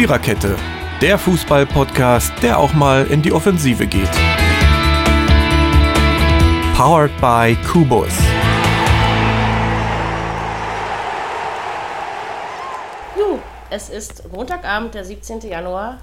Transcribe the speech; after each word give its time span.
Viererkette, 0.00 0.56
der 1.02 1.18
Fußball-Podcast, 1.18 2.32
der 2.42 2.58
auch 2.58 2.72
mal 2.72 3.06
in 3.08 3.20
die 3.20 3.32
Offensive 3.32 3.86
geht. 3.86 4.10
Powered 6.74 7.10
by 7.20 7.54
Kubus. 7.70 8.08
Jo, 13.14 13.40
es 13.68 13.90
ist 13.90 14.32
Montagabend, 14.32 14.94
der 14.94 15.04
17. 15.04 15.40
Januar. 15.40 15.98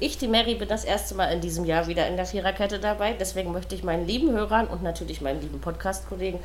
Ich, 0.00 0.16
die 0.16 0.28
Mary, 0.28 0.54
bin 0.54 0.68
das 0.68 0.84
erste 0.84 1.14
Mal 1.14 1.26
in 1.26 1.42
diesem 1.42 1.66
Jahr 1.66 1.86
wieder 1.86 2.08
in 2.08 2.16
der 2.16 2.24
Viererkette 2.24 2.78
dabei. 2.78 3.12
Deswegen 3.12 3.52
möchte 3.52 3.74
ich 3.74 3.82
meinen 3.82 4.06
lieben 4.06 4.30
Hörern 4.30 4.68
und 4.68 4.82
natürlich 4.82 5.20
meinen 5.20 5.42
lieben 5.42 5.60
Podcast-Kollegen, 5.60 6.38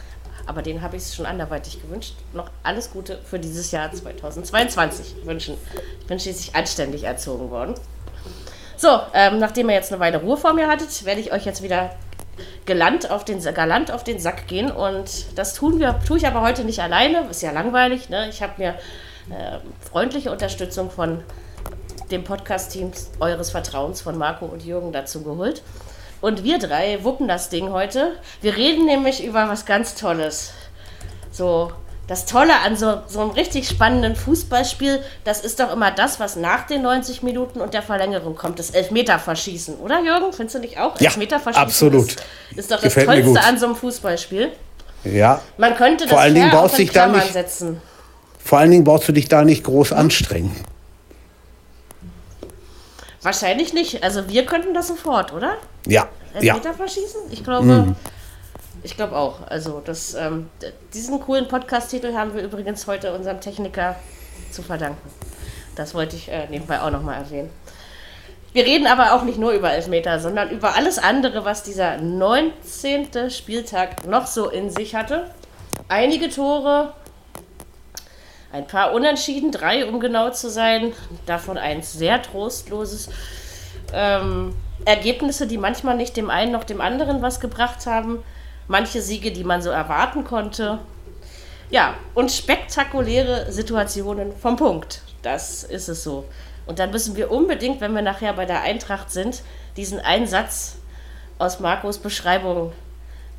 aber 0.46 0.62
denen 0.62 0.82
habe 0.82 0.98
ich 0.98 1.14
schon 1.14 1.26
anderweitig 1.26 1.82
gewünscht, 1.82 2.16
noch 2.34 2.50
alles 2.64 2.92
Gute 2.92 3.20
für 3.24 3.40
dieses 3.40 3.72
Jahr 3.72 3.92
2022 3.92 5.26
wünschen. 5.26 5.58
Ich 6.00 6.08
bin 6.08 6.20
schließlich 6.20 6.56
anständig 6.56 7.04
erzogen 7.04 7.50
worden. 7.50 7.76
So, 8.78 9.00
ähm, 9.14 9.40
nachdem 9.40 9.70
ihr 9.70 9.76
jetzt 9.76 9.92
eine 9.92 10.00
Weile 10.00 10.22
Ruhe 10.22 10.38
vor 10.38 10.54
mir 10.54 10.68
hattet, 10.68 11.06
werde 11.06 11.20
ich 11.20 11.34
euch 11.34 11.46
jetzt 11.46 11.62
wieder 11.62 11.92
galant 12.66 13.12
auf 13.12 13.26
den, 13.26 13.44
galant 13.54 13.92
auf 13.92 14.04
den 14.04 14.20
Sack 14.20 14.48
gehen. 14.48 14.72
Und 14.72 15.38
das 15.38 15.54
tun 15.54 15.80
wir, 15.80 16.00
tue 16.08 16.18
ich 16.18 16.28
aber 16.28 16.42
heute 16.42 16.64
nicht 16.64 16.80
alleine. 16.80 17.28
Ist 17.30 17.42
ja 17.42 17.52
langweilig. 17.52 18.10
Ne? 18.10 18.30
Ich 18.30 18.42
habe 18.42 18.54
mir 18.58 18.70
äh, 19.30 19.60
freundliche 19.82 20.32
Unterstützung 20.32 20.90
von 20.90 21.24
dem 22.12 22.24
Podcast-Team 22.24 22.92
eures 23.20 23.52
Vertrauens 23.52 24.02
von 24.02 24.18
Marco 24.18 24.46
und 24.46 24.64
Jürgen 24.64 24.92
dazu 24.92 25.24
geholt. 25.24 25.62
Und 26.22 26.44
wir 26.44 26.60
drei 26.60 27.04
wuppen 27.04 27.28
das 27.28 27.50
Ding 27.50 27.72
heute. 27.72 28.14
Wir 28.42 28.56
reden 28.58 28.86
nämlich 28.86 29.24
über 29.24 29.48
was 29.48 29.66
ganz 29.66 29.96
Tolles. 29.96 30.52
So, 31.32 31.72
das 32.10 32.26
Tolle 32.26 32.54
an 32.66 32.76
so, 32.76 33.02
so 33.08 33.22
einem 33.22 33.30
richtig 33.30 33.70
spannenden 33.70 34.16
Fußballspiel, 34.16 35.00
das 35.24 35.42
ist 35.42 35.60
doch 35.60 35.72
immer 35.72 35.92
das, 35.92 36.20
was 36.20 36.36
nach 36.36 36.66
den 36.66 36.82
90 36.82 37.22
Minuten 37.22 37.62
und 37.62 37.76
der 37.76 37.84
Verlängerung 37.84 38.36
kommt, 38.36 38.58
das 38.58 38.72
Elfmeterverschießen, 38.72 39.76
oder 39.76 40.02
Jürgen? 40.02 40.34
Findest 40.34 40.56
du 40.56 40.60
nicht 40.60 40.80
auch? 40.80 41.00
Ja, 41.00 41.12
absolut. 41.54 42.08
Ist, 42.08 42.24
ist 42.58 42.72
doch 42.72 42.82
Gefällt 42.82 43.08
das 43.08 43.16
Tollste 43.16 43.42
an 43.44 43.60
so 43.60 43.68
einem 43.68 43.76
Fußballspiel. 43.76 44.52
Ja. 45.04 45.42
Man 45.58 45.76
könnte 45.76 46.06
das 46.06 46.12
vor 46.12 46.20
allen 46.20 46.34
Dingen 46.34 46.50
brauchst 46.50 46.80
dich 46.80 46.92
da 46.92 47.08
nicht, 47.08 47.32
setzen. 47.32 47.80
Vor 48.44 48.58
allen 48.58 48.72
Dingen 48.72 48.84
brauchst 48.84 49.08
du 49.08 49.12
dich 49.12 49.30
da 49.30 49.46
nicht 49.46 49.64
groß 49.64 49.94
anstrengen. 49.94 50.56
Wahrscheinlich 53.22 53.74
nicht. 53.74 54.04
Also 54.04 54.30
wir 54.30 54.46
könnten 54.46 54.74
das 54.74 54.88
sofort, 54.88 55.34
oder? 55.34 55.58
Ja. 55.86 56.08
Elfmeter 56.34 56.70
ja. 56.70 56.74
verschießen? 56.74 57.22
Ich 57.32 57.44
glaube, 57.44 57.66
mhm. 57.66 57.96
ich 58.84 58.96
glaube 58.96 59.16
auch. 59.16 59.48
Also 59.48 59.82
das, 59.84 60.14
ähm, 60.14 60.50
diesen 60.94 61.20
coolen 61.20 61.48
Podcast-Titel 61.48 62.14
haben 62.14 62.34
wir 62.34 62.44
übrigens 62.44 62.88
heute 62.88 63.14
unserem 63.14 63.42
Techniker 63.42 63.96
zu 64.52 64.62
verdanken. 64.62 65.10
Das 65.76 65.94
wollte 65.94 66.16
ich 66.16 66.30
äh, 66.30 66.48
nebenbei 66.50 66.82
auch 66.82 66.92
nochmal 66.92 67.16
erwähnen. 67.16 67.50
Wir 68.52 68.66
reden 68.66 68.88
aber 68.88 69.14
auch 69.14 69.24
nicht 69.24 69.38
nur 69.38 69.52
über 69.52 69.72
Elfmeter, 69.72 70.20
sondern 70.20 70.50
über 70.50 70.76
alles 70.76 70.98
andere, 70.98 71.46
was 71.46 71.62
dieser 71.62 71.98
19. 71.98 73.30
Spieltag 73.30 74.08
noch 74.08 74.26
so 74.26 74.50
in 74.50 74.72
sich 74.72 74.96
hatte. 74.96 75.30
Einige 75.88 76.30
Tore, 76.30 76.94
ein 78.52 78.68
paar 78.68 78.94
Unentschieden, 78.94 79.52
drei 79.52 79.86
um 79.86 80.00
genau 80.00 80.32
zu 80.32 80.50
sein, 80.50 80.94
davon 81.26 81.58
eins 81.58 81.94
sehr 81.94 82.22
trostloses. 82.22 83.10
Ähm, 83.94 84.56
Ergebnisse, 84.86 85.46
die 85.46 85.58
manchmal 85.58 85.98
nicht 85.98 86.18
dem 86.18 86.30
einen 86.30 86.52
noch 86.52 86.64
dem 86.64 86.82
anderen 86.82 87.22
was 87.22 87.40
gebracht 87.40 87.86
haben. 87.86 88.24
Manche 88.68 89.02
Siege, 89.02 89.32
die 89.32 89.44
man 89.44 89.62
so 89.62 89.70
erwarten 89.70 90.24
konnte. 90.24 90.80
Ja, 91.70 91.96
und 92.16 92.32
spektakuläre 92.32 93.52
Situationen 93.52 94.36
vom 94.36 94.56
Punkt. 94.56 95.02
Das 95.22 95.64
ist 95.64 95.90
es 95.90 96.04
so. 96.04 96.26
Und 96.66 96.80
dann 96.80 96.92
müssen 96.92 97.16
wir 97.16 97.32
unbedingt, 97.32 97.82
wenn 97.82 97.94
wir 97.94 98.02
nachher 98.02 98.34
bei 98.34 98.46
der 98.46 98.62
Eintracht 98.62 99.12
sind, 99.12 99.42
diesen 99.76 100.00
Einsatz 100.00 100.78
aus 101.38 101.60
Marcos 101.60 101.98
Beschreibung. 101.98 102.72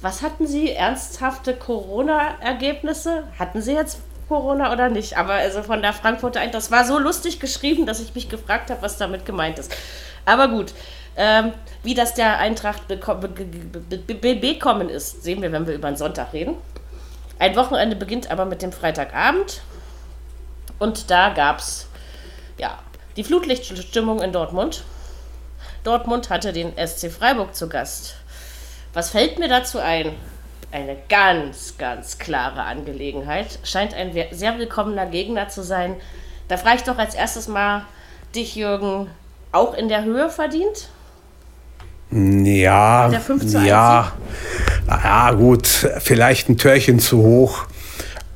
Was 0.00 0.22
hatten 0.22 0.46
Sie? 0.46 0.72
Ernsthafte 0.72 1.54
Corona-Ergebnisse? 1.54 3.24
Hatten 3.38 3.62
Sie 3.62 3.72
jetzt 3.72 3.98
Corona 4.30 4.72
oder 4.72 4.88
nicht. 4.88 5.18
Aber 5.18 5.34
also 5.34 5.64
von 5.64 5.82
der 5.82 5.92
Frankfurter 5.92 6.38
Eintracht, 6.38 6.54
das 6.54 6.70
war 6.70 6.84
so 6.84 6.98
lustig 6.98 7.40
geschrieben, 7.40 7.84
dass 7.84 8.00
ich 8.00 8.14
mich 8.14 8.28
gefragt 8.28 8.70
habe, 8.70 8.80
was 8.80 8.96
damit 8.96 9.26
gemeint 9.26 9.58
ist. 9.58 9.74
Aber 10.24 10.46
gut, 10.46 10.72
ähm, 11.16 11.52
wie 11.82 11.94
das 11.94 12.14
der 12.14 12.38
Eintracht 12.38 12.86
bekommen 12.86 14.88
ist, 14.88 15.24
sehen 15.24 15.42
wir, 15.42 15.50
wenn 15.50 15.66
wir 15.66 15.74
über 15.74 15.90
den 15.90 15.96
Sonntag 15.96 16.32
reden. 16.32 16.54
Ein 17.40 17.56
Wochenende 17.56 17.96
beginnt 17.96 18.30
aber 18.30 18.44
mit 18.44 18.62
dem 18.62 18.70
Freitagabend. 18.70 19.62
Und 20.78 21.10
da 21.10 21.30
gab 21.30 21.58
es 21.58 21.88
ja, 22.56 22.78
die 23.16 23.24
Flutlichtstimmung 23.24 24.22
in 24.22 24.32
Dortmund. 24.32 24.84
Dortmund 25.82 26.30
hatte 26.30 26.52
den 26.52 26.72
SC 26.76 27.10
Freiburg 27.10 27.56
zu 27.56 27.68
Gast. 27.68 28.14
Was 28.92 29.10
fällt 29.10 29.40
mir 29.40 29.48
dazu 29.48 29.80
ein? 29.80 30.14
Eine 30.72 30.96
ganz, 31.08 31.76
ganz 31.78 32.18
klare 32.18 32.62
Angelegenheit. 32.62 33.58
Scheint 33.64 33.94
ein 33.94 34.12
sehr 34.30 34.58
willkommener 34.58 35.06
Gegner 35.06 35.48
zu 35.48 35.62
sein. 35.62 35.96
Da 36.48 36.56
frage 36.56 36.76
ich 36.76 36.82
doch 36.82 36.98
als 36.98 37.14
erstes 37.14 37.48
mal 37.48 37.84
dich, 38.34 38.56
Jürgen, 38.56 39.08
auch 39.52 39.74
in 39.74 39.88
der 39.88 40.04
Höhe 40.04 40.30
verdient? 40.30 40.88
Ja, 42.12 43.08
ja, 43.08 44.12
ja, 44.88 45.30
gut, 45.32 45.66
vielleicht 45.66 46.48
ein 46.48 46.58
Törchen 46.58 46.98
zu 46.98 47.18
hoch. 47.18 47.66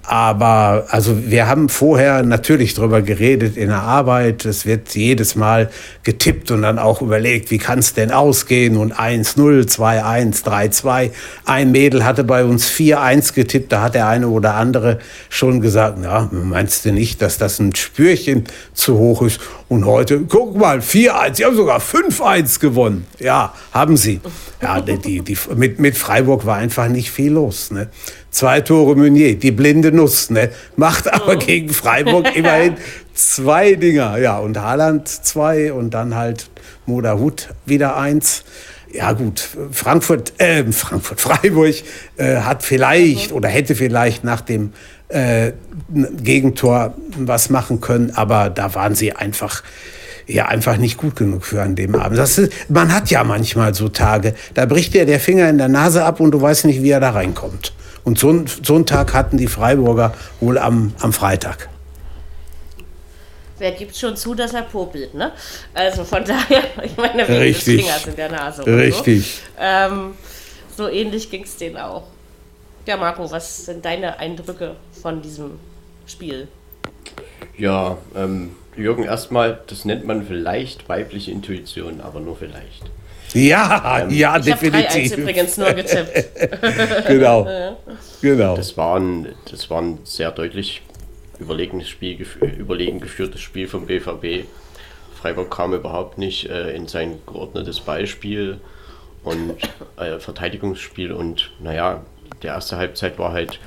Aber 0.06 0.86
also 0.90 1.16
wir 1.30 1.46
haben 1.46 1.70
vorher 1.70 2.22
natürlich 2.22 2.74
drüber 2.74 3.00
geredet 3.00 3.56
in 3.56 3.68
der 3.68 3.82
Arbeit. 3.82 4.44
Es 4.44 4.66
wird 4.66 4.94
jedes 4.94 5.34
Mal 5.34 5.70
getippt 6.02 6.50
und 6.50 6.62
dann 6.62 6.78
auch 6.78 7.00
überlegt, 7.00 7.50
wie 7.50 7.58
kann 7.58 7.78
es 7.78 7.94
denn 7.94 8.10
ausgehen? 8.10 8.76
Und 8.76 8.94
1-0, 8.94 9.66
2-1, 9.66 10.44
3-2. 10.44 11.10
Ein 11.46 11.72
Mädel 11.72 12.04
hatte 12.04 12.22
bei 12.22 12.44
uns 12.44 12.70
4-1 12.70 13.34
getippt. 13.34 13.72
Da 13.72 13.80
hat 13.80 13.94
der 13.94 14.06
eine 14.06 14.28
oder 14.28 14.54
andere 14.54 14.98
schon 15.30 15.62
gesagt, 15.62 15.96
na, 16.00 16.28
meinst 16.30 16.84
du 16.84 16.92
nicht, 16.92 17.22
dass 17.22 17.38
das 17.38 17.58
ein 17.58 17.74
Spürchen 17.74 18.44
zu 18.74 18.98
hoch 18.98 19.22
ist? 19.22 19.40
Und 19.68 19.86
heute, 19.86 20.20
guck 20.28 20.54
mal, 20.56 20.80
4-1, 20.80 21.36
sie 21.36 21.44
haben 21.46 21.56
sogar 21.56 21.80
5-1 21.80 22.60
gewonnen. 22.60 23.06
Ja, 23.18 23.54
haben 23.72 23.96
sie. 23.96 24.20
Ja, 24.60 24.80
die, 24.80 25.22
die, 25.22 25.36
mit, 25.56 25.80
mit 25.80 25.96
Freiburg 25.96 26.44
war 26.44 26.56
einfach 26.56 26.88
nicht 26.88 27.10
viel 27.10 27.32
los. 27.32 27.70
Ne? 27.70 27.88
Zwei 28.34 28.62
Tore 28.62 28.96
Meunier, 28.96 29.38
die 29.38 29.52
blinde 29.52 29.92
Nuss, 29.92 30.28
ne? 30.28 30.50
Macht 30.74 31.06
aber 31.14 31.34
oh. 31.34 31.38
gegen 31.38 31.68
Freiburg 31.68 32.34
immerhin 32.34 32.74
zwei 33.14 33.76
Dinger. 33.76 34.18
Ja, 34.18 34.38
und 34.38 34.60
Haaland 34.60 35.06
zwei 35.06 35.72
und 35.72 35.94
dann 35.94 36.16
halt 36.16 36.50
Moda 36.84 37.16
Hut 37.16 37.50
wieder 37.64 37.96
eins. 37.96 38.42
Ja 38.92 39.12
gut, 39.12 39.50
Frankfurt, 39.70 40.32
äh, 40.38 40.64
Frankfurt, 40.72 41.20
Freiburg 41.20 41.76
äh, 42.16 42.38
hat 42.38 42.64
vielleicht 42.64 43.30
oder 43.30 43.48
hätte 43.48 43.76
vielleicht 43.76 44.24
nach 44.24 44.40
dem 44.40 44.72
äh, 45.10 45.52
Gegentor 46.20 46.94
was 47.16 47.50
machen 47.50 47.80
können, 47.80 48.10
aber 48.16 48.50
da 48.50 48.74
waren 48.74 48.96
sie 48.96 49.12
einfach 49.12 49.62
ja 50.26 50.46
einfach 50.46 50.76
nicht 50.76 50.96
gut 50.96 51.14
genug 51.14 51.44
für 51.44 51.62
an 51.62 51.76
dem 51.76 51.94
Abend. 51.94 52.18
Das 52.18 52.36
ist, 52.38 52.52
man 52.68 52.92
hat 52.92 53.10
ja 53.10 53.22
manchmal 53.22 53.74
so 53.74 53.88
Tage, 53.88 54.34
da 54.54 54.66
bricht 54.66 54.92
dir 54.94 55.06
der 55.06 55.20
Finger 55.20 55.48
in 55.48 55.58
der 55.58 55.68
Nase 55.68 56.04
ab 56.04 56.18
und 56.18 56.32
du 56.32 56.42
weißt 56.42 56.64
nicht, 56.64 56.82
wie 56.82 56.90
er 56.90 56.98
da 56.98 57.10
reinkommt. 57.10 57.72
Und 58.04 58.18
so, 58.18 58.44
so 58.62 58.74
einen 58.74 58.86
Tag 58.86 59.14
hatten 59.14 59.38
die 59.38 59.46
Freiburger 59.46 60.14
wohl 60.40 60.58
am, 60.58 60.94
am 61.00 61.12
Freitag. 61.12 61.68
Wer 63.58 63.72
gibt 63.72 63.96
schon 63.96 64.16
zu, 64.16 64.34
dass 64.34 64.52
er 64.52 64.62
popelt, 64.62 65.14
ne? 65.14 65.32
Also 65.72 66.04
von 66.04 66.24
daher, 66.26 66.64
ich 66.82 66.96
meine, 66.96 67.26
wegen 67.26 67.38
Richtig. 67.38 67.76
des 67.76 67.84
Fingers 67.84 68.06
in 68.06 68.16
der 68.16 68.30
Nase. 68.30 68.66
Richtig. 68.66 69.40
So, 69.56 69.62
ähm, 69.62 70.14
so 70.76 70.88
ähnlich 70.88 71.30
ging 71.30 71.44
es 71.44 71.56
denen 71.56 71.76
auch. 71.76 72.04
Ja, 72.86 72.98
Marco, 72.98 73.30
was 73.30 73.64
sind 73.64 73.84
deine 73.84 74.18
Eindrücke 74.18 74.76
von 75.00 75.22
diesem 75.22 75.58
Spiel? 76.06 76.48
Ja, 77.56 77.96
ähm, 78.14 78.56
Jürgen, 78.76 79.04
erstmal, 79.04 79.60
das 79.68 79.84
nennt 79.84 80.04
man 80.04 80.26
vielleicht 80.26 80.88
weibliche 80.88 81.30
Intuition, 81.30 82.00
aber 82.00 82.20
nur 82.20 82.36
vielleicht. 82.36 82.90
Ja, 83.34 84.02
ähm, 84.02 84.10
ja, 84.10 84.38
ich 84.38 84.44
definitiv. 84.44 84.96
Ich 84.96 85.12
habe 85.12 85.22
übrigens 85.22 85.56
nur 85.58 85.72
getippt. 85.72 87.06
genau. 87.08 87.76
genau. 88.22 88.56
Das 88.56 88.76
war, 88.76 88.98
ein, 88.98 89.34
das 89.50 89.68
war 89.70 89.82
ein 89.82 89.98
sehr 90.04 90.30
deutlich 90.30 90.82
überlegenes 91.38 91.88
Spiel, 91.88 92.26
überlegen 92.56 93.00
geführtes 93.00 93.40
Spiel 93.40 93.66
vom 93.66 93.86
BVB. 93.86 94.46
Freiburg 95.20 95.50
kam 95.50 95.74
überhaupt 95.74 96.16
nicht 96.16 96.48
äh, 96.48 96.74
in 96.74 96.86
sein 96.86 97.18
geordnetes 97.26 97.80
Ballspiel 97.80 98.60
und 99.24 99.54
äh, 99.96 100.18
Verteidigungsspiel 100.18 101.12
und 101.12 101.50
naja, 101.58 102.04
die 102.42 102.46
erste 102.46 102.76
Halbzeit 102.76 103.18
war 103.18 103.32
halt 103.32 103.58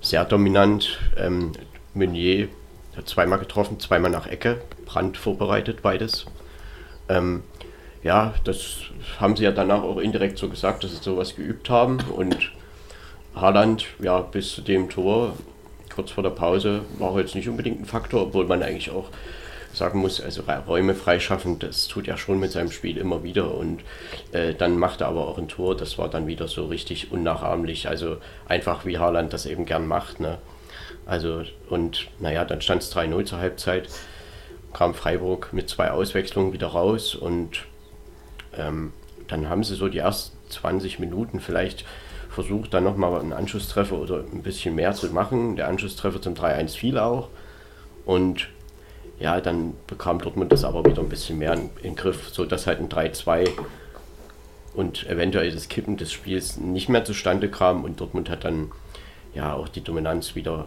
sehr 0.00 0.24
dominant. 0.24 0.98
Ähm, 1.16 1.52
Meunier 1.94 2.48
hat 2.96 3.08
zweimal 3.08 3.38
getroffen, 3.38 3.78
zweimal 3.80 4.10
nach 4.10 4.26
Ecke, 4.26 4.60
Brand 4.86 5.16
vorbereitet, 5.16 5.82
beides. 5.82 6.26
Ähm, 7.08 7.42
ja, 8.08 8.32
das 8.44 8.78
haben 9.20 9.36
sie 9.36 9.44
ja 9.44 9.52
danach 9.52 9.82
auch 9.82 9.98
indirekt 9.98 10.38
so 10.38 10.48
gesagt, 10.48 10.82
dass 10.82 10.92
sie 10.92 11.02
sowas 11.02 11.36
geübt 11.36 11.68
haben. 11.68 11.98
Und 12.16 12.52
Haaland, 13.34 13.84
ja, 13.98 14.20
bis 14.20 14.54
zu 14.54 14.62
dem 14.62 14.88
Tor, 14.88 15.34
kurz 15.94 16.12
vor 16.12 16.22
der 16.22 16.30
Pause, 16.30 16.86
war 16.98 17.18
jetzt 17.18 17.34
nicht 17.34 17.50
unbedingt 17.50 17.82
ein 17.82 17.84
Faktor, 17.84 18.22
obwohl 18.22 18.46
man 18.46 18.62
eigentlich 18.62 18.90
auch 18.90 19.10
sagen 19.74 19.98
muss, 19.98 20.22
also 20.22 20.42
Räume 20.66 20.94
freischaffen, 20.94 21.58
das 21.58 21.86
tut 21.86 22.08
er 22.08 22.16
schon 22.16 22.40
mit 22.40 22.50
seinem 22.50 22.70
Spiel 22.70 22.96
immer 22.96 23.22
wieder 23.24 23.54
und 23.54 23.82
äh, 24.32 24.54
dann 24.54 24.78
macht 24.78 25.02
er 25.02 25.08
aber 25.08 25.28
auch 25.28 25.36
ein 25.36 25.48
Tor, 25.48 25.76
das 25.76 25.98
war 25.98 26.08
dann 26.08 26.26
wieder 26.26 26.48
so 26.48 26.64
richtig 26.64 27.12
unnachahmlich, 27.12 27.88
also 27.88 28.16
einfach 28.48 28.86
wie 28.86 28.96
Haaland 28.96 29.34
das 29.34 29.44
eben 29.44 29.66
gern 29.66 29.86
macht. 29.86 30.18
Ne? 30.18 30.38
Also 31.04 31.42
und 31.68 32.08
naja, 32.18 32.46
dann 32.46 32.62
stand 32.62 32.82
es 32.82 32.96
3-0 32.96 33.26
zur 33.26 33.38
Halbzeit, 33.38 33.90
kam 34.72 34.94
Freiburg 34.94 35.52
mit 35.52 35.68
zwei 35.68 35.90
Auswechslungen 35.90 36.54
wieder 36.54 36.68
raus 36.68 37.14
und 37.14 37.67
ähm, 38.58 38.92
dann 39.28 39.48
haben 39.48 39.64
sie 39.64 39.74
so 39.74 39.88
die 39.88 39.98
ersten 39.98 40.36
20 40.50 40.98
Minuten 40.98 41.40
vielleicht 41.40 41.84
versucht, 42.30 42.74
dann 42.74 42.84
nochmal 42.84 43.20
einen 43.20 43.32
Anschlusstreffer 43.32 43.96
oder 43.96 44.18
ein 44.32 44.42
bisschen 44.42 44.74
mehr 44.74 44.92
zu 44.92 45.06
machen. 45.08 45.56
Der 45.56 45.68
Anschlusstreffer 45.68 46.20
zum 46.20 46.34
3-1 46.34 46.76
fiel 46.76 46.98
auch. 46.98 47.28
Und 48.04 48.48
ja, 49.18 49.40
dann 49.40 49.74
bekam 49.86 50.20
Dortmund 50.20 50.52
das 50.52 50.64
aber 50.64 50.84
wieder 50.84 51.02
ein 51.02 51.08
bisschen 51.08 51.38
mehr 51.38 51.54
in, 51.54 51.70
in 51.82 51.96
Griff, 51.96 52.28
sodass 52.30 52.66
halt 52.66 52.80
ein 52.80 52.88
3-2 52.88 53.50
und 54.74 55.06
eventuell 55.08 55.50
das 55.50 55.68
Kippen 55.68 55.96
des 55.96 56.12
Spiels 56.12 56.56
nicht 56.58 56.88
mehr 56.88 57.04
zustande 57.04 57.50
kam 57.50 57.84
und 57.84 58.00
Dortmund 58.00 58.30
hat 58.30 58.44
dann 58.44 58.70
ja 59.34 59.54
auch 59.54 59.68
die 59.68 59.82
Dominanz 59.82 60.36
wieder 60.36 60.66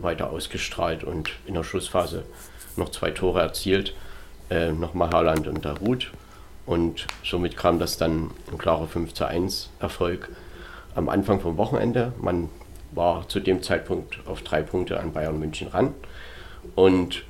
weiter 0.00 0.30
ausgestrahlt 0.30 1.04
und 1.04 1.30
in 1.46 1.54
der 1.54 1.62
Schlussphase 1.62 2.24
noch 2.76 2.88
zwei 2.88 3.12
Tore 3.12 3.40
erzielt, 3.40 3.94
äh, 4.50 4.72
nochmal 4.72 5.10
Haaland 5.10 5.46
und 5.46 5.64
Darut 5.64 6.10
und 6.66 7.06
somit 7.22 7.56
kam 7.56 7.78
das 7.78 7.96
dann 7.96 8.30
ein 8.50 8.58
klarer 8.58 8.86
5 8.86 9.14
zu 9.14 9.26
1 9.26 9.70
Erfolg 9.80 10.30
am 10.94 11.08
Anfang 11.08 11.40
vom 11.40 11.56
Wochenende. 11.56 12.12
Man 12.20 12.48
war 12.92 13.28
zu 13.28 13.40
dem 13.40 13.62
Zeitpunkt 13.62 14.20
auf 14.26 14.42
drei 14.42 14.62
Punkte 14.62 15.00
an 15.00 15.12
Bayern 15.12 15.38
München 15.38 15.68
ran 15.68 15.94
und 16.74 17.24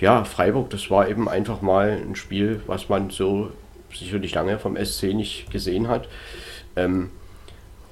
ja, 0.00 0.24
Freiburg, 0.24 0.70
das 0.70 0.90
war 0.90 1.08
eben 1.08 1.28
einfach 1.28 1.62
mal 1.62 1.90
ein 1.90 2.16
Spiel, 2.16 2.60
was 2.66 2.88
man 2.88 3.10
so 3.10 3.52
sicherlich 3.94 4.34
lange 4.34 4.58
vom 4.58 4.76
SC 4.76 5.14
nicht 5.14 5.50
gesehen 5.50 5.86
hat. 5.86 6.08
Ähm, 6.74 7.10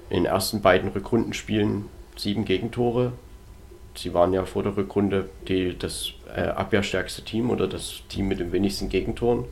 in 0.08 0.24
den 0.24 0.26
ersten 0.26 0.60
beiden 0.60 0.90
Rückrundenspielen 0.90 1.84
sieben 2.16 2.44
Gegentore. 2.44 3.12
Sie 3.94 4.12
waren 4.12 4.32
ja 4.32 4.44
vor 4.44 4.64
der 4.64 4.76
Rückrunde 4.76 5.28
die, 5.46 5.78
das 5.78 6.12
äh, 6.34 6.42
abwehrstärkste 6.42 7.22
Team 7.22 7.50
oder 7.50 7.68
das 7.68 8.02
Team 8.08 8.28
mit 8.28 8.40
den 8.40 8.52
wenigsten 8.52 8.88
Gegentoren. 8.88 9.44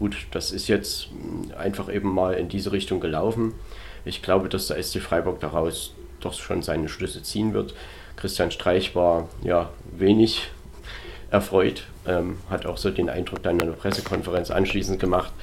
Gut, 0.00 0.16
das 0.30 0.50
ist 0.50 0.66
jetzt 0.66 1.08
hm, 1.10 1.52
einfach 1.58 1.92
eben 1.92 2.12
mal 2.12 2.32
in 2.32 2.48
diese 2.48 2.72
Richtung 2.72 3.00
gelaufen. 3.00 3.52
Ich 4.06 4.22
glaube, 4.22 4.48
dass 4.48 4.68
der 4.68 4.82
SC 4.82 4.98
Freiburg 4.98 5.40
daraus 5.40 5.92
doch 6.20 6.32
schon 6.32 6.62
seine 6.62 6.88
Schlüsse 6.88 7.22
ziehen 7.22 7.52
wird. 7.52 7.74
Christian 8.16 8.50
Streich 8.50 8.96
war 8.96 9.28
ja 9.44 9.68
wenig 9.92 10.50
erfreut, 11.30 11.84
ähm, 12.06 12.38
hat 12.48 12.64
auch 12.64 12.78
so 12.78 12.90
den 12.90 13.10
Eindruck 13.10 13.42
dann 13.42 13.60
in 13.60 13.66
der 13.66 13.74
Pressekonferenz 13.74 14.50
anschließend 14.50 14.98
gemacht. 14.98 15.34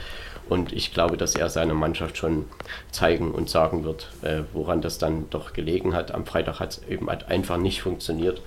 Und 0.49 0.73
ich 0.73 0.91
glaube, 0.91 1.17
dass 1.17 1.35
er 1.35 1.49
seiner 1.49 1.75
Mannschaft 1.75 2.17
schon 2.17 2.45
zeigen 2.91 3.33
und 3.33 3.51
sagen 3.51 3.83
wird, 3.83 4.09
äh, 4.23 4.41
woran 4.53 4.81
das 4.81 4.97
dann 4.97 5.29
doch 5.29 5.53
gelegen 5.53 5.93
hat. 5.93 6.11
Am 6.11 6.25
Freitag 6.25 6.59
hat 6.59 6.71
es 6.71 6.81
eben 6.89 7.09
halt 7.09 7.29
einfach 7.29 7.57
nicht 7.57 7.83
funktioniert. 7.83 8.41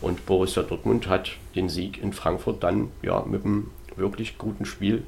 Und 0.00 0.24
Borussia 0.24 0.62
Dortmund 0.62 1.06
hat 1.06 1.32
den 1.54 1.68
Sieg 1.68 2.02
in 2.02 2.14
Frankfurt 2.14 2.62
dann 2.62 2.92
ja 3.02 3.22
mit 3.26 3.44
einem 3.44 3.70
wirklich 3.94 4.38
guten 4.38 4.64
Spiel 4.64 5.04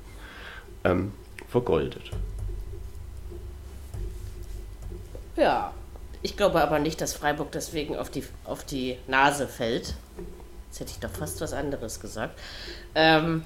ähm, 0.87 1.13
vergoldet. 1.49 2.11
Ja, 5.37 5.73
ich 6.23 6.37
glaube 6.37 6.63
aber 6.63 6.79
nicht, 6.79 7.01
dass 7.01 7.13
Freiburg 7.13 7.53
deswegen 7.53 7.97
auf 7.97 8.11
die, 8.11 8.25
auf 8.45 8.65
die 8.65 8.97
Nase 9.07 9.47
fällt. 9.47 9.95
Jetzt 10.69 10.81
hätte 10.81 10.91
ich 10.91 10.99
doch 10.99 11.11
fast 11.11 11.41
was 11.41 11.53
anderes 11.53 12.01
gesagt. 12.01 12.39
Ähm, 12.95 13.45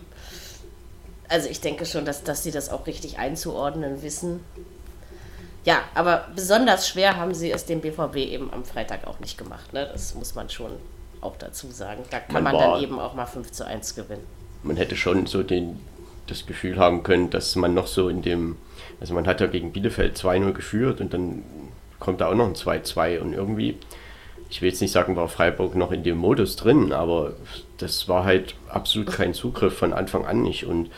also 1.29 1.49
ich 1.49 1.61
denke 1.61 1.87
schon, 1.87 2.05
dass, 2.05 2.23
dass 2.23 2.43
sie 2.43 2.51
das 2.51 2.71
auch 2.71 2.87
richtig 2.87 3.19
einzuordnen 3.19 4.03
wissen. 4.03 4.41
Ja, 5.65 5.83
aber 5.95 6.29
besonders 6.35 6.89
schwer 6.89 7.17
haben 7.17 7.35
sie 7.35 7.51
es 7.51 7.67
dem 7.67 7.81
BVB 7.81 8.17
eben 8.17 8.53
am 8.53 8.65
Freitag 8.65 9.07
auch 9.07 9.21
nicht 9.21 9.37
gemacht. 9.37 9.73
Ne? 9.73 9.89
Das 9.93 10.15
muss 10.15 10.35
man 10.35 10.49
schon 10.49 10.73
auch 11.21 11.37
dazu 11.37 11.71
sagen. 11.71 12.03
Da 12.11 12.21
kann 12.21 12.43
man, 12.43 12.55
man 12.55 12.59
dann 12.59 12.83
eben 12.83 12.99
auch 12.99 13.15
mal 13.15 13.27
5 13.27 13.53
zu 13.53 13.67
1 13.67 13.95
gewinnen. 13.95 14.25
Man 14.63 14.77
hätte 14.77 14.97
schon 14.97 15.27
so 15.27 15.43
den, 15.43 15.79
das 16.31 16.47
Gefühl 16.47 16.79
haben 16.79 17.03
können, 17.03 17.31
dass 17.31 17.57
man 17.57 17.75
noch 17.75 17.87
so 17.87 18.09
in 18.09 18.23
dem, 18.23 18.57
also 19.01 19.15
man 19.15 19.27
hat 19.27 19.41
ja 19.41 19.47
gegen 19.47 19.73
Bielefeld 19.73 20.17
2-0 20.17 20.53
geführt 20.53 21.01
und 21.01 21.13
dann 21.13 21.43
kommt 21.99 22.21
da 22.21 22.29
auch 22.29 22.35
noch 22.35 22.47
ein 22.47 22.55
2-2 22.55 23.21
und 23.21 23.35
irgendwie 23.35 23.77
ich 24.51 24.61
will 24.61 24.69
jetzt 24.69 24.81
nicht 24.81 24.91
sagen, 24.91 25.15
war 25.15 25.29
Freiburg 25.29 25.77
noch 25.77 25.93
in 25.93 26.03
dem 26.03 26.19
Modus 26.19 26.57
drin, 26.57 26.93
aber 26.93 27.35
das 27.79 28.09
war 28.09 28.25
halt 28.25 28.57
absolut 28.69 29.13
kein 29.13 29.33
Zugriff 29.33 29.79
von 29.79 29.93
Anfang 29.93 30.27
an 30.27 30.43
nicht. 30.43 30.65
Und 30.65 30.91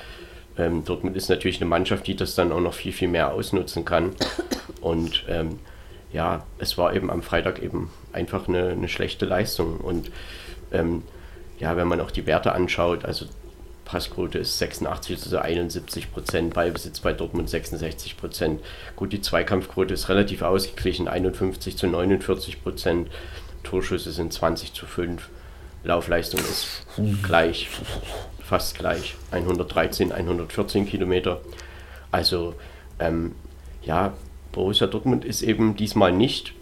ähm, 0.56 0.84
Dortmund 0.86 1.16
ist 1.16 1.28
natürlich 1.28 1.60
eine 1.60 1.68
Mannschaft, 1.68 2.06
die 2.06 2.16
das 2.16 2.34
dann 2.34 2.50
auch 2.50 2.60
noch 2.60 2.72
viel, 2.72 2.92
viel 2.92 3.08
mehr 3.08 3.34
ausnutzen 3.34 3.84
kann. 3.84 4.14
Und 4.80 5.24
ähm, 5.28 5.58
ja, 6.12 6.46
es 6.58 6.78
war 6.78 6.94
eben 6.94 7.10
am 7.10 7.22
Freitag 7.22 7.62
eben 7.62 7.90
einfach 8.12 8.48
eine, 8.48 8.70
eine 8.70 8.88
schlechte 8.88 9.26
Leistung. 9.26 9.76
Und 9.76 10.10
ähm, 10.72 11.02
ja, 11.58 11.76
wenn 11.76 11.88
man 11.88 12.00
auch 12.00 12.10
die 12.10 12.26
Werte 12.26 12.52
anschaut, 12.52 13.04
also 13.04 13.26
Passquote 13.84 14.38
ist 14.38 14.58
86 14.58 15.18
zu 15.18 15.40
71 15.40 16.12
Prozent, 16.12 16.54
Ballbesitz 16.54 17.00
bei 17.00 17.12
Dortmund 17.12 17.50
66 17.50 18.16
Prozent. 18.16 18.60
Gut, 18.96 19.12
die 19.12 19.20
Zweikampfquote 19.20 19.94
ist 19.94 20.08
relativ 20.08 20.42
ausgeglichen, 20.42 21.08
51 21.08 21.76
zu 21.76 21.86
49 21.86 22.62
Prozent. 22.62 23.08
Torschüsse 23.62 24.12
sind 24.12 24.32
20 24.32 24.72
zu 24.72 24.86
5. 24.86 25.28
Laufleistung 25.84 26.40
ist 26.40 26.86
gleich, 27.22 27.68
fast 28.42 28.78
gleich. 28.78 29.16
113, 29.30 30.12
114 30.12 30.86
Kilometer. 30.86 31.40
Also, 32.10 32.54
ähm, 32.98 33.34
ja, 33.82 34.12
Borussia 34.52 34.86
Dortmund 34.86 35.24
ist 35.24 35.42
eben 35.42 35.76
diesmal 35.76 36.12
nicht 36.12 36.54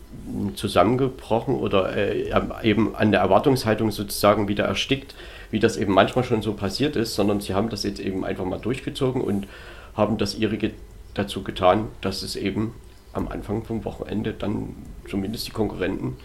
zusammengebrochen 0.54 1.56
oder 1.56 1.96
äh, 1.96 2.32
eben 2.62 2.94
an 2.94 3.12
der 3.12 3.20
Erwartungshaltung 3.20 3.90
sozusagen 3.90 4.48
wieder 4.48 4.64
erstickt, 4.64 5.14
wie 5.50 5.60
das 5.60 5.76
eben 5.76 5.92
manchmal 5.92 6.24
schon 6.24 6.42
so 6.42 6.52
passiert 6.54 6.96
ist, 6.96 7.14
sondern 7.14 7.40
sie 7.40 7.54
haben 7.54 7.70
das 7.70 7.82
jetzt 7.82 8.00
eben 8.00 8.24
einfach 8.24 8.44
mal 8.44 8.58
durchgezogen 8.58 9.22
und 9.22 9.46
haben 9.94 10.18
das 10.18 10.36
ihrige 10.36 10.72
dazu 11.14 11.42
getan, 11.42 11.88
dass 12.00 12.22
es 12.22 12.36
eben 12.36 12.74
am 13.12 13.28
Anfang 13.28 13.64
vom 13.64 13.84
Wochenende 13.84 14.32
dann 14.32 14.76
zumindest 15.08 15.48
die 15.48 15.52
Konkurrenten 15.52 16.16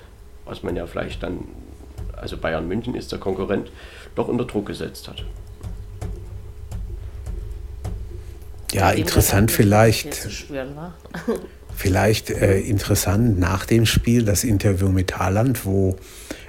was 0.46 0.64
man 0.64 0.76
ja 0.76 0.86
vielleicht 0.86 1.24
dann, 1.24 1.40
also 2.16 2.38
Bayern 2.38 2.68
München 2.68 2.96
ist 2.96 3.12
der 3.12 3.20
Konkurrent, 3.20 3.72
doch 4.16 4.28
unter 4.28 4.46
Druck 4.46 4.68
gesetzt 4.68 5.08
hat. 5.08 5.26
Ja, 8.72 8.92
interessant 8.92 9.52
vielleicht. 9.52 10.14
vielleicht 11.76 12.30
äh, 12.30 12.60
interessant 12.60 13.40
nach 13.40 13.66
dem 13.66 13.86
Spiel 13.86 14.24
das 14.24 14.44
Interview 14.44 14.90
mit 14.90 15.18
Haaland, 15.18 15.66
wo 15.66 15.96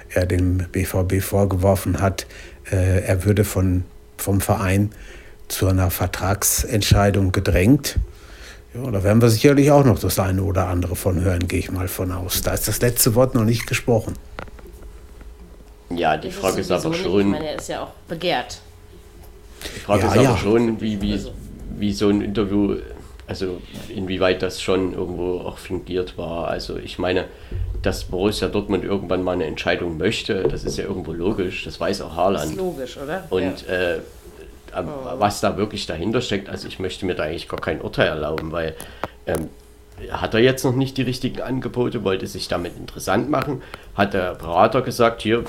er 0.09 0.25
dem 0.25 0.57
BVB 0.71 1.21
vorgeworfen 1.21 1.99
hat, 1.99 2.27
äh, 2.71 3.01
er 3.01 3.25
würde 3.25 3.43
von, 3.43 3.83
vom 4.17 4.41
Verein 4.41 4.91
zu 5.47 5.67
einer 5.67 5.89
Vertragsentscheidung 5.89 7.31
gedrängt. 7.31 7.97
Ja, 8.73 8.91
da 8.91 9.03
werden 9.03 9.21
wir 9.21 9.29
sicherlich 9.29 9.71
auch 9.71 9.85
noch 9.85 9.99
das 9.99 10.19
eine 10.19 10.43
oder 10.43 10.67
andere 10.67 10.95
von 10.95 11.21
hören, 11.21 11.47
gehe 11.47 11.59
ich 11.59 11.71
mal 11.71 11.87
von 11.87 12.11
aus. 12.11 12.41
Da 12.41 12.53
ist 12.53 12.67
das 12.67 12.81
letzte 12.81 13.15
Wort 13.15 13.33
noch 13.33 13.45
nicht 13.45 13.65
gesprochen. 13.65 14.13
Ja, 15.89 16.17
die 16.17 16.31
Frage 16.31 16.59
ist, 16.59 16.69
ist 16.69 16.85
aber 16.85 16.93
schon. 16.93 17.21
Ich 17.21 17.27
meine, 17.27 17.49
er 17.49 17.55
ist 17.55 17.69
ja 17.69 17.83
auch 17.83 17.91
begehrt. 18.07 18.59
Die 19.75 19.79
Frage 19.79 20.01
ja, 20.01 20.07
ist 20.07 20.13
aber 20.13 20.23
ja. 20.23 20.37
schon, 20.37 20.81
wie, 20.81 21.01
wie, 21.01 21.13
also. 21.13 21.31
wie 21.77 21.93
so 21.93 22.09
ein 22.09 22.21
Interview, 22.21 22.75
also 23.27 23.61
inwieweit 23.89 24.41
das 24.41 24.61
schon 24.61 24.93
irgendwo 24.93 25.39
auch 25.41 25.57
fingiert 25.57 26.17
war. 26.17 26.47
Also 26.47 26.77
ich 26.77 26.97
meine, 26.97 27.25
dass 27.81 28.05
Borussia 28.05 28.47
Dortmund 28.47 28.83
irgendwann 28.83 29.21
mal 29.21 29.33
eine 29.33 29.45
Entscheidung 29.45 29.97
möchte, 29.97 30.43
das 30.43 30.63
ist 30.63 30.77
ja 30.77 30.85
irgendwo 30.85 31.13
logisch, 31.13 31.65
das 31.65 31.79
weiß 31.79 32.01
auch 32.01 32.15
Haaland. 32.15 32.45
Das 32.45 32.51
ist 32.51 32.57
logisch, 32.57 32.97
oder? 32.97 33.25
Und 33.29 33.67
ja. 33.67 33.95
äh, 33.95 33.99
was 35.17 35.41
da 35.41 35.57
wirklich 35.57 35.85
dahinter 35.85 36.21
steckt, 36.21 36.49
also 36.49 36.67
ich 36.67 36.79
möchte 36.79 37.05
mir 37.05 37.15
da 37.15 37.23
eigentlich 37.23 37.47
gar 37.47 37.59
kein 37.59 37.81
Urteil 37.81 38.07
erlauben, 38.07 38.51
weil 38.51 38.75
ähm, 39.25 39.49
hat 40.11 40.33
er 40.33 40.39
jetzt 40.39 40.63
noch 40.63 40.75
nicht 40.75 40.97
die 40.97 41.01
richtigen 41.01 41.41
Angebote, 41.41 42.03
wollte 42.03 42.27
sich 42.27 42.47
damit 42.47 42.77
interessant 42.77 43.29
machen, 43.29 43.61
hat 43.95 44.13
der 44.13 44.35
Berater 44.35 44.81
gesagt, 44.81 45.21
hier, 45.21 45.43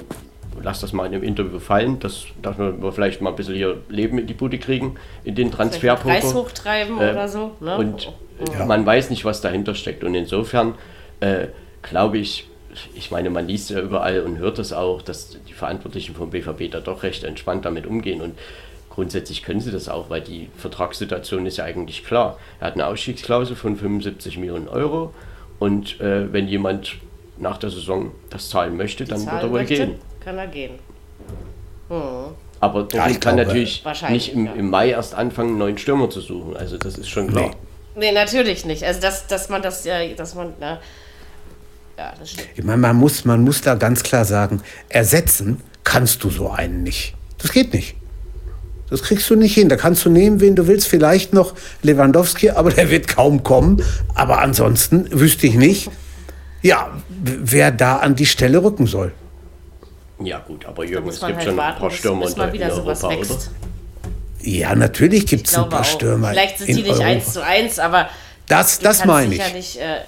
lass 0.62 0.80
das 0.80 0.92
mal 0.92 1.06
in 1.06 1.12
dem 1.12 1.22
Interview 1.22 1.58
fallen, 1.58 1.98
dass, 2.00 2.26
dass 2.42 2.58
wir 2.58 2.92
vielleicht 2.92 3.20
mal 3.20 3.30
ein 3.30 3.36
bisschen 3.36 3.54
hier 3.54 3.78
Leben 3.88 4.18
in 4.18 4.26
die 4.26 4.34
Bude 4.34 4.58
kriegen, 4.58 4.96
in 5.24 5.34
den 5.34 5.50
Transferpoker. 5.50 6.08
Preis 6.08 6.34
hochtreiben 6.34 6.98
äh, 6.98 7.10
oder 7.10 7.28
so. 7.28 7.52
Ne? 7.60 7.76
Und 7.76 8.12
ja. 8.52 8.64
man 8.64 8.84
weiß 8.84 9.10
nicht, 9.10 9.24
was 9.24 9.40
dahinter 9.40 9.74
steckt. 9.74 10.04
Und 10.04 10.14
insofern 10.14 10.74
äh, 11.20 11.48
glaube 11.82 12.18
ich, 12.18 12.46
ich 12.94 13.10
meine, 13.10 13.30
man 13.30 13.46
liest 13.46 13.70
ja 13.70 13.80
überall 13.80 14.20
und 14.20 14.38
hört 14.38 14.58
das 14.58 14.72
auch, 14.72 15.02
dass 15.02 15.36
die 15.48 15.52
Verantwortlichen 15.52 16.14
vom 16.14 16.30
BVB 16.30 16.70
da 16.70 16.80
doch 16.80 17.02
recht 17.02 17.24
entspannt 17.24 17.64
damit 17.64 17.86
umgehen. 17.86 18.20
Und 18.20 18.38
grundsätzlich 18.90 19.42
können 19.42 19.60
sie 19.60 19.70
das 19.70 19.88
auch, 19.88 20.10
weil 20.10 20.20
die 20.20 20.48
Vertragssituation 20.56 21.46
ist 21.46 21.56
ja 21.56 21.64
eigentlich 21.64 22.04
klar. 22.04 22.38
Er 22.60 22.68
hat 22.68 22.74
eine 22.74 22.86
Ausstiegsklausel 22.86 23.56
von 23.56 23.76
75 23.76 24.38
Millionen 24.38 24.68
Euro 24.68 25.14
und 25.58 26.00
äh, 26.00 26.32
wenn 26.32 26.48
jemand 26.48 26.96
nach 27.38 27.58
der 27.58 27.70
Saison 27.70 28.12
das 28.30 28.50
zahlen 28.50 28.76
möchte, 28.76 29.04
dann 29.04 29.20
wird 29.24 29.42
er 29.42 29.50
wohl 29.50 29.60
möchte, 29.60 29.74
gehen. 29.74 29.94
Kann 30.28 30.36
er 30.36 30.46
gehen. 30.46 30.72
Hm. 31.88 32.34
Aber 32.60 32.80
Dortmund 32.80 32.92
Ja, 32.92 33.08
ich 33.08 33.18
kann 33.18 33.36
natürlich 33.36 33.82
wahrscheinlich, 33.82 34.26
nicht 34.26 34.36
im, 34.36 34.44
ja. 34.44 34.52
im 34.52 34.68
Mai 34.68 34.90
erst 34.90 35.14
anfangen, 35.14 35.48
einen 35.48 35.58
neuen 35.58 35.78
Stürmer 35.78 36.10
zu 36.10 36.20
suchen. 36.20 36.54
Also 36.54 36.76
das 36.76 36.98
ist 36.98 37.08
schon 37.08 37.28
klar. 37.28 37.52
Nee, 37.96 38.12
natürlich 38.12 38.66
nicht. 38.66 38.84
Also, 38.84 39.00
dass, 39.00 39.26
dass 39.26 39.48
man 39.48 39.62
das 39.62 39.86
ja, 39.86 40.06
dass 40.14 40.34
man, 40.34 40.52
na, 40.60 40.80
ja, 41.96 42.12
das 42.18 42.32
stimmt. 42.32 42.48
Ich 42.56 42.62
meine, 42.62 42.76
man 42.76 42.96
muss, 42.96 43.24
man 43.24 43.42
muss 43.42 43.62
da 43.62 43.74
ganz 43.76 44.02
klar 44.02 44.26
sagen, 44.26 44.60
ersetzen 44.90 45.62
kannst 45.82 46.22
du 46.22 46.28
so 46.28 46.50
einen 46.50 46.82
nicht. 46.82 47.14
Das 47.38 47.50
geht 47.50 47.72
nicht. 47.72 47.96
Das 48.90 49.02
kriegst 49.02 49.30
du 49.30 49.34
nicht 49.34 49.54
hin. 49.54 49.70
Da 49.70 49.76
kannst 49.76 50.04
du 50.04 50.10
nehmen, 50.10 50.42
wen 50.42 50.54
du 50.56 50.66
willst. 50.66 50.88
Vielleicht 50.88 51.32
noch 51.32 51.54
Lewandowski, 51.80 52.50
aber 52.50 52.68
der 52.70 52.90
wird 52.90 53.08
kaum 53.08 53.44
kommen. 53.44 53.82
Aber 54.14 54.40
ansonsten 54.42 55.08
wüsste 55.10 55.46
ich 55.46 55.54
nicht, 55.54 55.90
ja, 56.60 56.90
wer 57.08 57.70
da 57.70 57.96
an 57.96 58.14
die 58.14 58.26
Stelle 58.26 58.62
rücken 58.62 58.86
soll. 58.86 59.12
Ja 60.20 60.38
gut, 60.40 60.66
aber 60.66 60.84
Jürgen, 60.84 61.08
es 61.08 61.20
gibt 61.20 61.34
halt 61.34 61.42
schon 61.42 61.52
ein 61.52 61.56
warten, 61.56 61.80
paar 61.80 61.88
bis, 61.90 61.98
Stürmer 61.98 62.24
bis 62.24 62.34
in, 62.34 62.40
Europa, 62.62 63.06
oder? 63.08 63.18
wächst. 63.20 63.50
Ja, 64.40 64.74
natürlich 64.74 65.26
gibt 65.26 65.46
es 65.48 65.54
ein 65.56 65.68
paar 65.68 65.80
auch. 65.80 65.84
Stürmer. 65.84 66.30
Vielleicht 66.30 66.58
sind 66.58 66.68
in 66.70 66.76
die 66.76 66.82
nicht 66.82 66.92
Europa. 66.92 67.06
eins 67.08 67.32
zu 67.32 67.44
eins, 67.44 67.78
aber 67.78 68.08
Das, 68.46 68.78
das 68.78 69.04
meine 69.04 69.34
ich. 69.34 69.40
sicherlich, 69.42 69.80
Äh, 69.80 70.00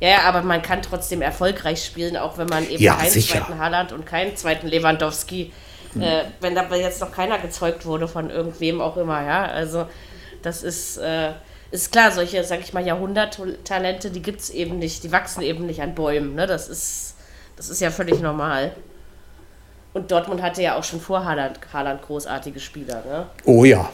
ja, 0.00 0.08
ja, 0.10 0.18
aber 0.22 0.42
man 0.42 0.60
kann 0.62 0.82
trotzdem 0.82 1.22
erfolgreich 1.22 1.84
spielen, 1.84 2.16
auch 2.16 2.36
wenn 2.36 2.48
man 2.48 2.68
eben 2.68 2.82
Ja, 2.82 2.96
keinen 2.96 3.10
sicher. 3.10 3.38
zweiten 3.38 3.58
Haaland 3.58 3.92
und 3.92 4.04
keinen 4.04 4.36
zweiten 4.36 4.66
Lewandowski, 4.66 5.52
äh, 6.00 6.24
wenn 6.40 6.54
da 6.56 6.68
jetzt 6.74 7.00
noch 7.00 7.12
keiner 7.12 7.38
gezeugt 7.38 7.86
wurde 7.86 8.08
von 8.08 8.28
irgendwem 8.30 8.80
auch 8.80 8.96
immer, 8.96 9.24
ja. 9.24 9.44
Also 9.44 9.86
das 10.42 10.62
ist, 10.64 10.96
äh, 10.98 11.30
ist 11.70 11.92
klar, 11.92 12.10
solche, 12.10 12.42
sag 12.44 12.60
ich 12.60 12.72
mal, 12.72 12.84
Jahrhunderttalente, 12.84 14.10
die 14.10 14.20
gibt 14.22 14.40
es 14.40 14.50
eben 14.50 14.78
nicht, 14.78 15.04
die 15.04 15.12
wachsen 15.12 15.42
eben 15.42 15.66
nicht 15.66 15.80
an 15.80 15.94
Bäumen, 15.94 16.34
ne? 16.34 16.46
Das 16.46 16.68
ist, 16.68 17.14
das 17.56 17.68
ist 17.68 17.80
ja 17.80 17.90
völlig 17.90 18.20
normal. 18.20 18.72
Und 19.94 20.10
Dortmund 20.10 20.42
hatte 20.42 20.60
ja 20.60 20.76
auch 20.76 20.84
schon 20.84 21.00
vor 21.00 21.24
Haaland, 21.24 21.58
Haaland 21.72 22.02
großartige 22.02 22.58
Spieler, 22.58 23.02
ne? 23.06 23.26
Oh 23.44 23.64
ja. 23.64 23.88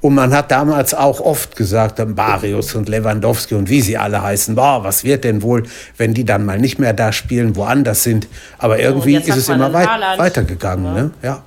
Und 0.00 0.14
man 0.14 0.34
hat 0.34 0.50
damals 0.50 0.92
auch 0.92 1.20
oft 1.20 1.56
gesagt, 1.56 2.00
Barrios 2.14 2.74
und 2.74 2.88
Lewandowski 2.88 3.54
und 3.54 3.68
wie 3.68 3.80
sie 3.80 3.96
alle 3.96 4.22
heißen, 4.22 4.54
boah, 4.54 4.84
was 4.84 5.04
wird 5.04 5.24
denn 5.24 5.42
wohl, 5.42 5.64
wenn 5.96 6.14
die 6.14 6.24
dann 6.24 6.44
mal 6.44 6.58
nicht 6.58 6.78
mehr 6.78 6.92
da 6.92 7.12
spielen, 7.12 7.56
woanders 7.56 8.02
sind. 8.02 8.28
Aber 8.58 8.78
irgendwie 8.78 9.16
ist 9.16 9.28
es 9.28 9.48
immer 9.48 9.72
weit, 9.72 9.88
Haaland. 9.88 10.20
weitergegangen. 10.20 10.84
Ja. 10.84 10.92
Ne? 10.92 11.10
Ja. 11.22 11.42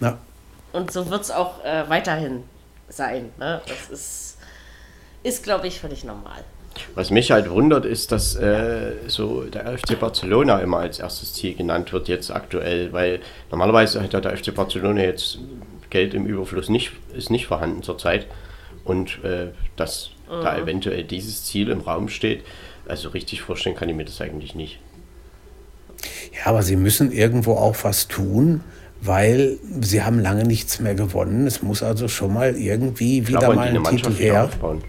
ja. 0.00 0.18
Und 0.72 0.90
so 0.90 1.08
wird 1.10 1.22
es 1.22 1.30
auch 1.30 1.64
äh, 1.64 1.88
weiterhin 1.88 2.42
sein. 2.88 3.30
Ne? 3.38 3.60
Das 3.66 3.90
ist, 3.90 4.38
ist 5.22 5.42
glaube 5.42 5.66
ich, 5.66 5.80
völlig 5.80 6.04
normal. 6.04 6.44
Was 6.94 7.10
mich 7.10 7.30
halt 7.30 7.50
wundert, 7.50 7.84
ist, 7.84 8.12
dass 8.12 8.36
äh, 8.36 8.92
so 9.06 9.42
der 9.42 9.78
FC 9.78 9.98
Barcelona 9.98 10.58
immer 10.58 10.78
als 10.78 10.98
erstes 10.98 11.34
Ziel 11.34 11.54
genannt 11.54 11.92
wird 11.92 12.08
jetzt 12.08 12.30
aktuell, 12.30 12.92
weil 12.92 13.20
normalerweise 13.50 14.02
hat 14.02 14.12
ja 14.12 14.20
der 14.20 14.36
FC 14.36 14.54
Barcelona 14.54 15.02
jetzt 15.02 15.38
Geld 15.90 16.14
im 16.14 16.26
Überfluss 16.26 16.68
nicht, 16.68 16.92
ist 17.16 17.30
nicht 17.30 17.46
vorhanden 17.46 17.82
zurzeit 17.82 18.26
und 18.84 19.22
äh, 19.24 19.48
dass 19.76 20.10
da 20.28 20.56
eventuell 20.58 21.04
dieses 21.04 21.44
Ziel 21.44 21.68
im 21.68 21.80
Raum 21.80 22.08
steht, 22.08 22.42
also 22.88 23.10
richtig 23.10 23.42
vorstellen 23.42 23.76
kann 23.76 23.88
ich 23.88 23.94
mir 23.94 24.04
das 24.04 24.20
eigentlich 24.20 24.54
nicht. 24.54 24.78
ja, 26.32 26.46
aber 26.46 26.62
sie 26.62 26.76
müssen 26.76 27.12
irgendwo 27.12 27.52
auch 27.52 27.76
was 27.82 28.08
tun, 28.08 28.62
weil 29.00 29.58
sie 29.80 30.02
haben 30.02 30.18
lange 30.18 30.44
nichts 30.44 30.80
mehr 30.80 30.94
gewonnen. 30.94 31.46
Es 31.46 31.62
muss 31.62 31.82
also 31.82 32.08
schon 32.08 32.32
mal 32.32 32.56
irgendwie 32.56 33.26
wieder 33.28 33.40
glaube, 33.40 33.56
mal 33.56 33.70
die 33.70 33.76
eine 33.76 33.78
ein 33.78 33.84
Titel 33.84 34.08
Mannschaft 34.08 34.18
wieder 34.18 34.32
her. 34.32 34.44
aufbauen. 34.44 34.82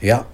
Ja. 0.00 0.26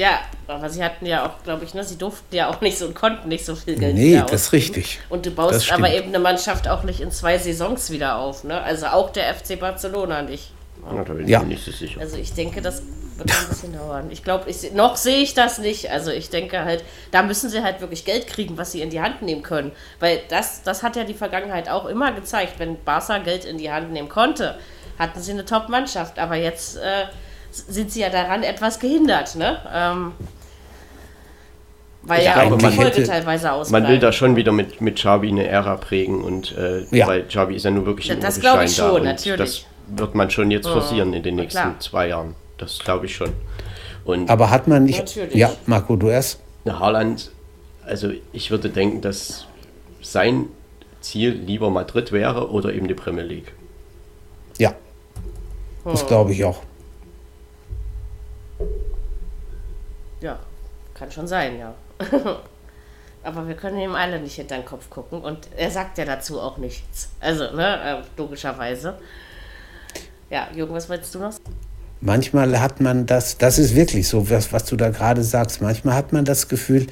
Ja, 0.00 0.20
aber 0.46 0.70
sie 0.70 0.82
hatten 0.82 1.04
ja 1.04 1.26
auch, 1.26 1.42
glaube 1.44 1.64
ich, 1.64 1.74
ne, 1.74 1.84
sie 1.84 1.98
durften 1.98 2.34
ja 2.34 2.48
auch 2.48 2.62
nicht 2.62 2.78
so 2.78 2.86
und 2.86 2.94
konnten 2.94 3.28
nicht 3.28 3.44
so 3.44 3.54
viel 3.54 3.76
Geld 3.78 3.94
Nee, 3.96 4.16
das 4.26 4.32
ist 4.44 4.52
richtig. 4.52 4.98
Und 5.10 5.26
du 5.26 5.30
baust 5.30 5.70
aber 5.70 5.90
eben 5.92 6.08
eine 6.08 6.18
Mannschaft 6.18 6.66
auch 6.68 6.84
nicht 6.84 7.00
in 7.02 7.10
zwei 7.10 7.36
Saisons 7.36 7.90
wieder 7.90 8.16
auf. 8.16 8.42
Ne? 8.44 8.58
Also 8.62 8.86
auch 8.86 9.10
der 9.10 9.34
FC 9.34 9.60
Barcelona 9.60 10.22
nicht. 10.22 10.52
Ja, 10.90 11.04
da 11.04 11.12
bin 11.12 11.24
ich 11.24 11.30
Ja. 11.30 11.40
mir 11.40 11.48
nicht 11.48 11.62
so 11.64 11.70
sicher. 11.70 12.00
Also 12.00 12.16
ich 12.16 12.32
denke, 12.32 12.62
das 12.62 12.82
wird 13.18 13.30
ein 13.30 13.48
bisschen 13.50 13.72
dauern. 13.78 14.06
Ich 14.10 14.24
glaube, 14.24 14.48
ich, 14.48 14.72
noch 14.72 14.96
sehe 14.96 15.18
ich 15.18 15.34
das 15.34 15.58
nicht. 15.58 15.90
Also 15.90 16.10
ich 16.10 16.30
denke 16.30 16.64
halt, 16.64 16.82
da 17.10 17.22
müssen 17.22 17.50
sie 17.50 17.62
halt 17.62 17.82
wirklich 17.82 18.06
Geld 18.06 18.26
kriegen, 18.26 18.56
was 18.56 18.72
sie 18.72 18.80
in 18.80 18.88
die 18.88 19.02
Hand 19.02 19.20
nehmen 19.20 19.42
können. 19.42 19.70
Weil 19.98 20.20
das, 20.30 20.62
das 20.62 20.82
hat 20.82 20.96
ja 20.96 21.04
die 21.04 21.12
Vergangenheit 21.12 21.68
auch 21.68 21.84
immer 21.84 22.12
gezeigt. 22.12 22.54
Wenn 22.58 22.82
Barca 22.84 23.18
Geld 23.18 23.44
in 23.44 23.58
die 23.58 23.70
Hand 23.70 23.92
nehmen 23.92 24.08
konnte, 24.08 24.56
hatten 24.98 25.20
sie 25.20 25.32
eine 25.32 25.44
Top-Mannschaft. 25.44 26.18
Aber 26.18 26.36
jetzt 26.36 26.78
äh, 26.78 27.04
sind 27.50 27.90
sie 27.90 28.00
ja 28.00 28.10
daran 28.10 28.42
etwas 28.42 28.78
gehindert. 28.78 29.36
Ne? 29.36 29.58
Ähm, 29.72 30.12
weil 32.02 32.20
Ich 32.20 32.24
ja, 32.26 32.34
glaube, 32.34 32.54
auch 32.54 32.58
die 32.58 32.64
man 32.64 32.72
Folge 32.74 33.04
teilweise 33.04 33.52
ausbleiben. 33.52 33.82
Man 33.84 33.92
will 33.92 33.98
da 33.98 34.12
schon 34.12 34.36
wieder 34.36 34.52
mit, 34.52 34.80
mit 34.80 34.96
Xavi 34.96 35.28
eine 35.28 35.46
Ära 35.46 35.76
prägen 35.76 36.22
und 36.22 36.56
äh, 36.56 36.84
Ja. 36.96 37.06
weil 37.06 37.24
Xavi 37.24 37.56
ist 37.56 37.64
ja 37.64 37.70
nur 37.70 37.86
wirklich 37.86 38.10
ein 38.10 38.20
das 38.20 38.36
Urgestein 38.38 38.54
glaub 38.56 38.64
ich 38.66 38.76
da 38.76 38.88
schon, 38.88 39.04
natürlich. 39.04 39.66
Das 39.88 39.98
wird 39.98 40.14
man 40.14 40.30
schon 40.30 40.50
jetzt 40.50 40.68
forcieren 40.68 41.12
in 41.12 41.22
den 41.22 41.36
nächsten 41.36 41.60
klar. 41.60 41.80
zwei 41.80 42.08
Jahren. 42.08 42.34
Das 42.58 42.78
glaube 42.78 43.06
ich 43.06 43.14
schon. 43.14 43.32
Und 44.04 44.30
Aber 44.30 44.50
hat 44.50 44.66
man 44.66 44.84
nicht. 44.84 44.98
Natürlich. 44.98 45.34
Ja, 45.34 45.52
Marco, 45.66 45.96
du 45.96 46.08
erst? 46.08 46.40
Haaland, 46.66 47.30
also 47.84 48.10
ich 48.32 48.50
würde 48.50 48.70
denken, 48.70 49.00
dass 49.00 49.46
sein 50.00 50.46
Ziel 51.00 51.30
lieber 51.32 51.70
Madrid 51.70 52.12
wäre 52.12 52.50
oder 52.50 52.72
eben 52.72 52.86
die 52.88 52.94
Premier 52.94 53.24
League. 53.24 53.52
Ja. 54.58 54.74
Das 55.84 56.06
glaube 56.06 56.32
ich 56.32 56.44
auch. 56.44 56.62
Ja, 60.20 60.38
kann 61.00 61.10
schon 61.10 61.26
sein, 61.26 61.58
ja. 61.58 61.74
Aber 63.22 63.48
wir 63.48 63.54
können 63.54 63.78
ihm 63.78 63.94
alle 63.94 64.20
nicht 64.20 64.34
hinter 64.36 64.56
den 64.56 64.64
Kopf 64.64 64.88
gucken 64.88 65.20
und 65.20 65.48
er 65.56 65.70
sagt 65.70 65.98
ja 65.98 66.04
dazu 66.04 66.40
auch 66.40 66.58
nichts. 66.58 67.08
Also, 67.20 67.52
ne, 67.54 68.02
äh, 68.02 68.02
logischerweise. 68.16 68.94
Ja, 70.30 70.48
Jürgen, 70.54 70.72
was 70.74 70.88
wolltest 70.88 71.14
du 71.14 71.18
noch? 71.18 71.32
Manchmal 72.00 72.60
hat 72.60 72.80
man 72.80 73.04
das, 73.06 73.36
das 73.36 73.58
ist 73.58 73.74
wirklich 73.74 74.08
so, 74.08 74.30
was, 74.30 74.52
was 74.52 74.64
du 74.64 74.76
da 74.76 74.88
gerade 74.90 75.22
sagst, 75.22 75.60
manchmal 75.60 75.94
hat 75.94 76.12
man 76.12 76.24
das 76.24 76.48
Gefühl, 76.48 76.86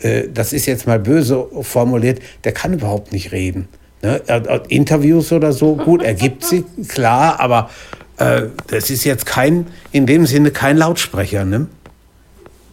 äh, 0.00 0.28
das 0.32 0.52
ist 0.52 0.66
jetzt 0.66 0.86
mal 0.86 0.98
böse 0.98 1.46
formuliert, 1.62 2.20
der 2.44 2.52
kann 2.52 2.72
überhaupt 2.74 3.12
nicht 3.12 3.32
reden. 3.32 3.68
Ne? 4.02 4.20
Er- 4.26 4.70
Interviews 4.70 5.32
oder 5.32 5.52
so, 5.52 5.76
gut, 5.76 6.02
er 6.02 6.14
gibt 6.14 6.44
sie, 6.44 6.62
klar, 6.88 7.40
aber 7.40 7.70
äh, 8.18 8.42
das 8.68 8.90
ist 8.90 9.02
jetzt 9.04 9.26
kein, 9.26 9.66
in 9.90 10.06
dem 10.06 10.26
Sinne 10.26 10.50
kein 10.52 10.76
Lautsprecher. 10.76 11.44
Ne? 11.44 11.66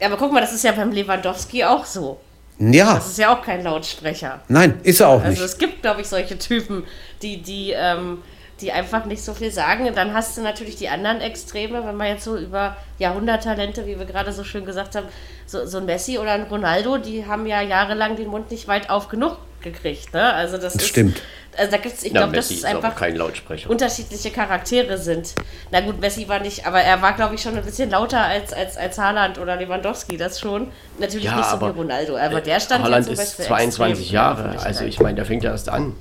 Aber 0.03 0.17
guck 0.17 0.31
mal, 0.31 0.41
das 0.41 0.53
ist 0.53 0.63
ja 0.63 0.71
beim 0.71 0.91
Lewandowski 0.91 1.63
auch 1.63 1.85
so. 1.85 2.19
Ja, 2.59 2.95
Das 2.95 3.07
ist 3.07 3.17
ja 3.17 3.33
auch 3.33 3.41
kein 3.41 3.63
Lautsprecher. 3.63 4.41
nein, 4.49 4.79
ist 4.83 4.99
er 4.99 5.07
auch 5.09 5.19
Also 5.21 5.29
nicht. 5.29 5.41
es 5.41 5.57
gibt, 5.57 5.81
glaube 5.81 6.01
ich, 6.01 6.07
solche 6.07 6.37
Typen, 6.37 6.83
die, 7.21 7.41
die, 7.41 7.71
ähm, 7.73 8.21
die 8.59 8.73
einfach 8.73 9.05
nicht 9.05 9.23
so 9.23 9.33
viel 9.33 9.49
sagen. 9.51 9.87
Und 9.87 9.95
dann 9.95 10.13
hast 10.13 10.37
du 10.37 10.41
natürlich 10.41 10.75
die 10.75 10.89
anderen 10.89 11.21
Extreme, 11.21 11.85
wenn 11.85 11.95
man 11.95 12.07
jetzt 12.07 12.25
so 12.25 12.35
über 12.37 12.75
Jahrhunderttalente, 12.97 13.85
wie 13.87 13.97
wir 13.97 14.05
gerade 14.05 14.33
so 14.33 14.43
schön 14.43 14.65
gesagt 14.65 14.95
haben, 14.95 15.07
so, 15.45 15.65
so 15.65 15.77
ein 15.77 15.85
Messi 15.85 16.17
oder 16.17 16.31
ein 16.33 16.43
Ronaldo, 16.43 16.97
die 16.97 17.25
haben 17.25 17.45
ja 17.45 17.61
jahrelang 17.61 18.17
den 18.17 18.27
Mund 18.27 18.51
nicht 18.51 18.67
weit 18.67 18.89
auf 18.89 19.07
genug 19.07 19.37
gekriegt. 19.61 20.13
Ne? 20.13 20.33
Also 20.33 20.57
das, 20.57 20.73
Das 20.73 20.83
ist, 20.83 20.89
stimmt. 20.89 21.21
Also 21.59 21.71
da 21.71 21.77
gibt's, 21.77 22.03
ich 22.03 22.13
glaube, 22.13 22.37
es 22.37 22.49
ist 22.51 22.63
einfach 22.65 22.95
kein 22.95 23.15
Lautsprecher. 23.17 23.69
unterschiedliche 23.69 24.31
Charaktere 24.31 24.97
sind. 24.97 25.33
Na 25.71 25.81
gut, 25.81 25.99
Messi 25.99 26.27
war 26.29 26.39
nicht, 26.39 26.65
aber 26.65 26.79
er 26.79 27.01
war, 27.01 27.13
glaube 27.13 27.35
ich, 27.35 27.41
schon 27.41 27.57
ein 27.57 27.63
bisschen 27.65 27.89
lauter 27.89 28.21
als, 28.21 28.53
als, 28.53 28.77
als 28.77 28.97
Haaland 28.97 29.37
oder 29.37 29.57
Lewandowski, 29.57 30.15
das 30.15 30.39
schon. 30.39 30.71
Natürlich 30.99 31.25
Ja, 31.25 31.35
nicht 31.35 31.45
so 31.49 31.55
aber, 31.57 31.75
wie 31.75 31.79
Ronaldo, 31.79 32.17
aber 32.17 32.39
der 32.41 32.59
stand 32.61 32.83
Haaland 32.85 33.07
ja 33.07 33.13
zum 33.13 33.21
ist 33.21 33.37
Beispiel 33.37 33.45
22 33.45 33.99
extrem 33.99 34.15
Jahre, 34.15 34.59
also 34.59 34.85
ich 34.85 34.99
meine, 35.01 35.15
der 35.15 35.25
fängt 35.25 35.43
ja 35.43 35.51
erst 35.51 35.67
an. 35.69 35.95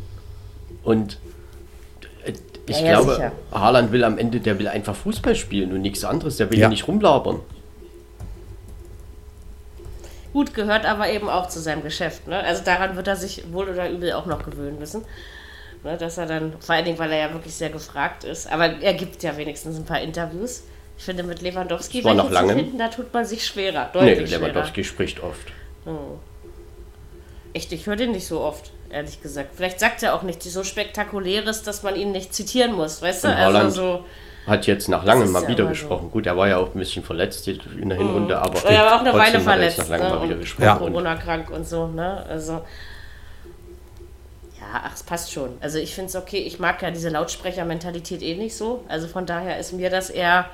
Und 0.85 1.19
äh, 2.25 2.33
ich 2.67 2.79
Ja, 2.81 2.85
ja, 2.87 2.93
glaube, 2.93 3.15
sicher. 3.15 3.33
Haaland 3.53 3.91
will 3.91 4.05
am 4.05 4.17
Ende, 4.17 4.39
der 4.41 4.59
will 4.61 4.69
einfach 4.69 4.95
Fußball 4.95 5.35
spielen 5.35 5.73
und 5.73 5.83
nichts 5.83 6.05
anderes, 6.05 6.37
der 6.37 6.51
will 6.51 6.59
ja, 6.59 6.63
Ja. 6.67 6.69
nicht 6.69 6.87
rumlabern. 6.87 7.41
Gut, 10.33 10.55
gehört 10.55 10.85
aber 10.87 11.09
eben 11.11 11.29
auch 11.29 11.49
zu 11.49 11.59
seinem 11.59 11.83
Geschäft. 11.83 12.29
Ne? 12.29 12.39
Also 12.39 12.63
daran 12.63 12.97
wird 12.97 13.09
er 13.09 13.17
sich 13.17 13.45
wohl 13.51 13.69
oder 13.69 13.91
übel 13.91 14.13
auch 14.13 14.27
noch 14.27 14.45
gewöhnen 14.45 14.79
müssen. 14.79 15.05
Ne? 15.85 15.97
Dass 15.97 16.19
er 16.19 16.27
dann, 16.27 16.53
vor 16.61 16.75
allen 16.75 16.85
Dingen, 16.85 16.99
weil 16.99 17.11
er 17.13 17.29
ja 17.29 17.33
wirklich 17.33 17.55
sehr 17.55 17.71
gefragt 17.71 18.25
ist. 18.25 18.51
Aber 18.51 18.67
er 18.81 18.95
gibt 18.95 19.23
ja 19.23 19.37
wenigstens 19.37 19.77
ein 19.77 19.85
paar 19.85 20.01
Interviews. 20.01 20.65
Ich 20.97 21.05
finde, 21.05 21.23
mit 21.23 21.41
Lewandowski 21.43 22.03
war 22.03 22.17
zu 22.27 22.33
langem. 22.33 22.57
finden, 22.57 22.79
da 22.79 22.89
tut 22.89 23.13
man 23.15 23.25
sich 23.25 23.47
schwerer. 23.47 23.91
Nee, 23.95 24.01
Deutlich 24.01 24.29
schwerer. 24.31 24.41
Lewandowski 24.49 24.83
spricht 24.85 25.23
oft. 25.23 25.53
Echt, 27.55 27.73
ich 27.73 27.87
höre 27.87 27.97
den 27.97 28.13
nicht 28.13 28.27
so 28.27 28.41
oft, 28.41 28.71
ehrlich 28.91 29.23
gesagt. 29.23 29.51
Vielleicht 29.57 29.81
sagt 29.81 30.03
er 30.03 30.15
auch 30.15 30.23
nichts 30.23 30.45
so 30.53 30.65
Spektakuläres, 30.65 31.63
dass 31.63 31.83
man 31.83 31.97
ihn 31.97 32.13
nicht 32.13 32.35
zitieren 32.35 32.73
muss, 32.75 33.01
weißt 33.01 33.25
du? 33.25 33.29
Und 33.29 33.35
Also 33.35 33.71
so. 33.71 34.05
Hat 34.47 34.67
jetzt 34.67 34.89
nach 34.89 35.05
langem 35.05 35.31
mal 35.31 35.43
ja 35.43 35.49
wieder 35.49 35.65
immer 35.65 35.75
so. 35.75 35.81
gesprochen. 35.81 36.11
Gut, 36.11 36.27
er 36.27 36.37
war 36.37 36.49
ja 36.49 36.57
auch 36.57 36.75
ein 36.75 36.79
bisschen 36.79 37.05
verletzt 37.05 37.47
in 37.49 37.89
der 37.89 37.99
Hinrunde, 37.99 38.39
aber 38.39 38.65
Er 38.65 38.83
war 38.85 38.97
auch 38.97 39.01
eine 39.01 39.13
Weile 39.13 39.35
er 39.35 39.41
verletzt. 39.41 39.79
nach 39.79 39.89
langem 39.89 40.09
Ne? 40.09 40.15
mal 40.15 40.23
wieder 40.25 40.37
gesprochen. 40.37 40.65
Ja. 40.65 40.75
Und 40.75 40.93
Corona-krank 40.93 41.51
und 41.51 41.67
so, 41.69 41.87
ne? 41.89 42.25
Also. 42.29 42.63
Ach, 44.73 44.93
es 44.95 45.03
passt 45.03 45.33
schon. 45.33 45.57
Also 45.61 45.79
ich 45.79 45.95
finde 45.95 46.11
es 46.11 46.17
okay. 46.17 46.39
Ich 46.39 46.59
mag 46.59 46.83
ja 46.83 46.91
diese 46.91 47.09
Lautsprecher-Mentalität 47.09 48.23
eh 48.23 48.35
nicht 48.35 48.57
so. 48.57 48.85
Also 48.89 49.09
von 49.09 49.27
daher 49.27 49.59
ist 49.59 49.73
mir 49.73 49.91
das 49.91 50.11
eher 50.11 50.47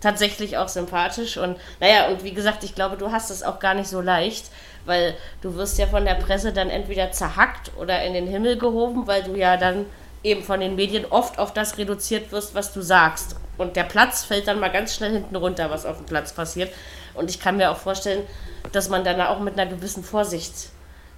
tatsächlich 0.00 0.58
auch 0.58 0.68
sympathisch. 0.68 1.36
Und 1.36 1.56
naja, 1.80 2.08
und 2.08 2.24
wie 2.24 2.32
gesagt, 2.32 2.64
ich 2.64 2.74
glaube, 2.74 2.96
du 2.96 3.12
hast 3.12 3.30
es 3.30 3.42
auch 3.42 3.60
gar 3.60 3.74
nicht 3.74 3.88
so 3.88 4.00
leicht, 4.00 4.46
weil 4.84 5.14
du 5.40 5.54
wirst 5.54 5.78
ja 5.78 5.86
von 5.86 6.04
der 6.04 6.14
Presse 6.14 6.52
dann 6.52 6.70
entweder 6.70 7.12
zerhackt 7.12 7.70
oder 7.78 8.02
in 8.02 8.12
den 8.12 8.26
Himmel 8.26 8.58
gehoben, 8.58 9.06
weil 9.06 9.22
du 9.22 9.36
ja 9.36 9.56
dann 9.56 9.86
eben 10.24 10.42
von 10.42 10.60
den 10.60 10.74
Medien 10.74 11.04
oft 11.06 11.38
auf 11.38 11.52
das 11.52 11.78
reduziert 11.78 12.32
wirst, 12.32 12.54
was 12.54 12.72
du 12.72 12.80
sagst. 12.82 13.36
Und 13.58 13.76
der 13.76 13.84
Platz 13.84 14.24
fällt 14.24 14.48
dann 14.48 14.60
mal 14.60 14.70
ganz 14.70 14.94
schnell 14.94 15.12
hinten 15.12 15.36
runter, 15.36 15.70
was 15.70 15.86
auf 15.86 15.98
dem 15.98 16.06
Platz 16.06 16.32
passiert. 16.32 16.72
Und 17.14 17.30
ich 17.30 17.38
kann 17.38 17.56
mir 17.56 17.70
auch 17.70 17.76
vorstellen, 17.76 18.24
dass 18.72 18.88
man 18.88 19.04
dann 19.04 19.20
auch 19.20 19.40
mit 19.40 19.58
einer 19.58 19.70
gewissen 19.70 20.02
Vorsicht 20.02 20.70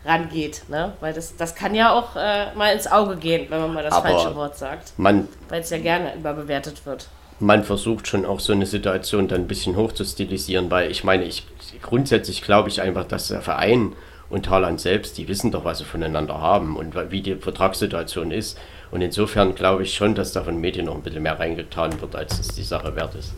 rangeht. 0.05 0.63
Ne? 0.69 0.93
Weil 1.01 1.13
das, 1.13 1.37
das 1.37 1.55
kann 1.55 1.75
ja 1.75 1.93
auch 1.93 2.17
äh, 2.17 2.55
mal 2.55 2.73
ins 2.75 2.87
Auge 2.87 3.17
gehen, 3.17 3.47
wenn 3.51 3.61
man 3.61 3.73
mal 3.75 3.83
das 3.83 3.95
Aber 3.95 4.09
falsche 4.09 4.35
Wort 4.37 4.57
sagt. 4.59 4.93
Man, 4.99 5.29
Weil 5.49 5.61
es 5.63 5.71
ja 5.71 5.79
gerne 5.79 6.15
überbewertet 6.17 6.85
wird. 6.87 7.09
man 7.41 7.65
versucht 7.65 8.07
schon 8.09 8.25
auch 8.27 8.41
so 8.41 8.53
eine 8.53 8.67
Situation 8.67 9.29
dann 9.29 9.43
ein 9.43 9.49
bisschen 9.49 9.77
hoch 9.77 9.93
zu 9.93 10.05
stilisieren, 10.05 10.71
weil 10.71 10.91
ich 10.91 11.05
meine, 11.05 11.25
ich 11.25 11.47
grundsätzlich 11.83 12.43
glaube 12.43 12.69
ich 12.69 12.81
einfach, 12.83 13.05
dass 13.07 13.29
der 13.29 13.41
Verein 13.41 13.93
und 14.31 14.49
Haaland 14.51 14.81
selbst, 14.81 15.17
die 15.19 15.29
wissen 15.29 15.51
doch, 15.53 15.65
was 15.65 15.79
sie 15.79 15.85
voneinander 15.85 16.41
haben 16.41 16.77
und 16.77 16.95
wie 17.11 17.21
die 17.23 17.37
Vertragssituation 17.37 18.31
ist. 18.31 18.59
Und 18.91 19.01
insofern 19.01 19.55
glaube 19.55 19.83
ich 19.83 19.95
schon, 19.95 20.15
dass 20.15 20.33
da 20.33 20.43
von 20.45 20.61
Medien 20.61 20.87
noch 20.87 20.95
ein 20.95 21.03
bisschen 21.03 21.23
mehr 21.23 21.39
reingetan 21.39 22.01
wird, 22.01 22.15
als 22.15 22.39
es 22.39 22.49
die 22.49 22.63
Sache 22.63 22.95
wert 22.97 23.15
ist. 23.17 23.33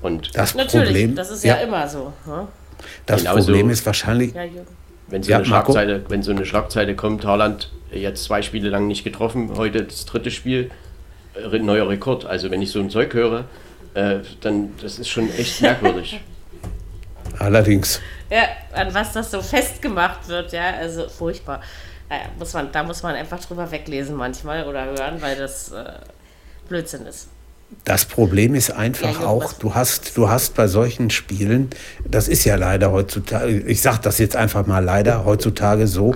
Und 0.00 0.36
Das 0.36 0.54
Natürlich, 0.54 0.86
Problem, 0.88 1.14
das 1.14 1.30
ist 1.30 1.44
ja, 1.44 1.54
immer 1.56 1.86
so. 1.88 2.12
Ne? 2.26 2.48
das 3.06 3.20
genauso- 3.22 3.44
Problem 3.44 3.70
ist 3.70 3.86
wahrscheinlich, 3.86 4.34
Ja, 4.34 4.42
Jürgen. 4.42 4.66
Wenn 5.12 5.22
so, 5.22 5.30
Ja, 5.30 5.38
eine 5.38 5.46
Marco? 5.46 5.72
Schlagzeile, 5.72 6.04
wenn 6.08 6.22
so 6.22 6.32
eine 6.32 6.44
Schlagzeile 6.44 6.96
kommt, 6.96 7.24
Haaland 7.24 7.70
jetzt 7.92 8.24
zwei 8.24 8.42
Spiele 8.42 8.70
lang 8.70 8.86
nicht 8.86 9.04
getroffen, 9.04 9.52
heute 9.56 9.84
das 9.84 10.06
dritte 10.06 10.30
Spiel, 10.30 10.70
äh, 11.34 11.58
neuer 11.58 11.88
Rekord. 11.88 12.24
Also 12.26 12.50
wenn 12.50 12.62
ich 12.62 12.72
so 12.72 12.80
ein 12.80 12.90
Zeug 12.90 13.12
höre, 13.14 13.44
äh, 13.94 14.20
dann 14.40 14.70
das 14.80 14.98
ist 14.98 15.08
schon 15.08 15.30
echt 15.36 15.60
merkwürdig. 15.62 16.20
allerdings, 17.38 18.00
Ja, 18.30 18.44
an 18.72 18.92
was 18.94 19.12
das 19.12 19.30
so 19.30 19.42
festgemacht 19.42 20.28
wird, 20.28 20.52
ja, 20.52 20.70
also 20.78 21.08
furchtbar. 21.08 21.60
Naja, 22.08 22.24
muss 22.38 22.52
man, 22.54 22.72
da 22.72 22.82
muss 22.82 23.02
man 23.02 23.14
einfach 23.14 23.40
drüber 23.40 23.70
weglesen 23.70 24.16
manchmal 24.16 24.66
oder 24.66 24.84
hören, 24.86 25.20
weil 25.20 25.36
das 25.36 25.72
äh, 25.72 25.84
Blödsinn 26.68 27.06
ist. 27.06 27.28
Das 27.84 28.04
Problem 28.04 28.54
ist 28.54 28.68
Ja, 28.68 28.76
einfach 28.76 29.12
Jürgen, 29.12 29.24
auch, 29.24 29.52
du 29.54 29.74
hast, 29.74 30.16
du 30.16 30.28
hast 30.28 30.54
bei 30.54 30.68
solchen 30.68 31.10
Spielen, 31.10 31.70
das 32.08 32.28
ist 32.28 32.44
ja 32.44 32.56
leider 32.56 32.92
heutzutage, 32.92 33.60
ich 33.60 33.82
sage 33.82 33.98
das 34.02 34.18
jetzt 34.18 34.36
einfach 34.36 34.66
mal 34.66 34.84
leider 34.84 35.24
heutzutage 35.24 35.86
so, 35.86 36.14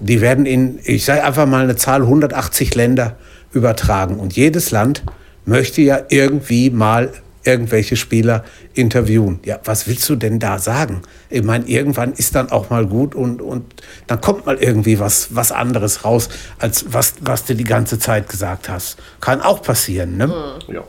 die 0.00 0.20
werden 0.20 0.46
in, 0.46 0.78
ich 0.84 1.04
sage 1.04 1.24
einfach 1.24 1.46
mal 1.46 1.64
eine 1.64 1.76
Zahl, 1.76 2.02
180 2.02 2.74
Länder 2.74 3.16
übertragen. 3.52 4.16
Und 4.16 4.36
jedes 4.36 4.70
Land 4.70 5.02
möchte 5.44 5.80
ja 5.80 6.00
irgendwie 6.08 6.70
mal 6.70 7.12
irgendwelche 7.46 7.96
Spieler 7.96 8.44
interviewen. 8.74 9.40
Ja, 9.44 9.60
was 9.64 9.86
willst 9.86 10.08
du 10.08 10.16
denn 10.16 10.38
da 10.38 10.58
sagen? 10.58 11.02
Ich 11.30 11.42
meine, 11.42 11.66
irgendwann 11.66 12.12
ist 12.12 12.34
dann 12.34 12.50
auch 12.50 12.70
mal 12.70 12.86
gut 12.86 13.14
und, 13.14 13.40
und 13.40 13.74
dann 14.06 14.20
kommt 14.20 14.46
mal 14.46 14.56
irgendwie 14.56 14.98
was, 14.98 15.34
was 15.34 15.52
anderes 15.52 16.04
raus, 16.04 16.28
als 16.58 16.92
was, 16.92 17.14
was 17.20 17.44
du 17.44 17.54
die 17.54 17.64
ganze 17.64 17.98
Zeit 17.98 18.28
gesagt 18.28 18.68
hast. 18.68 18.98
Kann 19.20 19.40
auch 19.40 19.62
passieren, 19.62 20.16
ne? 20.16 20.58
Ja. 20.68 20.82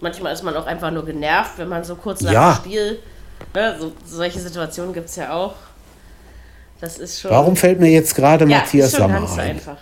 Manchmal 0.00 0.32
ist 0.32 0.42
man 0.42 0.56
auch 0.56 0.66
einfach 0.66 0.90
nur 0.90 1.04
genervt, 1.04 1.52
wenn 1.58 1.68
man 1.68 1.84
so 1.84 1.94
kurz 1.94 2.20
nach 2.22 2.32
Ja. 2.32 2.52
dem 2.54 2.64
Spiel, 2.64 2.98
ne, 3.54 3.76
so, 3.78 3.92
solche 4.04 4.40
Situationen 4.40 4.92
gibt 4.92 5.08
es 5.08 5.16
ja 5.16 5.32
auch. 5.32 5.54
Das 6.80 6.98
ist 6.98 7.20
schon. 7.20 7.30
Warum 7.30 7.54
fällt 7.54 7.78
mir 7.78 7.90
jetzt 7.90 8.16
gerade 8.16 8.44
ja, 8.48 8.58
Matthias 8.58 8.96
ganz 8.96 9.32
ein? 9.38 9.50
einfach. 9.50 9.76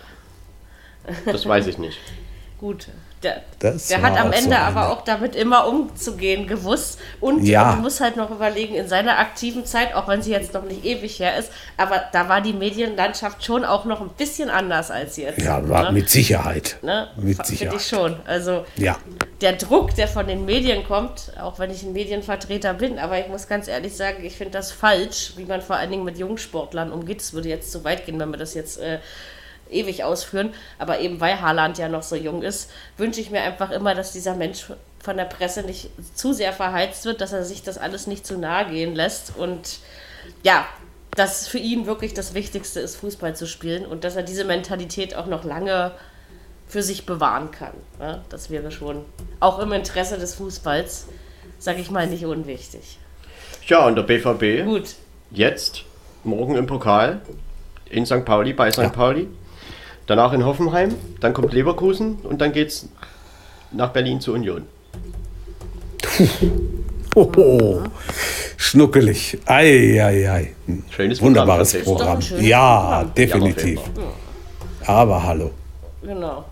Das 1.25 1.47
weiß 1.47 1.67
ich 1.69 1.79
nicht. 1.79 1.99
Gut. 2.59 2.89
Der, 3.23 3.43
der 3.61 4.01
hat 4.03 4.19
am 4.19 4.29
auch 4.29 4.35
so 4.35 4.45
Ende 4.45 4.59
aber 4.59 4.91
auch 4.91 5.03
damit 5.05 5.37
immer 5.37 5.67
umzugehen 5.69 6.47
gewusst. 6.47 6.99
Und 7.21 7.45
Ja. 7.45 7.65
man 7.65 7.83
muss 7.83 8.01
halt 8.01 8.17
noch 8.17 8.31
überlegen, 8.31 8.75
in 8.75 8.89
seiner 8.89 9.19
aktiven 9.19 9.67
Zeit, 9.67 9.95
auch 9.95 10.09
wenn 10.09 10.23
sie 10.23 10.31
jetzt 10.31 10.55
noch 10.55 10.63
nicht 10.65 10.87
ewig 10.87 11.19
her 11.19 11.37
ist, 11.37 11.53
aber 11.77 12.03
da 12.13 12.31
war 12.31 12.41
die 12.41 12.55
Medienlandschaft 12.55 13.45
schon 13.45 13.67
auch 13.67 13.85
noch 13.85 14.01
ein 14.01 14.09
bisschen 14.17 14.49
anders 14.49 14.91
als 14.91 15.19
jetzt. 15.19 15.39
Ja, 15.43 15.69
war 15.69 15.85
ne? 15.85 15.93
mit 15.93 16.09
Sicherheit. 16.09 16.79
Ne? 16.81 17.09
Mit 17.17 17.37
Finde 17.37 17.45
Sicherheit. 17.45 17.77
ich 17.77 17.87
schon. 17.87 18.17
Also 18.27 18.65
Ja. 18.77 18.97
der 19.43 19.53
Druck, 19.53 19.95
der 19.97 20.09
von 20.09 20.27
den 20.27 20.47
Medien 20.47 20.83
kommt, 20.85 21.33
auch 21.43 21.59
wenn 21.59 21.71
ich 21.71 21.83
ein 21.83 21.93
Medienvertreter 21.93 22.73
bin, 22.73 22.99
aber 22.99 23.19
ich 23.19 23.29
muss 23.29 23.47
ganz 23.49 23.69
ehrlich 23.69 23.95
sagen, 23.95 24.25
ich 24.25 24.37
finde 24.37 24.53
das 24.53 24.73
falsch, 24.73 25.35
wie 25.37 25.45
man 25.45 25.61
vor 25.61 25.77
allen 25.77 25.91
Dingen 25.91 26.05
mit 26.05 26.17
Jungsportlern 26.17 26.91
umgeht. 26.91 27.21
Es 27.21 27.35
würde 27.35 27.51
jetzt 27.51 27.71
zu 27.71 27.85
weit 27.85 28.07
gehen, 28.07 28.19
wenn 28.19 28.31
wir 28.31 28.39
das 28.39 28.55
jetzt 28.55 28.81
äh, 28.81 28.99
ewig 29.73 30.05
ausführen. 30.05 30.53
Aber 30.79 31.01
eben 31.01 31.21
weil 31.21 31.41
Haaland 31.41 31.79
ja 31.79 31.89
noch 31.89 32.03
so 32.03 32.17
jung 32.17 32.43
ist, 32.43 32.71
wünsche 32.97 33.21
ich 33.21 33.31
mir 33.31 33.43
einfach 33.43 33.71
immer, 33.71 33.95
dass 33.95 34.13
dieser 34.13 34.35
Mensch 34.35 34.67
von 35.01 35.17
der 35.17 35.25
Presse 35.25 35.63
nicht 35.63 35.91
zu 36.15 36.33
sehr 36.33 36.53
verheizt 36.53 37.05
wird, 37.05 37.21
dass 37.21 37.33
er 37.33 37.45
sich 37.45 37.63
das 37.63 37.79
alles 37.79 38.07
nicht 38.07 38.27
zu 38.27 38.39
nahe 38.39 38.71
gehen 38.71 38.95
lässt 38.95 39.33
und 39.37 39.79
ja, 40.43 40.67
dass 41.13 41.49
für 41.49 41.59
ihn 41.59 41.87
wirklich 41.87 42.15
das 42.15 42.35
Wichtigste 42.35 42.81
ist, 42.81 42.97
Fußball 42.97 43.35
zu 43.35 43.47
spielen 43.47 43.87
und 43.87 44.05
dass 44.05 44.17
er 44.17 44.23
diese 44.23 44.45
Mentalität 44.45 45.15
auch 45.15 45.27
noch 45.27 45.45
lange 45.45 45.93
für 46.69 46.83
sich 46.83 47.05
bewahren 47.05 47.51
kann. 47.51 47.73
Ja, 47.99 48.23
das 48.29 48.51
wäre 48.51 48.71
schon 48.71 49.05
auch 49.41 49.59
im 49.59 49.73
Interesse 49.73 50.19
des 50.19 50.35
Fußballs, 50.35 51.07
sage 51.59 51.81
ich 51.81 51.91
mal, 51.91 52.07
nicht 52.07 52.25
unwichtig. 52.25 52.99
Ja, 53.67 53.87
und 53.87 53.97
der 53.97 54.03
BVB 54.03 54.65
Gut, 54.65 54.95
jetzt, 55.31 55.85
morgen 56.23 56.57
im 56.57 56.67
Pokal, 56.67 57.21
in 57.89 58.07
St. 58.07 58.25
Pauli, 58.25 58.53
bei 58.53 58.71
St. 58.71 58.93
Pauli. 58.93 59.29
Danach 60.11 60.33
in 60.33 60.45
Hoffenheim, 60.45 60.97
dann 61.21 61.33
kommt 61.33 61.53
Leverkusen 61.53 62.17
und 62.25 62.41
dann 62.41 62.51
geht's 62.51 62.89
nach 63.71 63.91
Berlin 63.91 64.21
zur 64.21 64.35
Union. 64.35 64.67
Hoho. 67.15 67.85
Schnuckelig. 68.57 69.39
Ei, 69.47 70.03
ei, 70.03 70.29
ei. 70.29 70.55
Schönes 70.91 71.23
Wunderbares 71.23 71.75
Programm, 71.75 71.97
Programm. 71.97 72.23
Schönes 72.23 72.45
Ja, 72.45 72.87
Programm. 72.89 73.15
definitiv. 73.15 73.81
Aber 74.85 75.23
hallo. 75.23 75.53
genau. 76.03 76.45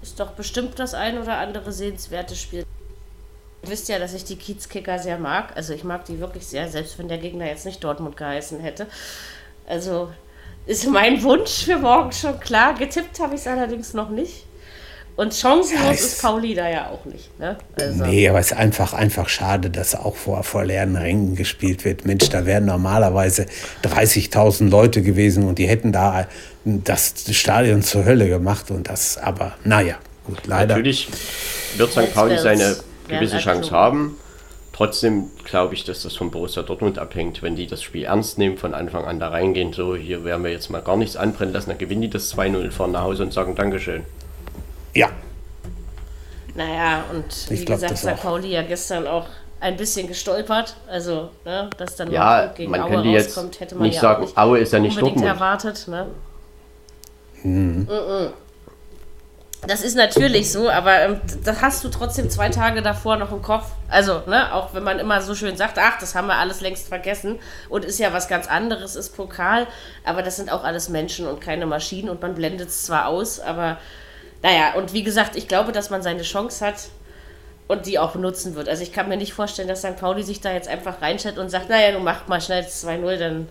Ist 0.00 0.20
doch 0.20 0.30
bestimmt 0.30 0.78
das 0.78 0.94
ein 0.94 1.18
oder 1.18 1.38
andere 1.38 1.72
sehenswerte 1.72 2.36
Spiel. 2.36 2.64
Ihr 3.64 3.68
wisst 3.70 3.88
ja, 3.88 3.98
dass 3.98 4.14
ich 4.14 4.22
die 4.22 4.36
Kiezkicker 4.36 5.00
sehr 5.00 5.18
mag. 5.18 5.56
Also 5.56 5.72
ich 5.72 5.82
mag 5.82 6.04
die 6.04 6.20
wirklich 6.20 6.46
sehr, 6.46 6.68
selbst 6.68 6.96
wenn 7.00 7.08
der 7.08 7.18
Gegner 7.18 7.46
jetzt 7.46 7.66
nicht 7.66 7.82
Dortmund 7.82 8.16
geheißen 8.16 8.60
hätte. 8.60 8.86
Also 9.66 10.10
ist 10.66 10.86
mein 10.88 11.22
Wunsch 11.22 11.64
für 11.64 11.78
morgen 11.78 12.12
schon 12.12 12.38
klar. 12.40 12.74
Getippt 12.74 13.18
habe 13.20 13.34
ich 13.34 13.40
es 13.40 13.46
allerdings 13.46 13.94
noch 13.94 14.10
nicht. 14.10 14.46
Und 15.14 15.34
chancenlos 15.34 15.84
Ja, 15.84 15.92
ist 15.92 16.22
Pauli 16.22 16.54
da 16.54 16.68
ja 16.70 16.88
auch 16.88 17.04
nicht. 17.04 17.38
Ne? 17.38 17.58
Also, 17.78 18.04
Nee, 18.04 18.28
aber 18.28 18.38
es 18.38 18.52
ist 18.52 18.56
einfach, 18.56 18.94
einfach 18.94 19.28
schade, 19.28 19.68
dass 19.68 19.94
auch 19.94 20.16
vor, 20.16 20.42
vor 20.42 20.64
leeren 20.64 20.96
Rängen 20.96 21.36
gespielt 21.36 21.84
wird. 21.84 22.06
Mensch, 22.06 22.30
da 22.30 22.46
wären 22.46 22.64
normalerweise 22.64 23.46
30.000 23.84 24.70
Leute 24.70 25.02
gewesen 25.02 25.44
und 25.46 25.58
die 25.58 25.68
hätten 25.68 25.92
da 25.92 26.26
das 26.64 27.14
Stadion 27.30 27.82
zur 27.82 28.06
Hölle 28.06 28.28
gemacht. 28.28 28.70
Und 28.70 28.88
das, 28.88 29.18
aber 29.18 29.52
naja, 29.64 29.96
gut, 30.24 30.46
leider. 30.46 30.76
Natürlich 30.76 31.08
wird 31.76 31.92
St. 31.92 32.14
Pauli 32.14 32.38
seine 32.38 32.76
gewisse 33.06 33.38
Chance 33.38 33.70
haben. 33.70 34.16
Trotzdem 34.72 35.30
glaube 35.44 35.74
ich, 35.74 35.84
dass 35.84 36.02
das 36.02 36.16
von 36.16 36.30
Borussia 36.30 36.62
Dortmund 36.62 36.98
abhängt. 36.98 37.42
Wenn 37.42 37.56
die 37.56 37.66
das 37.66 37.82
Spiel 37.82 38.04
ernst 38.04 38.38
nehmen, 38.38 38.56
von 38.56 38.72
Anfang 38.72 39.04
an 39.04 39.20
da 39.20 39.28
reingehen, 39.28 39.72
so 39.74 39.94
hier 39.94 40.24
werden 40.24 40.44
wir 40.44 40.50
jetzt 40.50 40.70
mal 40.70 40.80
gar 40.80 40.96
nichts 40.96 41.16
anbrennen 41.16 41.52
lassen, 41.52 41.68
dann 41.70 41.78
gewinnen 41.78 42.00
die 42.02 42.10
das 42.10 42.34
2-0, 42.34 42.70
fahren 42.70 42.92
nach 42.92 43.02
Hause 43.02 43.22
und 43.24 43.32
sagen 43.34 43.54
Dankeschön. 43.54 44.04
Ja, 44.94 45.10
Naja, 46.54 47.04
und 47.12 47.50
wie 47.50 47.64
glaub, 47.64 47.80
gesagt, 47.80 47.98
St. 47.98 48.22
Pauli 48.22 48.48
ja 48.52 48.62
gestern 48.62 49.06
auch 49.06 49.26
ein 49.60 49.76
bisschen 49.76 50.08
gestolpert. 50.08 50.74
Also, 50.88 51.30
ne, 51.44 51.70
dass 51.78 51.96
dann 51.96 52.10
Ja, 52.10 52.46
gegen 52.48 52.70
man 52.70 52.80
Aue 52.80 53.02
jetzt 53.04 53.28
rauskommt, 53.36 53.60
hätte 53.60 53.74
man 53.74 53.84
nicht 53.84 53.94
ja 53.96 54.00
sagen, 54.00 54.22
auch 54.24 54.26
nicht 54.26 54.38
Aue 54.38 54.58
ist 54.58 54.72
ja 54.72 54.78
nicht 54.80 54.96
unbedingt 54.96 55.16
Dortmund. 55.22 55.40
erwartet. 55.40 55.88
Ne? 55.88 56.06
Mhm. 57.42 57.88
Das 59.66 59.82
ist 59.82 59.94
natürlich 59.94 60.50
so, 60.50 60.68
aber 60.68 61.00
ähm, 61.02 61.20
das 61.44 61.62
hast 61.62 61.84
du 61.84 61.88
trotzdem 61.88 62.28
zwei 62.28 62.48
Tage 62.48 62.82
davor 62.82 63.16
noch 63.16 63.30
im 63.30 63.42
Kopf. 63.42 63.66
Also, 63.88 64.22
ne, 64.26 64.52
auch 64.52 64.74
wenn 64.74 64.82
man 64.82 64.98
immer 64.98 65.22
so 65.22 65.36
schön 65.36 65.56
sagt, 65.56 65.78
ach, 65.78 66.00
das 66.00 66.16
haben 66.16 66.26
wir 66.26 66.34
alles 66.34 66.60
längst 66.60 66.88
vergessen 66.88 67.38
und 67.68 67.84
ist 67.84 68.00
ja 68.00 68.12
was 68.12 68.26
ganz 68.26 68.48
anderes, 68.48 68.96
ist 68.96 69.16
Pokal, 69.16 69.68
aber 70.04 70.22
das 70.22 70.34
sind 70.36 70.50
auch 70.50 70.64
alles 70.64 70.88
Menschen 70.88 71.28
und 71.28 71.40
keine 71.40 71.66
Maschinen 71.66 72.10
und 72.10 72.20
man 72.20 72.34
blendet 72.34 72.70
es 72.70 72.82
zwar 72.82 73.06
aus, 73.06 73.38
aber 73.38 73.78
naja, 74.42 74.74
und 74.74 74.92
wie 74.94 75.04
gesagt, 75.04 75.36
ich 75.36 75.46
glaube, 75.46 75.70
dass 75.70 75.90
man 75.90 76.02
seine 76.02 76.22
Chance 76.22 76.66
hat 76.66 76.88
und 77.68 77.86
die 77.86 78.00
auch 78.00 78.16
nutzen 78.16 78.56
wird. 78.56 78.68
Also 78.68 78.82
ich 78.82 78.92
kann 78.92 79.08
mir 79.08 79.16
nicht 79.16 79.32
vorstellen, 79.32 79.68
dass 79.68 79.82
St. 79.82 79.96
Pauli 79.96 80.24
sich 80.24 80.40
da 80.40 80.52
jetzt 80.52 80.66
einfach 80.66 81.00
reinstellt 81.00 81.38
und 81.38 81.50
sagt, 81.50 81.68
naja, 81.68 81.92
du 81.92 82.00
mach 82.00 82.26
mal 82.26 82.40
schnell 82.40 82.64
2-0, 82.64 83.16
dann 83.16 83.48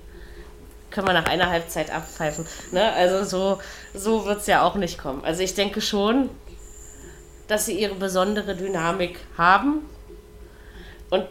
können 0.91 1.07
wir 1.07 1.13
nach 1.13 1.25
einer 1.25 1.49
Halbzeit 1.49 1.91
abpfeifen. 1.91 2.45
Ne? 2.71 2.91
Also 2.93 3.23
so, 3.23 3.59
so 3.93 4.25
wird 4.25 4.41
es 4.41 4.47
ja 4.47 4.61
auch 4.63 4.75
nicht 4.75 4.97
kommen. 4.97 5.23
Also 5.23 5.41
ich 5.41 5.53
denke 5.55 5.81
schon, 5.81 6.29
dass 7.47 7.65
sie 7.65 7.79
ihre 7.79 7.95
besondere 7.95 8.55
Dynamik 8.55 9.17
haben. 9.37 9.79
Und 11.09 11.25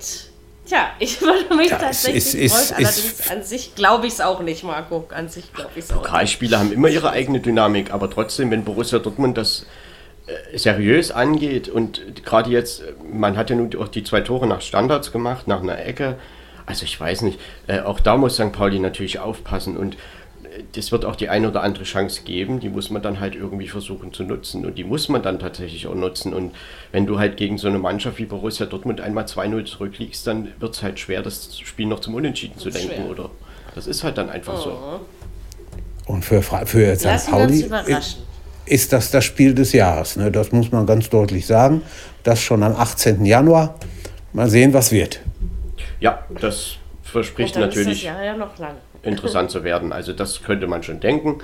tja, 0.66 0.88
ich 0.98 1.20
würde 1.20 1.54
mich 1.54 1.70
Ja, 1.70 1.78
tatsächlich 1.78 2.34
ist- 2.34 2.52
freuen. 2.52 2.62
ist- 2.62 2.72
Allerdings 2.72 3.20
ist- 3.20 3.30
an 3.30 3.42
sich 3.42 3.74
glaube 3.74 4.06
ich 4.06 4.14
es 4.14 4.20
auch 4.20 4.40
nicht, 4.40 4.64
Marco. 4.64 5.06
An 5.10 5.28
sich 5.28 5.52
glaube 5.52 5.70
ich 5.76 5.84
es 5.84 5.90
auch 5.92 5.96
nicht. 5.96 6.04
Pokalspiele 6.04 6.58
haben 6.58 6.72
immer 6.72 6.88
ihre 6.88 7.10
eigene 7.10 7.40
Dynamik, 7.40 7.92
aber 7.92 8.10
trotzdem, 8.10 8.50
wenn 8.50 8.64
Borussia 8.64 8.98
Dortmund 8.98 9.38
das 9.38 9.66
äh, 10.26 10.58
seriös 10.58 11.10
angeht 11.10 11.68
und 11.68 12.24
gerade 12.24 12.50
jetzt, 12.50 12.82
man 13.10 13.36
hat 13.36 13.50
ja 13.50 13.56
nun 13.56 13.74
auch 13.76 13.88
die 13.88 14.04
zwei 14.04 14.20
Tore 14.20 14.46
nach 14.46 14.60
Standards 14.60 15.12
gemacht, 15.12 15.48
nach 15.48 15.62
einer 15.62 15.78
Ecke, 15.84 16.16
also 16.70 16.84
ich 16.84 16.98
weiß 16.98 17.22
nicht, 17.22 17.38
äh, 17.66 17.80
auch 17.80 18.00
da 18.00 18.16
muss 18.16 18.34
St. 18.34 18.52
Pauli 18.52 18.78
natürlich 18.78 19.18
aufpassen 19.18 19.76
und 19.76 19.96
das 20.72 20.92
wird 20.92 21.04
auch 21.04 21.16
die 21.16 21.28
eine 21.28 21.48
oder 21.48 21.62
andere 21.62 21.84
Chance 21.84 22.22
geben, 22.24 22.60
die 22.60 22.68
muss 22.68 22.90
man 22.90 23.02
dann 23.02 23.20
halt 23.20 23.34
irgendwie 23.34 23.68
versuchen 23.68 24.12
zu 24.12 24.24
nutzen 24.24 24.64
und 24.64 24.78
die 24.78 24.84
muss 24.84 25.08
man 25.08 25.22
dann 25.22 25.38
tatsächlich 25.38 25.86
auch 25.86 25.94
nutzen 25.94 26.32
und 26.32 26.52
wenn 26.92 27.06
du 27.06 27.18
halt 27.18 27.36
gegen 27.36 27.58
so 27.58 27.68
eine 27.68 27.78
Mannschaft 27.78 28.18
wie 28.18 28.24
Borussia 28.24 28.66
Dortmund 28.66 29.00
einmal 29.00 29.24
2-0 29.24 29.64
zurückliegst, 29.64 30.26
dann 30.26 30.48
wird 30.58 30.74
es 30.74 30.82
halt 30.82 30.98
schwer, 30.98 31.22
das 31.22 31.58
Spiel 31.58 31.86
noch 31.86 32.00
zum 32.00 32.14
Unentschieden 32.14 32.58
zu 32.58 32.70
denken, 32.70 32.94
schwer. 32.94 33.10
oder? 33.10 33.30
Das 33.74 33.86
ist 33.86 34.02
halt 34.02 34.18
dann 34.18 34.30
einfach 34.30 34.54
oh. 34.54 34.62
so. 34.62 35.00
Und 36.06 36.24
für, 36.24 36.42
für 36.42 36.96
St. 36.96 37.30
Pauli 37.30 37.68
ist 38.66 38.92
das 38.92 39.10
das 39.10 39.24
Spiel 39.24 39.54
des 39.54 39.72
Jahres. 39.72 40.16
Ne? 40.16 40.30
Das 40.30 40.52
muss 40.52 40.72
man 40.72 40.86
ganz 40.86 41.08
deutlich 41.08 41.46
sagen. 41.46 41.82
Das 42.22 42.40
schon 42.40 42.62
am 42.62 42.74
18. 42.74 43.24
Januar. 43.24 43.76
Mal 44.32 44.48
sehen, 44.48 44.72
was 44.72 44.92
wird. 44.92 45.20
Ja, 46.00 46.24
das 46.40 46.76
verspricht 47.02 47.56
natürlich 47.56 48.04
ja 48.04 48.16
interessant 49.02 49.50
zu 49.50 49.64
werden. 49.64 49.92
Also 49.92 50.12
das 50.12 50.42
könnte 50.42 50.66
man 50.66 50.82
schon 50.82 51.00
denken. 51.00 51.40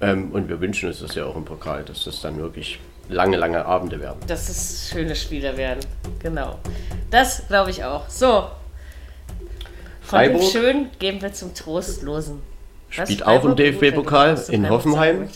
Ähm, 0.00 0.30
und 0.32 0.48
wir 0.48 0.60
wünschen 0.60 0.88
uns 0.88 1.00
das 1.00 1.14
ja 1.14 1.24
auch 1.24 1.36
im 1.36 1.44
Pokal, 1.44 1.82
dass 1.84 2.04
das 2.04 2.20
dann 2.20 2.38
wirklich 2.38 2.78
lange, 3.08 3.36
lange 3.36 3.64
Abende 3.64 4.00
werden. 4.00 4.18
Dass 4.26 4.48
es 4.48 4.90
schöne 4.90 5.14
Spiele 5.16 5.56
werden. 5.56 5.80
Genau. 6.22 6.58
Das 7.10 7.46
glaube 7.48 7.70
ich 7.70 7.84
auch. 7.84 8.08
So. 8.08 8.48
Von 10.02 10.18
Freiburg 10.18 10.40
dem 10.40 10.50
Schön 10.50 10.86
gehen 10.98 11.22
wir 11.22 11.32
zum 11.32 11.54
Trostlosen. 11.54 12.42
Spielt 12.90 13.26
auch 13.26 13.44
im 13.44 13.56
DFB-Pokal 13.56 14.40
in 14.50 14.68
Hoffenheim. 14.68 15.28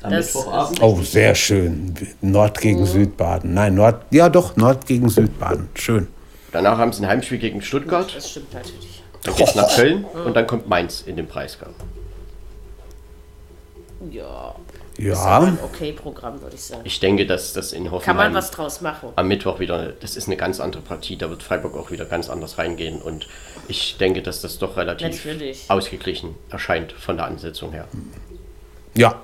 Am 0.00 0.12
Mittwochabend. 0.12 0.80
Oh, 0.80 1.00
sehr 1.02 1.34
schön. 1.34 1.94
Nord 2.20 2.60
gegen 2.60 2.80
mhm. 2.80 2.86
Südbaden. 2.86 3.52
Nein, 3.54 3.74
Nord, 3.74 4.04
ja 4.10 4.28
doch, 4.28 4.56
Nord 4.56 4.86
gegen 4.86 5.08
Südbaden. 5.08 5.68
Schön. 5.74 6.06
Danach 6.52 6.78
haben 6.78 6.92
sie 6.92 7.02
ein 7.02 7.08
Heimspiel 7.08 7.38
gegen 7.38 7.62
Stuttgart. 7.62 8.14
Das 8.14 8.30
stimmt 8.30 8.52
natürlich. 8.54 9.02
Dann 9.22 9.34
geht 9.34 9.48
es 9.48 9.54
nach 9.54 9.74
Köln 9.74 10.06
mhm. 10.14 10.26
und 10.26 10.34
dann 10.34 10.46
kommt 10.46 10.68
Mainz 10.68 11.02
in 11.02 11.16
den 11.16 11.26
Preisgang. 11.26 11.74
Ja. 14.10 14.54
Ja. 14.98 15.40
ein 15.40 15.58
okay 15.62 15.92
Programm, 15.92 16.42
würde 16.42 16.56
ich 16.56 16.62
sagen. 16.62 16.82
Ich 16.84 16.98
denke, 16.98 17.24
dass 17.24 17.52
das 17.52 17.72
in 17.72 17.90
Hoffenheim. 17.90 18.16
Kann 18.16 18.16
man 18.16 18.34
was 18.34 18.50
draus 18.50 18.80
machen. 18.80 19.10
Am 19.14 19.28
Mittwoch 19.28 19.60
wieder, 19.60 19.92
das 19.92 20.16
ist 20.16 20.26
eine 20.26 20.36
ganz 20.36 20.58
andere 20.58 20.82
Partie, 20.82 21.16
da 21.16 21.30
wird 21.30 21.42
Freiburg 21.42 21.76
auch 21.76 21.92
wieder 21.92 22.04
ganz 22.04 22.28
anders 22.28 22.58
reingehen 22.58 23.00
und 23.00 23.28
ich 23.68 23.96
denke, 23.98 24.22
dass 24.22 24.40
das 24.40 24.58
doch 24.58 24.76
relativ 24.76 25.24
Natürlich. 25.24 25.64
ausgeglichen 25.68 26.34
erscheint 26.50 26.92
von 26.92 27.16
der 27.16 27.26
Ansetzung 27.26 27.70
her. 27.72 27.86
Ja, 28.94 29.22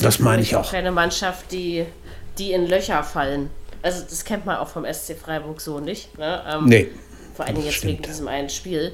das 0.00 0.20
meine 0.20 0.42
ich 0.42 0.54
auch. 0.54 0.70
Keine 0.70 0.92
Mannschaft, 0.92 1.50
die, 1.50 1.86
die 2.38 2.52
in 2.52 2.66
Löcher 2.68 3.02
fallen. 3.02 3.50
Also 3.82 4.04
das 4.08 4.24
kennt 4.24 4.46
man 4.46 4.56
auch 4.56 4.68
vom 4.68 4.84
SC 4.84 5.16
Freiburg 5.16 5.60
so 5.60 5.80
nicht. 5.80 6.16
Ne? 6.18 6.42
Ähm, 6.46 6.66
nee. 6.66 6.88
Vor 7.34 7.46
allem 7.46 7.56
jetzt 7.62 7.74
stimmt. 7.74 7.92
wegen 7.92 8.02
diesem 8.02 8.28
einen 8.28 8.50
Spiel. 8.50 8.92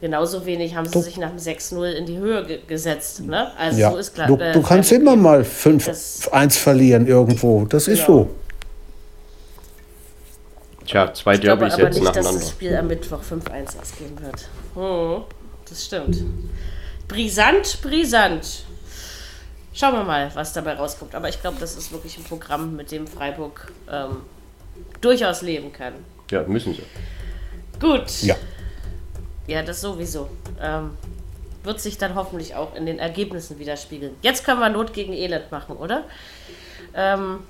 Genauso 0.00 0.46
wenig 0.46 0.76
haben 0.76 0.86
sie 0.86 0.92
du, 0.92 1.00
sich 1.00 1.16
nach 1.16 1.30
dem 1.30 1.38
6-0 1.38 1.92
in 1.92 2.06
die 2.06 2.18
Höhe 2.18 2.46
ge 2.46 2.60
gesetzt. 2.66 3.20
Ne? 3.20 3.50
Also 3.58 3.80
ja. 3.80 3.90
so 3.90 3.96
ist 3.96 4.14
klar. 4.14 4.28
Du, 4.28 4.36
äh, 4.36 4.52
du 4.52 4.62
kannst 4.62 4.92
immer 4.92 5.16
mal 5.16 5.42
5-1 5.42 6.58
verlieren 6.58 7.06
irgendwo. 7.06 7.64
Das 7.66 7.88
ist 7.88 8.00
ja. 8.00 8.06
so. 8.06 8.30
Tja, 10.86 11.12
zwei 11.12 11.34
ich 11.34 11.40
Derbys 11.40 11.74
glaube 11.74 11.74
aber 11.74 11.82
jetzt 11.82 12.00
nicht, 12.00 12.16
dass 12.16 12.32
das 12.32 12.50
Spiel 12.50 12.76
am 12.76 12.86
Mittwoch 12.86 13.20
5-1 13.20 13.80
ausgehen 13.80 14.18
wird. 14.20 14.48
Hm, 14.74 15.24
das 15.68 15.84
stimmt. 15.84 16.24
Brisant, 17.08 17.82
brisant. 17.82 18.64
Schauen 19.72 19.94
wir 19.94 20.04
mal, 20.04 20.30
was 20.34 20.52
dabei 20.52 20.74
rauskommt. 20.74 21.14
Aber 21.14 21.28
ich 21.28 21.40
glaube, 21.40 21.58
das 21.60 21.76
ist 21.76 21.92
wirklich 21.92 22.16
ein 22.18 22.24
Programm, 22.24 22.74
mit 22.76 22.90
dem 22.90 23.06
Freiburg 23.06 23.72
ähm, 23.90 24.22
durchaus 25.00 25.42
leben 25.42 25.72
kann. 25.72 25.94
Ja, 26.30 26.42
müssen 26.42 26.74
sie. 26.74 26.82
Gut. 27.80 28.22
Ja. 28.22 28.36
Ja, 29.46 29.62
das 29.62 29.80
sowieso. 29.80 30.28
Ähm, 30.60 30.90
wird 31.62 31.80
sich 31.80 31.98
dann 31.98 32.14
hoffentlich 32.14 32.54
auch 32.54 32.74
in 32.74 32.86
den 32.86 32.98
Ergebnissen 32.98 33.58
widerspiegeln. 33.58 34.14
Jetzt 34.22 34.44
können 34.44 34.60
wir 34.60 34.68
Not 34.68 34.92
gegen 34.92 35.12
Elend 35.12 35.50
machen, 35.50 35.76
oder? 35.76 36.04
Ähm, 36.94 37.40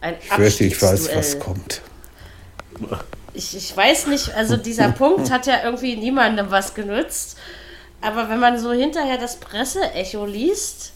ein 0.00 0.16
ich 0.20 0.28
fürchte, 0.28 0.64
ich 0.64 0.80
weiß, 0.80 1.14
was 1.14 1.38
kommt. 1.38 1.80
Ich, 3.34 3.56
ich 3.56 3.76
weiß 3.76 4.06
nicht, 4.06 4.34
also 4.34 4.56
dieser 4.56 4.92
Punkt 4.92 5.30
hat 5.30 5.46
ja 5.46 5.64
irgendwie 5.64 5.96
niemandem 5.96 6.50
was 6.50 6.74
genützt. 6.74 7.38
Aber 8.00 8.28
wenn 8.28 8.38
man 8.38 8.58
so 8.58 8.72
hinterher 8.72 9.18
das 9.18 9.36
Presseecho 9.36 10.24
liest, 10.24 10.92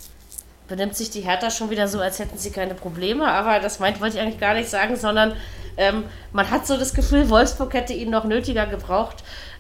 benimmt 0.73 0.97
sich 0.97 1.11
die 1.11 1.21
Hertha 1.21 1.51
schon 1.51 1.69
wieder 1.69 1.87
so, 1.87 2.01
als 2.01 2.19
hätten 2.19 2.39
sie 2.39 2.51
keine 2.51 2.73
Probleme. 2.73 3.29
Aber 3.29 3.61
das 3.61 3.79
meint, 3.79 4.01
wollte 4.01 4.17
ich 4.17 4.23
eigentlich 4.23 4.41
gar 4.41 4.55
nicht 4.55 4.71
sagen, 4.71 4.97
sondern 4.97 5.37
ähm, 5.77 6.05
man 6.33 6.51
hat 6.51 6.67
so 6.67 6.79
das 6.79 6.95
Gefühl, 6.95 7.29
Wolfsburg 7.29 7.75
hätte 7.75 7.93
ihn 7.93 8.09
noch 8.09 8.25
nötiger 8.25 8.65
gebraucht. 8.65 9.17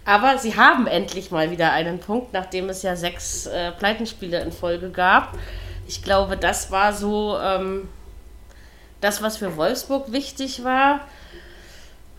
Aber 0.07 0.39
sie 0.39 0.57
haben 0.57 0.87
endlich 0.87 1.31
mal 1.31 1.51
wieder 1.51 1.71
einen 1.71 1.99
Punkt, 1.99 2.33
nachdem 2.33 2.71
es 2.71 2.83
ja 2.83 2.97
sechs 2.97 3.45
äh, 3.45 3.73
Pleitenspiele 3.73 4.41
in 4.41 4.53
Folge 4.53 4.89
gab. 4.89 5.37
Ich 5.87 6.03
glaube, 6.03 6.39
das 6.39 6.71
war 6.71 6.95
so 6.95 7.39
ähm, 7.39 7.91
das, 9.03 9.21
was 9.21 9.37
für 9.37 9.59
Wolfsburg 9.59 10.13
wichtig 10.13 10.65
war. 10.65 11.01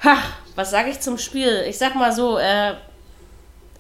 Ha, 0.04 0.18
was 0.54 0.70
sage 0.70 0.92
ich 0.92 1.00
zum 1.00 1.18
Spiel? 1.18 1.66
Ich 1.68 1.80
sag 1.80 1.96
mal 1.96 2.12
so, 2.12 2.38
äh, 2.38 2.76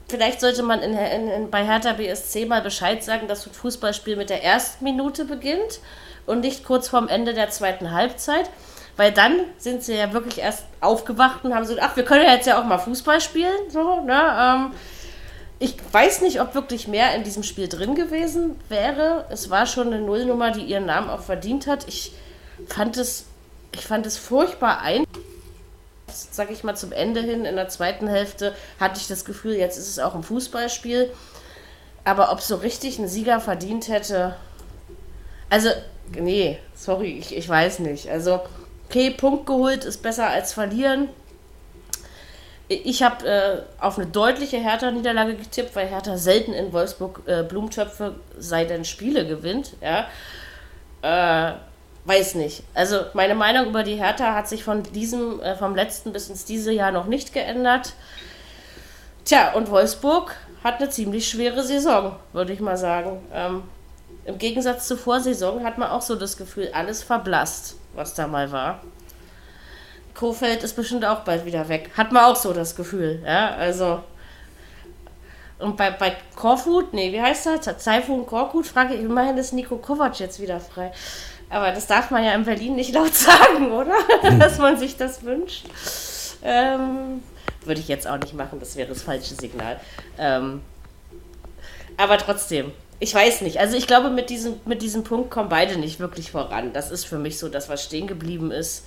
vielleicht 0.09 0.41
sollte 0.41 0.63
man 0.63 0.81
in, 0.81 0.97
in, 0.97 1.29
in, 1.29 1.49
bei 1.49 1.65
Hertha 1.65 1.93
BSC 1.93 2.45
mal 2.45 2.61
Bescheid 2.61 3.03
sagen, 3.03 3.27
dass 3.27 3.45
ein 3.45 3.53
Fußballspiel 3.53 4.15
mit 4.15 4.29
der 4.29 4.43
ersten 4.43 4.83
Minute 4.83 5.25
beginnt 5.25 5.79
und 6.25 6.41
nicht 6.41 6.63
kurz 6.63 6.87
vorm 6.87 7.07
Ende 7.07 7.33
der 7.33 7.49
zweiten 7.49 7.91
Halbzeit. 7.91 8.49
Weil 8.95 9.11
dann 9.11 9.39
sind 9.57 9.83
sie 9.83 9.95
ja 9.95 10.13
wirklich 10.13 10.37
erst 10.37 10.65
aufgewacht 10.79 11.43
und 11.43 11.55
haben 11.55 11.65
so, 11.65 11.75
ach, 11.79 11.95
wir 11.95 12.05
können 12.05 12.25
ja 12.25 12.33
jetzt 12.33 12.45
ja 12.45 12.61
auch 12.61 12.65
mal 12.65 12.77
Fußball 12.77 13.21
spielen. 13.21 13.69
So, 13.69 14.01
ne? 14.01 14.37
Ähm, 14.39 14.71
ich 15.57 15.75
weiß 15.91 16.21
nicht, 16.21 16.41
ob 16.41 16.53
wirklich 16.53 16.87
mehr 16.87 17.15
in 17.15 17.23
diesem 17.23 17.41
Spiel 17.41 17.67
drin 17.67 17.95
gewesen 17.95 18.59
wäre. 18.69 19.25
Es 19.29 19.49
war 19.49 19.65
schon 19.65 19.87
eine 19.87 20.01
Nullnummer, 20.01 20.51
die 20.51 20.61
ihren 20.61 20.85
Namen 20.85 21.09
auch 21.09 21.21
verdient 21.21 21.65
hat. 21.65 21.87
Ich 21.87 22.13
fand 22.67 22.97
es, 22.97 23.25
ich 23.73 23.85
fand 23.85 24.05
es 24.05 24.17
furchtbar 24.17 24.81
ein. 24.81 25.05
Sag 26.33 26.49
ich 26.49 26.63
mal 26.63 26.75
zum 26.75 26.91
Ende 26.91 27.21
hin, 27.21 27.45
in 27.45 27.55
der 27.55 27.69
zweiten 27.69 28.07
Hälfte 28.07 28.55
hatte 28.79 28.99
ich 28.99 29.07
das 29.07 29.23
Gefühl, 29.23 29.53
jetzt 29.53 29.77
ist 29.77 29.87
es 29.87 29.99
auch 29.99 30.15
ein 30.15 30.23
Fußballspiel. 30.23 31.11
Aber 32.05 32.31
ob 32.31 32.41
so 32.41 32.55
richtig 32.55 32.97
ein 32.97 33.07
Sieger 33.07 33.39
verdient 33.39 33.87
hätte, 33.87 34.35
also, 35.51 35.69
nee, 36.17 36.57
sorry, 36.73 37.19
ich, 37.19 37.37
ich 37.37 37.47
weiß 37.47 37.79
nicht. 37.79 38.09
Also, 38.09 38.41
okay, 38.89 39.11
Punkt 39.11 39.45
geholt 39.45 39.85
ist 39.85 40.01
besser 40.01 40.27
als 40.27 40.53
verlieren. 40.53 41.09
Ich 42.67 43.03
habe 43.03 43.27
äh, 43.27 43.61
auf 43.79 43.99
eine 43.99 44.07
deutliche 44.07 44.57
Hertha-Niederlage 44.57 45.35
getippt, 45.35 45.75
weil 45.75 45.87
Hertha 45.87 46.17
selten 46.17 46.53
in 46.53 46.73
Wolfsburg 46.73 47.21
äh, 47.27 47.43
Blumentöpfe 47.43 48.15
sei 48.39 48.65
denn 48.65 48.85
Spiele 48.85 49.27
gewinnt. 49.27 49.73
Ja. 49.81 50.07
Äh, 51.03 51.53
weiß 52.05 52.35
nicht. 52.35 52.63
Also 52.73 53.01
meine 53.13 53.35
Meinung 53.35 53.67
über 53.67 53.83
die 53.83 53.95
Hertha 53.95 54.33
hat 54.35 54.47
sich 54.47 54.63
von 54.63 54.83
diesem, 54.83 55.39
äh, 55.41 55.55
vom 55.55 55.75
letzten 55.75 56.11
bis 56.13 56.29
ins 56.29 56.45
diese 56.45 56.71
Jahr 56.71 56.91
noch 56.91 57.05
nicht 57.05 57.33
geändert. 57.33 57.93
Tja, 59.25 59.53
und 59.53 59.69
Wolfsburg 59.69 60.35
hat 60.63 60.79
eine 60.79 60.89
ziemlich 60.89 61.27
schwere 61.29 61.63
Saison, 61.63 62.15
würde 62.33 62.53
ich 62.53 62.59
mal 62.59 62.77
sagen. 62.77 63.21
Ähm, 63.33 63.63
Im 64.25 64.37
Gegensatz 64.37 64.87
zur 64.87 64.97
Vorsaison 64.97 65.63
hat 65.63 65.77
man 65.77 65.89
auch 65.89 66.01
so 66.01 66.15
das 66.15 66.37
Gefühl, 66.37 66.69
alles 66.73 67.03
verblasst 67.03 67.75
was 67.95 68.13
da 68.13 68.27
mal 68.27 68.51
war. 68.51 68.81
Kofeld 70.13 70.63
ist 70.63 70.75
bestimmt 70.75 71.05
auch 71.05 71.21
bald 71.21 71.45
wieder 71.45 71.69
weg. 71.69 71.91
Hat 71.97 72.11
man 72.11 72.25
auch 72.25 72.35
so 72.35 72.53
das 72.53 72.75
Gefühl, 72.75 73.21
ja, 73.25 73.55
also. 73.55 74.03
Und 75.59 75.77
bei, 75.77 75.91
bei 75.91 76.15
Korfut, 76.35 76.93
nee, 76.93 77.11
wie 77.13 77.21
heißt 77.21 77.47
er? 77.47 77.61
Zeifun 77.61 78.25
Korkut, 78.25 78.67
frage 78.67 78.95
ich, 78.95 79.01
immerhin 79.01 79.37
ist 79.37 79.53
Nico 79.53 79.77
Kovac 79.77 80.19
jetzt 80.19 80.41
wieder 80.41 80.59
frei. 80.59 80.91
Aber 81.53 81.71
das 81.71 81.85
darf 81.87 82.09
man 82.09 82.23
ja 82.23 82.33
in 82.33 82.43
Berlin 82.43 82.75
nicht 82.75 82.93
laut 82.93 83.13
sagen, 83.13 83.71
oder? 83.71 83.95
Dass 84.39 84.57
man 84.57 84.77
sich 84.77 84.97
das 84.97 85.23
wünscht. 85.23 85.65
Ähm, 86.43 87.21
würde 87.63 87.79
ich 87.79 87.87
jetzt 87.87 88.07
auch 88.07 88.17
nicht 88.17 88.33
machen, 88.33 88.59
das 88.59 88.75
wäre 88.75 88.89
das 88.89 89.03
falsche 89.03 89.35
Signal. 89.35 89.79
Ähm, 90.17 90.61
aber 91.95 92.17
trotzdem, 92.17 92.71
ich 92.99 93.13
weiß 93.13 93.41
nicht. 93.41 93.59
Also 93.59 93.77
ich 93.77 93.87
glaube, 93.87 94.09
mit 94.09 94.29
diesem, 94.29 94.55
mit 94.65 94.81
diesem 94.81 95.03
Punkt 95.03 95.29
kommen 95.29 95.49
beide 95.49 95.77
nicht 95.77 95.99
wirklich 95.99 96.31
voran. 96.31 96.73
Das 96.73 96.91
ist 96.91 97.05
für 97.05 97.19
mich 97.19 97.37
so 97.37 97.49
das, 97.49 97.69
was 97.69 97.83
stehen 97.83 98.07
geblieben 98.07 98.51
ist. 98.51 98.85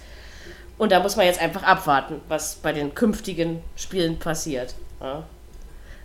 Und 0.77 0.93
da 0.93 1.01
muss 1.01 1.17
man 1.17 1.25
jetzt 1.25 1.41
einfach 1.41 1.63
abwarten, 1.63 2.21
was 2.29 2.57
bei 2.57 2.73
den 2.73 2.95
künftigen 2.95 3.63
Spielen 3.77 4.19
passiert. 4.19 4.75
Ja. 5.01 5.25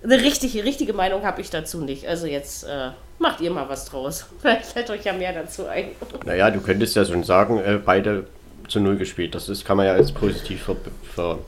Eine 0.03 0.17
richtige, 0.17 0.63
richtige 0.63 0.93
Meinung 0.93 1.23
habe 1.23 1.41
ich 1.41 1.49
dazu 1.49 1.81
nicht. 1.81 2.07
Also 2.07 2.25
jetzt 2.25 2.63
äh, 2.63 2.89
macht 3.19 3.39
ihr 3.41 3.51
mal 3.51 3.69
was 3.69 3.85
draus. 3.85 4.25
Vielleicht 4.41 4.65
fällt 4.65 4.89
euch 4.89 5.05
ja 5.05 5.13
mehr 5.13 5.33
dazu 5.33 5.67
ein. 5.67 5.91
Naja, 6.25 6.49
du 6.49 6.61
könntest 6.61 6.95
ja 6.95 7.05
schon 7.05 7.23
sagen, 7.23 7.59
äh, 7.59 7.79
beide 7.83 8.25
zu 8.67 8.79
Null 8.79 8.97
gespielt. 8.97 9.35
Das 9.35 9.49
ist, 9.49 9.65
kann 9.65 9.77
man 9.77 9.85
ja 9.85 9.93
als 9.93 10.11
positiv 10.11 10.63
ver, 10.63 10.77
ver, 11.13 11.39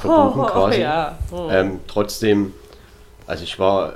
verbuchen 0.00 0.42
quasi. 0.46 0.78
Oh, 0.78 0.82
ja. 0.82 1.18
oh. 1.30 1.48
Ähm, 1.50 1.80
trotzdem, 1.86 2.52
also 3.26 3.44
ich 3.44 3.58
war 3.58 3.94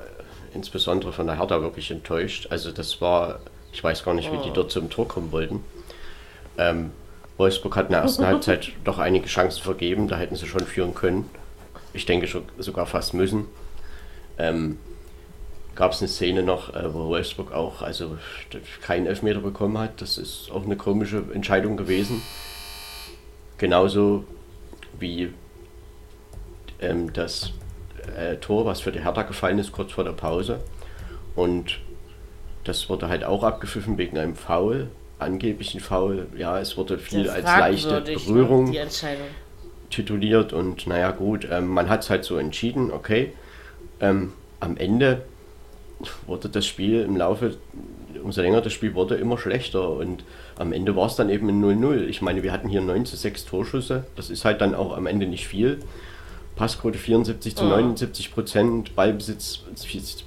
insbesondere 0.55 1.13
von 1.13 1.27
der 1.27 1.39
Hertha 1.39 1.61
wirklich 1.61 1.91
enttäuscht. 1.91 2.47
Also 2.51 2.71
das 2.73 3.01
war, 3.01 3.41
ich 3.73 3.83
weiß 3.83 4.05
gar 4.05 4.15
nicht, 4.15 4.33
wie 4.33 4.39
die 4.39 4.51
oh. 4.51 4.55
dort 4.55 4.71
zum 4.71 4.89
Tor 4.89 5.09
kommen 5.09 5.33
wollten. 5.33 5.65
Ähm, 6.57 6.93
Wolfsburg 7.37 7.77
hat 7.77 7.87
in 7.87 7.93
der 7.93 8.03
ersten 8.03 8.25
Halbzeit 8.25 8.71
doch 8.85 8.99
einige 8.99 9.27
Chancen 9.27 9.61
vergeben, 9.63 10.07
da 10.07 10.17
hätten 10.17 10.37
sie 10.37 10.47
schon 10.47 10.61
führen 10.61 10.95
können. 10.95 11.29
Ich 11.93 12.07
denke 12.07 12.29
schon, 12.29 12.45
sogar 12.59 12.87
fast 12.87 13.13
müssen. 13.13 13.47
Ähm, 14.39 14.79
gab 15.75 15.93
es 15.93 16.01
eine 16.01 16.09
Szene 16.09 16.43
noch, 16.43 16.75
äh, 16.75 16.93
wo 16.93 17.09
Wolfsburg 17.09 17.53
auch 17.53 17.83
also 17.83 18.19
keinen 18.83 19.07
Elfmeter 19.07 19.41
bekommen 19.41 19.79
hat. 19.79 20.01
Das 20.01 20.19
ist 20.19 20.51
auch 20.53 20.65
eine 20.65 20.77
komische 20.77 21.25
Entscheidung 21.33 21.77
gewesen. 21.77 22.23
Genauso 23.59 24.25
wie 24.99 25.33
ähm, 26.81 27.13
das 27.13 27.53
äh, 28.17 28.37
Tor, 28.37 28.67
was 28.67 28.81
für 28.81 28.93
die 28.93 29.01
Hertha 29.01 29.23
gefallen 29.23 29.59
ist, 29.59 29.73
kurz 29.73 29.93
vor 29.93 30.05
der 30.05 30.13
Pause. 30.13 30.61
Und 31.35 31.81
das 32.65 32.89
wurde 32.89 33.09
halt 33.09 33.25
auch 33.25 33.43
abgepfiffen 33.43 33.99
wegen 33.99 34.17
einem 34.19 34.37
Foul, 34.37 34.89
angeblichen 35.19 35.81
Foul. 35.81 36.27
Ja, 36.37 36.59
es 36.59 36.77
wurde 36.77 36.99
viel 36.99 37.29
als 37.29 37.45
leichte 37.45 38.01
ne, 38.01 38.15
Berührung 38.15 38.75
tituliert 39.91 40.53
und 40.53 40.87
naja 40.87 41.11
gut, 41.11 41.47
ähm, 41.51 41.69
man 41.69 41.89
hat 41.89 42.03
es 42.03 42.11
halt 42.11 42.25
so 42.25 42.37
entschieden, 42.37 42.91
okay. 42.91 43.33
Ähm, 44.01 44.33
am 44.61 44.77
Ende 44.77 45.23
wurde 46.27 46.49
das 46.49 46.67
Spiel 46.67 47.03
im 47.03 47.17
Laufe, 47.17 47.57
umso 48.23 48.41
länger 48.41 48.61
das 48.61 48.73
Spiel 48.73 48.95
wurde, 48.95 49.17
immer 49.17 49.39
schlechter 49.39 49.91
und 49.91 50.25
am 50.59 50.73
Ende 50.73 50.97
war 50.97 51.07
es 51.07 51.17
dann 51.17 51.31
eben 51.31 51.49
ein 51.49 51.63
0-0. 51.63 52.07
Ich 52.07 52.23
meine, 52.23 52.43
wir 52.43 52.53
hatten 52.53 52.69
hier 52.69 52.81
9 52.81 53.07
zu 53.07 53.17
6 53.17 53.45
Torschüsse, 53.45 54.05
das 54.17 54.31
ist 54.31 54.45
halt 54.45 54.61
dann 54.61 54.75
auch 54.75 54.97
am 54.97 55.07
Ende 55.07 55.27
nicht 55.27 55.47
viel. 55.47 55.79
Passquote 56.57 56.99
74 56.99 57.57
zu 57.57 57.65
79 57.65 58.33
Prozent, 58.33 58.95
Ballbesitz 58.95 59.65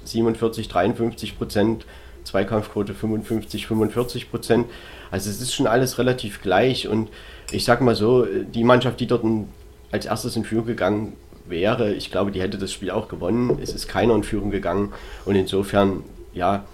47, 0.04 0.68
53 0.68 1.38
Prozent, 1.38 1.86
Zweikampfquote 2.24 2.92
55, 2.92 3.66
45 3.66 4.30
Prozent. 4.30 4.66
Also 5.10 5.30
es 5.30 5.40
ist 5.40 5.54
schon 5.54 5.66
alles 5.66 5.96
relativ 5.96 6.42
gleich 6.42 6.86
und 6.86 7.08
ich 7.50 7.64
sag 7.64 7.80
mal 7.80 7.94
so, 7.94 8.26
die 8.26 8.64
Mannschaft, 8.64 9.00
die 9.00 9.06
dort 9.06 9.24
als 9.90 10.04
erstes 10.04 10.36
in 10.36 10.44
Führung 10.44 10.66
gegangen 10.66 11.16
wäre, 11.50 11.92
ich 11.92 12.10
glaube, 12.10 12.30
die 12.30 12.40
hätte 12.40 12.58
das 12.58 12.72
Spiel 12.72 12.90
auch 12.90 13.08
gewonnen. 13.08 13.58
Es 13.62 13.72
ist 13.72 13.88
keiner 13.88 14.14
in 14.14 14.22
Führung 14.22 14.50
gegangen 14.50 14.92
und 15.24 15.34
insofern, 15.34 16.04
ja, 16.32 16.64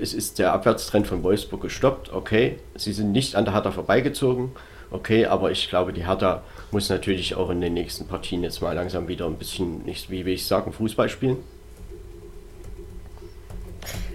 es 0.00 0.14
ist 0.14 0.38
der 0.38 0.52
Abwärtstrend 0.52 1.06
von 1.06 1.22
Wolfsburg 1.22 1.62
gestoppt. 1.62 2.12
Okay, 2.12 2.58
sie 2.74 2.92
sind 2.92 3.12
nicht 3.12 3.34
an 3.34 3.44
der 3.44 3.54
Hertha 3.54 3.70
vorbeigezogen. 3.70 4.50
Okay, 4.90 5.26
aber 5.26 5.50
ich 5.50 5.68
glaube, 5.68 5.92
die 5.92 6.06
Hertha 6.06 6.42
muss 6.70 6.88
natürlich 6.88 7.34
auch 7.34 7.50
in 7.50 7.60
den 7.60 7.74
nächsten 7.74 8.06
Partien 8.06 8.42
jetzt 8.42 8.60
mal 8.62 8.74
langsam 8.74 9.08
wieder 9.08 9.26
ein 9.26 9.36
bisschen, 9.36 9.84
nicht 9.84 10.10
wie 10.10 10.24
will 10.24 10.34
ich 10.34 10.46
sagen, 10.46 10.72
Fußball 10.72 11.08
spielen. 11.08 11.38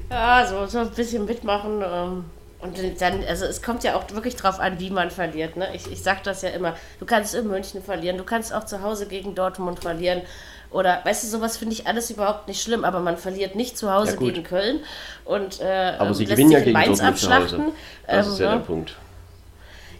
Ja, 0.10 0.46
so, 0.46 0.66
so 0.66 0.80
ein 0.80 0.92
bisschen 0.92 1.26
mitmachen. 1.26 1.82
Ähm, 1.84 2.26
und 2.62 2.78
dann, 3.02 3.24
also 3.28 3.46
es 3.46 3.62
kommt 3.62 3.84
ja 3.84 3.96
auch 3.96 4.04
wirklich 4.12 4.36
drauf 4.36 4.60
an, 4.60 4.80
wie 4.80 4.90
man 4.90 5.10
verliert. 5.10 5.58
Ne? 5.58 5.68
Ich, 5.74 5.92
ich 5.92 6.04
sag 6.04 6.24
das 6.24 6.42
ja 6.42 6.50
immer. 6.50 6.76
Du 7.00 7.06
kannst 7.06 7.34
in 7.34 7.48
München 7.48 7.82
verlieren, 7.82 8.18
du 8.18 8.24
kannst 8.24 8.54
auch 8.54 8.66
zu 8.66 8.82
Hause 8.82 9.08
gegen 9.08 9.34
Dortmund 9.34 9.80
verlieren. 9.80 10.22
Oder, 10.70 11.02
weißt 11.04 11.24
du, 11.24 11.28
sowas 11.28 11.58
finde 11.58 11.74
ich 11.74 11.88
alles 11.88 12.10
überhaupt 12.12 12.48
nicht 12.48 12.62
schlimm, 12.62 12.86
aber 12.86 13.00
man 13.00 13.18
verliert 13.18 13.56
nicht 13.56 13.78
zu 13.78 13.92
Hause 13.92 14.14
ja, 14.14 14.18
gegen 14.20 14.44
Köln 14.44 14.80
und 15.26 15.60
äh, 15.60 15.94
aber 16.00 16.14
sie 16.14 16.26
gewinnen 16.26 16.52
ja 16.52 16.60
gegen 16.60 16.72
Mainz 16.72 17.00
Dortmund 17.00 17.10
abschlachten. 17.10 17.50
Zu 17.50 17.66
Hause. 17.66 17.74
Das 18.08 18.28
ähm, 18.28 18.34
ist 18.34 18.40
ja 18.40 18.52
ne? 18.52 18.58
der 18.58 18.66
Punkt. 18.66 18.96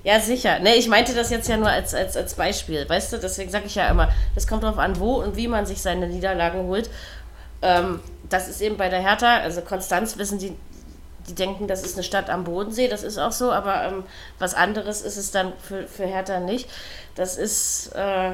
Ja, 0.04 0.20
sicher. 0.20 0.60
Ne, 0.60 0.76
ich 0.76 0.88
meinte 0.88 1.14
das 1.14 1.30
jetzt 1.30 1.48
ja 1.48 1.58
nur 1.58 1.70
als, 1.70 1.94
als, 1.94 2.16
als 2.16 2.36
Beispiel, 2.36 2.88
weißt 2.88 3.14
du? 3.14 3.18
Deswegen 3.18 3.52
sage 3.52 3.66
ich 3.68 3.76
ja 3.76 3.90
immer, 3.90 4.10
es 4.36 4.48
kommt 4.48 4.64
darauf 4.64 4.80
an, 4.80 5.00
wo 5.00 5.16
und 5.16 5.36
wie 5.36 5.48
man 5.48 5.66
sich 5.66 5.82
seine 5.82 6.08
Niederlagen 6.08 6.64
holt. 6.64 6.90
Ähm, 7.62 8.00
das 8.30 8.48
ist 8.48 8.62
eben 8.62 8.78
bei 8.78 8.90
der 8.90 9.02
Hertha, 9.02 9.38
also 9.38 9.62
Konstanz 9.62 10.18
wissen 10.18 10.40
die, 10.40 10.56
die 11.28 11.36
denken, 11.36 11.68
das 11.68 11.84
ist 11.84 11.96
eine 11.96 12.04
Stadt 12.04 12.30
am 12.30 12.44
Bodensee, 12.44 12.88
das 12.88 13.04
ist 13.04 13.18
auch 13.18 13.32
so, 13.32 13.52
aber 13.52 13.84
ähm, 13.84 14.04
was 14.40 14.54
anderes 14.54 15.02
ist 15.02 15.18
es 15.18 15.32
dann 15.32 15.54
für, 15.60 15.88
für 15.88 16.06
Hertha 16.06 16.40
nicht. 16.40 16.70
Das 17.16 17.38
ist 17.38 17.94
äh, 17.96 18.34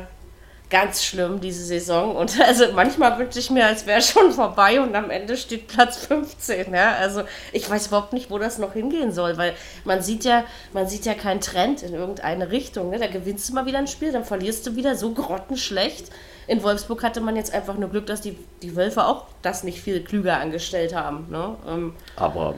ganz 0.69 1.03
schlimm, 1.03 1.39
diese 1.39 1.63
Saison. 1.63 2.15
Und 2.15 2.39
also 2.45 2.65
manchmal 2.73 3.17
wünsche 3.17 3.39
ich 3.39 3.49
mir, 3.49 3.65
als 3.65 3.85
wäre 3.85 4.01
schon 4.01 4.31
vorbei 4.31 4.81
und 4.81 4.95
am 4.95 5.09
Ende 5.09 5.37
steht 5.37 5.67
Platz 5.67 6.05
15. 6.05 6.73
Ja? 6.73 6.95
Also 6.95 7.23
ich 7.51 7.69
weiß 7.69 7.87
überhaupt 7.87 8.13
nicht, 8.13 8.29
wo 8.29 8.37
das 8.37 8.57
noch 8.57 8.73
hingehen 8.73 9.11
soll, 9.11 9.37
weil 9.37 9.53
man 9.85 10.01
sieht 10.01 10.23
ja, 10.23 10.43
man 10.73 10.87
sieht 10.87 11.05
ja 11.05 11.13
keinen 11.13 11.41
Trend 11.41 11.83
in 11.83 11.93
irgendeine 11.93 12.51
Richtung. 12.51 12.89
Ne? 12.89 12.99
Da 12.99 13.07
gewinnst 13.07 13.49
du 13.49 13.53
mal 13.53 13.65
wieder 13.65 13.79
ein 13.79 13.87
Spiel, 13.87 14.11
dann 14.11 14.25
verlierst 14.25 14.65
du 14.67 14.75
wieder 14.75 14.95
so 14.95 15.11
grottenschlecht. 15.11 16.11
In 16.47 16.63
Wolfsburg 16.63 17.03
hatte 17.03 17.19
man 17.19 17.35
jetzt 17.35 17.53
einfach 17.53 17.77
nur 17.77 17.89
Glück, 17.89 18.05
dass 18.05 18.21
die, 18.21 18.37
die 18.61 18.75
Wölfe 18.75 19.05
auch 19.05 19.25
das 19.41 19.63
nicht 19.63 19.81
viel 19.81 20.01
klüger 20.01 20.37
angestellt 20.37 20.95
haben. 20.95 21.27
Ne? 21.29 21.55
Ähm, 21.67 21.93
Aber 22.15 22.55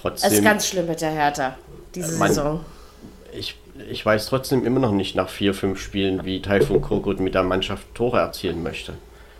trotzdem. 0.00 0.30
Es 0.30 0.38
ist 0.38 0.44
ganz 0.44 0.68
schlimm 0.68 0.86
mit 0.86 1.00
der 1.00 1.10
Hertha, 1.10 1.56
diese 1.94 2.18
man, 2.18 2.28
Saison. 2.28 2.64
Ich, 3.36 3.56
ich 3.90 4.04
weiß 4.04 4.26
trotzdem 4.26 4.64
immer 4.64 4.80
noch 4.80 4.92
nicht 4.92 5.14
nach 5.14 5.28
vier, 5.28 5.54
fünf 5.54 5.80
Spielen, 5.80 6.24
wie 6.24 6.40
Taifun 6.42 6.80
Korkut 6.80 7.20
mit 7.20 7.34
der 7.34 7.42
Mannschaft 7.42 7.86
Tore 7.94 8.18
erzielen 8.18 8.62
möchte. 8.62 8.94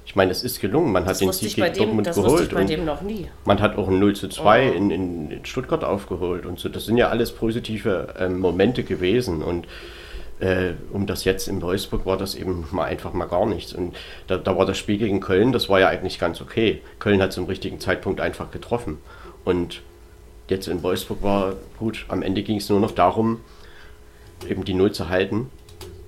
Ich 0.07 0.15
meine, 0.15 0.31
es 0.31 0.45
ist 0.45 0.61
gelungen. 0.61 0.93
Man 0.93 1.05
das 1.05 1.21
hat 1.21 1.21
den 1.21 1.33
Sieg 1.33 1.57
gegen 1.57 1.75
Dortmund 1.75 2.07
das 2.07 2.17
geholt. 2.17 2.45
Ich 2.45 2.55
bei 2.55 2.65
dem 2.65 2.85
noch 2.85 3.03
nie. 3.03 3.27
Man 3.45 3.61
hat 3.61 3.77
auch 3.77 3.89
ein 3.89 3.99
0 3.99 4.15
zu 4.15 4.29
2 4.29 4.71
oh. 4.71 4.75
in, 4.75 4.91
in, 4.91 5.45
Stuttgart 5.45 5.83
aufgeholt 5.83 6.47
und 6.47 6.61
so. 6.61 6.69
Das 6.69 6.87
sind 6.87 6.97
ja 6.97 7.09
alles 7.09 7.33
positive 7.33 8.15
ähm, 8.19 8.39
Momente 8.39 8.85
gewesen. 8.85 9.43
Und 9.43 9.67
äh, 10.39 10.75
um 10.93 11.07
das 11.07 11.25
jetzt 11.25 11.49
in 11.49 11.61
Wolfsburg 11.61 12.07
war 12.07 12.17
das 12.17 12.37
eben 12.37 12.67
mal 12.71 12.85
einfach 12.85 13.13
mal 13.13 13.27
gar 13.27 13.47
nichts. 13.47 13.73
Und 13.73 13.97
da, 14.29 14.37
da, 14.37 14.57
war 14.57 14.65
das 14.65 14.79
Spiel 14.79 14.99
gegen 14.99 15.21
Köln, 15.21 15.53
das 15.53 15.69
war 15.69 15.81
ja 15.81 15.89
eigentlich 15.89 16.19
ganz 16.19 16.41
okay. 16.41 16.83
Köln 17.01 17.21
hat 17.21 17.33
zum 17.33 17.47
richtigen 17.47 17.81
Zeitpunkt 17.81 18.21
einfach 18.21 18.51
getroffen. 18.53 18.99
Und 19.45 19.83
jetzt 20.49 20.69
in 20.69 20.83
Wolfsburg 20.83 21.23
war 21.23 21.55
gut, 21.79 22.05
am 22.09 22.23
Ende 22.23 22.43
ging 22.43 22.59
es 22.59 22.69
nur 22.69 22.81
noch 22.81 22.93
darum, 22.93 23.41
eben 24.49 24.65
die 24.65 24.75
Null 24.75 24.93
zu 24.93 25.09
halten. 25.09 25.51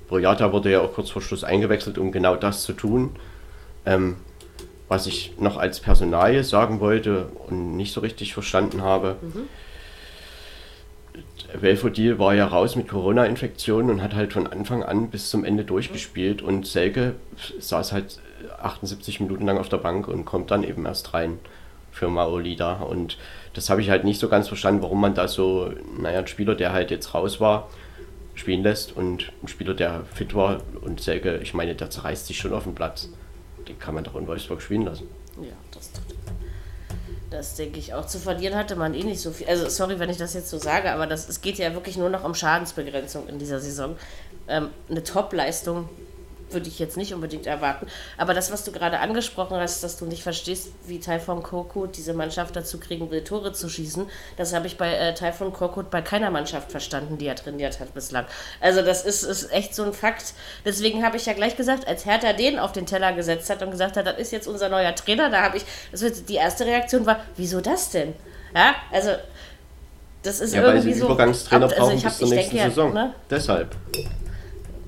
Brojata 0.09 0.53
wurde 0.53 0.70
ja 0.70 0.81
auch 0.81 0.94
kurz 0.94 1.11
vor 1.11 1.22
Schluss 1.22 1.44
eingewechselt, 1.44 1.98
um 1.98 2.12
genau 2.12 2.37
das 2.37 2.62
zu 2.62 2.72
tun. 2.72 3.16
Ähm, 3.85 4.16
was 4.88 5.07
ich 5.07 5.35
noch 5.38 5.59
als 5.59 5.81
Personalie 5.81 6.42
sagen 6.42 6.81
wollte 6.81 7.27
und 7.46 7.77
nicht 7.77 7.92
so 7.92 8.01
richtig 8.01 8.33
verstanden 8.33 8.83
habe. 8.83 9.16
Mhm. 9.20 9.48
Belfodil 11.61 12.18
war 12.18 12.35
ja 12.35 12.46
raus 12.46 12.77
mit 12.77 12.88
Corona-Infektionen 12.88 13.90
und 13.90 14.03
hat 14.03 14.14
halt 14.14 14.33
von 14.33 14.46
Anfang 14.46 14.83
an 14.83 15.11
bis 15.11 15.31
zum 15.31 15.44
Ende 15.44 15.64
durchgespielt 15.64 16.42
und 16.42 16.66
Selke 16.66 17.14
saß 17.59 17.92
halt 17.92 18.18
78 18.61 19.20
Minuten 19.20 19.46
lang 19.46 19.59
auf 19.59 19.68
der 19.68 19.79
Bank 19.79 20.09
und 20.09 20.24
kommt 20.24 20.51
dann 20.51 20.62
eben 20.62 20.85
erst 20.87 21.14
rein 21.14 21.38
für 21.90 22.09
Maoli 22.09 22.57
da 22.57 22.74
und 22.74 23.18
das 23.54 23.70
habe 23.70 23.80
ich 23.80 23.90
halt 23.90 24.04
nicht 24.04 24.20
so 24.20 24.28
ganz 24.28 24.48
verstanden, 24.48 24.82
warum 24.82 25.00
man 25.00 25.14
da 25.14 25.28
so, 25.28 25.72
naja, 25.98 26.20
ein 26.20 26.26
Spieler, 26.26 26.54
der 26.54 26.72
halt 26.72 26.90
jetzt 26.90 27.14
raus 27.14 27.40
war, 27.40 27.68
spielen 28.34 28.62
lässt 28.62 28.96
und 28.96 29.32
ein 29.42 29.48
Spieler, 29.48 29.74
der 29.74 30.04
fit 30.14 30.34
war 30.34 30.61
und 30.82 31.00
Selke, 31.00 31.38
ich 31.38 31.54
meine, 31.54 31.74
der 31.74 31.90
zerreißt 31.90 32.26
sich 32.26 32.38
schon 32.38 32.52
auf 32.52 32.64
dem 32.64 32.74
Platz. 32.74 33.08
Den 33.66 33.78
kann 33.78 33.94
man 33.94 34.04
doch 34.04 34.14
in 34.16 34.26
Wolfsburg 34.26 34.62
spielen 34.62 34.82
lassen. 34.82 35.08
Ja, 35.40 35.52
das 35.72 35.90
das 37.30 37.56
denke 37.56 37.78
ich 37.78 37.92
auch. 37.92 38.06
Zu 38.06 38.18
verlieren 38.18 38.54
hatte 38.54 38.74
man 38.76 38.94
eh 38.94 39.02
nicht 39.02 39.20
so 39.20 39.30
viel. 39.30 39.46
Also, 39.48 39.68
sorry, 39.68 39.98
wenn 39.98 40.08
ich 40.08 40.16
das 40.16 40.34
jetzt 40.34 40.48
so 40.48 40.58
sage, 40.58 40.90
aber 40.90 41.06
das, 41.06 41.28
es 41.28 41.40
geht 41.40 41.58
ja 41.58 41.74
wirklich 41.74 41.96
nur 41.96 42.08
noch 42.08 42.24
um 42.24 42.34
Schadensbegrenzung 42.34 43.28
in 43.28 43.38
dieser 43.38 43.61
Saison. 43.61 43.96
Ähm, 44.48 44.70
eine 44.88 45.02
Top-Leistung 45.04 45.88
würde 46.52 46.68
ich 46.68 46.78
jetzt 46.78 46.96
nicht 46.96 47.14
unbedingt 47.14 47.46
erwarten. 47.46 47.87
Aber 48.16 48.34
das, 48.34 48.50
was 48.52 48.64
du 48.64 48.72
gerade 48.72 48.98
angesprochen 49.00 49.56
hast, 49.56 49.82
dass 49.82 49.96
du 49.96 50.06
nicht 50.06 50.22
verstehst, 50.22 50.68
wie 50.87 51.00
Taifun 51.00 51.42
Korkut 51.42 51.96
diese 51.96 52.14
Mannschaft 52.14 52.56
dazu 52.56 52.78
kriegen 52.78 53.11
will, 53.11 53.24
Tore 53.24 53.52
zu 53.52 53.68
schießen, 53.68 54.06
das 54.37 54.54
habe 54.54 54.66
ich 54.66 54.76
bei 54.76 54.92
äh, 54.92 55.14
Taifun 55.14 55.52
Korkut 55.52 55.90
bei 55.90 56.02
keiner 56.02 56.30
Mannschaft 56.30 56.70
verstanden, 56.70 57.18
die 57.18 57.26
er 57.26 57.37
trainiert 57.37 57.80
hat 57.80 57.94
bislang. 57.94 58.26
Also 58.61 58.82
das 58.82 59.04
ist, 59.04 59.22
ist 59.22 59.52
echt 59.52 59.74
so 59.74 59.84
ein 59.84 59.92
Fakt. 59.92 60.34
Deswegen 60.64 61.04
habe 61.04 61.16
ich 61.16 61.26
ja 61.26 61.32
gleich 61.32 61.56
gesagt, 61.56 61.87
als 61.87 62.04
Hertha 62.04 62.32
den 62.32 62.58
auf 62.58 62.72
den 62.72 62.87
Teller 62.87 63.12
gesetzt 63.12 63.50
hat 63.50 63.62
und 63.62 63.70
gesagt 63.70 63.96
hat, 63.96 64.06
das 64.06 64.18
ist 64.18 64.32
jetzt 64.32 64.46
unser 64.46 64.68
neuer 64.68 64.94
Trainer, 64.94 65.30
da 65.30 65.42
habe 65.42 65.56
ich, 65.58 65.64
das 65.92 66.02
wird, 66.02 66.28
die 66.28 66.34
erste 66.34 66.66
Reaktion 66.66 67.06
war, 67.06 67.20
wieso 67.37 67.61
das 67.61 67.90
denn? 67.90 68.14
Ja, 68.54 68.74
also 68.90 69.11
das 70.22 70.40
ist 70.40 70.54
ja, 70.54 70.62
irgendwie 70.62 70.88
weil 70.88 70.94
sie 70.94 71.00
so. 71.00 71.06
Übergangstrainer 71.06 71.66
ab, 71.66 71.72
also 71.72 71.84
brauchen 71.84 72.02
bis 72.02 72.18
zur 72.18 72.28
nächsten 72.28 72.56
denke, 72.56 72.70
Saison. 72.70 72.92
Ne? 72.92 73.14
Deshalb 73.30 73.76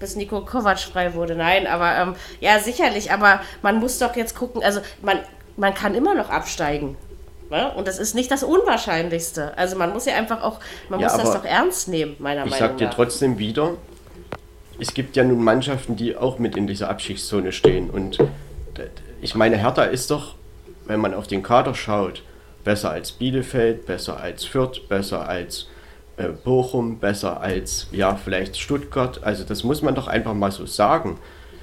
bis 0.00 0.16
Nico 0.16 0.40
Kovac 0.40 0.80
frei 0.80 1.14
wurde. 1.14 1.36
Nein, 1.36 1.66
aber 1.66 1.96
ähm, 1.96 2.14
ja, 2.40 2.58
sicherlich. 2.58 3.12
Aber 3.12 3.40
man 3.62 3.78
muss 3.78 3.98
doch 3.98 4.16
jetzt 4.16 4.34
gucken, 4.34 4.62
also 4.64 4.80
man, 5.02 5.18
man 5.56 5.74
kann 5.74 5.94
immer 5.94 6.14
noch 6.14 6.30
absteigen. 6.30 6.96
Ne? 7.50 7.70
Und 7.74 7.86
das 7.86 7.98
ist 7.98 8.14
nicht 8.14 8.30
das 8.30 8.42
Unwahrscheinlichste. 8.42 9.56
Also 9.56 9.76
man 9.76 9.92
muss 9.92 10.06
ja 10.06 10.14
einfach 10.14 10.42
auch, 10.42 10.60
man 10.88 11.00
ja, 11.00 11.08
muss 11.08 11.16
das 11.16 11.32
doch 11.32 11.44
ernst 11.44 11.88
nehmen, 11.88 12.16
meiner 12.18 12.40
Meinung 12.40 12.50
nach. 12.50 12.56
Ich 12.56 12.60
sag 12.60 12.78
dir 12.78 12.90
trotzdem 12.90 13.38
wieder, 13.38 13.74
es 14.80 14.94
gibt 14.94 15.16
ja 15.16 15.24
nun 15.24 15.44
Mannschaften, 15.44 15.96
die 15.96 16.16
auch 16.16 16.38
mit 16.38 16.56
in 16.56 16.66
dieser 16.66 16.88
Abschichtszone 16.88 17.52
stehen. 17.52 17.90
Und 17.90 18.18
ich 19.20 19.34
meine, 19.34 19.58
Hertha 19.58 19.84
ist 19.84 20.10
doch, 20.10 20.36
wenn 20.86 21.00
man 21.00 21.12
auf 21.12 21.26
den 21.26 21.42
Kader 21.42 21.74
schaut, 21.74 22.22
besser 22.64 22.90
als 22.90 23.12
Bielefeld, 23.12 23.84
besser 23.84 24.18
als 24.18 24.44
Fürth, 24.44 24.88
besser 24.88 25.28
als 25.28 25.66
Bochum 26.28 26.98
besser 26.98 27.40
als 27.40 27.88
ja 27.92 28.14
vielleicht 28.16 28.58
Stuttgart. 28.58 29.22
Also 29.22 29.44
das 29.44 29.64
muss 29.64 29.82
man 29.82 29.94
doch 29.94 30.06
einfach 30.06 30.34
mal 30.34 30.52
so 30.52 30.66
sagen. 30.66 31.18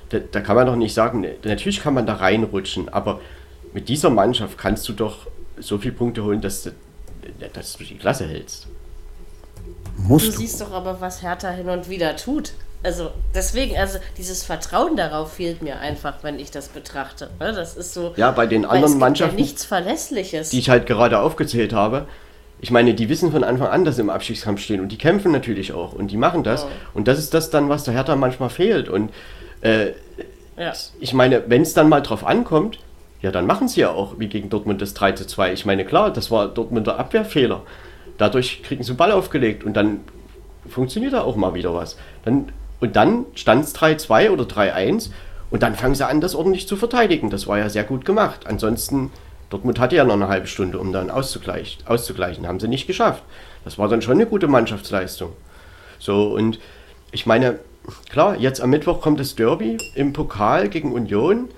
Da, 0.10 0.20
da, 0.20 0.42
kann 0.42 0.56
man 0.56 0.66
doch 0.66 0.76
nicht 0.76 0.94
sagen, 0.94 1.22
ne, 1.22 1.36
natürlich 1.44 1.82
kann 1.82 1.94
man 1.94 2.06
da 2.06 2.16
reinrutschen, 2.16 2.88
aber 2.90 3.20
mit 3.74 3.90
dieser 3.90 4.10
Mannschaft 4.10 4.58
kannst 4.58 4.88
du 4.88 4.94
doch 4.94 5.28
so 5.60 5.78
viele 5.78 5.94
Punkte 5.94 6.24
holen, 6.24 6.40
dass 6.40 6.64
du, 6.64 6.72
dass 7.54 7.78
du 7.78 7.84
die 7.84 7.98
Klasse 7.98 8.26
hältst. 8.26 8.68
Musst 9.98 10.28
du 10.28 10.32
siehst 10.32 10.62
doch 10.62 10.72
aber, 10.72 11.02
was 11.02 11.22
Hertha 11.22 11.50
hin 11.50 11.68
und 11.70 11.90
wieder 11.90 12.16
tut. 12.16 12.54
Also 12.84 13.12
deswegen, 13.34 13.76
also 13.76 13.98
dieses 14.18 14.44
Vertrauen 14.44 14.96
darauf 14.96 15.34
fehlt 15.34 15.62
mir 15.62 15.80
einfach, 15.80 16.16
wenn 16.22 16.40
ich 16.40 16.52
das 16.52 16.68
betrachte. 16.70 17.30
Das 17.40 17.76
ist 17.76 17.94
so. 17.94 18.14
Ja, 18.16 18.32
bei 18.32 18.46
den 18.46 18.66
anderen 18.66 18.84
es 18.84 18.92
gibt 18.92 19.00
Mannschaften, 19.00 19.38
Ja 19.38 19.44
nichts 19.44 19.66
Verlässliches. 19.66 20.50
die 20.50 20.60
ich 20.60 20.70
halt 20.70 20.86
gerade 20.86 21.20
aufgezählt 21.20 21.74
habe, 21.74 22.08
ich 22.60 22.72
meine, 22.72 22.94
die 22.94 23.08
wissen 23.10 23.32
von 23.32 23.44
Anfang 23.44 23.68
an, 23.68 23.86
dass 23.86 23.98
sie 23.98 24.02
im 24.02 24.10
Abstiegskampf 24.10 24.62
stehen 24.62 24.82
und 24.82 24.92
die 24.92 24.98
kämpfen 24.98 25.32
natürlich 25.32 25.74
auch 25.74 25.94
und 25.94 26.10
die 26.10 26.18
machen 26.18 26.44
das. 26.44 26.66
Und 26.94 27.08
das 27.08 27.20
ist 27.20 27.34
das 27.34 27.50
dann, 27.50 27.70
was 27.70 27.84
der 27.84 27.94
Hertha 27.94 28.16
manchmal 28.16 28.50
fehlt. 28.50 28.90
Und 28.90 29.12
äh, 29.62 29.92
ja. 30.58 30.74
ich 31.00 31.14
meine, 31.14 31.44
wenn 31.48 31.62
es 31.62 31.74
dann 31.74 31.88
mal 31.88 32.02
drauf 32.02 32.26
ankommt, 32.26 32.80
ja, 33.22 33.32
dann 33.32 33.46
machen 33.46 33.68
sie 33.68 33.82
ja 33.82 33.92
auch 33.92 34.20
wie 34.20 34.28
gegen 34.28 34.50
Dortmund 34.50 34.82
das 34.82 34.94
3 34.94 35.14
zu 35.14 35.28
2. 35.28 35.54
Ich 35.54 35.66
meine, 35.66 35.86
klar, 35.86 36.12
das 36.12 36.30
war 36.32 36.48
Dortmunder 36.48 37.00
Abwehrfehler. 37.00 37.62
Dadurch 38.18 38.64
kriegen 38.64 38.84
sie 38.84 38.94
den 38.94 38.98
Ball 38.98 39.12
aufgelegt 39.12 39.64
und 39.64 39.74
dann 39.74 40.02
funktioniert 40.68 41.14
da 41.14 41.22
auch 41.22 41.36
mal 41.36 41.54
wieder 41.54 41.74
was. 41.74 41.98
Dann, 42.26 42.50
und 42.80 42.96
dann 42.96 43.26
stand 43.36 43.66
es 43.66 43.76
3-2 43.76 44.32
oder 44.32 44.44
3-1 44.44 45.10
und 45.50 45.64
dann 45.64 45.76
fangen 45.76 45.96
sie 45.96 46.06
an, 46.06 46.22
das 46.22 46.36
ordentlich 46.36 46.68
zu 46.68 46.76
verteidigen. 46.76 47.30
Das 47.30 47.48
war 47.48 47.58
ja 47.58 47.70
sehr 47.70 47.84
gut 47.84 48.06
gemacht. 48.06 48.42
Ansonsten, 48.46 49.12
Dortmund 49.50 49.80
hatte 49.80 49.96
ja 49.96 50.04
noch 50.04 50.16
eine 50.16 50.28
halbe 50.28 50.48
Stunde, 50.48 50.80
um 50.80 50.92
dann 50.92 51.10
auszugleichen. 51.10 51.86
auszugleichen. 51.88 52.48
Haben 52.48 52.60
sie 52.60 52.68
nicht 52.68 52.88
geschafft. 52.88 53.24
Das 53.64 53.78
war 53.78 53.88
dann 53.88 54.02
schon 54.02 54.16
eine 54.16 54.26
gute 54.26 54.48
Mannschaftsleistung. 54.48 55.32
So, 56.00 56.34
und 56.34 56.60
ich 57.12 57.26
meine, 57.26 57.60
klar, 58.10 58.36
jetzt 58.38 58.62
am 58.62 58.70
Mittwoch 58.70 59.02
kommt 59.02 59.20
das 59.20 59.36
Derby 59.36 59.78
im 59.96 60.14
Pokal 60.14 60.70
gegen 60.70 60.92
Union. 60.92 61.50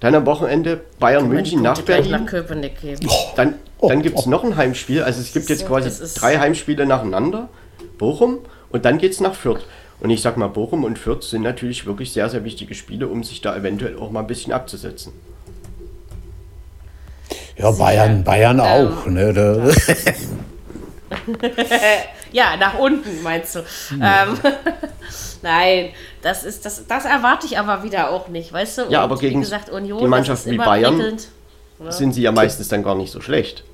Dann 0.00 0.14
am 0.14 0.26
Wochenende 0.26 0.82
Bayern 0.98 1.28
München 1.28 1.62
nach 1.62 1.80
Berlin. 1.80 2.10
nach 2.10 2.26
Köpenick 2.26 2.80
geben. 2.80 3.08
Dann, 3.34 3.54
dann 3.80 4.02
gibt 4.02 4.18
es 4.18 4.26
noch 4.26 4.44
ein 4.44 4.56
Heimspiel. 4.56 5.02
Also 5.02 5.20
es 5.20 5.32
gibt 5.32 5.48
jetzt 5.48 5.66
quasi 5.66 5.90
drei 6.18 6.38
Heimspiele 6.38 6.84
nacheinander. 6.84 7.48
Bochum 7.96 8.40
und 8.68 8.84
dann 8.84 8.98
geht 8.98 9.12
es 9.12 9.20
nach 9.20 9.34
Fürth. 9.34 9.64
Und 10.00 10.10
ich 10.10 10.20
sag 10.20 10.36
mal, 10.36 10.48
Bochum 10.48 10.84
und 10.84 10.98
Fürth 10.98 11.22
sind 11.22 11.42
natürlich 11.42 11.86
wirklich 11.86 12.12
sehr, 12.12 12.28
sehr 12.28 12.44
wichtige 12.44 12.74
Spiele, 12.74 13.08
um 13.08 13.24
sich 13.24 13.40
da 13.40 13.56
eventuell 13.56 13.96
auch 13.98 14.10
mal 14.10 14.20
ein 14.20 14.26
bisschen 14.26 14.52
abzusetzen. 14.52 15.12
Ja, 17.56 17.70
Bayern, 17.70 18.22
Bayern 18.24 18.60
auch. 18.60 19.06
Ne? 19.06 19.32
Da, 19.32 19.56
Ja, 22.32 22.56
nach 22.56 22.78
unten 22.78 23.22
meinst 23.22 23.54
du. 23.54 23.60
Ähm, 23.92 24.38
Nein, 25.42 25.90
das 26.22 26.44
ist 26.44 26.64
das, 26.66 26.86
das 26.86 27.04
erwarte 27.04 27.46
ich 27.46 27.58
aber 27.58 27.82
wieder 27.82 28.10
auch 28.10 28.28
nicht, 28.28 28.52
weißt 28.52 28.78
du? 28.78 28.82
Ja, 28.82 28.98
Und 28.98 29.04
aber 29.04 29.18
gegen 29.18 29.38
wie 29.40 29.44
gesagt, 29.44 29.70
Union, 29.70 30.00
die 30.00 30.06
Mannschaften 30.06 30.50
das 30.50 30.52
wie 30.54 30.58
Bayern 30.58 30.96
prickelnd. 30.96 31.28
Sind 31.90 32.12
sie 32.14 32.22
ja 32.22 32.32
meistens 32.32 32.68
dann 32.68 32.82
gar 32.82 32.94
nicht 32.94 33.12
so 33.12 33.20
schlecht. 33.20 33.64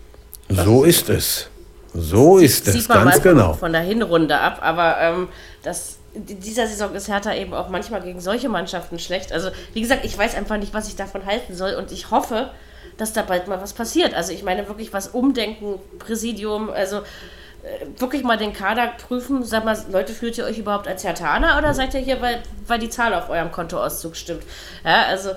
so 0.49 0.85
ist 0.85 1.09
es. 1.09 1.49
So 1.95 2.38
ist 2.38 2.66
es, 2.68 2.75
Sieht 2.75 2.88
man 2.88 3.05
ganz 3.05 3.16
mal 3.16 3.23
von- 3.23 3.33
genau. 3.37 3.53
von 3.55 3.73
der 3.73 3.83
Hinrunde 3.83 4.38
ab, 4.38 4.59
aber 4.62 4.97
ähm, 5.01 5.29
das, 5.62 5.99
in 6.14 6.40
dieser 6.40 6.66
Saison 6.66 6.95
ist 6.95 7.09
Hertha 7.09 7.35
eben 7.35 7.53
auch 7.53 7.68
manchmal 7.68 8.01
gegen 8.01 8.18
solche 8.21 8.49
Mannschaften 8.49 8.99
schlecht. 8.99 9.31
Also, 9.33 9.51
wie 9.75 9.83
gesagt, 9.83 10.05
ich 10.05 10.16
weiß 10.16 10.35
einfach 10.35 10.57
nicht, 10.57 10.73
was 10.73 10.88
ich 10.88 10.97
davon 10.97 11.27
halten 11.27 11.55
soll 11.55 11.75
und 11.75 11.92
ich 11.92 12.11
hoffe, 12.11 12.51
dass 12.96 13.12
da 13.12 13.22
bald 13.22 13.48
mal 13.48 13.61
was 13.61 13.72
passiert. 13.72 14.14
Also, 14.14 14.33
ich 14.33 14.42
meine 14.42 14.68
wirklich 14.68 14.92
was 14.92 15.09
umdenken, 15.09 15.78
Präsidium, 15.98 16.70
also 16.70 16.98
äh, 16.98 17.87
wirklich 17.98 18.24
mal 18.24 18.37
den 18.37 18.52
Kader 18.52 18.92
prüfen. 19.09 19.44
Sag 19.44 19.64
mal, 19.64 19.76
Leute, 19.90 20.12
fühlt 20.12 20.37
ihr 20.38 20.44
euch 20.44 20.59
überhaupt 20.59 20.88
als 20.88 21.05
Hertaner 21.05 21.59
oder 21.59 21.74
seid 21.74 21.94
ihr 21.94 22.00
hier, 22.00 22.20
weil, 22.20 22.42
weil 22.66 22.78
die 22.78 22.90
Zahl 22.90 23.14
auf 23.14 23.31
eurem 23.31 23.52
Kontoauszug 23.52 24.16
stimmt? 24.16 24.42
Ja, 24.85 25.07
also 25.07 25.31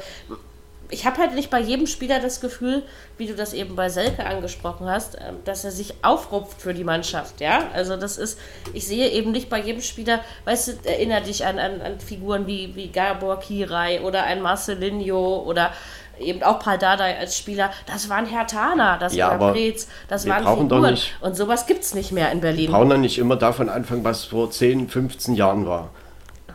ich 0.89 1.05
habe 1.05 1.17
halt 1.17 1.33
nicht 1.33 1.49
bei 1.49 1.59
jedem 1.59 1.87
Spieler 1.87 2.19
das 2.19 2.41
Gefühl, 2.41 2.83
wie 3.17 3.27
du 3.27 3.35
das 3.35 3.53
eben 3.53 3.75
bei 3.75 3.89
Selke 3.89 4.25
angesprochen 4.25 4.87
hast, 4.87 5.15
ähm, 5.15 5.37
dass 5.45 5.63
er 5.63 5.71
sich 5.71 5.93
aufrupft 6.03 6.61
für 6.61 6.73
die 6.73 6.83
Mannschaft, 6.83 7.41
ja. 7.41 7.69
Also 7.73 7.97
das 7.97 8.17
ist, 8.17 8.39
ich 8.73 8.85
sehe 8.87 9.09
eben 9.09 9.31
nicht 9.31 9.49
bei 9.49 9.59
jedem 9.59 9.81
Spieler, 9.81 10.21
weißt 10.45 10.67
du, 10.67 10.71
erinnere 10.83 11.21
dich 11.21 11.45
an, 11.45 11.59
an, 11.59 11.81
an 11.81 11.99
Figuren 11.99 12.47
wie, 12.47 12.75
wie 12.75 12.89
Gabor 12.89 13.39
Kirai 13.39 14.01
oder 14.01 14.23
ein 14.23 14.41
Marcelinho 14.41 15.43
oder 15.43 15.71
eben 16.19 16.43
auch 16.43 16.59
Paldadei 16.59 17.17
als 17.17 17.37
Spieler, 17.37 17.71
das 17.85 18.09
waren 18.09 18.25
Hertaner, 18.25 18.97
das 18.99 19.15
Ja, 19.15 19.39
war 19.39 19.51
Brez, 19.53 19.87
das 20.07 20.25
wir 20.25 20.33
waren 20.33 20.43
doch 20.43 20.57
Figuren. 20.57 20.97
Und 21.21 21.35
sowas 21.35 21.65
gibt 21.65 21.83
es 21.83 21.93
nicht 21.93 22.11
mehr 22.11 22.31
in 22.31 22.41
Berlin. 22.41 22.71
Brauchen 22.71 22.89
dann 22.89 23.01
nicht 23.01 23.17
immer 23.17 23.35
davon 23.35 23.69
anfangen, 23.69 24.03
was 24.03 24.25
vor 24.25 24.49
10, 24.51 24.89
15 24.89 25.35
Jahren 25.35 25.65
war. 25.65 25.89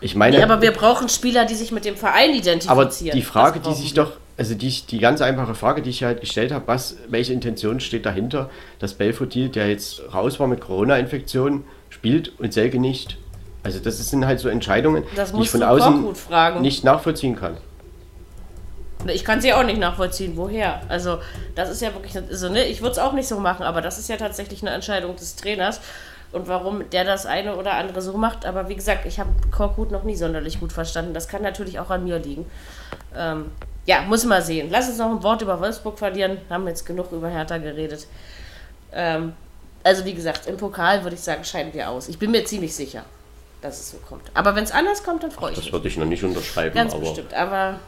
Ich 0.01 0.15
meine, 0.15 0.39
Nee, 0.39 0.43
aber 0.43 0.63
wir 0.63 0.73
brauchen 0.73 1.09
Spieler, 1.09 1.45
die 1.45 1.55
sich 1.55 1.73
mit 1.73 1.85
dem 1.85 1.97
Verein 1.97 2.31
identifizieren. 2.31 2.71
Aber 2.71 2.87
die 2.87 3.23
Frage, 3.23 3.61
die 3.61 3.75
sich 3.75 3.95
wir. 3.95 4.05
doch, 4.05 4.13
also 4.39 4.55
die, 4.55 4.71
die 4.71 4.99
ganz 4.99 5.21
einfache 5.21 5.55
Frage, 5.55 5.83
die 5.83 5.91
ich 5.91 6.03
halt 6.03 6.21
gestellt 6.21 6.53
habe, 6.53 6.67
was, 6.67 6.97
welche 7.09 7.35
Intention 7.35 7.81
steht 7.81 8.07
dahinter, 8.07 8.49
dass 8.79 8.95
Belfodil, 8.95 9.51
der 9.51 9.69
jetzt 9.69 10.01
raus 10.15 10.41
war 10.41 10.47
mit 10.47 10.61
Corona-Infektion, 10.63 11.65
spielt 11.91 12.33
und 12.39 12.55
Selke 12.55 12.79
nicht? 12.79 13.19
Also 13.63 13.79
das 13.79 13.99
sind 14.09 14.25
halt 14.25 14.41
so 14.41 14.49
Entscheidungen, 14.49 15.05
die 15.37 15.43
ich 15.43 15.51
von 15.51 15.63
außen 15.63 16.15
fragen. 16.15 16.63
nicht 16.63 16.83
nachvollziehen 16.83 17.37
kann. 17.37 17.59
Ich 19.07 19.25
kann 19.25 19.41
sie 19.41 19.53
auch 19.55 19.63
nicht 19.63 19.79
nachvollziehen, 19.79 20.33
woher. 20.37 20.83
Also, 20.89 21.19
das 21.55 21.71
ist 21.71 21.81
ja 21.83 21.93
wirklich, 21.95 22.17
also, 22.17 22.49
ne, 22.49 22.65
ich 22.65 22.81
würde 22.81 22.93
es 22.93 22.99
auch 22.99 23.13
nicht 23.13 23.29
so 23.29 23.39
machen, 23.39 23.63
aber 23.65 23.81
das 23.81 23.99
ist 23.99 24.09
ja 24.09 24.17
tatsächlich 24.17 24.63
eine 24.63 24.71
Entscheidung 24.71 25.17
des 25.17 25.37
Trainers. 25.37 25.81
Und 26.33 26.47
warum 26.47 26.89
der 26.91 27.03
das 27.05 27.27
eine 27.27 27.57
oder 27.57 27.73
andere 27.75 28.01
so 28.03 28.17
macht. 28.17 28.47
Aber 28.47 28.69
wie 28.69 28.77
gesagt, 28.77 29.05
ich 29.05 29.19
habe 29.19 29.31
Korkut 29.51 29.91
noch 29.91 30.05
nie 30.05 30.15
sonderlich 30.15 30.61
gut 30.61 30.73
verstanden. 30.73 31.13
Das 31.13 31.27
kann 31.27 31.43
natürlich 31.43 31.81
auch 31.81 31.91
an 31.91 32.05
mir 32.05 32.21
liegen. 32.21 32.49
Ähm, 33.17 33.47
ja, 33.85 34.03
muss 34.03 34.25
mal 34.25 34.41
sehen. 34.41 34.69
Lass 34.71 34.89
uns 34.89 34.99
noch 34.99 35.11
ein 35.11 35.23
Wort 35.25 35.43
über 35.43 35.59
Wolfsburg 35.61 35.99
verlieren. 35.99 36.39
Haben 36.49 36.69
jetzt 36.69 36.87
genug 36.87 37.11
über 37.11 37.27
Hertha 37.29 37.59
geredet. 37.59 38.07
Ähm, 38.93 39.33
also, 39.83 40.05
wie 40.05 40.15
gesagt, 40.15 40.47
im 40.47 40.57
Pokal 40.57 41.03
würde 41.03 41.17
ich 41.17 41.23
sagen, 41.23 41.43
scheiden 41.43 41.75
wir 41.75 41.91
aus. 41.91 42.09
Ich 42.09 42.19
bin 42.19 42.31
mir 42.31 42.45
ziemlich 42.45 42.77
sicher, 42.77 43.03
dass 43.61 43.81
es 43.81 43.91
so 43.91 43.97
kommt. 43.97 44.23
Aber 44.33 44.55
wenn 44.55 44.63
es 44.63 44.71
anders 44.71 45.03
kommt, 45.03 45.25
dann 45.25 45.33
freue 45.33 45.51
ich 45.51 45.57
Das 45.57 45.65
mich. 45.65 45.73
würde 45.73 45.89
ich 45.89 45.97
noch 45.97 46.07
nicht 46.07 46.23
unterschreiben, 46.23 46.75
Ganz 46.77 46.93
aber 46.93 47.01
bestimmt. 47.07 47.35
Aber 47.35 47.81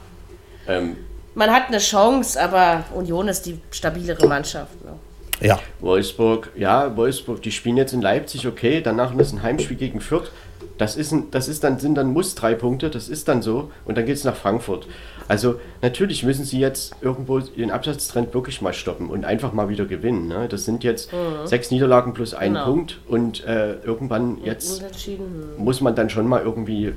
ähm, 0.68 0.96
man 1.35 1.51
hat 1.51 1.68
eine 1.68 1.79
Chance, 1.79 2.40
aber 2.42 2.85
Union 2.94 3.29
ist 3.29 3.46
die 3.46 3.59
stabilere 3.70 4.27
Mannschaft. 4.27 4.85
Ne? 4.85 4.92
Ja, 5.40 5.59
Wolfsburg, 5.81 6.51
ja, 6.57 6.94
Wolfsburg, 6.96 7.42
die 7.42 7.51
spielen 7.51 7.77
jetzt 7.77 7.92
in 7.92 8.03
Leipzig, 8.03 8.46
okay, 8.46 8.81
danach 8.83 9.14
ist 9.16 9.33
ein 9.33 9.42
Heimspiel 9.42 9.77
gegen 9.77 10.01
Fürth. 10.01 10.31
Das 10.79 10.96
ist, 10.96 11.12
ein, 11.12 11.31
das 11.31 11.48
ist 11.48 11.64
dann, 11.64 11.79
sind 11.79 11.94
dann 11.96 12.12
muss 12.12 12.35
drei 12.35 12.55
Punkte, 12.55 12.90
das 12.90 13.09
ist 13.09 13.29
dann 13.29 13.42
so. 13.42 13.70
Und 13.85 13.96
dann 13.98 14.07
geht 14.07 14.16
es 14.16 14.25
nach 14.25 14.35
Frankfurt. 14.37 14.87
Also 15.29 15.57
natürlich 15.81 16.22
müssen 16.22 16.44
sie 16.44 16.59
jetzt 16.59 16.94
irgendwo 17.01 17.38
den 17.40 17.70
Absatztrend 17.70 18.35
wirklich 18.35 18.61
mal 18.62 18.72
stoppen 18.72 19.09
und 19.09 19.25
einfach 19.25 19.53
mal 19.53 19.68
wieder 19.68 19.85
gewinnen. 19.85 20.29
Ne? 20.29 20.48
Das 20.48 20.64
sind 20.64 20.83
jetzt 20.83 21.11
sechs 21.44 21.70
Niederlagen 21.70 22.14
plus 22.14 22.35
ein 22.35 22.55
Genau. 22.55 22.64
Punkt 22.64 23.01
und 23.09 23.44
äh, 23.44 23.75
irgendwann 23.83 24.38
jetzt 24.44 24.81
Unentschieden. 24.81 25.44
muss 25.59 25.81
man 25.81 25.94
dann 25.94 26.11
schon 26.11 26.27
mal 26.27 26.42
irgendwie 26.42 26.94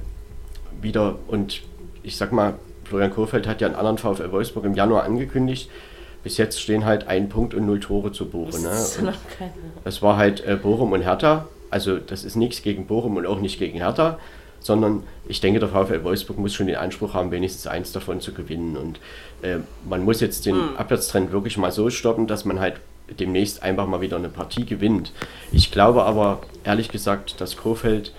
wieder 0.82 1.17
und 1.28 1.62
ich 2.01 2.17
sag 2.17 2.32
mal, 2.32 2.56
Florian 2.86 3.12
Kohfeldt 3.12 3.48
hat 3.48 3.62
ja 3.62 3.67
einen 3.67 3.76
anderen 3.76 3.98
VfL 3.98 4.32
Wolfsburg 4.32 4.65
im 4.65 4.76
Januar 4.76 5.04
angekündigt. 5.04 5.69
Bis 6.24 6.38
jetzt 6.38 6.60
stehen 6.60 6.86
halt 6.86 7.08
ein 7.08 7.30
Punkt 7.30 7.54
und 7.54 7.65
null 7.65 7.80
Tore 7.80 8.12
zu 8.12 8.28
Buche. 8.28 8.60
Ne? 8.60 8.71
Das 9.84 10.02
war 10.02 10.17
halt 10.17 10.45
äh, 10.45 10.56
Bochum 10.56 10.91
und 10.91 11.02
Hertha. 11.02 11.48
Also 11.69 11.98
das 11.98 12.24
ist 12.24 12.36
nichts 12.36 12.62
gegen 12.62 12.88
Bochum 12.88 13.17
und 13.17 13.28
auch 13.28 13.39
nicht 13.39 13.60
gegen 13.60 13.78
Hertha, 13.78 14.17
sondern 14.60 15.04
ich 15.28 15.41
denke, 15.41 15.60
der 15.60 15.69
VfL 15.69 16.04
Wolfsburg 16.04 16.39
muss 16.39 16.54
schon 16.54 16.67
den 16.67 16.78
Anspruch 16.78 17.13
haben, 17.13 17.32
wenigstens 17.32 17.67
eins 17.67 17.91
davon 17.91 18.21
zu 18.21 18.34
gewinnen. 18.34 18.78
Und 18.78 19.00
äh, 19.41 19.58
man 19.88 20.04
muss 20.04 20.21
jetzt 20.21 20.45
den 20.45 20.56
Abwärtstrend 20.78 21.32
wirklich 21.32 21.58
mal 21.58 21.71
so 21.71 21.89
stoppen, 21.89 22.28
dass 22.28 22.45
man 22.45 22.60
halt 22.60 22.76
demnächst 23.19 23.62
einfach 23.62 23.88
mal 23.88 24.02
wieder 24.02 24.17
eine 24.17 24.30
Partie 24.30 24.65
gewinnt. 24.65 25.12
Ich 25.52 25.71
glaube 25.71 26.04
aber, 26.04 26.41
ehrlich 26.63 26.89
gesagt, 26.89 27.39
dass 27.39 27.58
Kofeld, 27.58 28.13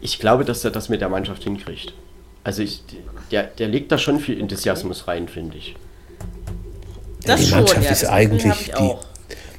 ich 0.00 0.18
glaube, 0.18 0.44
dass 0.44 0.64
er 0.64 0.70
das 0.70 0.88
mit 0.88 1.00
der 1.00 1.08
Mannschaft 1.08 1.44
hinkriegt. 1.44 1.94
Also 2.44 2.62
ich, 2.62 2.82
der, 3.30 3.44
der 3.44 3.68
legt 3.68 3.90
da 3.90 3.98
schon 3.98 4.20
viel 4.20 4.38
Enthusiasmus 4.38 5.08
rein, 5.08 5.28
finde 5.28 5.56
ich. 5.56 5.74
Das 7.24 7.40
die 7.40 7.46
schon, 7.46 7.58
Mannschaft 7.58 7.84
ja, 7.84 7.90
ist 7.90 8.04
eigentlich 8.04 8.68
ich 8.68 8.72
die, 8.74 8.90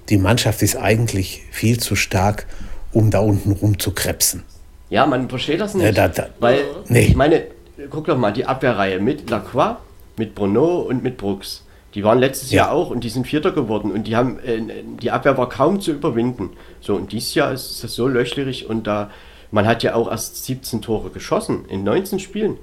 die 0.10 0.18
Mannschaft 0.18 0.62
ist 0.62 0.76
eigentlich 0.76 1.42
viel 1.52 1.80
zu 1.80 1.96
stark, 1.96 2.46
um 2.94 3.10
da 3.10 3.20
unten 3.20 3.52
rum 3.54 3.80
zu 3.80 3.92
krebsen. 3.92 4.44
Ja, 4.92 5.06
man 5.08 5.28
versteht 5.30 5.60
das 5.62 5.74
nicht. 5.74 5.84
Ja, 5.86 5.92
da- 5.92 6.08
da- 6.10 6.30
weil, 6.40 6.64
Nee. 6.88 7.08
ich 7.08 7.16
meine, 7.16 7.44
guck 7.90 8.06
doch 8.06 8.18
mal, 8.18 8.32
die 8.32 8.46
Abwehrreihe 8.46 9.00
mit 9.00 9.30
Lacroix, 9.30 9.78
mit 10.18 10.36
Bruno 10.36 10.82
und 10.82 11.02
mit 11.04 11.18
Brooks. 11.18 11.64
Die 11.96 12.04
waren 12.04 12.20
letztes 12.20 12.52
Ja. 12.52 12.66
Jahr 12.66 12.72
auch 12.74 12.90
und 12.92 13.04
die 13.04 13.10
sind 13.10 13.26
Vierter 13.26 13.52
geworden 13.52 13.92
und 13.92 14.06
die 14.06 14.16
haben, 14.16 14.38
äh, 14.40 14.62
die 15.02 15.10
Abwehr 15.12 15.38
war 15.38 15.50
kaum 15.50 15.82
zu 15.82 15.92
überwinden. 15.92 16.52
So, 16.82 16.94
und 16.96 17.12
dieses 17.14 17.34
Jahr 17.34 17.52
ist 17.52 17.84
das 17.84 17.96
so 17.96 18.08
löchlerig 18.08 18.70
und 18.70 18.86
da, 18.86 19.10
man 19.50 19.66
hat 19.66 19.82
ja 19.82 19.96
auch 19.96 20.12
erst 20.12 20.46
17 20.46 20.82
Tore 20.84 21.10
geschossen 21.10 21.66
in 21.68 21.84
19 21.84 22.20
Spielen. 22.20 22.58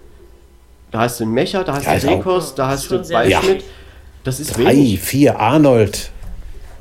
Da 0.93 1.01
hast 1.01 1.19
du 1.21 1.25
einen 1.25 1.33
Mecher, 1.35 1.65
da 1.65 1.75
hast 1.75 1.87
Ja, 1.87 1.99
du 1.99 2.09
Rekos, 2.09 2.55
da 2.55 2.69
hast 2.69 2.91
du 2.91 2.97
Waldschmidt. 3.11 3.63
viel. 3.63 3.71
Das 4.25 4.39
ist 4.39 4.57
Drei, 4.57 4.67
wenig. 4.73 5.01
vier, 5.01 5.41
Arnold 5.41 6.11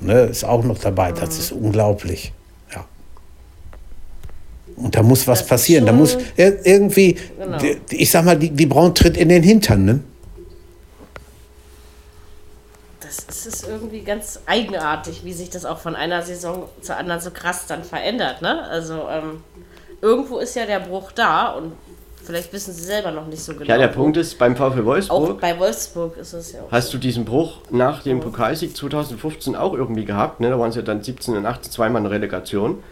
ne, 0.02 0.24
ist 0.26 0.44
auch 0.44 0.64
noch 0.64 0.78
dabei. 0.78 1.12
Das 1.12 1.40
ist 1.40 1.52
unglaublich. 1.52 2.34
Ja. 2.76 2.86
Und 4.76 4.96
da 4.96 5.02
muss 5.02 5.28
was 5.28 5.40
Das 5.40 5.48
passieren. 5.48 5.86
Da 5.86 5.94
muss 5.94 6.18
ir 6.38 6.64
irgendwie, 6.66 7.18
Genau. 7.40 7.58
ich 7.90 8.12
sag 8.12 8.26
mal, 8.26 8.38
die, 8.38 8.50
die 8.52 8.66
Braun 8.68 8.94
tritt 8.94 9.16
in 9.18 9.30
den 9.30 9.42
Hintern. 9.44 9.86
Ne? 9.86 10.00
Das 13.00 13.20
ist, 13.20 13.46
ist 13.46 13.68
irgendwie 13.68 14.02
ganz 14.02 14.40
eigenartig, 14.46 15.24
wie 15.26 15.34
sich 15.34 15.50
das 15.50 15.66
auch 15.66 15.80
von 15.80 15.96
einer 15.96 16.22
Saison 16.22 16.70
zur 16.82 16.98
anderen 16.98 17.20
so 17.22 17.32
krass 17.32 17.66
dann 17.68 17.84
verändert. 17.84 18.42
Ne? 18.42 18.64
Also, 18.70 19.08
ähm, 19.10 19.44
irgendwo 20.02 20.38
ist 20.38 20.56
ja 20.56 20.66
der 20.66 20.80
Bruch 20.80 21.12
da 21.12 21.48
und 21.54 21.74
vielleicht 22.24 22.52
wissen 22.54 22.74
sie 22.74 22.84
selber 22.84 23.12
noch 23.12 23.28
nicht 23.28 23.42
so 23.42 23.54
genau. 23.54 23.66
Ja, 23.66 23.78
der 23.78 23.88
Punkt 23.88 24.18
ist, 24.18 24.38
beim 24.38 24.56
VfL 24.56 24.82
Auch 24.82 24.86
Wolfsburg 24.86 25.42
bei 25.42 25.58
Wolfsburg 25.60 26.18
ist 26.18 26.34
es 26.34 26.54
ja 26.54 26.62
auch. 26.62 26.72
hast 26.72 26.94
du 26.94 26.98
diesen 26.98 27.26
Bruch 27.26 27.58
nach 27.70 28.04
dem 28.04 28.20
Pokalsieg 28.20 28.76
2015 28.76 29.56
auch 29.56 29.74
irgendwie 29.74 30.06
gehabt. 30.06 30.40
Ne? 30.40 30.50
Da 30.50 30.60
waren 30.60 30.70
es 30.70 30.76
ja 30.76 30.82
dann 30.82 31.04
17 31.04 31.36
und 31.38 31.46
18 31.46 31.72
zweimal 31.72 32.02
eine 32.02 32.12
Relegation. 32.12 32.84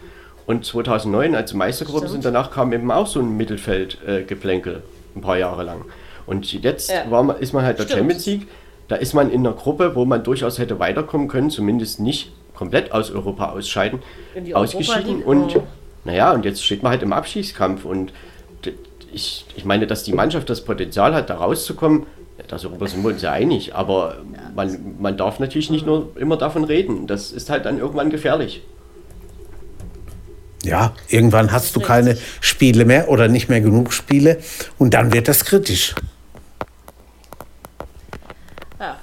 Und 0.46 0.64
2009, 0.64 1.34
als 1.36 1.50
sie 1.50 1.56
Meister 1.56 1.84
geworden 1.84 2.08
sind, 2.08 2.24
danach 2.24 2.50
kam 2.50 2.72
eben 2.72 2.90
auch 2.90 3.06
so 3.06 3.20
ein 3.20 3.36
Mittelfeld-Geplänkel 3.36 4.82
ein 5.14 5.20
paar 5.20 5.36
Jahre 5.38 5.62
lang. 5.64 5.84
Und 6.26 6.52
jetzt 6.52 6.90
Ja. 6.90 7.10
war 7.10 7.22
man, 7.22 7.38
ist 7.38 7.52
man 7.52 7.64
halt 7.64 7.78
der 7.78 7.84
Stimmt. 7.84 7.98
Champions 7.98 8.26
League. 8.26 8.46
Da 8.88 8.96
ist 8.96 9.14
man 9.14 9.30
in 9.30 9.46
einer 9.46 9.54
Gruppe, 9.54 9.94
wo 9.94 10.04
man 10.04 10.24
durchaus 10.24 10.58
hätte 10.58 10.78
weiterkommen 10.80 11.28
können, 11.28 11.50
zumindest 11.50 12.00
nicht 12.00 12.32
komplett 12.54 12.92
aus 12.92 13.10
Europa 13.10 13.50
ausscheiden, 13.52 14.00
Europa 14.34 14.58
ausgeschieden. 14.58 15.22
Und 15.22 15.60
naja, 16.04 16.32
und 16.32 16.44
jetzt 16.44 16.64
steht 16.64 16.82
man 16.82 16.90
halt 16.92 17.02
im 17.02 17.12
Abschiedskampf. 17.12 17.84
Und 17.84 18.12
ich, 19.12 19.44
ich 19.56 19.64
meine, 19.64 19.86
dass 19.86 20.04
die 20.04 20.12
Mannschaft 20.12 20.50
das 20.50 20.64
Potenzial 20.64 21.14
hat, 21.14 21.30
da 21.30 21.36
rauszukommen, 21.36 22.06
darüber 22.48 22.86
sind 22.86 23.02
wir 23.02 23.10
uns 23.10 23.22
ja 23.22 23.32
einig. 23.32 23.74
Aber 23.74 24.16
man, 24.54 24.96
man 24.98 25.16
darf 25.16 25.38
natürlich 25.40 25.70
nicht 25.70 25.86
nur 25.86 26.10
immer 26.16 26.36
davon 26.36 26.64
reden. 26.64 27.06
Das 27.06 27.32
ist 27.32 27.50
halt 27.50 27.64
dann 27.64 27.78
irgendwann 27.78 28.10
gefährlich. 28.10 28.62
Ja, 30.62 30.92
irgendwann 31.08 31.52
hast 31.52 31.74
du 31.74 31.80
keine. 31.80 32.18
Spiele 32.40 32.84
mehr 32.84 33.08
oder 33.08 33.28
nicht 33.28 33.48
mehr 33.48 33.62
genug 33.62 33.92
Spiele 33.94 34.40
und 34.78 34.92
dann 34.92 35.12
wird 35.12 35.26
das 35.26 35.44
kritisch. 35.44 35.94
Ja. 38.78 38.98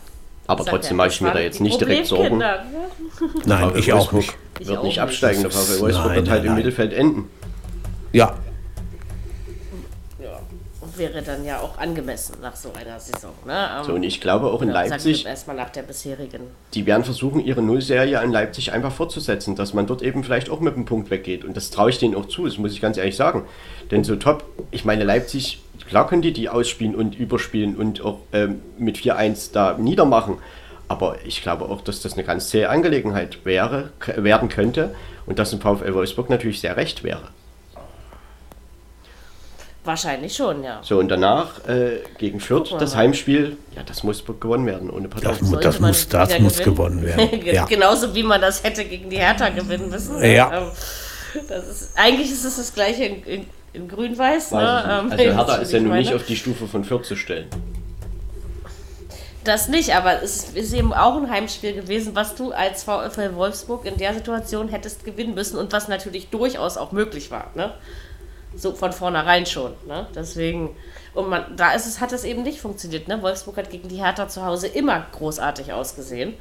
Aber 0.45 0.63
trotzdem 0.63 0.97
mache 0.97 1.09
ich 1.09 1.21
mir 1.21 1.31
da 1.31 1.39
jetzt 1.39 1.59
nicht 1.59 1.81
direkt 1.81 2.05
Sorgen. 2.05 2.37
Ne? 2.37 2.59
Nein, 3.45 3.71
ich 3.75 3.91
auch 3.91 4.11
nicht. 4.11 4.35
Ich 4.59 4.67
Wird 4.67 4.79
auch 4.79 4.83
nicht 4.83 5.01
absteigen, 5.01 5.41
der 5.41 5.51
VfL 5.51 5.79
Wolfsburg 5.79 6.07
Nein, 6.07 6.15
wird 6.15 6.29
halt 6.29 6.39
nein, 6.39 6.39
im 6.39 6.45
nein. 6.45 6.55
Mittelfeld 6.57 6.93
enden. 6.93 7.29
Ja, 8.13 8.35
wäre 10.97 11.21
dann 11.21 11.45
ja 11.45 11.59
auch 11.59 11.77
angemessen 11.77 12.35
nach 12.41 12.55
so 12.55 12.71
einer 12.73 12.99
Saison. 12.99 13.31
Ne? 13.45 13.69
Ähm, 13.79 13.83
So, 13.85 13.93
und 13.93 14.03
ich 14.03 14.21
glaube 14.21 14.47
auch 14.47 14.61
in 14.61 14.69
Leipzig, 14.69 15.25
erstmal 15.25 15.55
nach 15.55 15.69
der 15.69 15.83
bisherigen. 15.83 16.41
die 16.73 16.85
werden 16.85 17.03
versuchen, 17.03 17.39
ihre 17.39 17.61
Nullserie 17.61 18.21
in 18.23 18.31
Leipzig 18.31 18.71
einfach 18.71 18.91
fortzusetzen, 18.91 19.55
dass 19.55 19.73
man 19.73 19.87
dort 19.87 20.01
eben 20.01 20.23
vielleicht 20.23 20.49
auch 20.49 20.59
mit 20.59 20.75
einem 20.75 20.85
Punkt 20.85 21.09
weggeht. 21.09 21.45
Und 21.45 21.55
das 21.57 21.69
traue 21.69 21.89
ich 21.89 21.99
denen 21.99 22.15
auch 22.15 22.27
zu, 22.27 22.45
das 22.45 22.57
muss 22.57 22.73
ich 22.73 22.81
ganz 22.81 22.97
ehrlich 22.97 23.15
sagen. 23.15 23.45
Denn 23.91 24.03
so 24.03 24.15
top, 24.15 24.43
ich 24.71 24.85
meine, 24.85 25.03
Leipzig, 25.03 25.61
klar 25.87 26.07
können 26.07 26.21
die 26.21 26.33
die 26.33 26.49
ausspielen 26.49 26.95
und 26.95 27.17
überspielen 27.17 27.75
und 27.75 28.01
auch 28.01 28.19
ähm, 28.33 28.61
mit 28.77 28.97
4-1 28.97 29.51
da 29.53 29.77
niedermachen. 29.77 30.37
Aber 30.89 31.17
ich 31.25 31.41
glaube 31.41 31.65
auch, 31.65 31.81
dass 31.81 32.01
das 32.01 32.13
eine 32.13 32.23
ganz 32.23 32.49
zähe 32.49 32.69
Angelegenheit 32.69 33.39
wäre, 33.43 33.91
werden 34.15 34.49
könnte 34.49 34.95
und 35.25 35.37
dass 35.39 35.51
im 35.51 35.59
VfL 35.59 35.93
Wolfsburg 35.93 36.29
natürlich 36.29 36.61
sehr 36.61 36.77
recht 36.77 37.03
wäre. 37.03 37.29
Wahrscheinlich 39.87 40.35
schon, 40.35 40.63
ja. 40.63 40.79
So, 40.83 40.99
und 40.99 41.07
danach 41.07 41.65
äh, 41.67 42.01
gegen 42.17 42.39
Fürth, 42.41 42.75
das 42.77 42.93
mal. 42.93 42.99
Heimspiel, 43.03 43.57
ja, 43.75 43.83
das 43.83 44.03
muss 44.03 44.23
gewonnen 44.25 44.65
werden, 44.65 44.89
ohne 44.89 45.07
das, 45.07 45.41
mu- 45.41 45.47
Sollte 45.51 45.63
das, 45.67 45.79
man 45.79 45.89
muss, 45.91 46.07
das 46.09 46.39
muss 46.39 46.57
gewonnen 46.59 47.03
werden. 47.03 47.41
Ja. 47.45 47.63
Genauso 47.65 48.13
wie 48.13 48.23
man 48.23 48.41
das 48.41 48.63
hätte 48.63 48.83
gegen 48.83 49.09
die 49.09 49.17
Hertha 49.17 49.47
gewinnen 49.49 49.89
müssen. 49.89 50.21
Ja. 50.23 50.51
Ähm, 50.55 50.67
Das 51.47 51.67
ist, 51.67 51.89
eigentlich 51.97 52.29
ist 52.31 52.43
es 52.43 52.57
das 52.57 52.73
gleiche 52.73 53.05
in, 53.05 53.23
in, 53.23 53.45
in 53.73 53.87
grün-weiß. 53.87 54.51
Weiß 54.51 54.51
Ne? 54.51 55.01
Ähm. 55.05 55.11
Also 55.11 55.23
Hertha 55.37 55.55
ich 55.55 55.61
ist 55.63 55.71
ja 55.71 55.79
nun 55.79 55.93
nicht 55.93 56.13
auf 56.13 56.25
die 56.25 56.35
Stufe 56.35 56.67
von 56.67 56.83
Fürth 56.83 57.05
zu 57.05 57.15
stellen. 57.15 57.47
Das 59.43 59.69
nicht, 59.69 59.95
aber 59.95 60.21
es 60.21 60.49
ist 60.49 60.73
eben 60.73 60.91
auch 60.93 61.15
ein 61.15 61.29
Heimspiel 61.29 61.73
gewesen, 61.73 62.13
was 62.15 62.35
du 62.35 62.51
als 62.51 62.83
VfL 62.83 63.33
Wolfsburg 63.35 63.85
in 63.85 63.95
der 63.95 64.13
Situation 64.13 64.67
hättest 64.67 65.05
gewinnen 65.05 65.35
müssen 65.35 65.57
und 65.57 65.71
was 65.71 65.87
natürlich 65.87 66.27
durchaus 66.27 66.75
auch 66.75 66.91
möglich 66.91 67.31
war. 67.31 67.51
Ne? 67.55 67.71
So 68.57 68.73
von 68.73 68.91
vornherein 68.91 69.45
schon. 69.45 69.73
Ne? 69.87 70.07
Deswegen, 70.15 70.75
und 71.13 71.29
man, 71.29 71.55
da 71.55 71.71
ist 71.73 71.85
es, 71.85 72.01
hat 72.01 72.11
es 72.11 72.23
eben 72.23 72.43
nicht 72.43 72.59
funktioniert. 72.59 73.07
Ne? 73.07 73.21
Wolfsburg 73.21 73.57
hat 73.57 73.69
gegen 73.69 73.87
die 73.87 73.97
Hertha 73.97 74.27
zu 74.27 74.43
Hause 74.45 74.67
immer 74.67 75.05
großartig 75.11 75.71
ausgesehen. 75.71 76.33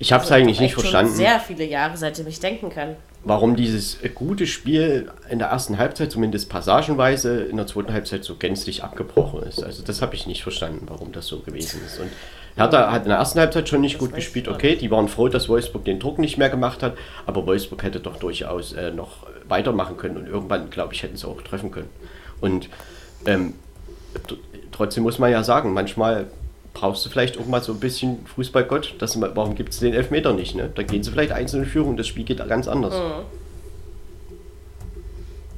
Ich 0.00 0.12
habe 0.12 0.22
es 0.24 0.30
Also 0.30 0.42
eigentlich 0.42 0.60
nicht 0.60 0.66
echt 0.70 0.74
schon 0.74 0.82
verstanden, 0.82 1.12
Sehr 1.14 1.40
viele 1.40 1.64
Jahre, 1.64 1.96
seitdem 1.96 2.26
ich 2.28 2.38
denken 2.38 2.70
kann. 2.70 2.94
warum 3.24 3.56
dieses 3.56 3.98
gute 4.14 4.46
Spiel 4.46 5.10
in 5.28 5.40
der 5.40 5.48
ersten 5.48 5.76
Halbzeit, 5.76 6.12
zumindest 6.12 6.48
passagenweise, 6.48 7.42
in 7.42 7.56
der 7.56 7.66
zweiten 7.66 7.92
Halbzeit 7.92 8.22
so 8.24 8.36
gänzlich 8.36 8.84
abgebrochen 8.84 9.42
ist. 9.42 9.62
Also 9.62 9.82
das 9.82 10.00
habe 10.00 10.14
ich 10.14 10.26
nicht 10.28 10.42
verstanden, 10.44 10.86
warum 10.88 11.10
das 11.12 11.26
so 11.26 11.40
gewesen 11.40 11.80
ist. 11.84 11.98
Und 11.98 12.10
Hertha 12.58 12.92
hat 12.92 13.02
in 13.04 13.08
der 13.08 13.18
ersten 13.18 13.38
Halbzeit 13.38 13.68
schon 13.68 13.80
nicht 13.80 13.98
gut 13.98 14.14
gespielt. 14.14 14.48
Okay, 14.48 14.76
die 14.76 14.90
waren 14.90 15.08
froh, 15.08 15.28
dass 15.28 15.48
Wolfsburg 15.48 15.84
den 15.84 15.98
Druck 15.98 16.18
nicht 16.18 16.36
mehr 16.38 16.50
gemacht 16.50 16.82
hat, 16.82 16.94
aber 17.26 17.46
Wolfsburg 17.46 17.82
hätte 17.82 18.00
doch 18.00 18.16
durchaus 18.16 18.72
äh, 18.72 18.90
noch 18.90 19.26
weitermachen 19.48 19.96
können 19.96 20.16
und 20.16 20.26
irgendwann, 20.26 20.68
glaube 20.70 20.92
ich, 20.94 21.02
hätten 21.02 21.16
sie 21.16 21.26
auch 21.26 21.40
treffen 21.42 21.70
können. 21.70 21.88
Und 22.40 22.68
ähm, 23.26 23.54
trotzdem 24.72 25.02
muss 25.04 25.18
man 25.18 25.30
ja 25.30 25.42
sagen, 25.42 25.72
manchmal 25.72 26.26
brauchst 26.74 27.04
du 27.04 27.10
vielleicht 27.10 27.38
auch 27.38 27.46
mal 27.46 27.62
so 27.62 27.72
ein 27.72 27.80
bisschen 27.80 28.24
Fußballgott. 28.26 28.94
Man- 29.16 29.34
warum 29.34 29.54
gibt 29.54 29.72
es 29.72 29.80
den 29.80 29.94
Elfmeter 29.94 30.32
nicht? 30.32 30.54
Ne? 30.54 30.70
Da 30.74 30.82
gehen 30.82 31.02
sie 31.02 31.10
vielleicht 31.10 31.32
einzelne 31.32 31.64
in 31.64 31.68
Führung, 31.68 31.96
das 31.96 32.06
Spiel 32.06 32.24
geht 32.24 32.46
ganz 32.48 32.68
anders. 32.68 32.94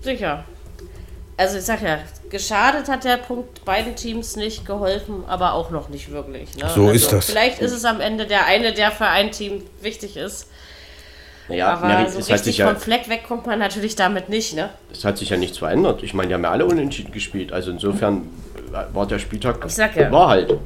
Sicher. 0.03 0.45
Also 1.41 1.57
ich 1.57 1.65
sag 1.65 1.81
ja, 1.81 2.01
geschadet 2.29 2.89
hat 2.89 3.05
der 3.05 3.17
Punkt 3.17 3.65
beiden 3.65 3.97
Teams 3.97 4.37
nicht 4.37 4.67
geholfen, 4.67 5.25
aber 5.27 5.55
auch 5.55 5.71
noch 5.71 5.89
nicht 5.89 6.11
wirklich. 6.11 6.55
Ne? 6.55 6.69
So 6.69 6.83
also 6.83 6.91
ist 6.91 7.13
das. 7.15 7.31
Vielleicht 7.31 7.61
ist 7.63 7.73
es 7.73 7.87
am 7.87 8.03
Ende 8.03 8.27
der 8.27 8.45
eine, 8.45 8.75
der 8.75 8.91
für 8.91 9.07
ein 9.07 9.33
Team 9.33 9.63
wichtig 9.81 10.19
ist. 10.19 10.51
Naja, 11.49 11.69
aber 11.73 11.87
Mary, 11.87 12.11
so 12.11 12.31
richtig 12.31 12.59
ja, 12.59 12.69
vom 12.69 12.77
Fleck 12.77 13.09
weg 13.09 13.23
kommt 13.27 13.47
man 13.47 13.59
natürlich 13.59 13.97
damit 13.97 14.29
nicht, 14.29 14.55
ne? 14.55 14.69
es 14.93 15.03
hat 15.03 15.17
sich 15.17 15.31
ja 15.31 15.39
nichts 15.39 15.57
verändert. 15.57 16.03
Ich 16.03 16.13
meine, 16.13 16.29
die 16.29 16.35
haben 16.35 16.45
ja 16.45 16.51
alle 16.51 16.67
unentschieden 16.67 17.11
gespielt. 17.11 17.55
Also 17.55 17.71
insofern 17.71 18.29
äh, 18.75 18.95
war 18.95 19.07
der 19.07 19.19
Spieltag 19.19 19.65
Ich 19.65 19.75
sag 19.75 19.97
ja. 19.97 20.13
war 20.13 20.29
halt. 20.29 20.59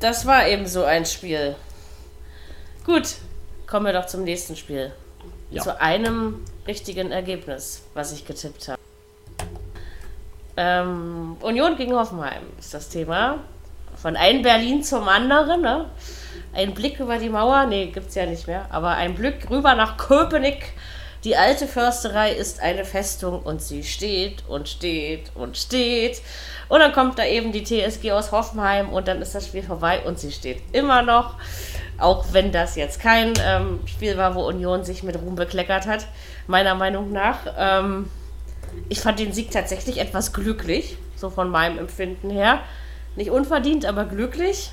Das 0.00 0.26
war 0.26 0.46
eben 0.46 0.66
so 0.66 0.84
ein 0.84 1.06
Spiel. 1.06 1.56
Gut, 2.84 3.14
kommen 3.66 3.86
wir 3.86 3.94
doch 3.94 4.04
zum 4.04 4.24
nächsten 4.24 4.54
Spiel. 4.54 4.92
Ja. 5.50 5.62
Zu 5.62 5.80
einem 5.80 6.44
richtigen 6.66 7.10
Ergebnis, 7.10 7.82
was 7.94 8.12
ich 8.12 8.26
getippt 8.26 8.68
habe. 8.68 8.78
Ähm, 10.56 11.36
Union 11.40 11.76
gegen 11.76 11.94
Hoffenheim 11.94 12.42
ist 12.58 12.74
das 12.74 12.88
Thema. 12.88 13.38
Von 13.96 14.16
einem 14.16 14.42
Berlin 14.42 14.82
zum 14.82 15.08
anderen. 15.08 15.62
Ne? 15.62 15.86
Ein 16.52 16.74
Blick 16.74 17.00
über 17.00 17.18
die 17.18 17.28
Mauer, 17.28 17.66
nee, 17.66 17.86
gibt's 17.86 18.14
ja 18.14 18.26
nicht 18.26 18.46
mehr, 18.46 18.66
aber 18.70 18.90
ein 18.90 19.14
Blick 19.14 19.48
rüber 19.50 19.74
nach 19.74 19.96
Köpenick. 19.96 20.72
Die 21.24 21.36
alte 21.36 21.66
Försterei 21.66 22.32
ist 22.32 22.60
eine 22.60 22.84
Festung 22.84 23.42
und 23.42 23.60
sie 23.60 23.82
steht 23.82 24.44
und 24.48 24.68
steht 24.68 25.32
und 25.34 25.56
steht. 25.56 26.22
Und 26.68 26.80
dann 26.80 26.92
kommt 26.92 27.18
da 27.18 27.24
eben 27.24 27.50
die 27.50 27.64
TSG 27.64 28.12
aus 28.12 28.30
Hoffenheim 28.30 28.90
und 28.90 29.08
dann 29.08 29.20
ist 29.20 29.34
das 29.34 29.46
Spiel 29.46 29.62
vorbei 29.62 30.00
und 30.04 30.18
sie 30.18 30.30
steht 30.30 30.62
immer 30.72 31.02
noch. 31.02 31.34
Auch 31.98 32.26
wenn 32.32 32.52
das 32.52 32.76
jetzt 32.76 33.00
kein 33.00 33.34
ähm, 33.44 33.80
Spiel 33.86 34.16
war, 34.16 34.34
wo 34.34 34.46
Union 34.46 34.84
sich 34.84 35.02
mit 35.02 35.20
Ruhm 35.20 35.34
bekleckert 35.34 35.86
hat, 35.86 36.06
meiner 36.46 36.74
Meinung 36.74 37.12
nach. 37.12 37.40
Ähm, 37.58 38.08
ich 38.88 39.00
fand 39.00 39.18
den 39.18 39.32
Sieg 39.32 39.50
tatsächlich 39.50 39.98
etwas 39.98 40.32
glücklich, 40.32 40.96
so 41.16 41.30
von 41.30 41.50
meinem 41.50 41.78
Empfinden 41.78 42.30
her. 42.30 42.60
Nicht 43.16 43.30
unverdient, 43.30 43.84
aber 43.84 44.04
glücklich. 44.04 44.72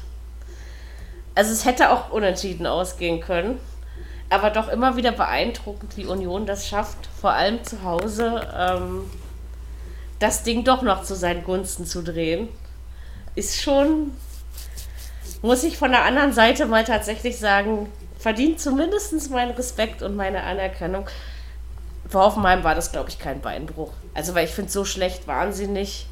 Also 1.34 1.51
es 1.51 1.65
hätte 1.65 1.89
auch 1.89 2.11
unentschieden 2.11 2.67
ausgehen 2.67 3.19
können. 3.21 3.59
Aber 4.30 4.49
doch 4.49 4.69
immer 4.69 4.95
wieder 4.95 5.11
beeindruckend, 5.11 5.97
wie 5.97 6.05
Union 6.05 6.45
das 6.45 6.67
schafft, 6.67 6.97
vor 7.21 7.32
allem 7.32 7.63
zu 7.63 7.84
Hause, 7.84 8.41
ähm, 8.57 9.09
das 10.19 10.43
Ding 10.43 10.63
doch 10.63 10.82
noch 10.82 11.03
zu 11.03 11.15
seinen 11.15 11.43
Gunsten 11.43 11.86
zu 11.86 12.01
drehen. 12.01 12.47
Ist 13.36 13.61
schon, 13.61 14.11
muss 15.45 15.63
ich 15.63 15.77
von 15.77 15.91
der 15.91 16.03
anderen 16.03 16.33
Seite 16.33 16.65
mal 16.65 16.83
tatsächlich 16.83 17.37
sagen, 17.37 17.87
verdient 18.17 18.59
zumindest 18.59 19.29
meinen 19.29 19.51
Respekt 19.51 20.01
und 20.01 20.15
meine 20.15 20.43
Anerkennung. 20.43 21.05
Für 22.09 22.19
Hoffenheim 22.19 22.63
war 22.63 22.75
das, 22.75 22.91
glaube 22.91 23.09
ich, 23.09 23.19
kein 23.19 23.41
Beinbruch. 23.41 23.91
Also, 24.13 24.33
weil 24.35 24.45
ich 24.45 24.51
finde, 24.51 24.71
so 24.71 24.85
schlecht 24.85 25.27
waren 25.27 25.53
sie 25.53 25.67
nicht. 25.67 26.07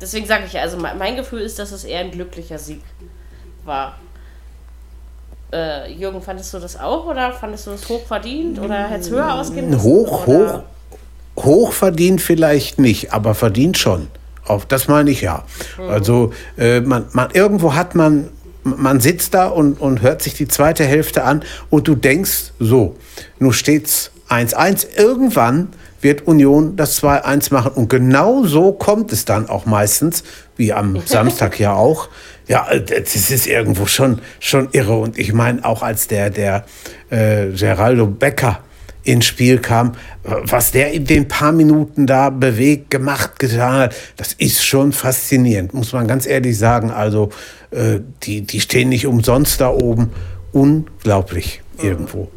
Deswegen 0.00 0.26
sage 0.26 0.44
ich 0.46 0.54
ja, 0.54 0.62
also 0.62 0.76
mein 0.76 1.16
Gefühl 1.16 1.40
ist, 1.40 1.58
dass 1.58 1.70
es 1.70 1.84
eher 1.84 2.00
ein 2.00 2.10
glücklicher 2.10 2.58
Sieg 2.58 2.82
war. 3.64 3.96
Äh, 5.52 5.92
Jürgen, 5.92 6.20
fandest 6.20 6.52
du 6.52 6.58
das 6.58 6.78
auch 6.78 7.06
oder 7.06 7.32
fandest 7.32 7.68
du 7.68 7.70
es 7.70 7.88
hoch 7.88 8.04
verdient 8.04 8.58
oder 8.58 8.88
hätte 8.88 9.00
es 9.02 9.10
höher 9.10 9.34
ausgehen 9.34 9.70
müssen? 9.70 9.82
Hoch, 9.82 10.26
oder? 10.26 10.64
hoch, 11.36 11.44
hoch 11.44 11.72
verdient 11.72 12.20
vielleicht 12.20 12.80
nicht, 12.80 13.12
aber 13.12 13.34
verdient 13.34 13.78
schon. 13.78 14.08
Auf 14.44 14.66
das 14.66 14.88
meine 14.88 15.10
ich 15.10 15.20
ja. 15.20 15.44
Also 15.78 16.32
äh, 16.58 16.80
man, 16.80 17.06
man, 17.12 17.30
irgendwo 17.30 17.74
hat 17.74 17.94
man, 17.94 18.30
man 18.64 19.00
sitzt 19.00 19.34
da 19.34 19.46
und, 19.46 19.80
und 19.80 20.02
hört 20.02 20.22
sich 20.22 20.34
die 20.34 20.48
zweite 20.48 20.84
Hälfte 20.84 21.24
an 21.24 21.44
und 21.70 21.86
du 21.86 21.94
denkst, 21.94 22.52
so, 22.58 22.96
nun 23.38 23.52
steht's 23.52 24.10
1-1. 24.28 24.96
Irgendwann 24.96 25.68
wird 26.00 26.26
Union 26.26 26.76
das 26.76 27.02
2-1 27.02 27.52
machen. 27.52 27.72
Und 27.72 27.88
genau 27.88 28.44
so 28.44 28.72
kommt 28.72 29.12
es 29.12 29.24
dann 29.24 29.48
auch 29.48 29.66
meistens, 29.66 30.24
wie 30.56 30.72
am 30.72 31.00
Samstag 31.06 31.58
ja 31.58 31.74
auch. 31.74 32.08
Ja, 32.46 32.68
äh, 32.68 32.82
das 32.82 33.14
ist 33.14 33.46
irgendwo 33.46 33.86
schon, 33.86 34.20
schon 34.40 34.68
irre. 34.72 34.96
Und 34.98 35.18
ich 35.18 35.32
meine, 35.32 35.64
auch 35.64 35.82
als 35.82 36.08
der, 36.08 36.30
der 36.30 36.64
äh, 37.10 37.48
Geraldo 37.48 38.06
Becker 38.06 38.60
ins 39.04 39.26
Spiel 39.26 39.58
kam, 39.58 39.92
was 40.22 40.72
der 40.72 40.92
in 40.92 41.04
den 41.04 41.28
paar 41.28 41.52
Minuten 41.52 42.06
da 42.06 42.30
bewegt, 42.30 42.90
gemacht, 42.90 43.38
getan 43.38 43.74
hat, 43.74 43.94
das 44.16 44.32
ist 44.32 44.64
schon 44.64 44.92
faszinierend, 44.92 45.74
muss 45.74 45.92
man 45.92 46.08
ganz 46.08 46.26
ehrlich 46.26 46.58
sagen. 46.58 46.90
Also 46.90 47.30
äh, 47.70 48.00
die, 48.22 48.42
die 48.42 48.60
stehen 48.60 48.88
nicht 48.88 49.06
umsonst 49.06 49.60
da 49.60 49.70
oben. 49.70 50.10
Unglaublich 50.52 51.62
irgendwo. 51.82 52.28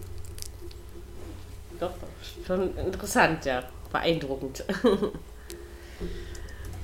Doch, 1.80 1.91
schon 2.45 2.76
interessant, 2.78 3.45
ja. 3.45 3.63
Beeindruckend. 3.91 4.63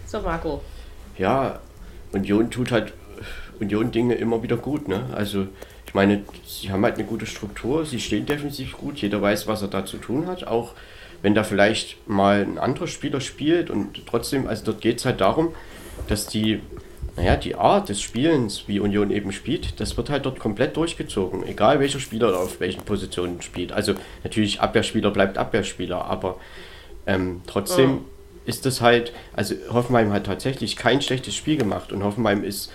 so, 0.06 0.22
Marco. 0.22 0.62
Ja, 1.18 1.60
Union 2.12 2.50
tut 2.50 2.72
halt 2.72 2.94
Union 3.60 3.92
Dinge 3.92 4.16
immer 4.16 4.42
wieder 4.44 4.58
gut, 4.58 4.88
ne? 4.88 5.08
Also 5.14 5.48
ich 5.94 5.96
meine, 5.96 6.24
sie 6.44 6.72
haben 6.72 6.84
halt 6.84 6.96
eine 6.96 7.04
gute 7.04 7.28
Struktur, 7.28 7.86
sie 7.86 8.00
stehen 8.00 8.26
defensiv 8.26 8.80
gut, 8.80 8.98
jeder 8.98 9.22
weiß, 9.22 9.46
was 9.46 9.62
er 9.62 9.68
da 9.68 9.86
zu 9.86 9.98
tun 9.98 10.26
hat, 10.26 10.48
auch 10.48 10.74
wenn 11.22 11.36
da 11.36 11.44
vielleicht 11.44 12.10
mal 12.10 12.42
ein 12.42 12.58
anderer 12.58 12.88
Spieler 12.88 13.22
spielt 13.22 13.70
und 13.70 14.04
trotzdem, 14.08 14.48
also 14.48 14.66
dort 14.66 14.82
geht 14.82 14.98
es 14.98 15.06
halt 15.06 15.22
darum, 15.22 15.54
dass 16.08 16.26
die, 16.26 16.62
naja, 17.16 17.36
die 17.36 17.54
Art 17.54 17.90
des 17.90 18.02
Spielens, 18.02 18.64
wie 18.66 18.80
Union 18.80 19.12
eben 19.12 19.32
spielt, 19.32 19.80
das 19.80 19.96
wird 19.96 20.10
halt 20.10 20.26
dort 20.26 20.40
komplett 20.40 20.76
durchgezogen, 20.78 21.46
egal 21.46 21.80
welcher 21.80 22.00
Spieler 22.00 22.40
auf 22.40 22.60
welchen 22.60 22.82
Positionen 22.82 23.44
spielt. 23.44 23.72
Also 23.72 23.94
natürlich 24.24 24.62
Abwehrspieler 24.62 25.12
bleibt 25.12 25.38
Abwehrspieler, 25.38 26.06
aber 26.06 26.40
ähm, 27.06 27.44
trotzdem 27.46 27.98
oh. 27.98 28.02
ist 28.48 28.66
das 28.66 28.82
halt, 28.82 29.14
also 29.34 29.54
Hoffenheim 29.70 30.12
hat 30.12 30.26
tatsächlich 30.26 30.76
kein 30.76 31.04
schlechtes 31.04 31.36
Spiel 31.36 31.58
gemacht 31.58 31.92
und 31.92 32.04
Hoffenheim 32.04 32.44
ist 32.44 32.72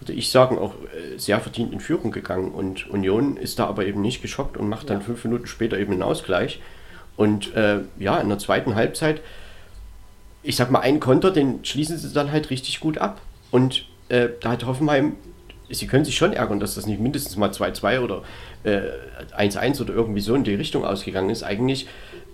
würde 0.00 0.12
ich 0.12 0.30
sagen, 0.30 0.58
auch 0.58 0.74
äh, 0.74 1.18
sehr 1.18 1.40
verdient 1.40 1.72
in 1.72 1.80
Führung 1.80 2.10
gegangen. 2.10 2.52
Und 2.52 2.88
Union 2.90 3.36
ist 3.36 3.58
da 3.58 3.66
aber 3.66 3.86
eben 3.86 4.00
nicht 4.00 4.22
geschockt 4.22 4.56
und 4.56 4.68
macht 4.68 4.90
dann 4.90 5.00
ja. 5.00 5.04
fünf 5.04 5.24
Minuten 5.24 5.46
später 5.46 5.78
eben 5.78 5.92
einen 5.92 6.02
Ausgleich. 6.02 6.60
Und 7.16 7.54
äh, 7.54 7.80
ja, 7.98 8.18
in 8.18 8.28
der 8.28 8.38
zweiten 8.38 8.74
Halbzeit, 8.74 9.20
ich 10.42 10.56
sag 10.56 10.70
mal, 10.70 10.80
einen 10.80 11.00
Konter, 11.00 11.30
den 11.30 11.64
schließen 11.64 11.96
sie 11.96 12.12
dann 12.12 12.32
halt 12.32 12.50
richtig 12.50 12.80
gut 12.80 12.98
ab. 12.98 13.20
Und 13.50 13.86
äh, 14.08 14.28
da 14.40 14.50
hat 14.50 14.66
Hoffenheim, 14.66 15.14
sie 15.70 15.86
können 15.86 16.04
sich 16.04 16.16
schon 16.16 16.32
ärgern, 16.32 16.60
dass 16.60 16.74
das 16.74 16.86
nicht 16.86 17.00
mindestens 17.00 17.36
mal 17.36 17.50
2-2 17.50 18.00
oder 18.00 18.22
1-1 18.64 19.78
äh, 19.78 19.82
oder 19.82 19.94
irgendwie 19.94 20.20
so 20.20 20.34
in 20.34 20.44
die 20.44 20.54
Richtung 20.54 20.84
ausgegangen 20.84 21.30
ist. 21.30 21.42
Eigentlich, 21.42 21.86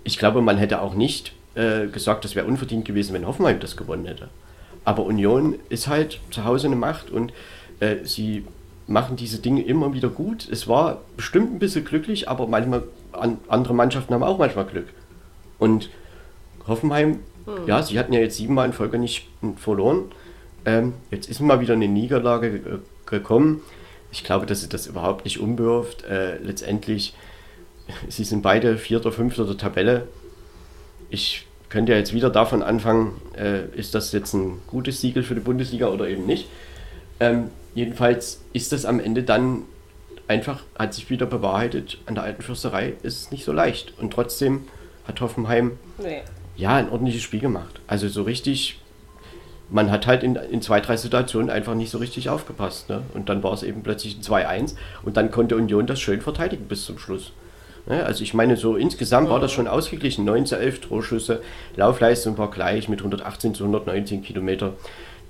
ich 0.03 0.17
glaube, 0.17 0.41
man 0.41 0.57
hätte 0.57 0.81
auch 0.81 0.93
nicht 0.93 1.33
äh, 1.55 1.87
gesagt, 1.87 2.25
das 2.25 2.35
wäre 2.35 2.47
unverdient 2.47 2.85
gewesen, 2.85 3.13
wenn 3.13 3.27
Hoffenheim 3.27 3.59
das 3.59 3.77
gewonnen 3.77 4.05
hätte. 4.05 4.29
Aber 4.83 5.05
Union 5.05 5.55
ist 5.69 5.87
halt 5.87 6.19
zu 6.31 6.43
Hause 6.43 6.67
eine 6.67 6.75
Macht 6.75 7.11
und 7.11 7.33
äh, 7.79 7.97
sie 8.03 8.45
machen 8.87 9.15
diese 9.15 9.39
Dinge 9.39 9.63
immer 9.63 9.93
wieder 9.93 10.09
gut. 10.09 10.47
Es 10.49 10.67
war 10.67 11.01
bestimmt 11.15 11.53
ein 11.53 11.59
bisschen 11.59 11.85
glücklich, 11.85 12.29
aber 12.29 12.47
manchmal 12.47 12.83
an, 13.11 13.37
andere 13.47 13.73
Mannschaften 13.73 14.13
haben 14.13 14.23
auch 14.23 14.37
manchmal 14.37 14.65
Glück. 14.65 14.87
Und 15.59 15.89
Hoffenheim, 16.67 17.19
hm. 17.45 17.67
ja, 17.67 17.81
sie 17.83 17.97
hatten 17.99 18.13
ja 18.13 18.19
jetzt 18.19 18.37
siebenmal 18.37 18.65
in 18.65 18.73
Folge 18.73 18.97
nicht 18.97 19.27
verloren. 19.57 20.11
Ähm, 20.65 20.93
jetzt 21.09 21.29
ist 21.29 21.39
mal 21.39 21.59
wieder 21.59 21.73
eine 21.73 21.87
Niederlage 21.87 22.81
gekommen. 23.05 23.61
Ich 24.11 24.23
glaube, 24.23 24.45
dass 24.45 24.61
sie 24.61 24.69
das 24.69 24.87
überhaupt 24.87 25.25
nicht 25.25 25.39
umwirft. 25.39 26.03
Äh, 26.03 26.37
letztendlich, 26.37 27.13
sie 28.09 28.23
sind 28.23 28.41
beide 28.41 28.77
Vierter, 28.77 29.11
Fünfter 29.11 29.45
der 29.45 29.57
Tabelle. 29.57 30.07
Ich 31.09 31.47
könnte 31.71 31.93
ja 31.93 31.97
jetzt 31.97 32.13
wieder 32.13 32.29
davon 32.29 32.61
anfangen, 32.61 33.19
äh, 33.35 33.65
ist 33.75 33.95
das 33.95 34.11
jetzt 34.11 34.33
ein 34.33 34.61
gutes 34.67 35.01
Siegel 35.01 35.23
für 35.23 35.35
die 35.35 35.41
Bundesliga 35.41 35.87
oder 35.87 36.07
eben 36.07 36.25
nicht. 36.25 36.47
Ähm, 37.19 37.49
jedenfalls 37.73 38.41
ist 38.51 38.73
das 38.73 38.85
am 38.85 38.99
Ende 38.99 39.23
dann 39.23 39.63
einfach, 40.27 40.63
hat 40.77 40.93
sich 40.93 41.09
wieder 41.09 41.25
bewahrheitet, 41.25 41.97
an 42.05 42.15
der 42.15 42.25
alten 42.25 42.41
Fürsterei 42.41 42.93
ist 43.03 43.21
es 43.21 43.31
nicht 43.31 43.45
so 43.45 43.53
leicht. 43.53 43.93
Und 43.99 44.11
trotzdem 44.11 44.65
hat 45.05 45.21
Hoffenheim 45.21 45.77
nee. 45.97 46.21
ja 46.57 46.75
ein 46.75 46.89
ordentliches 46.89 47.23
Spiel 47.23 47.39
gemacht. 47.39 47.79
Also 47.87 48.09
so 48.09 48.23
richtig, 48.23 48.81
man 49.69 49.91
hat 49.91 50.07
halt 50.07 50.23
in, 50.23 50.35
in 50.35 50.61
zwei, 50.61 50.81
drei 50.81 50.97
Situationen 50.97 51.49
einfach 51.49 51.73
nicht 51.73 51.89
so 51.89 51.99
richtig 51.99 52.27
aufgepasst. 52.27 52.89
Ne? 52.89 53.01
Und 53.13 53.29
dann 53.29 53.43
war 53.43 53.53
es 53.53 53.63
eben 53.63 53.81
plötzlich 53.81 54.17
ein 54.17 54.23
2-1 54.23 54.75
und 55.03 55.15
dann 55.15 55.31
konnte 55.31 55.55
Union 55.55 55.87
das 55.87 56.01
schön 56.01 56.19
verteidigen 56.19 56.65
bis 56.65 56.83
zum 56.83 56.99
Schluss. 56.99 57.31
Ne? 57.85 58.03
Also 58.05 58.23
ich 58.23 58.33
meine, 58.33 58.57
so 58.57 58.75
insgesamt 58.75 59.29
war 59.29 59.39
das 59.39 59.51
schon 59.51 59.67
ausgeglichen. 59.67 60.25
9 60.25 60.45
zu 60.45 60.57
11 60.57 60.81
Torschüsse, 60.81 61.41
Laufleistung 61.75 62.37
war 62.37 62.49
gleich 62.49 62.89
mit 62.89 62.99
118 62.99 63.55
zu 63.55 63.63
119 63.63 64.23
Kilometer. 64.23 64.73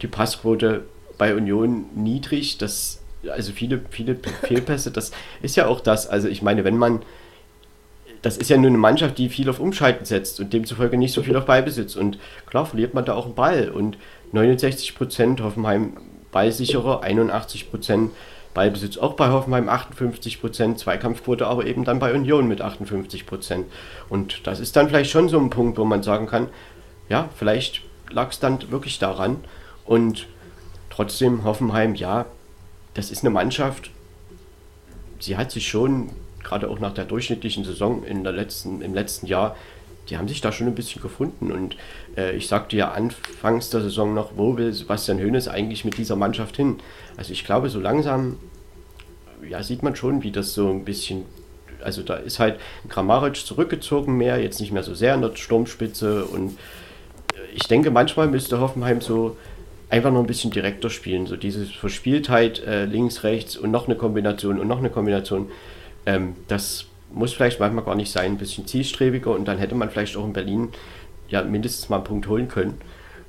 Die 0.02 0.08
Passquote 0.08 0.84
bei 1.18 1.36
Union 1.36 1.86
niedrig, 1.95 2.58
das, 2.58 2.99
also 3.30 3.52
viele, 3.52 3.82
viele 3.89 4.16
Fehlpässe, 4.43 4.91
das 4.91 5.12
ist 5.41 5.56
ja 5.56 5.68
auch 5.68 5.80
das. 5.80 6.08
Also 6.08 6.28
ich 6.28 6.41
meine, 6.41 6.64
wenn 6.64 6.78
man, 6.78 7.02
das 8.22 8.38
ist 8.38 8.49
ja 8.49 8.58
nur 8.58 8.70
eine 8.70 8.78
Mannschaft, 8.78 9.18
die 9.18 9.30
viel 9.30 9.49
auf 9.49 9.60
Umschalten 9.60 10.06
setzt 10.06 10.39
und 10.39 10.54
demzufolge 10.54 10.97
nicht 10.97 11.14
so 11.14 11.24
viel 11.24 11.36
auf 11.36 11.45
Ballbesitz. 11.45 11.95
Und 11.95 12.20
klar 12.45 12.66
verliert 12.66 12.93
man 12.93 13.06
da 13.06 13.14
auch 13.14 13.26
einen 13.26 13.36
Ball. 13.36 13.70
Und 13.70 13.97
69 14.32 14.95
Prozent 14.95 15.41
Hoffenheim 15.41 15.97
ballsicherer, 16.32 17.02
81 17.04 17.70
Prozent 17.70 18.12
Ballbesitz 18.54 18.97
auch 18.97 19.14
bei 19.14 19.30
Hoffenheim 19.30 19.70
58 19.70 20.41
Prozent, 20.41 20.80
Zweikampfquote 20.80 21.47
aber 21.47 21.66
eben 21.66 21.84
dann 21.86 21.99
bei 21.99 22.14
Union 22.14 22.47
mit 22.47 22.62
58 22.62 23.26
Prozent. 23.26 23.66
Und 24.10 24.45
das 24.45 24.60
ist 24.60 24.76
dann 24.76 24.89
vielleicht 24.89 25.12
schon 25.12 25.30
so 25.30 25.39
ein 25.39 25.49
Punkt, 25.49 25.78
wo 25.78 25.86
man 25.86 26.04
sagen 26.04 26.28
kann, 26.28 26.49
ja, 27.10 27.30
vielleicht 27.36 27.82
lag 28.10 28.32
es 28.32 28.39
dann 28.39 28.72
wirklich 28.72 28.99
daran. 28.99 29.38
Und 29.86 30.28
trotzdem 30.89 31.43
Hoffenheim, 31.43 31.95
ja, 31.95 32.26
das 32.93 33.12
ist 33.12 33.24
eine 33.24 33.30
Mannschaft, 33.30 33.91
sie 35.20 35.38
hat 35.38 35.52
sich 35.52 35.68
schon, 35.68 36.10
gerade 36.43 36.70
auch 36.70 36.80
nach 36.80 36.93
der 36.93 37.06
durchschnittlichen 37.06 37.64
Saison 37.64 38.04
in 38.04 38.24
der 38.24 38.34
letzten, 38.34 38.82
im 38.82 38.93
letzten 38.93 39.28
Jahr, 39.28 39.56
die 40.10 40.18
haben 40.18 40.28
sich 40.28 40.41
da 40.41 40.52
schon 40.52 40.68
ein 40.68 40.76
bisschen 40.76 41.02
gefunden. 41.02 41.52
Und 41.52 41.78
äh, 42.18 42.36
ich 42.36 42.47
sagte 42.47 42.76
ja 42.76 42.91
anfangs 42.91 43.70
der 43.70 43.82
Saison 43.82 44.14
noch, 44.14 44.32
wo 44.36 44.57
will 44.57 44.74
Sebastian 44.74 45.20
Hoeneß 45.20 45.47
eigentlich 45.47 45.86
mit 45.86 45.97
dieser 45.97 46.16
Mannschaft 46.16 46.57
hin? 46.57 46.78
Also 47.18 47.34
ich 47.34 47.45
glaube, 47.45 47.70
so 47.70 47.80
langsam 47.80 48.38
ja, 49.47 49.64
sieht 49.64 49.84
man 49.84 49.95
schon, 49.95 50.24
wie 50.24 50.32
das 50.32 50.53
so 50.53 50.70
ein 50.70 50.86
bisschen. 50.86 51.26
Also 51.84 52.03
da 52.03 52.16
ist 52.16 52.39
halt 52.39 52.59
Grammaric 52.89 53.38
zurückgezogen 53.38 54.16
mehr, 54.16 54.39
jetzt 54.39 54.59
nicht 54.59 54.72
mehr 54.72 54.84
so 54.84 54.93
sehr 54.93 55.16
in 55.16 55.22
der 55.22 55.36
Sturmspitze. 55.36 56.26
Und 56.26 56.57
ich 57.55 57.64
denke, 57.64 57.89
manchmal 57.89 58.28
müsste 58.28 58.59
Hoffenheim 58.59 59.01
so 59.01 59.36
einfach 59.89 60.12
noch 60.12 60.20
ein 60.20 60.28
bisschen 60.28 60.51
direkter 60.51 60.91
spielen. 60.91 61.26
So 61.26 61.36
diese 61.38 61.66
Verspieltheit 61.66 62.59
äh, 62.59 62.86
links, 62.86 63.24
rechts 63.24 63.57
und 63.57 63.72
noch 63.72 63.88
eine 63.88 63.95
Kombination 63.95 64.59
und 64.59 64.68
noch 64.68 64.78
eine 64.78 64.91
Kombination. 64.91 65.49
Ähm, 66.05 66.36
das 66.47 66.86
muss 67.12 67.34
vielleicht 67.34 67.59
manchmal 67.59 67.84
gar 67.84 67.95
nicht 67.95 68.12
sein, 68.12 68.34
ein 68.34 68.38
bisschen 68.38 68.68
zielstrebiger 68.68 69.32
und 69.32 69.45
dann 69.45 69.57
hätte 69.57 69.76
man 69.76 69.89
vielleicht 69.89 70.16
auch 70.16 70.26
in 70.26 70.34
Berlin 70.34 70.70
ja 71.32 71.44
mindestens 71.44 71.90
mal 71.90 71.98
einen 71.98 72.06
Punkt 72.06 72.28
holen 72.28 72.48
können. 72.48 72.80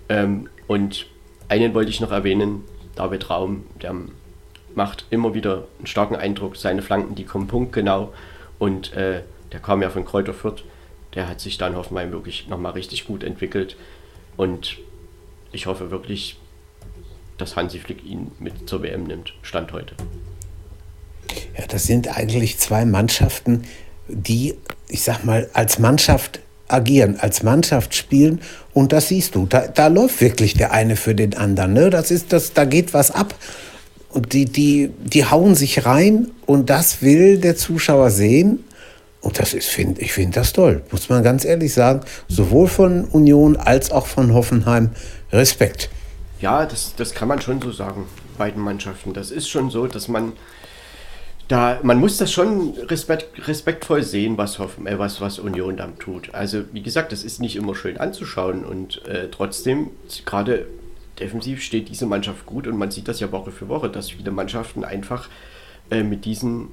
Ähm, 0.09 0.49
und 0.67 1.07
einen 1.49 1.75
wollte 1.75 1.91
ich 1.91 2.01
noch 2.01 2.13
erwähnen, 2.13 2.65
David 2.95 3.31
Raum, 3.31 3.65
der 3.81 3.95
macht 4.75 5.07
immer 5.11 5.35
wieder 5.35 5.65
einen 5.79 5.87
starken 5.87 6.17
Eindruck. 6.17 6.57
Seine 6.57 6.83
Flanken, 6.83 7.15
die 7.15 7.25
kommen 7.25 7.47
punktgenau 7.47 8.13
und 8.59 8.93
äh, 8.95 9.23
der 9.53 9.61
kam 9.61 9.83
ja 9.83 9.91
von 9.91 10.05
Kräuter 10.05 10.35
Fürth. 10.35 10.65
Der 11.15 11.29
hat 11.29 11.41
sich 11.41 11.59
dann 11.59 11.77
Hoffenheim 11.77 12.11
wirklich 12.11 12.49
nochmal 12.49 12.73
richtig 12.73 13.07
gut 13.07 13.23
entwickelt 13.23 13.77
und 14.37 14.79
ich 15.53 15.67
hoffe 15.67 15.91
wirklich, 15.91 16.39
dass 17.37 17.57
Hansi 17.57 17.79
Flick 17.79 18.05
ihn 18.05 18.33
mit 18.39 18.69
zur 18.69 18.83
WM 18.83 19.05
nimmt. 19.05 19.35
Stand 19.43 19.73
heute. 19.73 19.95
Ja, 21.59 21.67
das 21.67 21.85
sind 21.85 22.17
eigentlich 22.17 22.59
zwei 22.59 22.87
Mannschaften, 22.87 23.65
die, 24.09 24.55
ich 24.89 25.03
sag 25.03 25.25
mal, 25.25 25.51
als 25.53 25.79
Mannschaft 25.79 26.41
agieren, 26.73 27.17
als 27.21 27.43
Mannschaft 27.43 27.95
spielen. 27.95 28.41
Und 28.73 28.93
das 28.93 29.09
siehst 29.09 29.35
du. 29.35 29.47
Da, 29.47 29.67
da 29.69 29.89
läuft 29.89 30.21
wirklich 30.21 30.55
der 30.55 30.73
eine 30.73 30.97
für 30.97 31.15
den 31.15 31.35
anderen. 31.35 31.73
Ne? 31.73 31.91
Das 31.91 32.11
ist 32.11 32.33
das, 32.33 32.53
da 32.53 32.65
geht 32.65 32.95
was 32.95 33.11
ab. 33.11 33.35
Und 34.09 34.33
die, 34.33 34.45
die, 34.45 34.91
die 35.03 35.25
hauen 35.25 35.55
sich 35.55 35.87
rein 35.87 36.31
und 36.47 36.69
das 36.69 37.03
will 37.03 37.39
der 37.39 37.57
Zuschauer 37.57 38.11
sehen. 38.11 38.65
Und 39.23 39.39
das 39.39 39.55
ist, 39.55 39.69
find, 39.69 40.01
ich 40.01 40.13
finde 40.13 40.41
das 40.41 40.53
toll, 40.53 40.83
muss 40.91 41.09
man 41.09 41.23
ganz 41.23 41.45
ehrlich 41.45 41.73
sagen. 41.73 42.01
Sowohl 42.29 42.67
von 42.67 43.05
Union 43.05 43.57
als 43.57 43.91
auch 43.91 44.07
von 44.07 44.35
Hoffenheim. 44.35 44.91
Respekt. 45.31 45.89
Ja, 46.41 46.67
das, 46.67 46.95
das 46.97 47.15
kann 47.15 47.29
man 47.29 47.41
schon 47.41 47.63
so 47.63 47.71
sagen, 47.71 48.07
beiden 48.37 48.63
Mannschaften. 48.63 49.15
Das 49.15 49.31
ist 49.31 49.49
schon 49.49 49.71
so, 49.71 49.87
dass 49.87 50.09
man 50.09 50.33
da, 51.53 51.79
man 51.83 51.99
muss 51.99 52.17
das 52.17 52.33
schon 52.33 52.73
respekt, 52.89 53.47
respektvoll 53.47 54.03
sehen, 54.03 54.39
was, 54.39 54.59
Hoffen, 54.59 54.87
äh, 54.87 54.99
was, 54.99 55.21
was 55.21 55.39
Union 55.39 55.77
dann 55.77 55.99
tut. 55.99 56.35
Also, 56.35 56.65
wie 56.73 56.83
gesagt, 56.83 57.13
das 57.13 57.25
ist 57.25 57.41
nicht 57.41 57.57
immer 57.57 57.75
schön 57.75 57.99
anzuschauen 57.99 58.65
und 58.65 59.07
äh, 59.07 59.29
trotzdem, 59.31 59.91
gerade 60.25 60.67
defensiv 61.21 61.61
steht 61.61 61.91
diese 61.91 62.07
Mannschaft 62.07 62.47
gut 62.47 62.67
und 62.67 62.79
man 62.79 62.91
sieht 62.91 63.07
das 63.07 63.21
ja 63.21 63.31
Woche 63.33 63.51
für 63.51 63.69
Woche, 63.69 63.91
dass 63.91 64.11
viele 64.11 64.31
Mannschaften 64.31 64.83
einfach 64.83 65.29
äh, 65.91 66.03
mit, 66.03 66.25
diesen, 66.25 66.69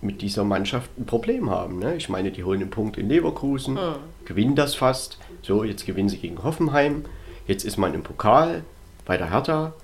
mit 0.00 0.20
dieser 0.20 0.42
Mannschaft 0.42 0.90
ein 0.98 1.06
Problem 1.06 1.48
haben. 1.48 1.78
Ne? 1.78 1.94
Ich 1.94 2.08
meine, 2.08 2.32
die 2.32 2.42
holen 2.42 2.60
einen 2.60 2.70
Punkt 2.70 2.98
in 2.98 3.08
Leverkusen, 3.08 3.74
mhm. 3.74 3.94
gewinnen 4.24 4.56
das 4.56 4.74
fast. 4.74 5.18
So, 5.42 5.62
jetzt 5.62 5.86
gewinnen 5.86 6.08
sie 6.08 6.18
gegen 6.18 6.42
Hoffenheim. 6.42 7.04
Jetzt 7.46 7.64
ist 7.64 7.76
man 7.76 7.94
im 7.94 8.02
Pokal 8.02 8.64
bei 9.04 9.16
der 9.16 9.30
Hertha 9.30 9.74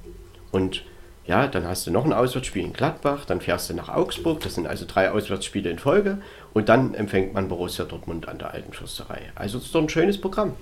und 0.50 0.82
Ja, 1.26 1.46
dann 1.46 1.66
hast 1.66 1.86
du 1.86 1.90
noch 1.90 2.04
ein 2.04 2.12
Auswärtsspiel 2.12 2.64
in 2.64 2.74
Gladbach, 2.74 3.24
dann 3.24 3.40
fährst 3.40 3.70
du 3.70 3.74
nach 3.74 3.88
Augsburg, 3.88 4.40
das 4.40 4.56
sind 4.56 4.66
also 4.66 4.84
drei 4.86 5.10
Auswärtsspiele 5.10 5.70
in 5.70 5.78
Folge 5.78 6.18
und 6.52 6.68
dann 6.68 6.92
empfängt 6.92 7.32
man 7.32 7.48
Borussia 7.48 7.86
Dortmund 7.86 8.28
an 8.28 8.38
der 8.38 8.52
Alten 8.52 8.74
Fürsterei. 8.74 9.32
Also 9.34 9.56
das 9.56 9.66
ist 9.66 9.74
doch 9.74 9.80
ein 9.80 9.88
schönes 9.88 10.20
Programm. 10.20 10.54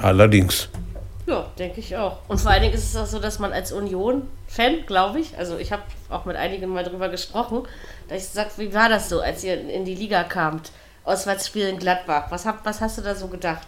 Allerdings. 0.00 0.68
Ja, 1.26 1.46
denke 1.58 1.80
ich 1.80 1.96
auch. 1.96 2.18
Und 2.28 2.40
vor 2.40 2.50
allen 2.50 2.62
Dingen 2.62 2.74
ist 2.74 2.94
es 2.94 2.96
auch 2.96 3.06
so, 3.06 3.18
dass 3.18 3.38
man 3.38 3.52
als 3.52 3.72
Union-Fan, 3.72 4.86
glaube 4.86 5.20
ich, 5.20 5.36
also 5.36 5.58
ich 5.58 5.70
habe 5.70 5.82
auch 6.08 6.24
mit 6.24 6.36
einigen 6.36 6.68
mal 6.72 6.82
drüber 6.82 7.10
gesprochen, 7.10 7.62
dass 8.08 8.24
ich 8.24 8.28
sage, 8.30 8.50
wie 8.56 8.74
war 8.74 8.88
das 8.88 9.10
so, 9.10 9.20
als 9.20 9.44
ihr 9.44 9.60
in 9.68 9.84
die 9.84 9.94
Liga 9.94 10.24
kamt? 10.24 10.72
Auswärtsspiel 11.04 11.68
in 11.68 11.78
Gladbach. 11.78 12.26
Was, 12.30 12.46
hab, 12.46 12.64
was 12.64 12.80
hast 12.80 12.98
du 12.98 13.02
da 13.02 13.14
so 13.14 13.28
gedacht? 13.28 13.66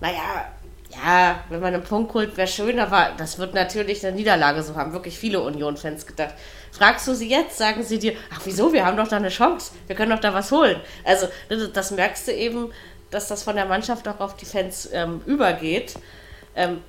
Naja, 0.00 0.46
ja, 0.92 1.44
wenn 1.48 1.60
man 1.60 1.74
einen 1.74 1.84
Punkt 1.84 2.12
holt, 2.14 2.36
wäre 2.36 2.48
schön, 2.48 2.78
aber 2.80 3.12
das 3.16 3.38
wird 3.38 3.54
natürlich 3.54 4.04
eine 4.04 4.16
Niederlage, 4.16 4.62
so 4.62 4.74
haben 4.74 4.92
wirklich 4.92 5.18
viele 5.18 5.40
Union-Fans 5.40 6.06
gedacht. 6.06 6.34
Fragst 6.72 7.06
du 7.06 7.14
sie 7.14 7.28
jetzt, 7.28 7.58
sagen 7.58 7.82
sie 7.82 7.98
dir, 7.98 8.14
ach 8.34 8.40
wieso, 8.44 8.72
wir 8.72 8.84
haben 8.84 8.96
doch 8.96 9.08
da 9.08 9.16
eine 9.16 9.28
Chance, 9.28 9.72
wir 9.86 9.94
können 9.94 10.10
doch 10.10 10.20
da 10.20 10.34
was 10.34 10.50
holen. 10.50 10.80
Also 11.04 11.28
das 11.72 11.92
merkst 11.92 12.28
du 12.28 12.32
eben, 12.32 12.72
dass 13.10 13.28
das 13.28 13.42
von 13.42 13.56
der 13.56 13.66
Mannschaft 13.66 14.06
auch 14.08 14.20
auf 14.20 14.36
die 14.36 14.46
Fans 14.46 14.88
ähm, 14.92 15.20
übergeht. 15.26 15.94
Ähm, 16.56 16.82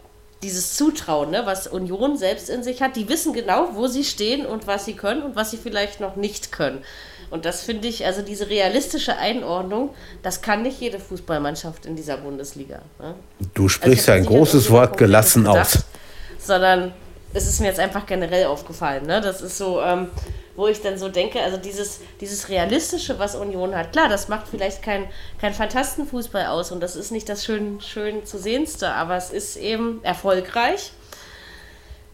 dieses 0.44 0.76
Zutrauen, 0.76 1.30
ne, 1.30 1.46
was 1.46 1.68
Union 1.68 2.18
selbst 2.18 2.50
in 2.50 2.64
sich 2.64 2.82
hat, 2.82 2.96
die 2.96 3.08
wissen 3.10 3.34
genau, 3.34 3.76
wo 3.76 3.88
sie 3.88 4.04
stehen 4.04 4.46
und 4.46 4.66
was 4.66 4.86
sie 4.86 4.94
können 4.96 5.22
und 5.22 5.36
was 5.36 5.52
sie 5.52 5.58
vielleicht 5.58 6.00
noch 6.00 6.16
nicht 6.16 6.52
können. 6.52 6.84
Und 7.32 7.46
das 7.46 7.62
finde 7.62 7.88
ich, 7.88 8.06
also 8.06 8.22
diese 8.22 8.50
realistische 8.50 9.18
Einordnung, 9.18 9.96
das 10.22 10.42
kann 10.42 10.64
nicht 10.64 10.80
jede 10.82 11.00
Fußballmannschaft 11.00 11.86
in 11.86 11.96
dieser 11.96 12.18
Bundesliga. 12.18 12.82
Ne? 13.00 13.16
Du 13.54 13.70
sprichst 13.70 14.10
also 14.10 14.20
ein 14.20 14.26
großes 14.26 14.70
Wort 14.70 14.98
gelassen 14.98 15.46
gedacht, 15.46 15.78
aus. 15.78 15.86
Sondern 16.38 16.94
es 17.34 17.48
ist 17.48 17.62
mir 17.62 17.68
jetzt 17.68 17.80
einfach 17.80 18.06
generell 18.06 18.46
aufgefallen. 18.46 19.06
Ne? 19.06 19.22
Das 19.22 19.42
ist 19.42 19.58
so, 19.58 19.82
ähm, 19.82 20.10
wo 20.58 20.68
ich 20.68 20.82
dann 20.82 20.98
so 20.98 21.08
denke, 21.08 21.42
also 21.42 21.56
dieses, 21.56 22.02
dieses 22.20 22.50
Realistische, 22.50 23.18
was 23.18 23.36
Union 23.36 23.76
hat, 23.76 23.94
klar, 23.94 24.10
das 24.10 24.28
macht 24.28 24.48
vielleicht 24.50 24.84
kein, 24.84 25.06
kein 25.40 25.54
Fantastenfußball 25.54 26.48
aus 26.48 26.72
und 26.72 26.82
das 26.82 26.98
ist 26.98 27.12
nicht 27.12 27.30
das 27.30 27.46
schön, 27.46 27.80
schön 27.80 28.26
zu 28.26 28.38
sehendste, 28.38 28.94
aber 28.94 29.16
es 29.16 29.32
ist 29.32 29.56
eben 29.56 30.04
erfolgreich 30.04 30.92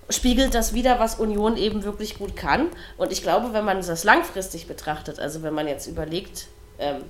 spiegelt 0.09 0.53
das 0.53 0.73
wieder, 0.73 0.99
was 0.99 1.15
Union 1.19 1.57
eben 1.57 1.83
wirklich 1.83 2.17
gut 2.17 2.35
kann. 2.35 2.67
Und 2.97 3.11
ich 3.11 3.21
glaube, 3.21 3.53
wenn 3.53 3.65
man 3.65 3.77
das 3.85 4.03
langfristig 4.03 4.67
betrachtet, 4.67 5.19
also 5.19 5.43
wenn 5.43 5.53
man 5.53 5.67
jetzt 5.67 5.87
überlegt, 5.87 6.47
ähm, 6.79 7.03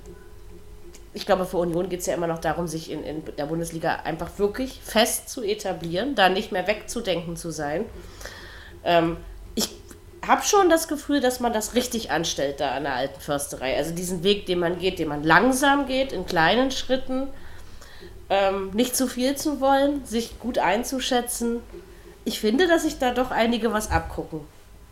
ich 1.13 1.25
glaube, 1.25 1.45
für 1.45 1.57
Union 1.57 1.89
geht 1.89 2.01
es 2.01 2.05
ja 2.05 2.13
immer 2.13 2.27
noch 2.27 2.39
darum, 2.39 2.67
sich 2.67 2.91
in, 2.91 3.03
in 3.03 3.23
der 3.37 3.45
Bundesliga 3.45 3.97
einfach 4.03 4.37
wirklich 4.37 4.79
fest 4.83 5.29
zu 5.29 5.43
etablieren, 5.43 6.15
da 6.15 6.29
nicht 6.29 6.51
mehr 6.51 6.67
wegzudenken 6.67 7.35
zu 7.35 7.51
sein. 7.51 7.85
Ähm, 8.83 9.17
ich 9.55 9.69
habe 10.25 10.43
schon 10.43 10.69
das 10.69 10.87
Gefühl, 10.87 11.19
dass 11.19 11.39
man 11.39 11.53
das 11.53 11.73
richtig 11.73 12.11
anstellt 12.11 12.59
da 12.59 12.71
an 12.71 12.83
der 12.83 12.93
alten 12.93 13.19
Försterei. 13.19 13.77
Also 13.77 13.93
diesen 13.93 14.23
Weg, 14.23 14.45
den 14.45 14.59
man 14.59 14.79
geht, 14.79 14.99
den 14.99 15.07
man 15.07 15.23
langsam 15.23 15.87
geht, 15.87 16.11
in 16.11 16.25
kleinen 16.25 16.71
Schritten, 16.71 17.27
ähm, 18.29 18.71
nicht 18.71 18.95
zu 18.95 19.07
viel 19.07 19.35
zu 19.35 19.61
wollen, 19.61 20.05
sich 20.05 20.39
gut 20.39 20.57
einzuschätzen 20.57 21.61
ich 22.27 22.41
finde, 22.41 22.67
dass 22.67 22.83
sich 22.83 22.99
da 22.99 23.11
doch 23.11 23.31
einige 23.31 23.71
was 23.71 23.89
abgucken 23.89 24.41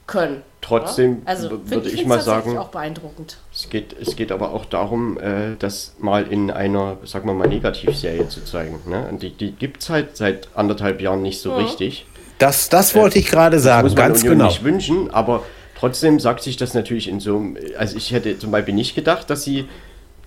können. 0.08 0.42
Trotzdem 0.62 1.22
also, 1.26 1.50
würde 1.70 1.90
ich, 1.90 2.02
ich 2.02 2.06
mal 2.06 2.22
sagen, 2.22 2.58
auch 2.58 2.70
beeindruckend. 2.70 3.38
Es 3.54 3.70
geht, 3.70 3.96
es 4.00 4.16
geht 4.16 4.32
aber 4.32 4.52
auch 4.52 4.66
darum, 4.66 5.20
äh, 5.20 5.56
das 5.60 5.96
mal 6.00 6.24
in 6.24 6.50
einer, 6.50 6.98
sagen 7.04 7.28
wir 7.28 7.34
mal, 7.34 7.48
Negativserie 7.48 8.30
zu 8.30 8.44
zeigen. 8.46 8.80
Ne? 8.88 9.08
Und 9.10 9.22
die, 9.22 9.32
die 9.32 9.52
gibt 9.52 9.84
es 9.84 9.90
halt 9.90 10.16
seit 10.16 10.48
anderthalb 10.56 11.02
Jahren 11.02 11.22
nicht 11.22 11.42
so 11.42 11.52
mhm. 11.52 11.58
richtig. 11.58 12.06
Das, 12.40 12.70
das 12.70 12.96
wollte 12.96 13.20
ich 13.20 13.28
gerade 13.28 13.60
sagen, 13.60 13.84
das 13.84 13.94
muss 13.94 14.00
man 14.00 14.10
ganz 14.10 14.22
Union 14.22 14.38
genau. 14.38 14.50
nicht 14.50 14.64
wünschen, 14.64 15.12
aber 15.12 15.44
trotzdem 15.78 16.20
sagt 16.20 16.42
sich 16.42 16.58
das 16.58 16.74
natürlich 16.74 17.08
in 17.08 17.20
so 17.20 17.38
einem, 17.38 17.58
also 17.78 17.98
ich 17.98 18.12
hätte 18.12 18.40
zum 18.40 18.52
Beispiel 18.52 18.74
nicht 18.74 18.96
gedacht, 18.96 19.30
dass 19.30 19.44
sie, 19.44 19.68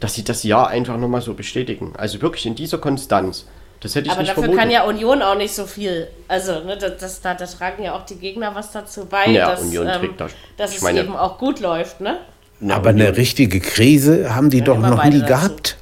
dass 0.01 0.15
sie 0.15 0.25
das 0.25 0.43
Jahr 0.43 0.69
einfach 0.69 0.99
nochmal 0.99 1.23
so 1.23 1.35
bestätigen. 1.35 1.95
Also 1.97 2.21
wirklich 2.21 2.47
in 2.47 2.55
dieser 2.55 2.79
Konstanz. 2.79 3.47
Das 3.81 3.95
hätte 3.95 4.07
ich 4.07 4.13
Aber 4.13 4.21
nicht 4.21 4.31
dafür 4.31 4.43
vermutet. 4.45 4.61
kann 4.61 4.71
ja 4.71 4.85
Union 4.85 5.23
auch 5.23 5.37
nicht 5.37 5.55
so 5.55 5.67
viel. 5.67 6.09
Also, 6.27 6.65
ne, 6.65 6.77
das, 6.77 6.97
das, 6.99 7.21
da, 7.21 7.35
da 7.35 7.47
tragen 7.47 7.83
ja 7.85 7.95
auch 7.95 8.05
die 8.05 8.17
Gegner 8.17 8.55
was 8.55 8.73
dazu 8.73 9.07
bei, 9.07 9.27
ja, 9.29 9.51
dass, 9.51 9.63
Union 9.63 9.87
ähm, 9.89 10.15
das. 10.17 10.33
dass 10.57 10.77
es 10.77 10.83
meine, 10.83 11.01
eben 11.01 11.17
auch 11.17 11.39
gut 11.39 11.61
läuft. 11.61 12.01
Ne? 12.01 12.19
Na, 12.61 12.77
Aber 12.77 12.91
Union. 12.91 13.07
eine 13.07 13.17
richtige 13.17 13.61
Krise 13.61 14.35
haben 14.35 14.51
die 14.51 14.59
ja, 14.59 14.65
doch 14.65 14.79
noch 14.79 15.05
nie 15.05 15.23
gehabt. 15.23 15.77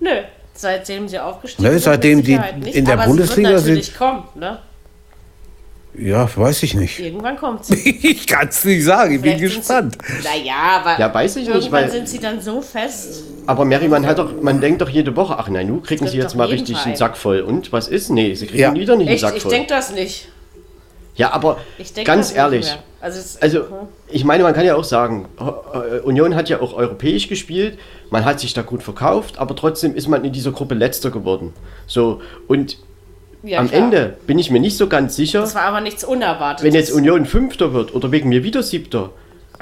Nö, 0.00 0.10
seitdem 0.54 1.08
sie 1.08 1.18
aufgestiegen 1.20 1.70
Nö, 1.70 1.78
seitdem 1.78 2.22
die 2.22 2.34
in 2.72 2.84
der 2.84 2.94
Aber 2.94 3.06
Bundesliga 3.06 3.58
sind. 3.58 3.96
Kommen, 3.96 4.24
ne? 4.34 4.58
Ja, 5.98 6.28
weiß 6.34 6.62
ich 6.62 6.74
nicht. 6.74 6.98
Irgendwann 6.98 7.36
kommt 7.36 7.64
sie. 7.64 7.74
ich 8.02 8.26
kann 8.26 8.48
es 8.48 8.64
nicht 8.64 8.84
sagen, 8.84 9.14
ich 9.14 9.20
Vielleicht 9.20 9.40
bin 9.40 9.48
gespannt. 9.48 9.98
Naja, 10.22 10.80
aber 10.80 10.98
ja, 11.00 11.12
weiß 11.12 11.36
ich 11.36 11.42
irgendwann 11.42 11.60
nicht, 11.60 11.72
weil, 11.72 11.90
sind 11.90 12.08
sie 12.08 12.18
dann 12.18 12.40
so 12.40 12.60
fest. 12.60 13.24
Aber 13.46 13.64
Mary, 13.64 13.88
man, 13.88 14.06
hat 14.06 14.18
doch, 14.18 14.40
man 14.40 14.60
denkt 14.60 14.82
doch 14.82 14.88
jede 14.88 15.16
Woche, 15.16 15.38
ach 15.38 15.48
nein, 15.48 15.68
nu 15.68 15.80
kriegen 15.80 16.06
sie 16.06 16.18
jetzt 16.18 16.34
mal 16.34 16.48
richtig 16.48 16.76
einen 16.84 16.96
Sack 16.96 17.16
voll. 17.16 17.40
Und 17.40 17.72
was 17.72 17.88
ist? 17.88 18.10
Nee, 18.10 18.34
sie 18.34 18.46
kriegen 18.46 18.60
ja. 18.60 18.74
wieder 18.74 18.96
nicht 18.96 19.08
Echt? 19.08 19.24
einen 19.24 19.32
Sack 19.32 19.42
voll. 19.42 19.52
Ich 19.52 19.58
denke 19.58 19.74
das 19.74 19.92
nicht. 19.92 20.28
Ja, 21.14 21.32
aber 21.32 21.58
ganz 22.04 22.34
ehrlich, 22.34 22.76
also, 23.00 23.38
also 23.40 23.58
hm. 23.60 23.88
ich 24.08 24.24
meine, 24.24 24.42
man 24.42 24.52
kann 24.52 24.66
ja 24.66 24.76
auch 24.76 24.84
sagen, 24.84 25.28
Union 26.04 26.34
hat 26.34 26.50
ja 26.50 26.60
auch 26.60 26.74
europäisch 26.74 27.28
gespielt, 27.28 27.78
man 28.10 28.26
hat 28.26 28.38
sich 28.40 28.52
da 28.52 28.60
gut 28.60 28.82
verkauft, 28.82 29.38
aber 29.38 29.56
trotzdem 29.56 29.94
ist 29.94 30.08
man 30.08 30.24
in 30.24 30.32
dieser 30.32 30.52
Gruppe 30.52 30.74
letzter 30.74 31.10
geworden. 31.10 31.54
So, 31.86 32.20
und 32.48 32.78
ja, 33.46 33.60
Am 33.60 33.68
klar. 33.68 33.82
Ende 33.82 34.16
bin 34.26 34.38
ich 34.38 34.50
mir 34.50 34.60
nicht 34.60 34.76
so 34.76 34.88
ganz 34.88 35.16
sicher. 35.16 35.40
Das 35.40 35.54
war 35.54 35.62
aber 35.62 35.80
nichts 35.80 36.04
Unerwartetes. 36.04 36.64
Wenn 36.64 36.74
jetzt 36.74 36.92
Union 36.92 37.26
Fünfter 37.26 37.72
wird 37.72 37.94
oder 37.94 38.10
wegen 38.12 38.28
mir 38.28 38.42
wieder 38.42 38.62
Siebter, 38.62 39.10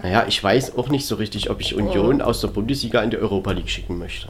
naja, 0.02 0.24
ich 0.28 0.42
weiß 0.42 0.76
auch 0.76 0.88
nicht 0.88 1.06
so 1.06 1.16
richtig, 1.16 1.50
ob 1.50 1.60
ich 1.60 1.74
Union 1.74 2.20
oh. 2.20 2.24
aus 2.24 2.40
der 2.40 2.48
Bundesliga 2.48 3.02
in 3.02 3.10
die 3.10 3.18
Europa 3.18 3.52
League 3.52 3.70
schicken 3.70 3.98
möchte. 3.98 4.28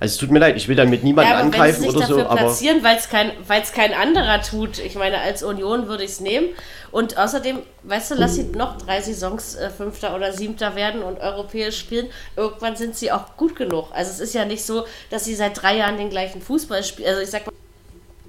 Also 0.00 0.12
es 0.12 0.16
tut 0.18 0.30
mir 0.30 0.38
leid, 0.38 0.56
ich 0.56 0.68
will 0.68 0.76
dann 0.76 0.90
mit 0.90 1.02
niemandem 1.02 1.34
ja, 1.34 1.40
angreifen 1.40 1.84
oder 1.88 2.06
so, 2.06 2.20
aber 2.20 2.36
platzieren, 2.36 2.84
weil 2.84 2.96
es 2.96 3.08
kein, 3.08 3.32
kein 3.74 3.92
anderer 3.92 4.40
tut. 4.42 4.78
Ich 4.78 4.94
meine, 4.94 5.18
als 5.18 5.42
Union 5.42 5.88
würde 5.88 6.04
ich 6.04 6.10
es 6.10 6.20
nehmen. 6.20 6.48
Und 6.92 7.18
außerdem, 7.18 7.58
weißt 7.82 8.12
du, 8.12 8.14
lass 8.14 8.36
sie 8.36 8.44
noch 8.44 8.78
drei 8.78 9.00
Saisons 9.00 9.56
äh, 9.56 9.70
Fünfter 9.70 10.14
oder 10.14 10.32
Siebter 10.32 10.76
werden 10.76 11.02
und 11.02 11.18
europäisch 11.18 11.78
spielen. 11.78 12.06
Irgendwann 12.36 12.76
sind 12.76 12.94
sie 12.94 13.10
auch 13.10 13.36
gut 13.36 13.56
genug. 13.56 13.88
Also 13.92 14.12
es 14.12 14.20
ist 14.20 14.34
ja 14.34 14.44
nicht 14.44 14.64
so, 14.64 14.86
dass 15.10 15.24
sie 15.24 15.34
seit 15.34 15.60
drei 15.60 15.78
Jahren 15.78 15.98
den 15.98 16.10
gleichen 16.10 16.40
Fußball 16.40 16.84
spielen. 16.84 17.08
Also 17.08 17.20
ich 17.20 17.30
sag 17.30 17.44
mal, 17.46 17.52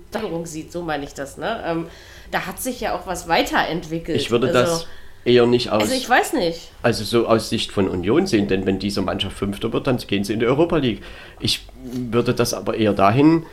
Steigerung 0.10 0.46
sieht, 0.46 0.72
so 0.72 0.82
meine 0.82 1.04
ich 1.04 1.14
das. 1.14 1.38
Ne? 1.38 1.64
Ähm, 1.66 1.88
da 2.32 2.46
hat 2.46 2.62
sich 2.62 2.82
ja 2.82 2.96
auch 2.96 3.08
was 3.08 3.28
weiterentwickelt. 3.28 4.20
Ich 4.20 4.32
würde 4.32 4.48
also, 4.48 4.60
das 4.60 4.88
eher 5.26 5.46
nicht 5.46 5.72
aus. 5.72 5.84
Also 5.84 5.96
ich 5.96 6.08
weiß 6.08 6.34
nicht. 6.34 6.72
Also 6.82 7.04
so 7.04 7.28
aus 7.28 7.50
Sicht 7.50 7.72
von 7.72 7.88
Union 7.88 8.28
sehen, 8.28 8.48
denn 8.48 8.66
wenn 8.66 8.80
diese 8.80 9.02
Mannschaft 9.02 9.38
Fünfter 9.38 9.72
wird, 9.74 9.88
dann 9.88 9.98
gehen 9.98 10.24
sie 10.24 10.34
in 10.34 10.40
die 10.40 10.46
Europa 10.46 10.78
League. 10.78 11.02
Ich 11.40 11.66
würde 11.84 12.34
das 12.34 12.54
aber 12.54 12.76
eher 12.76 12.94
dahin 12.94 13.46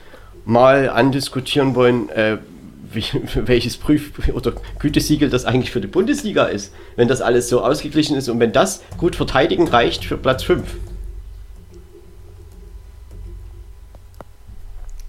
mal 0.44 0.88
andiskutieren 0.88 1.74
wollen, 1.74 2.08
äh, 2.10 2.38
wie, 2.92 3.04
welches 3.34 3.76
Prüf- 3.76 4.12
oder 4.32 4.52
Gütesiegel 4.78 5.28
das 5.28 5.44
eigentlich 5.44 5.70
für 5.70 5.80
die 5.80 5.88
Bundesliga 5.88 6.44
ist. 6.44 6.72
Wenn 6.96 7.08
das 7.08 7.20
alles 7.20 7.48
so 7.48 7.62
ausgeglichen 7.62 8.16
ist 8.16 8.28
und 8.28 8.40
wenn 8.40 8.52
das 8.52 8.82
gut 8.96 9.16
verteidigen 9.16 9.68
reicht 9.68 10.04
für 10.04 10.16
Platz 10.16 10.42
5. 10.44 10.62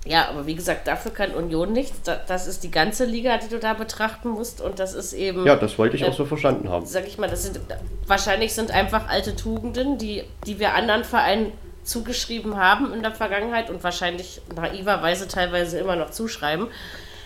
Ja, 0.09 0.29
aber 0.29 0.45
wie 0.45 0.55
gesagt, 0.55 0.87
dafür 0.87 1.11
kann 1.11 1.31
Union 1.31 1.73
nichts. 1.73 2.01
Das 2.27 2.47
ist 2.47 2.63
die 2.63 2.71
ganze 2.71 3.05
Liga, 3.05 3.37
die 3.37 3.49
du 3.49 3.59
da 3.59 3.73
betrachten 3.73 4.29
musst. 4.29 4.61
Und 4.61 4.79
das 4.79 4.93
ist 4.93 5.13
eben. 5.13 5.45
Ja, 5.45 5.55
das 5.55 5.77
wollte 5.77 5.95
ich 5.95 6.03
äh, 6.03 6.05
auch 6.07 6.13
so 6.13 6.25
verstanden 6.25 6.69
haben. 6.69 6.85
Sag 6.85 7.07
ich 7.07 7.17
mal, 7.17 7.29
das 7.29 7.43
sind 7.43 7.59
wahrscheinlich 8.05 8.53
sind 8.53 8.71
einfach 8.71 9.07
alte 9.09 9.35
Tugenden, 9.35 9.97
die, 9.97 10.23
die 10.45 10.59
wir 10.59 10.75
anderen 10.75 11.03
Vereinen 11.03 11.51
zugeschrieben 11.83 12.57
haben 12.57 12.93
in 12.93 13.01
der 13.01 13.13
Vergangenheit 13.13 13.69
und 13.69 13.83
wahrscheinlich 13.83 14.41
naiverweise 14.55 15.27
teilweise 15.27 15.79
immer 15.79 15.95
noch 15.95 16.11
zuschreiben. 16.11 16.67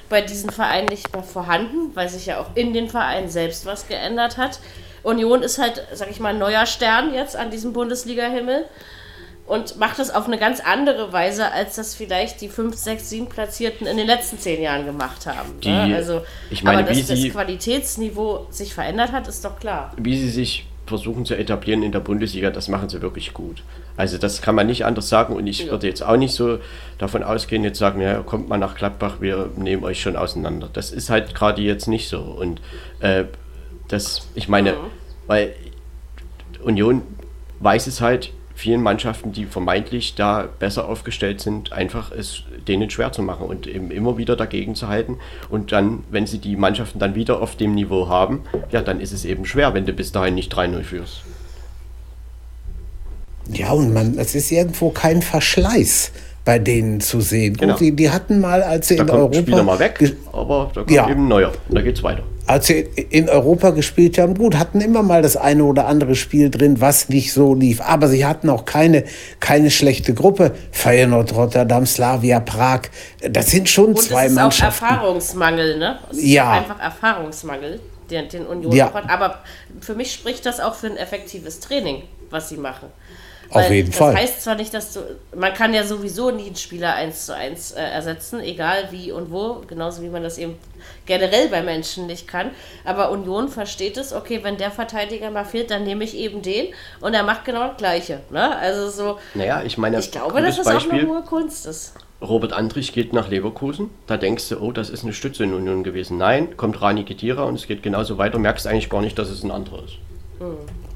Bei 0.09 0.21
diesen 0.21 0.49
Vereinen 0.49 0.87
nicht 0.87 1.13
mehr 1.13 1.23
vorhanden, 1.23 1.95
weil 1.95 2.09
sich 2.09 2.25
ja 2.25 2.39
auch 2.39 2.47
in 2.55 2.73
den 2.73 2.89
Vereinen 2.89 3.29
selbst 3.29 3.65
was 3.65 3.87
geändert 3.87 4.37
hat. 4.37 4.59
Union 5.03 5.41
ist 5.41 5.57
halt, 5.57 5.87
sag 5.93 6.11
ich 6.11 6.19
mal, 6.19 6.29
ein 6.29 6.39
neuer 6.39 6.65
Stern 6.65 7.13
jetzt 7.13 7.35
an 7.35 7.49
diesem 7.49 7.73
Bundesliga-Himmel 7.73 8.65
und 9.51 9.77
macht 9.77 9.99
es 9.99 10.09
auf 10.11 10.27
eine 10.27 10.37
ganz 10.37 10.61
andere 10.61 11.11
Weise, 11.11 11.51
als 11.51 11.75
das 11.75 11.93
vielleicht 11.93 12.39
die 12.39 12.47
5, 12.47 12.73
6, 12.73 13.09
7 13.09 13.27
Platzierten 13.27 13.85
in 13.85 13.97
den 13.97 14.07
letzten 14.07 14.39
zehn 14.39 14.61
Jahren 14.61 14.85
gemacht 14.85 15.25
haben. 15.25 15.59
Die, 15.61 15.67
ne? 15.67 15.93
Also, 15.93 16.21
ich 16.49 16.63
meine, 16.63 16.79
aber 16.79 16.87
dass 16.87 17.07
das 17.07 17.19
Qualitätsniveau 17.19 18.47
sich 18.49 18.73
verändert 18.73 19.11
hat, 19.11 19.27
ist 19.27 19.43
doch 19.43 19.59
klar. 19.59 19.91
Wie 19.97 20.17
sie 20.17 20.29
sich 20.29 20.67
versuchen 20.85 21.25
zu 21.25 21.35
etablieren 21.35 21.83
in 21.83 21.91
der 21.91 21.99
Bundesliga, 21.99 22.49
das 22.49 22.69
machen 22.69 22.87
sie 22.87 23.01
wirklich 23.01 23.33
gut. 23.33 23.61
Also 23.97 24.17
das 24.17 24.41
kann 24.41 24.55
man 24.55 24.67
nicht 24.67 24.85
anders 24.85 25.09
sagen 25.09 25.35
und 25.35 25.45
ich 25.47 25.65
ja. 25.65 25.71
würde 25.71 25.85
jetzt 25.85 26.01
auch 26.01 26.15
nicht 26.15 26.33
so 26.33 26.59
davon 26.97 27.21
ausgehen, 27.21 27.65
jetzt 27.65 27.77
sagen, 27.77 27.99
ja, 27.99 28.21
kommt 28.21 28.47
mal 28.47 28.57
nach 28.57 28.75
Gladbach, 28.75 29.17
wir 29.19 29.49
nehmen 29.57 29.83
euch 29.83 30.01
schon 30.01 30.15
auseinander. 30.15 30.69
Das 30.71 30.91
ist 30.91 31.09
halt 31.09 31.35
gerade 31.35 31.61
jetzt 31.61 31.87
nicht 31.87 32.07
so 32.07 32.19
und 32.21 32.61
äh, 33.01 33.25
das, 33.89 34.29
ich 34.33 34.47
meine, 34.47 34.73
mhm. 34.73 34.77
weil 35.27 35.55
Union 36.63 37.01
weiß 37.59 37.87
es 37.87 37.99
halt, 37.99 38.31
vielen 38.61 38.83
Mannschaften, 38.83 39.31
die 39.31 39.45
vermeintlich 39.45 40.13
da 40.13 40.47
besser 40.59 40.87
aufgestellt 40.87 41.41
sind, 41.41 41.73
einfach 41.73 42.11
es 42.11 42.43
denen 42.67 42.91
schwer 42.91 43.11
zu 43.11 43.23
machen 43.23 43.47
und 43.47 43.65
eben 43.65 43.89
immer 43.89 44.19
wieder 44.19 44.35
dagegen 44.35 44.75
zu 44.75 44.87
halten. 44.87 45.17
Und 45.49 45.71
dann, 45.71 46.03
wenn 46.11 46.27
sie 46.27 46.37
die 46.37 46.55
Mannschaften 46.55 46.99
dann 46.99 47.15
wieder 47.15 47.41
auf 47.41 47.55
dem 47.55 47.73
Niveau 47.73 48.07
haben, 48.07 48.43
ja, 48.69 48.83
dann 48.83 49.01
ist 49.01 49.13
es 49.13 49.25
eben 49.25 49.45
schwer, 49.45 49.73
wenn 49.73 49.87
du 49.87 49.93
bis 49.93 50.11
dahin 50.11 50.35
nicht 50.35 50.53
3-0 50.53 50.83
führst. 50.83 51.23
Ja, 53.51 53.71
und 53.71 53.93
man, 53.93 54.19
es 54.19 54.35
ist 54.35 54.51
irgendwo 54.51 54.91
kein 54.91 55.23
Verschleiß 55.23 56.11
bei 56.43 56.57
denen 56.59 56.99
zu 57.01 57.21
sehen. 57.21 57.55
Genau. 57.55 57.73
Gut, 57.73 57.81
die, 57.81 57.95
die 57.95 58.09
hatten 58.09 58.39
mal, 58.39 58.63
als 58.63 58.87
sie 58.87 58.95
Da 58.95 59.03
in 59.03 59.09
kommt 59.09 59.19
Europa 59.21 59.39
Spieler 59.39 59.63
mal 59.63 59.79
weg, 59.79 60.15
aber 60.33 60.71
da 60.73 60.81
kommt 60.81 60.91
Ja. 60.91 61.09
eben 61.09 61.27
neuer 61.27 61.51
und 61.69 61.75
da 61.75 61.81
geht's 61.81 62.01
weiter. 62.03 62.23
als 62.47 62.67
sie 62.67 62.79
in 63.11 63.29
Europa 63.29 63.69
gespielt 63.69 64.17
haben, 64.17 64.33
gut, 64.35 64.57
hatten 64.57 64.81
immer 64.81 65.03
mal 65.03 65.21
das 65.21 65.37
eine 65.37 65.63
oder 65.63 65.85
andere 65.87 66.15
Spiel 66.15 66.49
drin, 66.49 66.81
was 66.81 67.07
nicht 67.07 67.31
so 67.31 67.53
lief. 67.53 67.79
Aber 67.79 68.07
sie 68.09 68.25
hatten 68.25 68.49
auch 68.49 68.65
keine, 68.65 69.05
keine 69.39 69.71
schlechte 69.71 70.13
Gruppe. 70.13 70.51
Feyenoord, 70.71 71.33
Rotterdam, 71.35 71.85
Slavia, 71.85 72.39
Prag. 72.41 72.81
Das 73.29 73.51
sind 73.51 73.69
schon 73.69 73.89
Und 73.89 73.99
zwei 73.99 74.25
es 74.25 74.31
ist 74.31 74.35
Mannschaften. 74.35 74.83
auch 74.85 74.89
Erfahrungsmangel, 74.91 75.77
ne? 75.77 75.99
Es 76.11 76.17
ist 76.17 76.25
Ja. 76.25 76.51
einfach 76.51 76.79
Erfahrungsmangel, 76.81 77.79
den, 78.09 78.27
den 78.29 78.45
Union 78.47 78.73
Ja. 78.73 78.91
hat. 78.93 79.09
Aber 79.09 79.35
für 79.79 79.93
mich 79.95 80.11
spricht 80.11 80.45
das 80.45 80.59
auch 80.59 80.75
für 80.75 80.87
ein 80.87 80.97
effektives 80.97 81.59
Training, 81.61 82.01
was 82.31 82.49
sie 82.49 82.57
machen. 82.57 82.87
Auf 83.51 83.69
jeden 83.69 83.89
das 83.89 83.97
Fall. 83.97 84.13
Das 84.13 84.21
heißt 84.21 84.43
zwar 84.43 84.55
nicht, 84.55 84.73
dass 84.73 84.93
du, 84.93 85.01
man 85.35 85.53
kann 85.53 85.73
ja 85.73 85.83
sowieso 85.83 86.31
nie 86.31 86.47
einen 86.47 86.55
Spieler 86.55 86.95
eins 86.95 87.25
zu 87.25 87.35
eins 87.35 87.71
äh, 87.71 87.81
ersetzen, 87.81 88.39
egal 88.39 88.87
wie 88.91 89.11
und 89.11 89.31
wo, 89.31 89.61
genauso 89.67 90.01
wie 90.01 90.09
man 90.09 90.23
das 90.23 90.37
eben 90.37 90.55
generell 91.05 91.49
bei 91.49 91.61
Menschen 91.61 92.07
nicht 92.07 92.27
kann. 92.27 92.51
Aber 92.85 93.11
Union 93.11 93.49
versteht 93.49 93.97
es, 93.97 94.13
okay, 94.13 94.39
wenn 94.43 94.57
der 94.57 94.71
Verteidiger 94.71 95.29
mal 95.31 95.45
fehlt, 95.45 95.69
dann 95.69 95.83
nehme 95.83 96.03
ich 96.03 96.15
eben 96.15 96.41
den 96.41 96.67
und 97.01 97.13
er 97.13 97.23
macht 97.23 97.45
genau 97.45 97.67
das 97.67 97.77
Gleiche. 97.77 98.21
Ne? 98.29 98.55
Also 98.57 98.89
so, 98.89 99.19
Naja, 99.33 99.63
ich 99.63 99.77
meine, 99.77 99.99
ich 99.99 100.11
glaube, 100.11 100.41
dass 100.41 100.57
das 100.57 100.67
auch 100.67 100.73
Beispiel, 100.73 100.99
eine 100.99 101.09
hohe 101.09 101.23
Kunst 101.23 101.65
ist. 101.65 101.93
Robert 102.21 102.53
Andrich 102.53 102.93
geht 102.93 103.13
nach 103.13 103.29
Leverkusen. 103.29 103.89
Da 104.05 104.15
denkst 104.15 104.49
du, 104.49 104.59
oh, 104.59 104.71
das 104.71 104.89
ist 104.89 105.03
eine 105.03 105.11
Stütze 105.11 105.43
in 105.43 105.53
Union 105.53 105.83
gewesen. 105.83 106.17
Nein, 106.17 106.55
kommt 106.55 106.79
Rani 106.81 107.03
Kedira 107.03 107.43
und 107.43 107.55
es 107.55 107.67
geht 107.67 107.81
genauso 107.81 108.17
weiter. 108.17 108.37
Merkst 108.37 108.67
eigentlich 108.67 108.89
gar 108.89 109.01
nicht, 109.01 109.17
dass 109.17 109.29
es 109.29 109.43
ein 109.43 109.51
anderer 109.51 109.83
ist. 109.83 109.97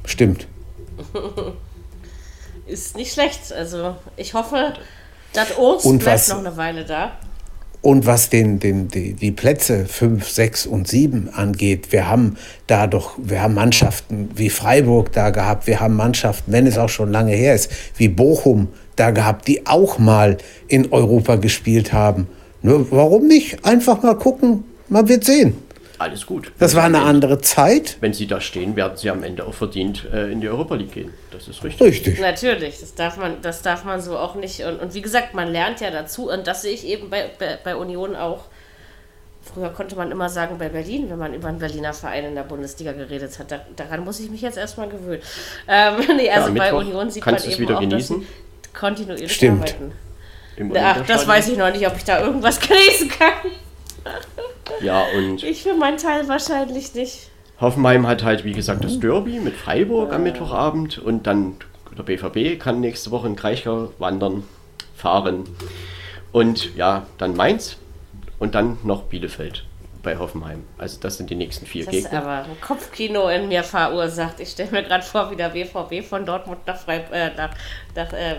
Stimmt. 0.05 0.47
Ist 2.67 2.95
nicht 2.97 3.13
schlecht. 3.13 3.53
Also 3.53 3.95
ich 4.17 4.33
hoffe, 4.33 4.73
das 5.33 5.57
Obst 5.57 5.85
Und 5.85 5.99
bleibt 5.99 6.19
was- 6.19 6.29
noch 6.29 6.39
eine 6.39 6.57
Weile 6.57 6.85
da. 6.85 7.11
Und 7.81 8.07
was 8.07 8.31
den, 8.31 8.59
den, 8.59 8.87
die, 8.87 9.13
die 9.13 9.31
Plätze 9.31 9.85
5, 9.85 10.27
6 10.27 10.65
und 10.65 10.87
7 10.87 11.29
angeht, 11.31 11.91
wir 11.91 12.09
haben 12.09 12.35
da 12.65 12.87
doch, 12.87 13.11
wir 13.21 13.43
haben 13.43 13.53
Mannschaften 13.53 14.31
wie 14.33 14.49
Freiburg 14.49 15.11
da 15.11 15.29
gehabt, 15.29 15.67
wir 15.67 15.79
haben 15.81 15.95
Mannschaften, 15.95 16.51
wenn 16.51 16.65
es 16.65 16.79
auch 16.79 16.89
schon 16.89 17.11
lange 17.11 17.33
her 17.33 17.53
ist, 17.53 17.69
wie 17.97 18.07
Bochum 18.07 18.69
da 18.95 19.11
gehabt, 19.11 19.47
die 19.47 19.67
auch 19.67 19.99
mal 19.99 20.39
in 20.67 20.91
Europa 20.91 21.35
gespielt 21.35 21.93
haben. 21.93 22.27
Nur 22.63 22.89
warum 22.89 23.27
nicht? 23.27 23.63
Einfach 23.63 24.01
mal 24.01 24.15
gucken, 24.15 24.63
man 24.89 25.07
wird 25.07 25.23
sehen. 25.23 25.55
Alles 25.97 26.25
gut. 26.25 26.51
Das 26.59 26.75
war 26.75 26.83
eine 26.83 27.01
andere 27.01 27.39
Zeit. 27.41 27.97
Wenn 28.01 28.13
sie 28.13 28.27
da 28.27 28.41
stehen, 28.41 28.75
werden 28.75 28.97
sie 28.97 29.09
am 29.09 29.23
Ende 29.23 29.45
auch 29.45 29.53
verdient 29.53 30.05
äh, 30.11 30.31
in 30.31 30.41
die 30.41 30.49
Europa 30.49 30.75
League 30.75 30.93
gehen. 30.93 31.13
Das 31.31 31.47
ist 31.47 31.63
richtig. 31.63 31.87
Richtig. 31.87 32.19
Natürlich, 32.19 32.79
das 32.79 32.95
darf 32.95 33.17
man, 33.17 33.41
das 33.41 33.61
darf 33.61 33.83
man 33.83 34.01
so 34.01 34.17
auch 34.17 34.35
nicht. 34.35 34.63
Und, 34.63 34.79
und 34.79 34.93
wie 34.93 35.01
gesagt, 35.01 35.33
man 35.33 35.51
lernt 35.51 35.81
ja 35.81 35.91
dazu. 35.91 36.29
Und 36.29 36.47
das 36.47 36.61
sehe 36.61 36.73
ich 36.73 36.85
eben 36.85 37.09
bei, 37.09 37.29
bei, 37.39 37.57
bei 37.63 37.75
Union 37.75 38.15
auch. 38.15 38.45
Früher 39.41 39.69
konnte 39.69 39.95
man 39.95 40.11
immer 40.11 40.27
sagen 40.27 40.57
bei 40.57 40.69
Berlin, 40.69 41.09
wenn 41.09 41.19
man 41.19 41.33
über 41.33 41.47
einen 41.47 41.59
Berliner 41.59 41.93
Verein 41.93 42.25
in 42.25 42.35
der 42.35 42.43
Bundesliga 42.43 42.93
geredet 42.93 43.37
hat. 43.37 43.51
Da, 43.51 43.61
daran 43.75 44.03
muss 44.03 44.19
ich 44.19 44.29
mich 44.29 44.41
jetzt 44.41 44.57
erstmal 44.57 44.89
gewöhnen. 44.89 45.21
Ähm, 45.67 45.95
nee, 46.17 46.29
also 46.29 46.47
am 46.47 46.55
bei 46.55 46.73
Union 46.73 47.09
sieht 47.09 47.25
man 47.25 47.35
eben 47.35 47.57
wieder 47.59 47.77
auch, 47.77 47.79
genießen. 47.81 48.19
dass 48.19 48.27
sie 48.27 48.73
kontinuierlich 48.73 49.33
Stimmt. 49.33 49.61
arbeiten. 49.61 49.91
Im 50.57 50.73
Ach, 50.75 51.05
das 51.05 51.27
weiß 51.27 51.49
ich 51.49 51.57
noch 51.57 51.71
nicht, 51.71 51.85
ob 51.85 51.95
ich 51.97 52.03
da 52.03 52.21
irgendwas 52.21 52.59
genießen 52.67 53.09
kann. 53.09 53.51
Ja, 54.81 55.03
und 55.15 55.43
Ich 55.43 55.63
für 55.63 55.73
meinen 55.73 55.97
Teil 55.97 56.27
wahrscheinlich 56.27 56.93
nicht. 56.93 57.29
Hoffenheim 57.59 58.05
hat 58.07 58.23
halt, 58.23 58.43
wie 58.43 58.51
gesagt, 58.51 58.83
das 58.83 58.99
Derby 58.99 59.39
mit 59.39 59.55
Freiburg 59.55 60.13
am 60.13 60.23
Mittwochabend 60.23 60.97
und 60.97 61.25
dann 61.25 61.55
der 61.97 62.03
BVB 62.03 62.59
kann 62.61 62.81
nächste 62.81 63.11
Woche 63.11 63.27
in 63.27 63.35
Kraichgau 63.37 63.93
wandern, 63.99 64.43
fahren. 64.95 65.45
Und 66.33 66.75
ja, 66.75 67.05
dann 67.17 67.35
Mainz 67.35 67.77
und 68.39 68.55
dann 68.55 68.77
noch 68.83 69.03
Bielefeld 69.03 69.63
bei 70.03 70.17
Hoffenheim. 70.17 70.63
Also 70.77 70.99
das 70.99 71.17
sind 71.17 71.29
die 71.29 71.35
nächsten 71.35 71.65
vier 71.65 71.85
Das 71.85 71.95
ist 71.95 72.03
Gegner. 72.03 72.21
aber 72.21 72.49
ein 72.49 72.61
Kopfkino 72.61 73.29
in 73.29 73.47
mir 73.47 73.63
verursacht. 73.63 74.39
Ich 74.41 74.49
stelle 74.49 74.71
mir 74.71 74.83
gerade 74.83 75.03
vor, 75.03 75.31
wie 75.31 75.35
der 75.37 75.49
BVB 75.49 76.05
von 76.07 76.25
Dortmund 76.25 76.59
nach, 76.67 76.77
Freib 76.77 77.11
äh, 77.13 77.31
nach, 77.35 77.51
nach 77.95 78.11
äh, 78.11 78.35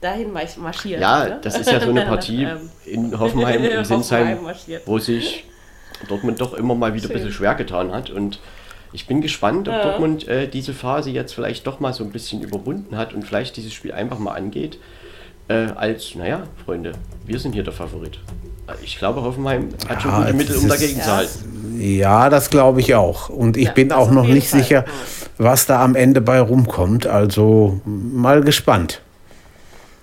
dahin 0.00 0.32
marsch- 0.32 0.58
marschiert. 0.58 1.00
Ja, 1.00 1.24
ne? 1.24 1.38
das 1.42 1.58
ist 1.58 1.70
ja 1.70 1.80
so 1.80 1.90
eine 1.90 2.02
Partie 2.06 2.44
Ähm, 2.44 2.70
in 2.84 3.18
Hoffenheim, 3.18 3.64
in 3.64 3.84
Sinsheim, 3.84 4.38
wo 4.84 4.98
sich 4.98 5.44
Dortmund 6.08 6.40
doch 6.40 6.54
immer 6.54 6.74
mal 6.74 6.94
wieder 6.94 7.08
ein 7.08 7.12
bisschen 7.12 7.32
schwer 7.32 7.54
getan 7.54 7.92
hat. 7.92 8.10
Und 8.10 8.38
ich 8.92 9.06
bin 9.06 9.20
gespannt, 9.20 9.68
ob 9.68 9.74
Ja. 9.74 9.82
Dortmund 9.82 10.28
äh, 10.28 10.48
diese 10.48 10.72
Phase 10.74 11.10
jetzt 11.10 11.34
vielleicht 11.34 11.66
doch 11.66 11.80
mal 11.80 11.92
so 11.92 12.04
ein 12.04 12.10
bisschen 12.10 12.42
überwunden 12.42 12.96
hat 12.96 13.14
und 13.14 13.24
vielleicht 13.24 13.56
dieses 13.56 13.72
Spiel 13.72 13.92
einfach 13.92 14.18
mal 14.18 14.32
angeht. 14.34 14.78
Äh, 15.48 15.68
als, 15.76 16.14
naja, 16.16 16.42
Freunde, 16.64 16.92
wir 17.24 17.38
sind 17.38 17.52
hier 17.52 17.62
der 17.62 17.72
Favorit. 17.72 18.18
Ich 18.82 18.98
glaube, 18.98 19.22
Hoffenheim 19.22 19.68
hat 19.88 20.02
schon 20.02 20.10
Ja, 20.10 20.18
gute 20.18 20.30
es 20.30 20.36
Mittel, 20.36 20.56
um 20.56 20.64
ist- 20.64 20.70
dagegen 20.72 21.00
zu 21.00 21.08
Ja. 21.08 21.16
halten. 21.16 21.52
Ja, 21.78 22.30
das 22.30 22.50
glaube 22.50 22.80
ich 22.80 22.94
auch. 22.94 23.28
Und 23.28 23.56
ich 23.56 23.66
Ja, 23.66 23.72
bin 23.72 23.92
auch 23.92 24.10
noch 24.10 24.26
nicht 24.26 24.48
Fall. 24.48 24.60
sicher, 24.60 24.84
was 25.38 25.66
da 25.66 25.84
am 25.84 25.94
Ende 25.94 26.20
bei 26.20 26.40
rumkommt. 26.40 27.06
Also 27.06 27.80
mal 27.84 28.40
gespannt. 28.42 29.02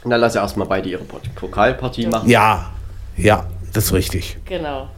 Na, 0.06 0.16
lass 0.18 0.36
erstmal 0.36 0.68
beide 0.68 0.89
ihre 0.89 1.04
Pokalpartie 1.04 2.08
machen. 2.08 2.30
Ja, 2.30 2.72
ja, 3.16 3.45
das 3.74 3.86
ist 3.86 3.93
richtig. 3.93 4.38
Genau. 4.45 4.89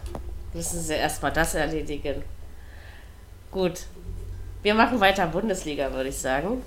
Müssen 0.54 0.80
sie 0.80 0.94
erstmal 0.94 1.32
das 1.32 1.54
erledigen. 1.54 2.24
Gut. 3.52 3.82
Wir 4.64 4.74
machen 4.74 5.00
weiter 5.00 5.28
Bundesliga, 5.28 5.94
würde 5.94 6.10
ich 6.10 6.18
sagen. 6.18 6.62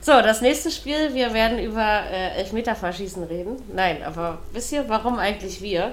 So, 0.00 0.12
das 0.22 0.40
nächste 0.40 0.70
Spiel, 0.70 1.14
wir 1.14 1.32
werden 1.34 1.58
über 1.58 2.02
äh, 2.10 2.38
Elfmeterverschießen 2.38 3.24
reden. 3.24 3.56
Nein, 3.74 4.02
aber 4.02 4.38
wisst 4.52 4.72
ihr, 4.72 4.88
warum 4.88 5.18
eigentlich 5.18 5.60
wir? 5.60 5.92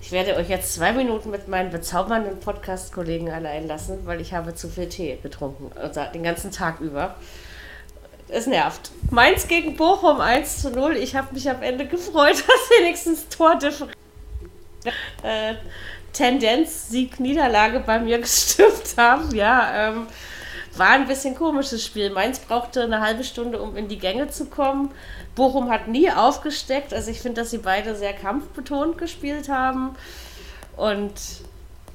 Ich 0.00 0.10
werde 0.10 0.36
euch 0.36 0.48
jetzt 0.48 0.74
zwei 0.74 0.92
Minuten 0.92 1.30
mit 1.30 1.48
meinen 1.48 1.70
bezaubernden 1.70 2.40
Podcast-Kollegen 2.40 3.30
allein 3.30 3.68
lassen, 3.68 4.00
weil 4.04 4.20
ich 4.20 4.34
habe 4.34 4.54
zu 4.54 4.68
viel 4.68 4.88
Tee 4.88 5.18
getrunken, 5.22 5.70
also 5.76 6.00
den 6.12 6.22
ganzen 6.24 6.50
Tag 6.50 6.80
über. 6.80 7.14
Es 8.32 8.46
nervt. 8.46 8.90
Mainz 9.10 9.46
gegen 9.46 9.76
Bochum 9.76 10.22
1 10.22 10.62
zu 10.62 10.70
0. 10.70 10.96
Ich 10.96 11.14
habe 11.14 11.34
mich 11.34 11.50
am 11.50 11.62
Ende 11.62 11.86
gefreut, 11.86 12.36
dass 12.46 12.78
wenigstens 12.78 13.28
Tordifferenz 13.28 13.92
äh, 15.22 15.54
Tendenz 16.14 16.88
Sieg 16.88 17.20
Niederlage 17.20 17.80
bei 17.80 17.98
mir 17.98 18.18
gestimmt 18.20 18.94
haben. 18.96 19.34
Ja, 19.34 19.90
ähm, 19.90 20.06
war 20.76 20.90
ein 20.92 21.06
bisschen 21.06 21.34
komisches 21.34 21.84
Spiel. 21.84 22.08
Mainz 22.08 22.38
brauchte 22.38 22.82
eine 22.82 23.00
halbe 23.00 23.22
Stunde, 23.22 23.60
um 23.60 23.76
in 23.76 23.88
die 23.88 23.98
Gänge 23.98 24.28
zu 24.28 24.46
kommen. 24.46 24.90
Bochum 25.34 25.70
hat 25.70 25.88
nie 25.88 26.10
aufgesteckt. 26.10 26.94
Also 26.94 27.10
ich 27.10 27.20
finde, 27.20 27.42
dass 27.42 27.50
sie 27.50 27.58
beide 27.58 27.94
sehr 27.94 28.14
kampfbetont 28.14 28.96
gespielt 28.96 29.50
haben. 29.50 29.94
Und 30.78 31.12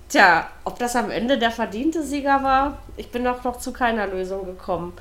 tja, 0.09 0.47
ob 0.65 0.77
das 0.77 0.95
am 0.95 1.09
Ende 1.09 1.39
der 1.39 1.49
verdiente 1.49 2.03
Sieger 2.03 2.43
war, 2.43 2.77
ich 2.95 3.09
bin 3.09 3.25
auch 3.25 3.43
noch 3.43 3.57
zu 3.57 3.73
keiner 3.73 4.05
Lösung 4.05 4.45
gekommen. 4.45 4.93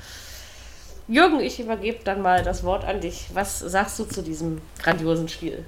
Jürgen, 1.09 1.39
ich 1.39 1.61
übergebe 1.61 1.99
dann 2.03 2.21
mal 2.21 2.43
das 2.43 2.65
Wort 2.65 2.85
an 2.85 3.01
dich. 3.01 3.27
Was 3.33 3.61
sagst 3.61 3.97
du 4.01 4.05
zu 4.05 4.23
diesem 4.23 4.59
grandiosen 4.83 5.29
Spiel? 5.29 5.65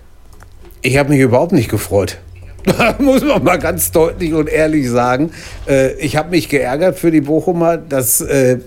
Ich 0.83 0.97
habe 0.97 1.11
mich 1.11 1.21
überhaupt 1.21 1.53
nicht 1.53 1.71
gefreut. 1.71 2.19
Muss 2.99 3.23
man 3.23 3.45
mal 3.45 3.59
ganz 3.59 3.93
deutlich 3.93 4.33
und 4.35 4.49
ehrlich 4.49 4.91
sagen. 4.91 5.31
Äh, 5.69 5.93
ich 5.95 6.17
habe 6.17 6.31
mich 6.31 6.49
geärgert 6.49 6.99
für 6.99 7.13
die 7.13 7.21
Bochumer, 7.21 7.77
dass 7.77 8.21
äh, 8.21 8.59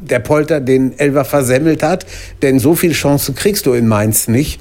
der 0.00 0.20
Polter 0.20 0.60
den 0.60 0.98
Elfer 0.98 1.26
versemmelt 1.26 1.82
hat. 1.82 2.06
Denn 2.40 2.60
so 2.60 2.74
viele 2.74 2.94
Chancen 2.94 3.34
kriegst 3.34 3.66
du 3.66 3.74
in 3.74 3.86
Mainz 3.86 4.26
nicht. 4.26 4.58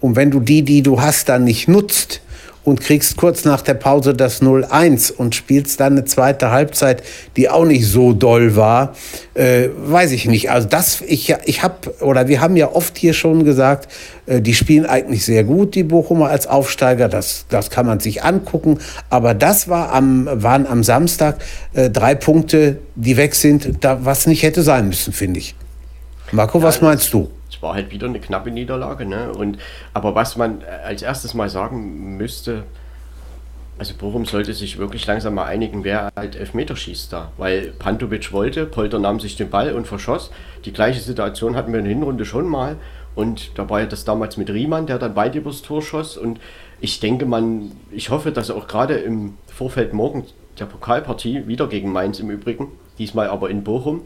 Und 0.00 0.14
wenn 0.14 0.30
du 0.30 0.38
die, 0.38 0.62
die 0.62 0.82
du 0.82 1.00
hast, 1.00 1.28
dann 1.28 1.42
nicht 1.42 1.66
nutzt 1.66 2.20
und 2.64 2.80
kriegst 2.80 3.16
kurz 3.16 3.44
nach 3.44 3.62
der 3.62 3.74
Pause 3.74 4.14
das 4.14 4.42
0-1 4.42 5.12
und 5.12 5.34
spielst 5.34 5.80
dann 5.80 5.92
eine 5.92 6.04
zweite 6.04 6.50
Halbzeit, 6.50 7.02
die 7.36 7.48
auch 7.50 7.64
nicht 7.64 7.86
so 7.86 8.12
doll 8.12 8.56
war, 8.56 8.94
äh, 9.34 9.68
weiß 9.76 10.12
ich 10.12 10.26
nicht. 10.26 10.50
Also 10.50 10.66
das, 10.68 11.02
ich, 11.02 11.34
ich 11.44 11.62
habe, 11.62 11.94
oder 12.00 12.26
wir 12.28 12.40
haben 12.40 12.56
ja 12.56 12.72
oft 12.72 12.96
hier 12.96 13.12
schon 13.12 13.44
gesagt, 13.44 13.92
äh, 14.26 14.40
die 14.40 14.54
spielen 14.54 14.86
eigentlich 14.86 15.24
sehr 15.24 15.44
gut, 15.44 15.74
die 15.74 15.84
Bochumer 15.84 16.28
als 16.28 16.46
Aufsteiger, 16.46 17.08
das, 17.08 17.46
das 17.50 17.70
kann 17.70 17.86
man 17.86 18.00
sich 18.00 18.24
angucken. 18.24 18.78
Aber 19.10 19.34
das 19.34 19.68
war 19.68 19.92
am, 19.92 20.28
waren 20.32 20.66
am 20.66 20.82
Samstag 20.82 21.36
äh, 21.74 21.90
drei 21.90 22.14
Punkte, 22.14 22.78
die 22.94 23.16
weg 23.16 23.34
sind, 23.34 23.84
da, 23.84 24.04
was 24.04 24.26
nicht 24.26 24.42
hätte 24.42 24.62
sein 24.62 24.88
müssen, 24.88 25.12
finde 25.12 25.40
ich. 25.40 25.54
Marco, 26.32 26.62
was 26.62 26.80
meinst 26.80 27.12
du? 27.12 27.30
War 27.64 27.74
halt 27.74 27.90
wieder 27.90 28.06
eine 28.06 28.20
knappe 28.20 28.50
Niederlage, 28.50 29.06
ne? 29.06 29.32
Und, 29.32 29.58
aber 29.94 30.14
was 30.14 30.36
man 30.36 30.60
äh, 30.60 30.86
als 30.86 31.02
erstes 31.02 31.34
mal 31.34 31.48
sagen 31.48 32.16
müsste, 32.16 32.64
Also 33.76 33.94
Bochum 33.94 34.24
sollte 34.24 34.54
sich 34.54 34.78
wirklich 34.78 35.04
langsam 35.06 35.34
mal 35.34 35.46
einigen, 35.46 35.82
wer 35.82 36.12
halt 36.14 36.36
Elfmeter 36.36 36.76
schießt 36.76 37.12
da. 37.12 37.32
Weil 37.38 37.72
Pantovic 37.76 38.32
wollte, 38.32 38.66
Polter 38.66 39.00
nahm 39.00 39.18
sich 39.18 39.34
den 39.36 39.50
Ball 39.50 39.72
und 39.72 39.86
verschoss. 39.86 40.30
Die 40.64 40.72
gleiche 40.72 41.00
Situation 41.00 41.56
hatten 41.56 41.72
wir 41.72 41.80
in 41.80 41.84
der 41.86 41.94
Hinrunde 41.94 42.24
schon 42.24 42.46
mal. 42.46 42.76
Und 43.16 43.58
da 43.58 43.68
war 43.68 43.80
ja 43.80 43.86
das 43.86 44.04
damals 44.04 44.36
mit 44.36 44.50
Riemann, 44.50 44.86
der 44.86 44.98
dann 44.98 45.16
weit 45.16 45.34
übers 45.34 45.62
Tor 45.62 45.82
schoss. 45.82 46.16
Und 46.16 46.38
ich 46.80 47.00
denke, 47.00 47.26
man, 47.26 47.72
ich 47.90 48.10
hoffe, 48.10 48.30
dass 48.30 48.50
auch 48.50 48.68
gerade 48.68 48.94
im 48.94 49.34
Vorfeld 49.48 49.92
morgen 49.92 50.24
der 50.58 50.66
Pokalpartie, 50.66 51.48
wieder 51.48 51.66
gegen 51.66 51.90
Mainz 51.92 52.20
im 52.20 52.30
Übrigen, 52.30 52.68
diesmal 52.98 53.28
aber 53.28 53.50
in 53.50 53.64
Bochum, 53.64 54.02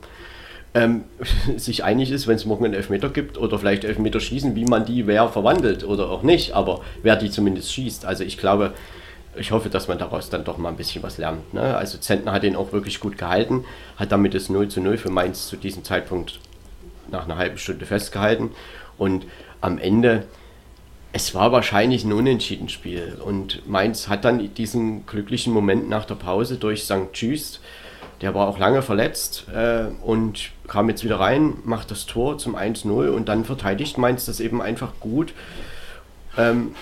ähm, 0.74 1.04
sich 1.56 1.84
einig 1.84 2.10
ist, 2.10 2.26
wenn 2.26 2.36
es 2.36 2.44
morgen 2.44 2.64
einen 2.64 2.74
Elfmeter 2.74 3.08
gibt 3.08 3.38
oder 3.38 3.58
vielleicht 3.58 3.84
Elfmeter 3.84 4.20
schießen, 4.20 4.54
wie 4.54 4.64
man 4.64 4.84
die 4.84 5.06
wer 5.06 5.28
verwandelt 5.28 5.84
oder 5.84 6.10
auch 6.10 6.22
nicht, 6.22 6.52
aber 6.52 6.80
wer 7.02 7.16
die 7.16 7.30
zumindest 7.30 7.72
schießt. 7.72 8.04
Also 8.04 8.24
ich 8.24 8.38
glaube, 8.38 8.74
ich 9.36 9.52
hoffe, 9.52 9.68
dass 9.70 9.88
man 9.88 9.98
daraus 9.98 10.30
dann 10.30 10.44
doch 10.44 10.58
mal 10.58 10.70
ein 10.70 10.76
bisschen 10.76 11.02
was 11.02 11.18
lernt. 11.18 11.54
Ne? 11.54 11.76
Also 11.76 11.98
Zentner 11.98 12.32
hat 12.32 12.44
ihn 12.44 12.56
auch 12.56 12.72
wirklich 12.72 13.00
gut 13.00 13.18
gehalten, 13.18 13.64
hat 13.96 14.12
damit 14.12 14.34
das 14.34 14.48
0 14.48 14.68
zu 14.68 14.80
0 14.80 14.96
für 14.96 15.10
Mainz 15.10 15.48
zu 15.48 15.56
diesem 15.56 15.84
Zeitpunkt 15.84 16.40
nach 17.10 17.24
einer 17.24 17.36
halben 17.36 17.58
Stunde 17.58 17.86
festgehalten. 17.86 18.50
Und 18.96 19.26
am 19.60 19.78
Ende, 19.78 20.24
es 21.12 21.34
war 21.34 21.52
wahrscheinlich 21.52 22.04
ein 22.04 22.12
Unentschieden-Spiel. 22.12 23.18
Und 23.24 23.66
Mainz 23.68 24.08
hat 24.08 24.24
dann 24.24 24.54
diesen 24.54 25.06
glücklichen 25.06 25.52
Moment 25.52 25.88
nach 25.88 26.04
der 26.04 26.16
Pause 26.16 26.56
durch 26.56 26.84
St. 26.84 27.08
Just, 27.14 27.60
der 28.20 28.34
war 28.34 28.48
auch 28.48 28.58
lange 28.58 28.82
verletzt 28.82 29.46
äh, 29.54 29.84
und 30.02 30.50
kam 30.66 30.88
jetzt 30.88 31.04
wieder 31.04 31.20
rein, 31.20 31.54
macht 31.64 31.90
das 31.90 32.06
Tor 32.06 32.38
zum 32.38 32.56
1-0 32.56 33.08
und 33.08 33.28
dann 33.28 33.44
verteidigt 33.44 33.98
Mainz 33.98 34.26
das 34.26 34.40
eben 34.40 34.60
einfach 34.60 34.92
gut. 35.00 35.32
Ähm, 36.36 36.74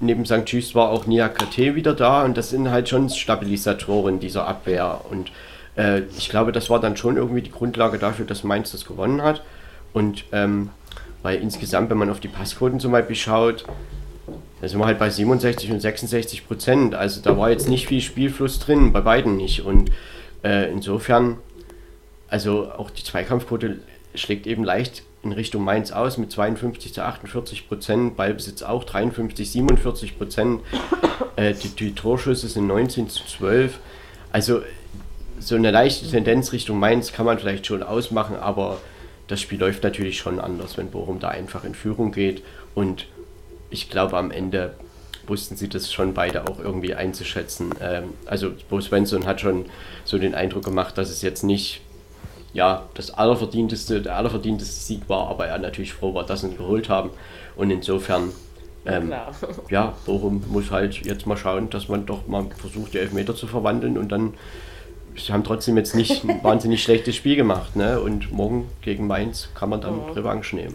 neben 0.00 0.26
St. 0.26 0.42
Just 0.46 0.74
war 0.74 0.90
auch 0.90 1.06
Nia 1.06 1.28
Kate 1.28 1.74
wieder 1.74 1.94
da 1.94 2.24
und 2.24 2.36
das 2.36 2.50
sind 2.50 2.70
halt 2.70 2.88
schon 2.88 3.08
Stabilisatoren 3.08 4.20
dieser 4.20 4.46
Abwehr. 4.46 5.00
Und 5.08 5.30
äh, 5.76 6.00
ich 6.18 6.28
glaube, 6.28 6.52
das 6.52 6.68
war 6.68 6.80
dann 6.80 6.96
schon 6.96 7.16
irgendwie 7.16 7.42
die 7.42 7.52
Grundlage 7.52 7.98
dafür, 7.98 8.26
dass 8.26 8.44
Mainz 8.44 8.72
das 8.72 8.84
gewonnen 8.84 9.22
hat. 9.22 9.42
Und 9.92 10.24
ähm, 10.32 10.70
weil 11.22 11.40
insgesamt, 11.40 11.90
wenn 11.90 11.98
man 11.98 12.10
auf 12.10 12.20
die 12.20 12.28
Passquoten 12.28 12.80
zum 12.80 12.92
Beispiel 12.92 13.16
schaut, 13.16 13.64
da 14.60 14.68
sind 14.68 14.78
wir 14.78 14.86
halt 14.86 14.98
bei 14.98 15.10
67 15.10 15.70
und 15.70 15.80
66 15.80 16.46
Prozent. 16.46 16.94
Also 16.94 17.20
da 17.20 17.36
war 17.38 17.50
jetzt 17.50 17.68
nicht 17.68 17.86
viel 17.86 18.00
Spielfluss 18.00 18.58
drin, 18.58 18.92
bei 18.92 19.00
beiden 19.00 19.36
nicht. 19.36 19.64
Und 19.64 19.90
äh, 20.44 20.70
insofern, 20.70 21.38
also 22.28 22.70
auch 22.70 22.90
die 22.90 23.02
Zweikampfquote 23.02 23.78
schlägt 24.14 24.46
eben 24.46 24.62
leicht 24.62 25.02
in 25.22 25.32
Richtung 25.32 25.64
Mainz 25.64 25.90
aus 25.90 26.18
mit 26.18 26.30
52 26.30 26.92
zu 26.92 27.02
48 27.02 27.66
Prozent, 27.66 28.16
Ballbesitz 28.16 28.62
auch 28.62 28.84
53, 28.84 29.50
47 29.50 30.18
Prozent, 30.18 30.60
äh, 31.36 31.54
die, 31.54 31.68
die 31.68 31.94
Torschüsse 31.94 32.46
sind 32.48 32.66
19 32.66 33.08
zu 33.08 33.24
12. 33.24 33.78
Also 34.30 34.62
so 35.40 35.56
eine 35.56 35.70
leichte 35.70 36.08
Tendenz 36.08 36.52
Richtung 36.52 36.78
Mainz 36.78 37.12
kann 37.12 37.26
man 37.26 37.38
vielleicht 37.38 37.66
schon 37.66 37.82
ausmachen, 37.82 38.36
aber 38.36 38.80
das 39.28 39.40
Spiel 39.40 39.58
läuft 39.58 39.82
natürlich 39.82 40.18
schon 40.18 40.38
anders, 40.38 40.76
wenn 40.76 40.90
Bochum 40.90 41.18
da 41.18 41.28
einfach 41.28 41.64
in 41.64 41.74
Führung 41.74 42.12
geht. 42.12 42.42
Und 42.74 43.06
ich 43.70 43.88
glaube, 43.90 44.18
am 44.18 44.30
Ende 44.30 44.74
wussten 45.26 45.56
sie 45.56 45.68
das 45.68 45.92
schon 45.92 46.14
beide 46.14 46.46
auch 46.46 46.58
irgendwie 46.58 46.94
einzuschätzen. 46.94 47.70
Ähm, 47.80 48.14
also 48.26 48.50
Bo 48.68 48.80
Svensson 48.80 49.26
hat 49.26 49.40
schon 49.40 49.66
so 50.04 50.18
den 50.18 50.34
Eindruck 50.34 50.64
gemacht, 50.64 50.98
dass 50.98 51.10
es 51.10 51.22
jetzt 51.22 51.42
nicht 51.42 51.80
ja, 52.52 52.84
das 52.94 53.10
allerverdienteste, 53.10 54.00
der 54.00 54.16
allerverdienteste 54.16 54.80
Sieg 54.80 55.08
war, 55.08 55.28
aber 55.28 55.46
er 55.46 55.58
natürlich 55.58 55.92
froh 55.92 56.14
war, 56.14 56.24
dass 56.24 56.42
sie 56.42 56.48
ihn 56.48 56.56
geholt 56.56 56.88
haben. 56.88 57.10
Und 57.56 57.70
insofern, 57.70 58.30
ähm, 58.86 59.12
ja, 59.70 59.94
Bochum 60.06 60.42
muss 60.48 60.70
halt 60.70 61.04
jetzt 61.04 61.26
mal 61.26 61.36
schauen, 61.36 61.68
dass 61.70 61.88
man 61.88 62.06
doch 62.06 62.26
mal 62.28 62.46
versucht, 62.56 62.94
die 62.94 62.98
Elfmeter 62.98 63.34
zu 63.34 63.46
verwandeln 63.46 63.98
und 63.98 64.10
dann 64.10 64.34
sie 65.16 65.32
haben 65.32 65.44
trotzdem 65.44 65.76
jetzt 65.76 65.94
nicht 65.94 66.24
ein 66.24 66.40
wahnsinnig 66.42 66.82
schlechtes 66.82 67.16
Spiel 67.16 67.36
gemacht. 67.36 67.76
Ne? 67.76 68.00
Und 68.00 68.32
morgen 68.32 68.68
gegen 68.82 69.06
Mainz 69.06 69.48
kann 69.54 69.68
man 69.68 69.80
dann 69.80 69.96
mhm. 69.96 70.12
Revanche 70.12 70.56
nehmen. 70.56 70.74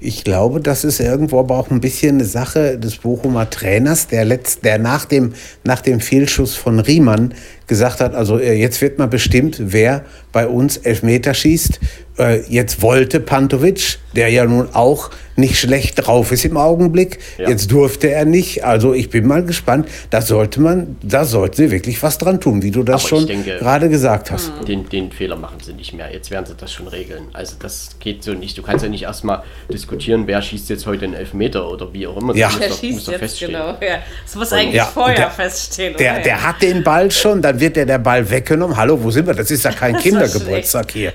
Ich 0.00 0.24
glaube, 0.24 0.60
das 0.60 0.84
ist 0.84 1.00
irgendwo 1.00 1.38
aber 1.38 1.56
auch 1.56 1.70
ein 1.70 1.80
bisschen 1.80 2.16
eine 2.16 2.24
Sache 2.24 2.78
des 2.78 2.96
Bochumer 2.98 3.48
Trainers, 3.48 4.08
der, 4.08 4.24
letzt, 4.24 4.64
der 4.64 4.78
nach, 4.78 5.06
dem, 5.06 5.32
nach 5.62 5.80
dem 5.80 6.00
Fehlschuss 6.00 6.56
von 6.56 6.78
Riemann 6.80 7.32
gesagt 7.66 8.00
hat, 8.00 8.14
also 8.14 8.38
äh, 8.38 8.52
jetzt 8.52 8.82
wird 8.82 8.98
mal 8.98 9.08
bestimmt, 9.08 9.56
wer 9.60 10.04
bei 10.32 10.46
uns 10.46 10.76
Elfmeter 10.76 11.32
schießt. 11.32 11.80
Äh, 12.16 12.42
jetzt 12.48 12.80
wollte 12.80 13.18
Pantovic, 13.18 13.98
der 14.14 14.28
ja 14.28 14.44
nun 14.44 14.68
auch 14.72 15.10
nicht 15.34 15.58
schlecht 15.58 16.06
drauf 16.06 16.30
ist 16.30 16.44
im 16.44 16.56
Augenblick. 16.56 17.18
Ja. 17.38 17.48
Jetzt 17.48 17.72
durfte 17.72 18.08
er 18.08 18.24
nicht. 18.24 18.64
Also 18.64 18.94
ich 18.94 19.10
bin 19.10 19.26
mal 19.26 19.44
gespannt. 19.44 19.88
Da 20.10 20.22
sollte 20.22 20.60
man, 20.60 20.96
da 21.02 21.24
sollte 21.24 21.56
sie 21.56 21.70
wirklich 21.72 22.00
was 22.04 22.18
dran 22.18 22.40
tun, 22.40 22.62
wie 22.62 22.70
du 22.70 22.84
das 22.84 23.02
Aber 23.02 23.08
schon 23.08 23.26
denke, 23.26 23.58
gerade 23.58 23.88
gesagt 23.88 24.30
hast. 24.30 24.52
Den, 24.68 24.88
den 24.88 25.10
Fehler 25.10 25.34
machen 25.34 25.58
sie 25.60 25.72
nicht 25.72 25.92
mehr. 25.92 26.12
Jetzt 26.12 26.30
werden 26.30 26.46
sie 26.46 26.54
das 26.54 26.72
schon 26.72 26.86
regeln. 26.86 27.24
Also 27.32 27.56
das 27.58 27.96
geht 27.98 28.22
so 28.22 28.32
nicht. 28.32 28.56
Du 28.56 28.62
kannst 28.62 28.84
ja 28.84 28.90
nicht 28.90 29.02
erstmal 29.02 29.42
diskutieren, 29.72 30.28
wer 30.28 30.40
schießt 30.40 30.70
jetzt 30.70 30.86
heute 30.86 31.06
einen 31.06 31.14
Elfmeter 31.14 31.68
oder 31.68 31.92
wie 31.92 32.06
auch 32.06 32.16
immer. 32.16 32.36
Ja. 32.36 32.46
Das 32.46 32.58
muss 32.58 32.68
doch, 32.68 32.78
schießt 32.78 32.94
muss 32.94 33.06
jetzt 33.08 33.18
feststehen. 33.18 33.52
genau. 33.52 33.68
Ja. 33.80 33.98
Das 34.24 34.36
muss 34.36 34.52
eigentlich 34.52 34.74
ja, 34.74 34.84
vorher 34.84 35.16
der, 35.16 35.30
feststehen. 35.30 35.96
Der, 35.96 36.20
der 36.20 36.46
hat 36.46 36.62
den 36.62 36.84
Ball 36.84 37.10
schon, 37.10 37.42
dann 37.42 37.58
wird 37.58 37.74
der 37.74 37.86
der 37.86 37.98
Ball 37.98 38.30
weggenommen. 38.30 38.76
Hallo, 38.76 39.02
wo 39.02 39.10
sind 39.10 39.26
wir? 39.26 39.34
Das 39.34 39.50
ist 39.50 39.64
ja 39.64 39.72
kein 39.72 39.96
Kindergeburtstag 39.98 40.92
hier. 40.92 41.12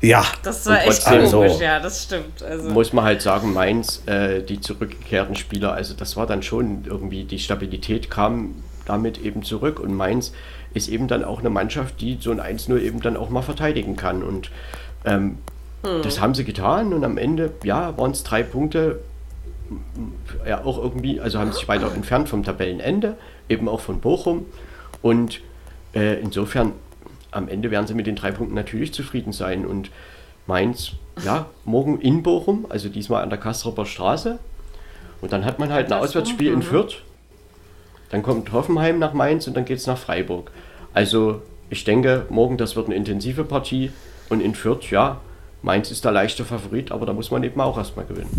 Ja. 0.00 0.24
Das 0.42 0.66
war 0.66 0.86
echt 0.86 1.04
komisch, 1.04 1.30
so 1.30 1.44
ja, 1.44 1.80
das 1.80 2.04
stimmt. 2.04 2.42
Also. 2.42 2.70
Muss 2.70 2.92
man 2.92 3.04
halt 3.04 3.20
sagen, 3.20 3.52
Mainz, 3.52 4.02
äh, 4.06 4.42
die 4.42 4.60
zurückgekehrten 4.60 5.34
Spieler, 5.34 5.72
also 5.72 5.94
das 5.94 6.16
war 6.16 6.26
dann 6.26 6.42
schon 6.42 6.84
irgendwie, 6.86 7.24
die 7.24 7.38
Stabilität 7.38 8.10
kam 8.10 8.54
damit 8.86 9.18
eben 9.18 9.42
zurück 9.42 9.80
und 9.80 9.94
Mainz 9.94 10.32
ist 10.74 10.88
eben 10.88 11.08
dann 11.08 11.24
auch 11.24 11.40
eine 11.40 11.50
Mannschaft, 11.50 12.00
die 12.00 12.18
so 12.20 12.30
ein 12.30 12.40
1-0 12.40 12.78
eben 12.78 13.00
dann 13.00 13.16
auch 13.16 13.28
mal 13.28 13.42
verteidigen 13.42 13.96
kann 13.96 14.22
und 14.22 14.50
ähm, 15.04 15.38
hm. 15.82 16.02
das 16.02 16.20
haben 16.20 16.34
sie 16.34 16.44
getan 16.44 16.92
und 16.92 17.04
am 17.04 17.18
Ende, 17.18 17.52
ja, 17.64 17.96
waren 17.98 18.12
es 18.12 18.22
drei 18.22 18.42
Punkte, 18.42 19.00
ja 20.46 20.64
auch 20.64 20.78
irgendwie, 20.78 21.20
also 21.20 21.38
haben 21.38 21.52
sich 21.52 21.68
weiter 21.68 21.92
entfernt 21.94 22.28
vom 22.28 22.44
Tabellenende, 22.44 23.16
eben 23.48 23.68
auch 23.68 23.80
von 23.80 24.00
Bochum 24.00 24.46
und 25.02 25.40
äh, 25.94 26.20
insofern 26.20 26.72
am 27.30 27.48
Ende 27.48 27.70
werden 27.70 27.86
sie 27.86 27.94
mit 27.94 28.06
den 28.06 28.16
drei 28.16 28.30
Punkten 28.30 28.54
natürlich 28.54 28.92
zufrieden 28.92 29.32
sein. 29.32 29.66
Und 29.66 29.90
Mainz, 30.46 30.92
ja, 31.24 31.46
morgen 31.64 32.00
in 32.00 32.22
Bochum, 32.22 32.66
also 32.68 32.88
diesmal 32.88 33.22
an 33.22 33.30
der 33.30 33.38
Kastropper 33.38 33.86
Straße. 33.86 34.38
Und 35.20 35.32
dann 35.32 35.44
hat 35.44 35.58
man 35.58 35.72
halt 35.72 35.92
ein 35.92 35.98
Auswärtsspiel 35.98 36.52
in 36.52 36.62
Fürth. 36.62 37.02
Dann 38.10 38.22
kommt 38.22 38.52
Hoffenheim 38.52 38.98
nach 38.98 39.12
Mainz 39.12 39.46
und 39.46 39.56
dann 39.56 39.64
geht 39.64 39.78
es 39.78 39.86
nach 39.86 39.98
Freiburg. 39.98 40.50
Also 40.94 41.42
ich 41.70 41.84
denke, 41.84 42.26
morgen 42.30 42.56
das 42.56 42.76
wird 42.76 42.86
eine 42.86 42.94
intensive 42.94 43.44
Partie. 43.44 43.90
Und 44.28 44.40
in 44.40 44.54
Fürth, 44.54 44.90
ja, 44.90 45.20
Mainz 45.62 45.90
ist 45.90 46.04
der 46.04 46.12
leichte 46.12 46.44
Favorit, 46.44 46.92
aber 46.92 47.04
da 47.04 47.12
muss 47.12 47.30
man 47.30 47.42
eben 47.42 47.60
auch 47.60 47.76
erstmal 47.76 48.06
gewinnen. 48.06 48.30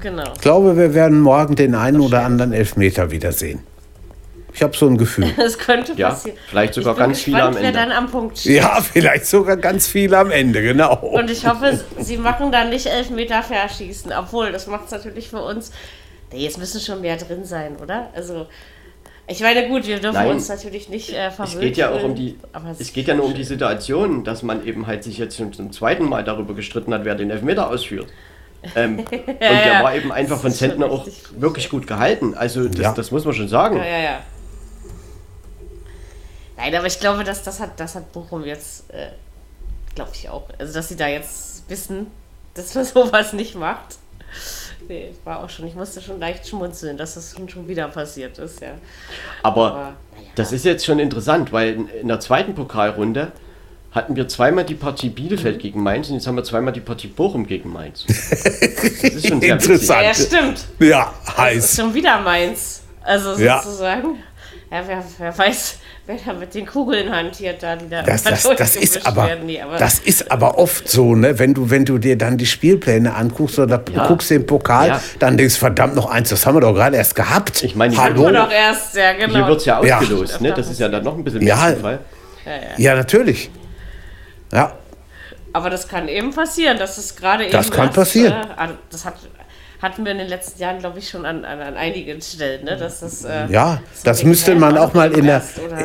Genau. 0.00 0.32
Ich 0.34 0.40
glaube, 0.40 0.76
wir 0.76 0.94
werden 0.94 1.20
morgen 1.20 1.56
den 1.56 1.74
einen 1.74 2.00
oder 2.00 2.22
anderen 2.24 2.52
Elfmeter 2.52 3.10
wiedersehen. 3.10 3.60
Ich 4.56 4.62
habe 4.62 4.74
so 4.74 4.86
ein 4.86 4.96
Gefühl. 4.96 5.30
Das 5.36 5.58
könnte 5.58 5.94
passieren. 5.94 6.36
Ja, 6.36 6.42
vielleicht 6.48 6.72
sogar 6.72 6.94
ganz 6.94 7.22
gespannt, 7.22 7.24
viele 7.24 7.42
am 7.42 7.56
Ende. 7.56 7.72
dann 7.72 7.92
am 7.92 8.10
Punkt 8.10 8.38
steht. 8.38 8.56
Ja, 8.56 8.80
vielleicht 8.80 9.26
sogar 9.26 9.58
ganz 9.58 9.86
viele 9.86 10.16
am 10.16 10.30
Ende, 10.30 10.62
genau. 10.62 10.96
Und 10.96 11.30
ich 11.30 11.46
hoffe, 11.46 11.78
sie 11.98 12.16
machen 12.16 12.50
dann 12.50 12.70
nicht 12.70 12.86
elf 12.86 13.10
Meter 13.10 13.42
verschießen. 13.42 14.12
Obwohl, 14.18 14.52
das 14.52 14.66
macht 14.66 14.86
es 14.86 14.92
natürlich 14.92 15.28
für 15.28 15.42
uns. 15.42 15.72
Nee, 16.32 16.38
jetzt 16.38 16.56
müssen 16.56 16.80
schon 16.80 17.02
mehr 17.02 17.18
drin 17.18 17.44
sein, 17.44 17.76
oder? 17.76 18.08
Also. 18.14 18.46
Ich 19.28 19.40
meine, 19.40 19.68
gut, 19.68 19.86
wir 19.86 19.98
dürfen 19.98 20.14
Nein, 20.14 20.30
uns 20.30 20.48
natürlich 20.48 20.88
nicht 20.88 21.12
äh, 21.12 21.30
verwöhnen. 21.32 21.58
Es 21.58 21.60
geht 21.60 21.76
ja 21.76 21.90
auch 21.90 22.02
um 22.04 22.14
die, 22.14 22.38
es 22.78 22.92
geht 22.92 23.08
ja 23.08 23.14
nur 23.14 23.26
um 23.26 23.34
die 23.34 23.42
Situation, 23.44 24.22
dass 24.22 24.44
man 24.44 24.64
eben 24.64 24.86
halt 24.86 25.02
sich 25.02 25.18
jetzt 25.18 25.36
schon 25.36 25.52
zum 25.52 25.72
zweiten 25.72 26.04
Mal 26.08 26.22
darüber 26.22 26.54
gestritten 26.54 26.94
hat, 26.94 27.04
wer 27.04 27.16
den 27.16 27.30
Elfmeter 27.30 27.68
ausführt. 27.68 28.06
Ähm, 28.76 28.98
ja, 28.98 29.18
und 29.26 29.40
der 29.40 29.66
ja. 29.66 29.82
war 29.82 29.94
eben 29.96 30.12
einfach 30.12 30.40
von 30.40 30.52
Zentner 30.52 30.86
auch 30.86 31.06
wirklich 31.36 31.68
gut 31.68 31.88
gehalten. 31.88 32.34
Also 32.34 32.68
das, 32.68 32.78
ja. 32.78 32.92
das 32.94 33.10
muss 33.10 33.24
man 33.24 33.34
schon 33.34 33.48
sagen. 33.48 33.78
Ja, 33.78 33.84
ja, 33.84 33.98
ja. 33.98 34.18
Nein, 36.56 36.74
aber 36.74 36.86
ich 36.86 37.00
glaube, 37.00 37.24
dass 37.24 37.42
das 37.42 37.60
hat, 37.60 37.78
das 37.78 37.94
hat 37.94 38.12
Bochum 38.12 38.44
jetzt, 38.44 38.90
äh, 38.90 39.08
glaube 39.94 40.12
ich 40.14 40.28
auch. 40.28 40.48
Also, 40.58 40.72
dass 40.72 40.88
sie 40.88 40.96
da 40.96 41.08
jetzt 41.08 41.68
wissen, 41.68 42.06
dass 42.54 42.74
man 42.74 42.84
sowas 42.94 43.32
nicht 43.32 43.54
macht. 43.54 43.96
Nee, 44.88 45.12
war 45.24 45.42
auch 45.42 45.50
schon, 45.50 45.66
ich 45.66 45.74
musste 45.74 46.00
schon 46.00 46.20
leicht 46.20 46.46
schmunzeln, 46.46 46.96
dass 46.96 47.14
das 47.14 47.34
schon 47.48 47.66
wieder 47.66 47.88
passiert 47.88 48.38
ist, 48.38 48.60
ja. 48.60 48.72
Aber, 49.42 49.70
aber 49.70 49.80
ja. 49.80 49.94
das 50.34 50.52
ist 50.52 50.64
jetzt 50.64 50.84
schon 50.84 50.98
interessant, 50.98 51.52
weil 51.52 51.88
in 52.00 52.08
der 52.08 52.20
zweiten 52.20 52.54
Pokalrunde 52.54 53.32
hatten 53.96 54.14
wir 54.14 54.28
zweimal 54.28 54.64
die 54.64 54.74
Partie 54.74 55.08
Bielefeld 55.08 55.56
mhm. 55.56 55.60
gegen 55.60 55.82
Mainz 55.82 56.08
und 56.08 56.16
jetzt 56.16 56.26
haben 56.26 56.36
wir 56.36 56.44
zweimal 56.44 56.72
die 56.72 56.80
Partie 56.80 57.08
Bochum 57.08 57.46
gegen 57.46 57.72
Mainz. 57.72 58.04
Das 59.06 59.14
ist 59.14 59.28
schon 59.28 59.40
sehr 59.40 59.54
interessant. 59.54 60.02
Ja, 60.02 60.14
stimmt. 60.14 60.64
Ja, 60.78 61.14
heiß. 61.36 61.56
Das 61.56 61.72
ist 61.72 61.80
schon 61.80 61.94
wieder 61.94 62.20
Mainz. 62.20 62.82
Also 63.02 63.34
sozusagen. 63.34 64.16
Ja, 64.70 64.80
ja 64.80 64.88
wer, 64.88 65.04
wer 65.18 65.38
weiß, 65.38 65.78
wer 66.06 66.16
da 66.24 66.32
mit 66.32 66.54
den 66.54 66.66
Kugeln 66.66 67.10
hantiert, 67.14 67.62
da, 67.62 67.74
die 67.76 67.88
da 67.88 68.02
Das, 68.02 68.22
das, 68.22 68.42
das, 68.56 68.76
ist 68.76 69.06
aber, 69.06 69.26
werden. 69.26 69.46
Nee, 69.46 69.60
aber 69.60 69.76
das 69.76 69.98
ist 69.98 70.30
aber 70.30 70.58
oft 70.58 70.88
so, 70.88 71.14
ne? 71.14 71.38
wenn, 71.38 71.52
du, 71.54 71.68
wenn 71.70 71.84
du 71.84 71.98
dir 71.98 72.16
dann 72.16 72.38
die 72.38 72.46
Spielpläne 72.46 73.14
anguckst 73.14 73.58
oder 73.58 73.78
du 73.78 73.92
Ja. 73.92 74.06
guckst 74.06 74.30
den 74.30 74.46
Pokal, 74.46 74.88
Ja. 74.88 75.00
dann 75.18 75.36
denkst 75.36 75.54
du, 75.54 75.60
verdammt 75.60 75.96
noch 75.96 76.08
eins, 76.08 76.28
das 76.30 76.46
haben 76.46 76.54
wir 76.56 76.60
doch 76.60 76.74
gerade 76.74 76.96
erst 76.96 77.14
gehabt. 77.16 77.62
Ich 77.64 77.74
meine, 77.74 77.92
die 77.92 77.98
Hallo? 77.98 78.22
Nur 78.22 78.30
noch 78.32 78.50
erst, 78.52 78.94
ja, 78.94 79.12
genau. 79.14 79.34
Hier 79.34 79.46
wird 79.48 79.58
es 79.60 79.64
ja 79.64 79.84
Ja. 79.84 79.98
ausgelost, 79.98 80.40
ne? 80.40 80.52
Das 80.52 80.70
ist 80.70 80.78
ja 80.80 80.88
dann 80.88 81.02
noch 81.02 81.16
ein 81.16 81.24
bisschen 81.24 81.40
mehr 81.44 81.48
Ja. 81.56 81.74
Zufall. 81.74 81.98
Ja, 82.76 82.94
natürlich. 82.94 83.50
Ja, 84.52 84.74
Aber 85.52 85.70
das 85.70 85.88
kann 85.88 86.06
eben 86.06 86.32
passieren, 86.32 86.78
dass 86.78 86.98
es 86.98 87.16
gerade 87.16 87.44
eben. 87.44 87.52
Das 87.52 87.70
kann 87.70 87.86
erst, 87.86 87.96
passieren. 87.96 88.32
Äh, 88.32 88.46
also 88.56 88.74
das 88.90 89.04
hat, 89.04 89.14
hatten 89.80 90.04
wir 90.04 90.12
in 90.12 90.18
den 90.18 90.28
letzten 90.28 90.60
Jahren, 90.60 90.78
glaube 90.78 90.98
ich, 90.98 91.08
schon 91.08 91.26
an, 91.26 91.44
an, 91.44 91.60
an 91.60 91.76
einigen 91.76 92.20
Stellen, 92.20 92.64
ne? 92.64 92.76
Dass 92.76 93.00
das, 93.00 93.24
äh, 93.24 93.46
ja, 93.48 93.80
so 93.94 94.04
das 94.04 94.24
müsste 94.24 94.54
man 94.54 94.78
auch 94.78 94.94
mal 94.94 95.12
in 95.12 95.26
der, 95.26 95.42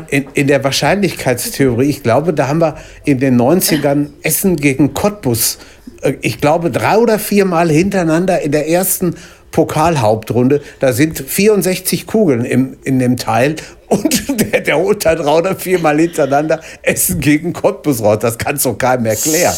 in, 0.09 0.27
in 0.33 0.47
der 0.47 0.63
Wahrscheinlichkeitstheorie, 0.63 1.89
ich 1.89 2.03
glaube, 2.03 2.33
da 2.33 2.47
haben 2.47 2.61
wir 2.61 2.77
in 3.03 3.19
den 3.19 3.39
90ern 3.39 4.09
Essen 4.23 4.55
gegen 4.55 4.93
Cottbus, 4.93 5.57
äh, 6.01 6.13
ich 6.21 6.39
glaube, 6.39 6.71
drei 6.71 6.97
oder 6.97 7.19
viermal 7.19 7.69
hintereinander 7.69 8.41
in 8.41 8.51
der 8.51 8.69
ersten 8.69 9.15
Pokalhauptrunde, 9.51 10.61
da 10.79 10.93
sind 10.93 11.19
64 11.19 12.07
Kugeln 12.07 12.45
im, 12.45 12.77
in 12.83 12.99
dem 12.99 13.17
Teil 13.17 13.57
und 13.87 14.39
der, 14.41 14.61
der 14.61 14.77
holt 14.77 15.05
dann 15.05 15.17
drei 15.17 15.33
oder 15.33 15.55
viermal 15.55 15.99
hintereinander 15.99 16.61
Essen 16.81 17.19
gegen 17.19 17.51
Cottbus 17.51 18.01
raus. 18.01 18.19
Das 18.21 18.37
kannst 18.37 18.65
du 18.65 18.73
keinem 18.73 19.05
erklären. 19.05 19.55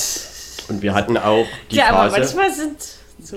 Und 0.70 0.82
wir 0.82 0.94
hatten 0.94 1.18
auch 1.18 1.46
die 1.70 1.76
ja, 1.76 1.90
aber 1.90 2.10
Phase, 2.10 2.36
manchmal 2.36 2.54
sind 2.54 2.78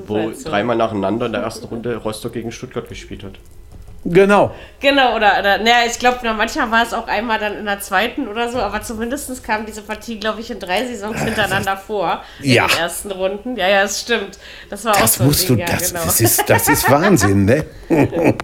wo 0.07 0.32
so. 0.32 0.49
dreimal 0.49 0.76
nacheinander 0.76 1.26
in 1.26 1.32
der 1.32 1.42
ersten 1.42 1.66
Runde 1.66 1.97
Rostock 1.97 2.32
gegen 2.32 2.53
Stuttgart 2.53 2.88
gespielt 2.88 3.22
hat. 3.24 3.32
Genau. 4.09 4.55
Genau, 4.78 5.16
oder, 5.16 5.32
oder 5.40 5.59
naja, 5.59 5.78
ich 5.84 5.99
glaube, 5.99 6.18
manchmal 6.32 6.70
war 6.70 6.82
es 6.84 6.94
auch 6.94 7.09
einmal 7.09 7.40
dann 7.40 7.59
in 7.59 7.64
der 7.64 7.80
zweiten 7.80 8.28
oder 8.28 8.49
so, 8.49 8.59
aber 8.61 8.80
zumindest 8.80 9.42
kam 9.42 9.66
diese 9.66 9.82
Partie, 9.82 10.20
glaube 10.20 10.40
ich, 10.40 10.49
in 10.53 10.61
drei 10.61 10.86
Saisons 10.86 11.20
hintereinander 11.20 11.76
vor. 11.86 12.22
In 12.40 12.53
Ja. 12.53 12.68
den 12.68 12.78
ersten 12.78 13.11
Runden. 13.11 13.57
Ja, 13.57 13.66
ja, 13.68 13.82
es 13.82 14.01
stimmt. 14.03 14.38
Das 14.70 14.84
war 14.84 14.92
auch 14.94 15.01
Das 15.01 15.14
so 15.14 15.24
ein 15.24 15.26
musst 15.26 15.49
du, 15.49 15.57
das, 15.57 15.88
genau. 15.90 16.05
das, 16.05 16.20
ist, 16.20 16.49
das 16.49 16.68
ist 16.68 16.88
Wahnsinn, 16.88 17.47
ne? 17.47 17.64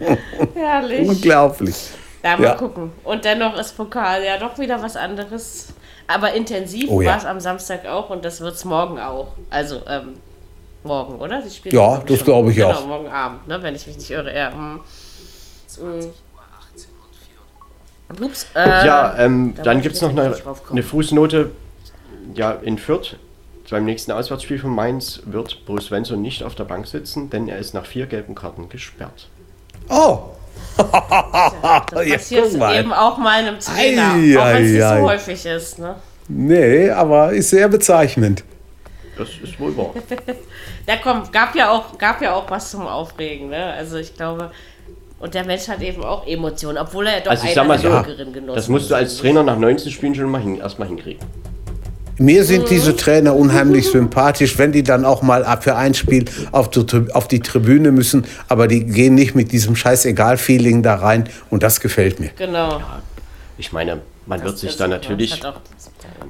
Herrlich. 0.55 1.09
Unglaublich. 1.09 1.76
Ja, 2.24 2.36
mal 2.36 2.42
Ja. 2.44 2.55
gucken. 2.55 2.92
Und 3.05 3.24
dennoch 3.24 3.57
ist 3.57 3.76
Pokal 3.76 4.24
ja 4.24 4.38
doch 4.38 4.59
wieder 4.59 4.82
was 4.82 4.96
anderes. 4.96 5.68
Aber 6.09 6.32
intensiv 6.32 6.88
Oh 6.90 7.00
ja. 7.00 7.11
war 7.12 7.18
es 7.18 7.24
am 7.24 7.38
Samstag 7.40 7.86
auch 7.86 8.11
und 8.11 8.24
das 8.24 8.40
wird 8.40 8.55
es 8.55 8.64
morgen 8.64 8.98
auch. 8.98 9.28
Also, 9.50 9.82
ähm, 9.88 10.14
morgen, 10.85 11.16
oder? 11.16 11.43
Sie 11.43 11.51
spielen 11.51 11.74
Ja, 11.74 11.80
morgen 11.83 12.07
das 12.07 12.24
glaube 12.24 12.51
ich 12.51 12.57
genau, 12.57 12.70
auch. 12.70 12.87
morgen 12.87 13.09
Abend, 13.09 13.47
ne, 13.49 13.62
wenn 13.62 13.74
ich 13.74 13.87
mich 13.87 13.97
nicht 13.97 14.11
irre. 14.11 14.35
Ja, 14.37 14.53
hm. 14.53 14.80
Ups, 18.20 18.47
äh, 18.55 18.68
ja, 18.87 19.14
ähm, 19.18 19.55
da 19.57 19.62
dann 19.62 19.80
gibt 19.80 19.95
es 19.95 20.03
noch 20.03 20.11
eine, 20.11 20.37
eine 20.70 20.83
Fußnote. 20.83 21.51
Ja, 22.35 22.53
in 22.53 22.76
Fürth, 22.78 23.16
beim 23.70 23.85
nächsten 23.87 24.12
Auswärtsspiel 24.12 24.59
von 24.59 24.74
Mainz, 24.74 25.22
wird 25.24 25.64
Bo 25.66 25.78
Svensson 25.80 26.20
nicht 26.20 26.43
auf 26.43 26.55
der 26.55 26.64
Bank 26.64 26.87
sitzen, 26.87 27.30
denn 27.30 27.49
er 27.49 27.59
ist 27.59 27.72
nach 27.74 27.87
vier 27.87 28.07
gelben 28.07 28.35
Karten 28.35 28.68
gesperrt. 28.68 29.28
Oh, 29.89 30.18
Das 30.76 32.07
ja, 32.07 32.14
passiert 32.16 32.57
mal. 32.59 32.78
eben 32.78 32.93
auch 32.93 33.16
mal 33.18 33.39
einem 33.41 33.59
Trainer, 33.59 34.14
Ei, 34.14 34.39
auch 34.39 34.47
wenn 34.55 34.64
es 34.64 34.72
nicht 34.72 34.83
so 34.83 35.09
häufig 35.09 35.47
ist. 35.47 35.78
Ne? 35.78 35.97
nee, 36.28 36.91
aber 36.91 37.33
ist 37.33 37.51
sehr 37.51 37.68
bezeichnend. 37.68 38.45
Das 39.16 39.28
ist 39.42 39.58
wohl 39.60 39.76
wahr. 39.76 39.90
Da 40.86 40.96
kommt, 40.96 41.32
gab 41.32 41.54
ja 41.54 41.70
auch, 41.70 41.96
gab 41.98 42.20
ja 42.22 42.34
auch 42.34 42.50
was 42.50 42.70
zum 42.70 42.86
Aufregen, 42.86 43.50
ne? 43.50 43.72
Also 43.74 43.96
ich 43.98 44.14
glaube, 44.14 44.50
und 45.20 45.34
der 45.34 45.44
Mensch 45.44 45.68
hat 45.68 45.80
eben 45.82 46.02
auch 46.02 46.26
Emotionen, 46.26 46.78
obwohl 46.78 47.06
er 47.06 47.18
ja 47.18 47.20
doch 47.20 47.30
Also 47.30 47.46
ich 47.46 47.54
sag 47.54 47.66
mal 47.66 47.78
so, 47.78 48.02
das 48.54 48.68
musst 48.68 48.90
du 48.90 48.94
als 48.96 49.18
Trainer 49.18 49.42
nach 49.44 49.56
19 49.56 49.92
Spielen 49.92 50.14
schon 50.14 50.30
mal 50.30 50.40
hin, 50.40 50.58
erstmal 50.58 50.88
hinkriegen. 50.88 51.24
Mir 52.18 52.44
sind 52.44 52.68
diese 52.68 52.94
Trainer 52.96 53.34
unheimlich 53.34 53.88
sympathisch, 53.90 54.58
wenn 54.58 54.72
die 54.72 54.82
dann 54.82 55.04
auch 55.04 55.22
mal 55.22 55.44
ab 55.44 55.64
für 55.64 55.76
ein 55.76 55.94
Spiel 55.94 56.24
auf 56.52 56.70
die, 56.70 56.84
auf 57.12 57.26
die 57.26 57.40
Tribüne 57.40 57.90
müssen, 57.90 58.26
aber 58.48 58.68
die 58.68 58.84
gehen 58.84 59.14
nicht 59.14 59.34
mit 59.34 59.52
diesem 59.52 59.76
Scheißegal-Feeling 59.76 60.82
da 60.82 60.96
rein 60.96 61.28
und 61.50 61.62
das 61.62 61.80
gefällt 61.80 62.20
mir. 62.20 62.30
Genau. 62.36 62.80
Ich 63.58 63.72
meine, 63.72 64.00
man 64.26 64.42
wird 64.44 64.58
sich 64.58 64.70
Das- 64.70 64.78
dann 64.78 64.90
das 64.90 65.02
natürlich 65.02 65.40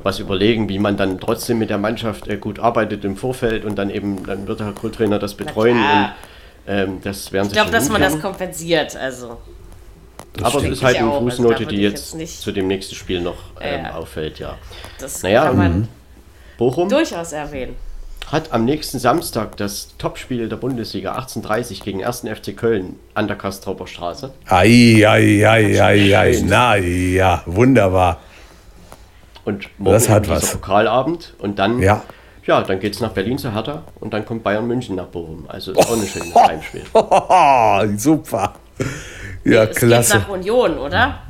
was 0.03 0.19
überlegen, 0.19 0.69
wie 0.69 0.79
man 0.79 0.97
dann 0.97 1.19
trotzdem 1.21 1.59
mit 1.59 1.71
der 1.71 1.79
Mannschaft 1.79 2.29
äh, 2.29 2.37
gut 2.37 2.59
arbeitet 2.59 3.05
im 3.05 3.17
Vorfeld 3.17 3.65
und 3.65 3.77
dann 3.77 3.91
eben, 3.91 4.25
dann 4.27 4.47
wird 4.47 4.61
der 4.61 4.73
Co-Trainer 4.73 5.19
das 5.19 5.35
betreuen 5.35 5.77
und 5.79 6.11
ähm, 6.67 6.99
das 7.03 7.33
werden 7.33 7.49
Ich 7.49 7.53
glaube, 7.53 7.71
dass 7.71 7.89
man 7.89 8.01
das 8.01 8.21
kompensiert. 8.21 8.97
Also 8.97 9.39
Aber 10.43 10.59
es 10.63 10.65
ist 10.65 10.83
halt 10.83 10.97
eine 10.97 11.09
auch. 11.09 11.15
Also 11.15 11.25
Fußnote, 11.31 11.59
würde 11.61 11.67
die 11.75 11.83
jetzt 11.83 11.93
jetzt 12.13 12.15
nicht- 12.15 12.41
zu 12.41 12.53
dem 12.53 12.67
nächsten 12.69 12.95
Spiel 12.95 13.21
noch 13.21 13.37
ähm, 13.61 13.85
Ja. 13.85 13.95
auffällt, 13.95 14.39
ja. 14.39 14.57
das 15.01 15.23
Naja, 15.23 15.45
kann 15.47 15.57
man 15.57 15.89
Bochum 16.59 16.89
durchaus 16.89 17.33
erwähnen. 17.33 17.75
hat 18.31 18.53
am 18.53 18.65
nächsten 18.65 18.99
Samstag 18.99 19.57
das 19.57 19.89
Topspiel 19.99 20.49
der 20.49 20.57
Bundesliga 20.57 21.17
18:30 21.19 21.83
gegen 21.83 22.05
1. 22.05 22.25
FC 22.29 22.57
Köln 22.57 22.97
an 23.15 23.27
der 23.27 23.37
Kastrauber 23.37 23.87
Straße. 23.87 24.33
Ei, 24.47 25.05
ei, 25.07 25.47
ei, 25.47 25.83
ei, 25.83 26.17
ei, 26.17 26.43
na 26.47 26.77
ja, 26.77 27.43
wunderbar. 27.47 28.21
Und 29.45 29.69
morgen 29.79 29.95
Das 29.95 30.09
hat 30.09 30.25
dieser 30.27 30.37
was. 30.37 30.53
Pokalabend 30.53 31.35
und 31.39 31.59
dann, 31.59 31.81
Ja. 31.81 32.03
ja, 32.47 32.63
dann 32.63 32.79
geht 32.81 32.95
es 32.95 33.01
nach 33.01 33.11
Berlin 33.13 33.39
zu 33.39 33.53
Hertha 33.53 33.83
und 34.01 34.13
dann 34.15 34.25
kommt 34.25 34.43
Bayern 34.45 34.67
München 34.67 34.95
nach 34.97 35.07
Bochum. 35.07 35.45
Also 35.49 35.73
ist 35.73 35.79
auch 35.79 35.93
ein 35.97 36.07
schönes 36.07 36.35
Heimspiel. 36.35 36.85
super. 37.99 38.55
Ja, 39.45 39.65
Es 39.65 39.71
geht 39.71 39.89
klasse. 39.89 40.19
nach 40.19 40.29
Union, 40.29 40.79
oder? 40.79 41.23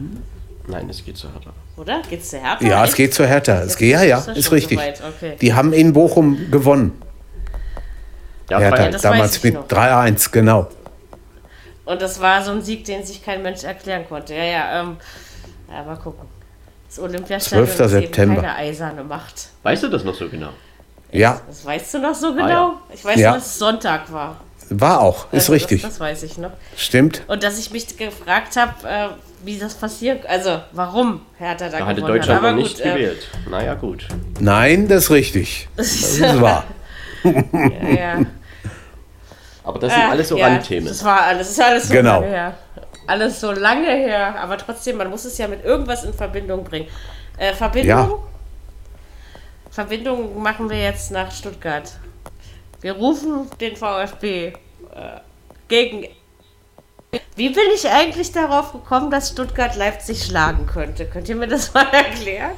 Nein, 0.67 0.89
es 0.91 1.05
geht 1.05 1.17
zu 1.17 1.33
Hertha. 1.33 1.51
Oder? 1.77 2.03
Geht's 2.09 2.29
zu 2.31 2.39
Hertha? 2.39 2.65
Ja, 2.65 2.83
es 2.85 2.91
Echt? 2.91 2.97
geht 2.99 3.15
zur 3.15 3.27
Hertha. 3.27 3.63
Es 3.63 3.77
geht, 3.77 3.91
ja, 3.93 4.03
ja, 4.03 4.19
Ist 4.19 4.29
ist 4.29 4.53
richtig. 4.53 4.79
soweit? 4.79 5.03
Okay. 5.03 5.37
Die 5.41 5.55
haben 5.55 5.73
in 5.73 5.93
Bochum 5.95 6.51
gewonnen. 6.51 7.01
Ja, 8.51 8.59
Hertha, 8.59 8.91
damals 8.99 9.39
ich 9.39 9.45
mit 9.45 9.55
noch. 9.55 9.67
3-1, 9.67 10.31
genau. 10.31 10.69
Und 11.87 12.03
das 12.03 12.21
war 12.21 12.43
so 12.43 12.53
ein 12.53 12.61
Sieg, 12.63 12.85
den 12.85 13.03
sich 13.05 13.25
kein 13.25 13.43
Mensch 13.43 13.65
erklären 13.65 14.05
konnte. 14.09 14.35
Ja, 14.35 14.45
ja, 14.45 14.81
ähm, 14.83 14.97
ja 15.71 15.83
mal 15.83 15.97
gucken. 15.97 16.29
Das 16.95 17.03
Olympiastadion 17.03 17.67
12. 17.67 17.81
ist 17.81 17.93
eben 17.93 18.03
September. 18.03 18.41
keine 18.43 18.57
eiserne 18.57 19.03
Macht. 19.05 19.49
Weißt 19.63 19.83
du 19.83 19.89
das 19.89 20.05
noch 20.05 20.15
so 20.15 20.29
genau? 20.29 20.51
Ja, 21.11 21.41
Das 21.47 21.65
weißt 21.65 21.95
du 21.95 21.99
noch 22.01 22.15
so 22.15 22.35
genau? 22.35 22.49
ja. 22.49 22.75
Ich 22.93 23.03
weiß 23.05 23.19
Ja. 23.19 23.33
dass 23.35 23.47
es 23.47 23.59
Sonntag 23.59 24.13
war. 24.13 24.37
war 24.69 25.01
auch, 25.01 25.25
ist 25.33 25.45
Also 25.45 25.53
richtig. 25.53 25.81
Das, 25.83 25.93
das 25.93 26.01
weiß 26.01 26.23
ich 26.25 26.37
noch. 26.37 26.51
Stimmt. 26.77 27.23
Und 27.29 27.43
dass 27.45 27.59
ich 27.59 27.71
mich 27.71 27.97
gefragt 27.97 28.57
habe, 28.57 28.87
äh, 28.89 29.09
wie 29.45 29.59
das 29.59 29.75
passiert, 29.75 30.27
also 30.27 30.61
warum 30.73 31.23
Hertha 31.39 31.69
da, 31.71 31.79
Da 31.79 31.87
hatte 31.87 31.97
gewonnen 32.03 32.15
Deutschland 32.15 32.43
hat. 32.43 32.51
noch 32.51 32.63
nicht 32.63 32.81
äh, 32.81 32.85
gewählt. 32.93 33.29
Naja, 33.49 33.73
gut. 33.75 34.07
Nein, 34.39 34.87
das 34.89 35.05
ist 35.05 35.11
richtig. 35.11 35.69
Das 35.77 35.87
ist 35.93 36.41
wahr. 36.43 36.65
ja, 37.25 37.31
ja. 37.89 38.19
Aber 39.65 39.79
das 39.79 39.93
sind 39.93 40.03
Ah, 40.03 40.11
alles 40.11 40.29
so 40.29 40.37
ja, 40.37 40.47
Randthemen. 40.49 40.89
Das 40.89 41.03
war 41.05 41.23
alles, 41.23 41.47
das 41.49 41.57
ist 41.57 41.63
alles 41.65 41.89
so 41.89 41.95
Genau. 41.95 42.21
lange 42.21 42.27
her. 42.33 42.55
Alles 43.13 43.41
so 43.41 43.53
lange 43.53 43.91
her, 43.91 44.37
aber 44.41 44.57
trotzdem, 44.57 44.97
man 44.97 45.11
muss 45.11 45.27
es 45.27 45.37
ja 45.37 45.47
mit 45.47 45.63
irgendwas 45.63 46.03
in 46.03 46.15
Verbindung 46.15 46.65
bringen. 46.65 46.89
Äh, 47.37 47.53
Verbindung? 47.53 47.89
Ja. 47.89 48.19
Verbindung 49.71 50.43
machen 50.43 50.71
wir 50.71 50.79
jetzt 50.79 51.11
nach 51.11 51.31
Stuttgart. 51.31 51.93
Wir 52.81 52.95
rufen 52.95 53.51
den 53.61 53.77
VfB 53.77 54.47
äh, 54.47 54.53
gegen. 55.69 56.07
Wie 57.37 57.51
bin 57.51 57.65
ich 57.75 57.87
eigentlich 57.87 58.33
darauf 58.33 58.73
gekommen, 58.73 59.11
dass 59.11 59.29
Stuttgart 59.29 59.77
Leipzig 59.77 60.25
schlagen 60.25 60.67
könnte? 60.67 61.05
Könnt 61.05 61.29
ihr 61.29 61.37
mir 61.37 61.49
das 61.49 61.75
mal 61.75 61.89
erklären? 61.93 62.53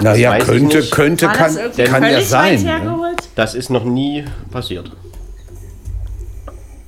Naja, 0.00 0.40
könnte, 0.40 0.90
könnte, 0.90 1.26
War 1.26 1.34
kann, 1.34 1.56
kann 1.84 2.02
ja 2.02 2.20
sein. 2.20 2.60
Ne? 2.64 2.68
hergeholt? 2.68 3.28
Das 3.36 3.54
ist 3.54 3.70
noch 3.70 3.84
nie 3.84 4.24
passiert. 4.50 4.90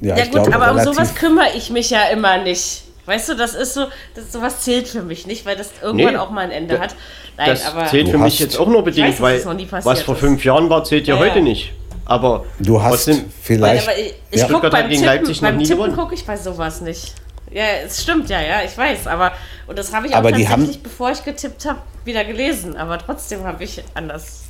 Ja, 0.01 0.17
ich 0.17 0.33
gut, 0.33 0.43
glaube, 0.43 0.57
aber 0.57 0.73
um 0.73 0.85
sowas 0.85 1.15
kümmere 1.15 1.57
ich 1.57 1.71
mich 1.71 1.91
ja 1.91 2.09
immer 2.09 2.39
nicht. 2.39 2.82
Weißt 3.07 3.29
du, 3.31 3.35
das 3.35 3.55
ist 3.55 3.75
so, 3.75 3.87
das, 4.15 4.31
sowas 4.33 4.61
zählt 4.61 4.87
für 4.87 5.03
mich 5.03 5.27
nicht, 5.27 5.45
weil 5.45 5.57
das 5.57 5.71
irgendwann 5.83 6.13
Nee, 6.15 6.19
auch 6.19 6.31
mal 6.31 6.45
ein 6.45 6.51
Ende 6.53 6.77
da- 6.77 6.83
hat. 6.83 6.95
Nein, 7.37 7.49
Das 7.51 7.67
aber 7.67 7.87
zählt 7.87 8.09
für 8.09 8.19
mich 8.19 8.39
jetzt 8.39 8.59
auch 8.59 8.69
nur 8.69 8.85
bedingt, 8.85 9.21
weiß, 9.21 9.21
weil 9.21 9.57
noch 9.57 9.85
was 9.85 10.03
vor 10.03 10.15
fünf 10.17 10.45
Jahren 10.45 10.71
war, 10.71 10.85
zählt 10.85 11.07
ja, 11.09 11.15
Ja, 11.17 11.21
heute 11.21 11.41
nicht. 11.41 11.73
Aber 12.05 12.45
Du 12.59 12.81
hast 12.83 13.07
trotzdem, 13.07 13.25
vielleicht. 13.43 13.89
aber 13.89 13.97
ich, 13.99 14.15
ich 14.31 14.41
Ja. 14.41 14.49
guck 14.51 14.63
beim 14.63 14.73
gegen 14.89 14.91
Tippen, 14.91 15.05
Leipzig 15.05 15.41
noch 15.43 15.49
beim 15.49 15.57
nie 15.59 15.65
Tippen 15.65 15.97
gucke 15.97 16.15
ich 16.15 16.25
bei 16.27 16.37
sowas 16.37 16.81
nicht. 16.81 17.15
Ja, 17.51 17.65
es 17.85 18.03
stimmt 18.03 18.29
ja, 18.31 18.41
ja, 18.41 18.63
ich 18.65 18.77
weiß, 18.77 19.07
aber 19.07 19.33
und 19.67 19.79
das 19.79 19.93
habe 19.95 20.07
ich 20.07 20.13
auch 20.15 20.19
Aber 20.19 20.33
die 20.33 20.45
tatsächlich, 20.45 20.75
haben- 20.77 20.83
bevor 20.83 21.11
ich 21.11 21.25
getippt 21.25 21.65
habe, 21.67 21.79
wieder 22.05 22.25
gelesen, 22.25 22.77
aber 22.77 22.99
trotzdem 22.99 23.45
habe 23.45 23.63
ich 23.65 23.83
anders. 23.95 24.43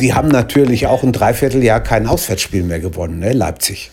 Die 0.00 0.14
haben 0.14 0.28
natürlich 0.28 0.86
auch 0.86 1.02
ein 1.02 1.12
Dreivierteljahr 1.12 1.80
kein 1.80 2.06
Auswärtsspiel 2.06 2.62
mehr 2.62 2.78
gewonnen, 2.80 3.18
ne? 3.18 3.32
Leipzig. 3.32 3.90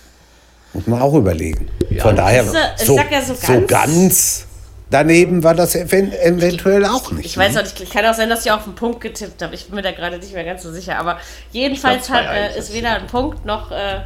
Muss 0.74 0.88
man 0.88 1.01
auch 1.01 1.13
überlegen. 1.13 1.69
Von 1.99 2.15
daher, 2.15 2.43
ich 2.80 2.86
so, 2.86 2.95
sag 2.95 3.11
ja 3.11 3.22
so 3.22 3.34
so 3.34 3.47
ganz- 3.47 3.67
ganz 3.67 4.47
daneben 4.89 5.43
war 5.43 5.53
das 5.55 5.76
ev- 5.76 5.93
eventuell 6.22 6.86
auch 6.86 7.11
nicht. 7.11 7.26
Ich 7.26 7.38
weiß 7.38 7.53
ne? 7.53 7.59
auch 7.59 7.63
nicht, 7.63 7.91
kann 7.91 8.05
auch 8.05 8.13
sein, 8.13 8.30
dass 8.30 8.45
ich 8.45 8.51
auf 8.51 8.65
einen 8.65 8.76
Punkt 8.76 9.01
getippt 9.01 9.41
habe. 9.41 9.55
Ich 9.55 9.65
bin 9.65 9.76
mir 9.76 9.82
da 9.82 9.91
gerade 9.91 10.17
nicht 10.17 10.34
mehr 10.34 10.43
ganz 10.43 10.63
so 10.63 10.72
sicher. 10.72 10.97
Aber 10.97 11.19
jedenfalls 11.51 12.09
hat, 12.09 12.26
äh, 12.26 12.49
2-1 12.53 12.55
ist 12.57 12.74
weder 12.74 12.91
ein 12.95 13.07
Punkt 13.07 13.45
noch 13.45 13.72
äh, 13.72 14.01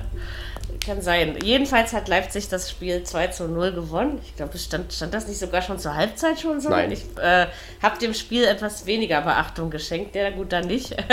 kann 0.86 1.02
sein. 1.02 1.36
Jedenfalls 1.44 1.94
hat 1.94 2.08
Leipzig 2.08 2.48
das 2.50 2.70
Spiel 2.70 3.04
2 3.04 3.28
zu 3.28 3.48
0 3.48 3.72
gewonnen. 3.74 4.20
Ich 4.24 4.36
glaube, 4.36 4.58
stand, 4.60 4.94
stand 4.94 5.14
das 5.16 5.28
nicht 5.28 5.40
sogar 5.40 5.64
schon 5.64 5.80
zur 5.80 5.96
Halbzeit 5.96 6.40
schon 6.40 6.62
so? 6.62 6.70
Nein. 6.70 6.92
Ich 6.92 7.02
äh, 7.20 7.48
habe 7.82 7.98
dem 8.00 8.14
Spiel 8.14 8.44
etwas 8.44 8.86
weniger 8.86 9.22
Beachtung 9.22 9.72
geschenkt. 9.72 10.16
Ja, 10.16 10.30
gut, 10.30 10.52
dann 10.54 10.68
nicht. 10.68 10.96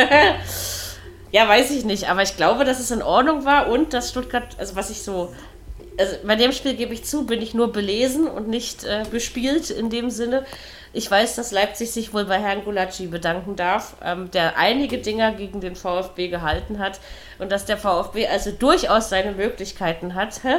ja, 1.33 1.49
weiß 1.49 1.71
ich 1.73 1.85
nicht. 1.85 2.09
Aber 2.09 2.23
ich 2.23 2.37
glaube, 2.37 2.65
dass 2.65 2.79
es 2.79 2.91
in 2.91 3.03
Ordnung 3.03 3.45
war 3.45 3.69
und 3.69 3.93
dass 3.93 4.11
Stuttgart, 4.11 4.57
also 4.59 4.77
was 4.77 4.91
ich 4.91 5.03
so. 5.03 5.35
Also 5.99 6.17
bei 6.25 6.37
dem 6.37 6.53
Spiel 6.53 6.75
gebe 6.75 6.95
ich 6.95 7.05
zu, 7.05 7.27
bin 7.27 7.43
ich 7.43 7.53
nur 7.53 7.71
belesen 7.71 8.27
und 8.27 8.49
nicht 8.49 8.85
äh, 8.85 9.05
bespielt 9.11 9.69
in 9.69 9.91
dem 9.91 10.09
Sinne. 10.09 10.47
Ich 10.95 11.11
weiß, 11.11 11.37
dass 11.37 11.53
Leipzig 11.53 11.91
sich 11.91 12.15
wohl 12.15 12.25
bei 12.25 12.39
Herrn 12.39 12.65
Gulacsi 12.65 13.09
bedanken 13.09 13.57
darf, 13.57 13.97
ähm, 14.03 14.31
der 14.31 14.57
einige 14.57 14.99
Dinger 14.99 15.33
gegen 15.33 15.61
den 15.61 15.77
VfB 15.77 16.29
gehalten 16.29 16.79
hat 16.79 17.01
und 17.39 17.53
dass 17.53 17.67
der 17.67 17.77
VfB 17.77 18.27
also 18.27 18.53
durchaus 18.53 19.11
seine 19.11 19.33
Möglichkeiten 19.33 20.15
hat, 20.15 20.45
hä? 20.45 20.57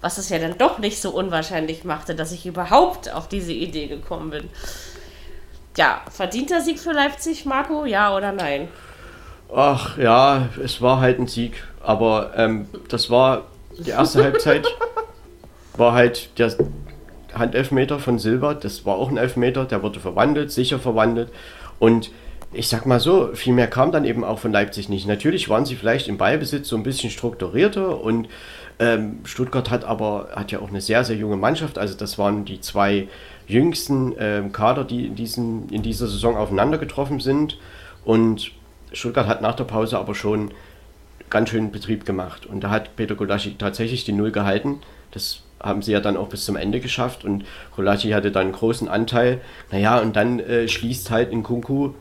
was 0.00 0.18
es 0.18 0.28
ja 0.28 0.38
dann 0.38 0.58
doch 0.58 0.78
nicht 0.78 1.00
so 1.00 1.10
unwahrscheinlich 1.10 1.84
machte, 1.84 2.14
dass 2.14 2.32
ich 2.32 2.44
überhaupt 2.44 3.12
auf 3.12 3.28
diese 3.28 3.52
Idee 3.52 3.86
gekommen 3.86 4.30
bin. 4.30 4.50
Ja, 5.76 6.02
verdienter 6.10 6.60
Sieg 6.60 6.78
für 6.78 6.92
Leipzig, 6.92 7.46
Marco, 7.46 7.86
ja 7.86 8.14
oder 8.14 8.32
nein? 8.32 8.68
Ach 9.54 9.98
ja, 9.98 10.48
es 10.64 10.80
war 10.80 11.00
halt 11.00 11.18
ein 11.18 11.26
Sieg, 11.26 11.62
aber 11.82 12.32
ähm, 12.36 12.66
das 12.88 13.10
war 13.10 13.42
die 13.84 13.90
erste 13.90 14.22
Halbzeit, 14.24 14.66
war 15.76 15.92
halt 15.92 16.38
der 16.38 16.54
Handelfmeter 17.34 17.98
von 17.98 18.18
Silva, 18.18 18.54
das 18.54 18.86
war 18.86 18.96
auch 18.96 19.10
ein 19.10 19.18
Elfmeter, 19.18 19.66
der 19.66 19.82
wurde 19.82 20.00
verwandelt, 20.00 20.50
sicher 20.50 20.78
verwandelt. 20.78 21.28
Und 21.78 22.10
ich 22.54 22.68
sag 22.68 22.86
mal 22.86 22.98
so, 22.98 23.30
viel 23.34 23.52
mehr 23.52 23.66
kam 23.66 23.92
dann 23.92 24.06
eben 24.06 24.24
auch 24.24 24.38
von 24.38 24.52
Leipzig 24.52 24.88
nicht. 24.88 25.06
Natürlich 25.06 25.50
waren 25.50 25.66
sie 25.66 25.76
vielleicht 25.76 26.08
im 26.08 26.16
Ballbesitz 26.16 26.68
so 26.68 26.76
ein 26.76 26.82
bisschen 26.82 27.10
strukturierter 27.10 28.00
und 28.00 28.28
ähm, 28.78 29.20
Stuttgart 29.24 29.70
hat 29.70 29.84
aber 29.84 30.28
hat 30.34 30.50
ja 30.50 30.60
auch 30.60 30.68
eine 30.68 30.80
sehr, 30.80 31.04
sehr 31.04 31.16
junge 31.16 31.36
Mannschaft. 31.36 31.78
Also 31.78 31.94
das 31.94 32.18
waren 32.18 32.46
die 32.46 32.60
zwei 32.60 33.08
jüngsten 33.46 34.14
ähm, 34.18 34.52
Kader, 34.52 34.84
die 34.84 35.06
in, 35.06 35.14
diesen, 35.14 35.68
in 35.68 35.82
dieser 35.82 36.06
Saison 36.06 36.36
aufeinander 36.36 36.78
getroffen 36.78 37.20
sind. 37.20 37.58
Und 38.04 38.52
Stuttgart 38.92 39.26
hat 39.26 39.42
nach 39.42 39.54
der 39.54 39.64
Pause 39.64 39.98
aber 39.98 40.14
schon 40.14 40.50
ganz 41.30 41.50
schön 41.50 41.72
Betrieb 41.72 42.04
gemacht. 42.04 42.46
Und 42.46 42.62
da 42.62 42.70
hat 42.70 42.96
Peter 42.96 43.14
Golaschi 43.14 43.56
tatsächlich 43.56 44.04
die 44.04 44.12
Null 44.12 44.32
gehalten. 44.32 44.80
Das 45.12 45.42
haben 45.62 45.82
sie 45.82 45.92
ja 45.92 46.00
dann 46.00 46.16
auch 46.16 46.28
bis 46.28 46.44
zum 46.44 46.56
Ende 46.56 46.80
geschafft 46.80 47.24
und 47.24 47.44
Kolachi 47.74 48.10
hatte 48.10 48.32
dann 48.32 48.46
einen 48.46 48.52
großen 48.52 48.88
Anteil. 48.88 49.40
Naja, 49.70 49.98
und 50.00 50.16
dann 50.16 50.40
äh, 50.40 50.68
schließt 50.68 51.10
halt 51.10 51.30
in 51.30 51.42
Kunku, 51.42 51.92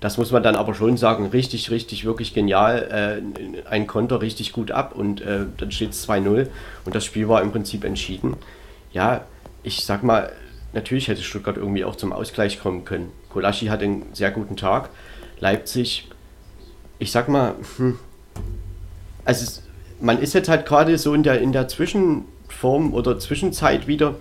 das 0.00 0.18
muss 0.18 0.32
man 0.32 0.42
dann 0.42 0.56
aber 0.56 0.74
schon 0.74 0.96
sagen, 0.96 1.26
richtig, 1.26 1.70
richtig, 1.70 2.04
wirklich 2.04 2.34
genial, 2.34 3.22
äh, 3.64 3.68
ein 3.70 3.86
Konter 3.86 4.20
richtig 4.20 4.52
gut 4.52 4.70
ab 4.70 4.94
und 4.94 5.22
äh, 5.22 5.46
dann 5.56 5.70
steht 5.70 5.90
es 5.90 6.06
2-0 6.06 6.48
und 6.84 6.94
das 6.94 7.04
Spiel 7.04 7.28
war 7.28 7.40
im 7.40 7.52
Prinzip 7.52 7.84
entschieden. 7.84 8.36
Ja, 8.92 9.24
ich 9.62 9.84
sag 9.84 10.02
mal, 10.02 10.32
natürlich 10.72 11.08
hätte 11.08 11.22
Stuttgart 11.22 11.56
irgendwie 11.56 11.84
auch 11.84 11.96
zum 11.96 12.12
Ausgleich 12.12 12.60
kommen 12.60 12.84
können. 12.84 13.12
Kolaschi 13.30 13.66
hat 13.66 13.82
einen 13.82 14.06
sehr 14.12 14.30
guten 14.30 14.56
Tag. 14.56 14.90
Leipzig, 15.40 16.08
ich 17.04 17.12
sag 17.12 17.28
mal, 17.28 17.54
hm, 17.76 17.98
also 19.24 19.60
man 20.00 20.18
ist 20.20 20.34
jetzt 20.34 20.48
halt 20.48 20.66
gerade 20.66 20.98
so 20.98 21.14
in 21.14 21.22
der, 21.22 21.40
in 21.40 21.52
der 21.52 21.68
Zwischen- 21.68 22.24
Form 22.48 22.94
oder 22.94 23.18
Zwischenzeit 23.18 23.86
wieder. 23.88 24.14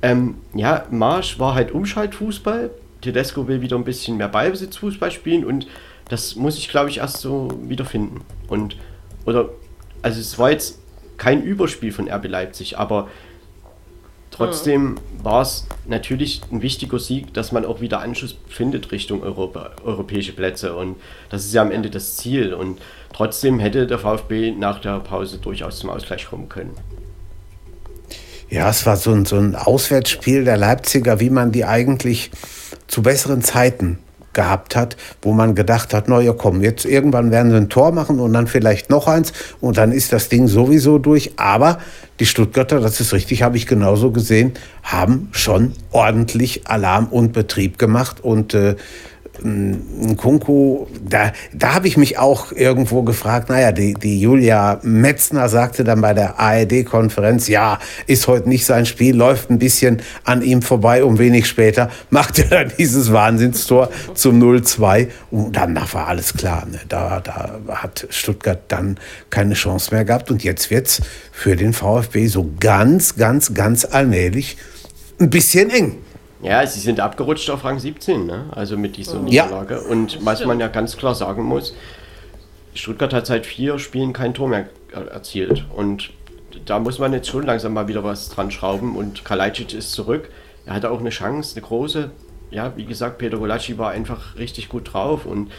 Ähm, 0.00 0.36
ja, 0.54 0.86
Marsch 0.90 1.38
war 1.38 1.54
halt 1.54 1.70
Umschaltfußball. 1.72 2.70
Tedesco 3.02 3.46
will 3.46 3.60
wieder 3.60 3.76
ein 3.76 3.84
bisschen 3.84 4.16
mehr 4.16 4.28
Ballbesitzfußball 4.28 5.10
spielen 5.10 5.44
und 5.44 5.66
das 6.08 6.34
muss 6.34 6.56
ich, 6.56 6.68
glaube 6.68 6.88
ich, 6.88 6.98
erst 6.98 7.18
so 7.18 7.48
wiederfinden. 7.62 8.22
Und, 8.48 8.76
oder, 9.26 9.50
also 10.02 10.18
es 10.18 10.38
war 10.38 10.50
jetzt 10.50 10.78
kein 11.18 11.42
Überspiel 11.42 11.92
von 11.92 12.08
RB 12.08 12.26
Leipzig, 12.26 12.78
aber 12.78 13.08
trotzdem 14.38 14.94
war 15.22 15.42
es 15.42 15.66
natürlich 15.86 16.40
ein 16.50 16.62
wichtiger 16.62 16.98
Sieg, 16.98 17.34
dass 17.34 17.52
man 17.52 17.66
auch 17.66 17.80
wieder 17.80 18.00
Anschluss 18.00 18.36
findet 18.48 18.90
Richtung 18.92 19.22
Europa, 19.22 19.72
europäische 19.84 20.32
Plätze 20.32 20.74
und 20.74 20.96
das 21.28 21.44
ist 21.44 21.52
ja 21.52 21.60
am 21.60 21.70
Ende 21.70 21.90
das 21.90 22.16
Ziel 22.16 22.54
und 22.54 22.80
trotzdem 23.12 23.58
hätte 23.58 23.86
der 23.86 23.98
VfB 23.98 24.52
nach 24.52 24.80
der 24.80 25.00
Pause 25.00 25.38
durchaus 25.38 25.78
zum 25.78 25.90
Ausgleich 25.90 26.26
kommen 26.26 26.48
können. 26.48 26.70
Ja, 28.48 28.70
es 28.70 28.86
war 28.86 28.96
so 28.96 29.12
ein, 29.12 29.26
so 29.26 29.36
ein 29.36 29.54
Auswärtsspiel 29.54 30.44
der 30.44 30.56
Leipziger, 30.56 31.20
wie 31.20 31.28
man 31.28 31.52
die 31.52 31.66
eigentlich 31.66 32.30
zu 32.86 33.02
besseren 33.02 33.42
Zeiten 33.42 33.98
gehabt 34.38 34.76
hat, 34.76 34.96
wo 35.20 35.32
man 35.32 35.56
gedacht 35.56 35.92
hat, 35.92 36.08
naja, 36.08 36.32
komm, 36.32 36.62
jetzt 36.62 36.84
irgendwann 36.84 37.32
werden 37.32 37.50
sie 37.50 37.56
ein 37.56 37.68
Tor 37.68 37.90
machen 37.90 38.20
und 38.20 38.32
dann 38.34 38.46
vielleicht 38.46 38.88
noch 38.88 39.08
eins 39.08 39.32
und 39.60 39.78
dann 39.78 39.90
ist 39.90 40.12
das 40.12 40.28
Ding 40.28 40.46
sowieso 40.46 40.98
durch. 40.98 41.32
Aber 41.34 41.78
die 42.20 42.26
Stuttgarter, 42.26 42.78
das 42.78 43.00
ist 43.00 43.12
richtig, 43.12 43.42
habe 43.42 43.56
ich 43.56 43.66
genauso 43.66 44.12
gesehen, 44.12 44.52
haben 44.84 45.28
schon 45.32 45.72
ordentlich 45.90 46.68
Alarm 46.68 47.06
und 47.06 47.32
Betrieb 47.32 47.78
gemacht 47.78 48.22
und 48.22 48.54
äh, 48.54 48.76
Kunku, 50.16 50.86
da, 51.08 51.32
da 51.52 51.74
habe 51.74 51.86
ich 51.88 51.96
mich 51.96 52.18
auch 52.18 52.52
irgendwo 52.52 53.02
gefragt, 53.02 53.48
naja, 53.48 53.72
die, 53.72 53.94
die 53.94 54.20
Julia 54.20 54.80
Metzner 54.82 55.48
sagte 55.48 55.84
dann 55.84 56.00
bei 56.00 56.14
der 56.14 56.38
ARD-Konferenz, 56.38 57.48
ja, 57.48 57.78
ist 58.06 58.26
heute 58.26 58.48
nicht 58.48 58.66
sein 58.66 58.86
Spiel, 58.86 59.16
läuft 59.16 59.50
ein 59.50 59.58
bisschen 59.58 60.02
an 60.24 60.42
ihm 60.42 60.62
vorbei 60.62 61.04
und 61.04 61.18
wenig 61.18 61.46
später 61.46 61.90
macht 62.10 62.38
er 62.38 62.46
dann 62.46 62.72
dieses 62.78 63.12
Wahnsinnstor 63.12 63.90
zum 64.14 64.42
0-2 64.42 65.08
und 65.30 65.56
danach 65.56 65.94
war 65.94 66.08
alles 66.08 66.34
klar. 66.34 66.66
Ne? 66.70 66.80
Da, 66.88 67.20
da 67.20 67.60
hat 67.68 68.06
Stuttgart 68.10 68.60
dann 68.68 68.98
keine 69.30 69.54
Chance 69.54 69.94
mehr 69.94 70.04
gehabt 70.04 70.30
und 70.30 70.42
jetzt 70.44 70.70
wird 70.70 70.88
es 70.88 71.00
für 71.32 71.56
den 71.56 71.72
VfB 71.72 72.26
so 72.26 72.50
ganz, 72.60 73.16
ganz, 73.16 73.54
ganz 73.54 73.84
allmählich 73.84 74.56
ein 75.20 75.30
bisschen 75.30 75.70
eng. 75.70 75.96
Ja, 76.42 76.66
sie 76.66 76.80
sind 76.80 77.00
abgerutscht 77.00 77.50
auf 77.50 77.64
Rang 77.64 77.78
17, 77.78 78.26
ne? 78.26 78.44
also 78.52 78.76
mit 78.76 78.96
dieser 78.96 79.18
Niederlage. 79.18 79.74
Ja. 79.74 79.90
Und 79.90 80.24
was 80.24 80.44
man 80.44 80.60
ja 80.60 80.68
ganz 80.68 80.96
klar 80.96 81.14
sagen 81.14 81.42
muss, 81.42 81.74
Stuttgart 82.74 83.12
hat 83.12 83.26
seit 83.26 83.44
vier 83.44 83.78
Spielen 83.78 84.12
kein 84.12 84.34
Tor 84.34 84.48
mehr 84.48 84.68
erzielt. 84.92 85.64
Und 85.74 86.10
da 86.64 86.78
muss 86.78 86.98
man 86.98 87.12
jetzt 87.12 87.28
schon 87.28 87.44
langsam 87.44 87.74
mal 87.74 87.88
wieder 87.88 88.04
was 88.04 88.28
dran 88.28 88.50
schrauben. 88.50 88.96
Und 88.96 89.24
Kalajdzic 89.24 89.74
ist 89.74 89.92
zurück. 89.92 90.30
Er 90.64 90.74
hatte 90.74 90.90
auch 90.90 91.00
eine 91.00 91.10
Chance, 91.10 91.56
eine 91.56 91.66
große. 91.66 92.10
Ja, 92.50 92.72
wie 92.76 92.84
gesagt, 92.84 93.18
Peter 93.18 93.38
Golacci 93.38 93.76
war 93.78 93.90
einfach 93.90 94.36
richtig 94.36 94.68
gut 94.68 94.92
drauf. 94.92 95.26
Und 95.26 95.50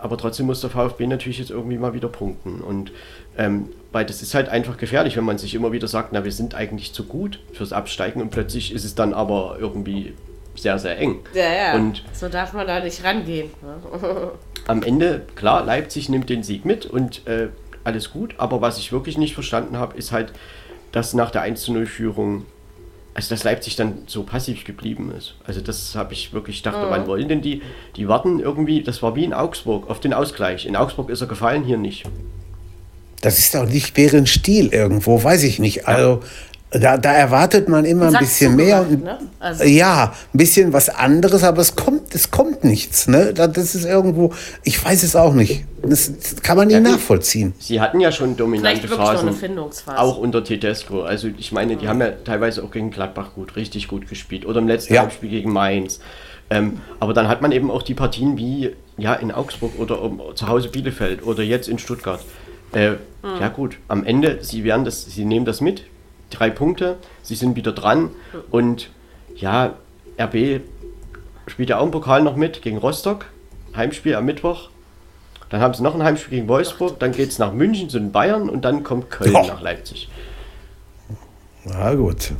aber 0.00 0.16
trotzdem 0.16 0.46
muss 0.46 0.60
der 0.60 0.70
VfB 0.70 1.06
natürlich 1.06 1.38
jetzt 1.38 1.50
irgendwie 1.50 1.78
mal 1.78 1.92
wieder 1.92 2.08
punkten. 2.08 2.60
Und 2.60 2.92
ähm, 3.38 3.68
weil 3.92 4.04
das 4.04 4.20
ist 4.20 4.34
halt 4.34 4.48
einfach 4.48 4.76
gefährlich, 4.76 5.16
wenn 5.16 5.24
man 5.24 5.38
sich 5.38 5.54
immer 5.54 5.72
wieder 5.72 5.88
sagt, 5.88 6.12
na, 6.12 6.24
wir 6.24 6.32
sind 6.32 6.54
eigentlich 6.54 6.92
zu 6.92 7.04
gut 7.04 7.40
fürs 7.52 7.72
Absteigen 7.72 8.20
und 8.20 8.30
plötzlich 8.30 8.72
ist 8.72 8.84
es 8.84 8.94
dann 8.94 9.14
aber 9.14 9.56
irgendwie 9.58 10.12
sehr, 10.54 10.78
sehr 10.78 10.98
eng. 10.98 11.20
Ja, 11.32 11.52
ja. 11.52 11.74
Und 11.74 12.04
so 12.12 12.28
darf 12.28 12.52
man 12.52 12.66
da 12.66 12.80
nicht 12.80 13.02
rangehen. 13.02 13.50
Ne? 13.62 14.30
am 14.66 14.82
Ende, 14.82 15.22
klar, 15.34 15.64
Leipzig 15.64 16.08
nimmt 16.08 16.28
den 16.28 16.42
Sieg 16.42 16.64
mit 16.64 16.84
und 16.84 17.26
äh, 17.26 17.48
alles 17.84 18.10
gut, 18.10 18.34
aber 18.38 18.60
was 18.60 18.78
ich 18.78 18.92
wirklich 18.92 19.16
nicht 19.16 19.34
verstanden 19.34 19.78
habe, 19.78 19.96
ist 19.96 20.12
halt, 20.12 20.32
dass 20.92 21.14
nach 21.14 21.30
der 21.30 21.42
1 21.42 21.68
0 21.68 21.86
Führung 21.86 22.44
also 23.14 23.34
dass 23.34 23.42
Leipzig 23.42 23.74
dann 23.74 24.04
so 24.06 24.22
passiv 24.22 24.62
geblieben 24.62 25.12
ist. 25.16 25.34
Also 25.44 25.60
das 25.60 25.96
habe 25.96 26.12
ich 26.12 26.32
wirklich 26.32 26.62
gedacht, 26.62 26.80
mhm. 26.80 26.90
wann 26.90 27.06
wollen 27.08 27.28
denn 27.28 27.42
die? 27.42 27.62
Die 27.96 28.06
warten 28.06 28.38
irgendwie, 28.38 28.80
das 28.80 29.02
war 29.02 29.16
wie 29.16 29.24
in 29.24 29.34
Augsburg, 29.34 29.90
auf 29.90 29.98
den 29.98 30.14
Ausgleich. 30.14 30.66
In 30.66 30.76
Augsburg 30.76 31.10
ist 31.10 31.20
er 31.20 31.26
gefallen, 31.26 31.64
hier 31.64 31.78
nicht. 31.78 32.04
Das 33.20 33.38
ist 33.38 33.56
auch 33.56 33.66
nicht 33.66 33.96
deren 33.96 34.26
Stil 34.26 34.68
irgendwo, 34.68 35.22
weiß 35.22 35.42
ich 35.42 35.58
nicht. 35.58 35.88
Also 35.88 36.22
da, 36.70 36.98
da 36.98 37.12
erwartet 37.14 37.68
man 37.68 37.86
immer 37.86 38.08
ein 38.08 38.18
bisschen 38.18 38.54
mehr. 38.54 38.84
Gemacht, 38.84 39.04
ne? 39.04 39.18
also. 39.40 39.64
Ja, 39.64 40.12
ein 40.34 40.38
bisschen 40.38 40.72
was 40.74 40.90
anderes, 40.90 41.42
aber 41.42 41.62
es 41.62 41.76
kommt, 41.76 42.14
es 42.14 42.30
kommt 42.30 42.62
nichts. 42.62 43.08
Ne? 43.08 43.32
Das 43.32 43.74
ist 43.74 43.86
irgendwo, 43.86 44.34
ich 44.64 44.84
weiß 44.84 45.02
es 45.02 45.16
auch 45.16 45.32
nicht. 45.32 45.64
Das, 45.82 46.12
kann 46.42 46.58
man 46.58 46.66
nicht 46.66 46.74
ja, 46.74 46.80
nachvollziehen. 46.80 47.54
Sie 47.58 47.80
hatten 47.80 48.00
ja 48.00 48.12
schon 48.12 48.36
dominante 48.36 48.86
Phasen, 48.86 49.30
auch 49.96 50.18
unter 50.18 50.44
Tedesco. 50.44 51.02
Also 51.02 51.28
ich 51.38 51.52
meine, 51.52 51.76
die 51.76 51.86
mhm. 51.86 51.88
haben 51.88 52.00
ja 52.02 52.10
teilweise 52.10 52.62
auch 52.62 52.70
gegen 52.70 52.90
Gladbach 52.90 53.30
gut, 53.34 53.56
richtig 53.56 53.88
gut 53.88 54.06
gespielt. 54.06 54.44
Oder 54.44 54.58
im 54.58 54.68
letzten 54.68 54.92
ja. 54.92 55.08
Spiel 55.10 55.30
gegen 55.30 55.50
Mainz. 55.50 56.00
Ähm, 56.50 56.80
aber 57.00 57.14
dann 57.14 57.28
hat 57.28 57.40
man 57.40 57.52
eben 57.52 57.70
auch 57.70 57.82
die 57.82 57.94
Partien 57.94 58.36
wie 58.36 58.74
ja, 58.98 59.14
in 59.14 59.32
Augsburg 59.32 59.78
oder 59.78 60.02
um, 60.02 60.20
zu 60.34 60.48
Hause 60.48 60.68
Bielefeld 60.68 61.24
oder 61.24 61.42
jetzt 61.42 61.68
in 61.68 61.78
Stuttgart. 61.78 62.20
Äh, 62.72 62.90
mhm. 62.90 62.98
Ja 63.40 63.48
gut, 63.48 63.78
am 63.88 64.04
Ende, 64.04 64.42
sie 64.42 64.64
werden 64.64 64.84
das, 64.84 65.04
sie 65.04 65.24
nehmen 65.24 65.46
das 65.46 65.60
mit, 65.60 65.84
drei 66.30 66.50
Punkte, 66.50 66.96
sie 67.22 67.34
sind 67.34 67.56
wieder 67.56 67.72
dran 67.72 68.10
und 68.50 68.90
ja, 69.36 69.74
RB 70.18 70.60
spielt 71.46 71.70
ja 71.70 71.78
auch 71.78 71.84
im 71.84 71.90
Pokal 71.90 72.22
noch 72.22 72.36
mit 72.36 72.62
gegen 72.62 72.78
Rostock, 72.78 73.26
Heimspiel 73.74 74.14
am 74.14 74.26
Mittwoch. 74.26 74.70
Dann 75.50 75.60
haben 75.60 75.72
sie 75.72 75.82
noch 75.82 75.94
ein 75.94 76.02
Heimspiel 76.02 76.38
gegen 76.38 76.48
Wolfsburg, 76.48 76.98
dann 76.98 77.12
geht 77.12 77.30
es 77.30 77.38
nach 77.38 77.52
München 77.52 77.88
zu 77.88 77.98
den 77.98 78.12
Bayern 78.12 78.50
und 78.50 78.64
dann 78.64 78.82
kommt 78.82 79.10
Köln 79.10 79.34
oh. 79.34 79.46
nach 79.46 79.62
Leipzig. 79.62 80.08
Na 81.64 81.94
gut. 81.94 82.32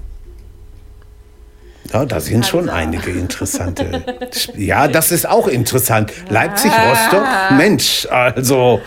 Ja, 1.92 2.04
da 2.04 2.20
sind 2.20 2.44
schon 2.46 2.68
einige 2.68 3.10
interessante. 3.10 4.04
ja, 4.56 4.88
das 4.88 5.10
ist 5.10 5.26
auch 5.26 5.46
interessant. 5.48 6.12
Leipzig, 6.28 6.70
Rostock, 6.70 7.24
Mensch, 7.52 8.06
also 8.10 8.80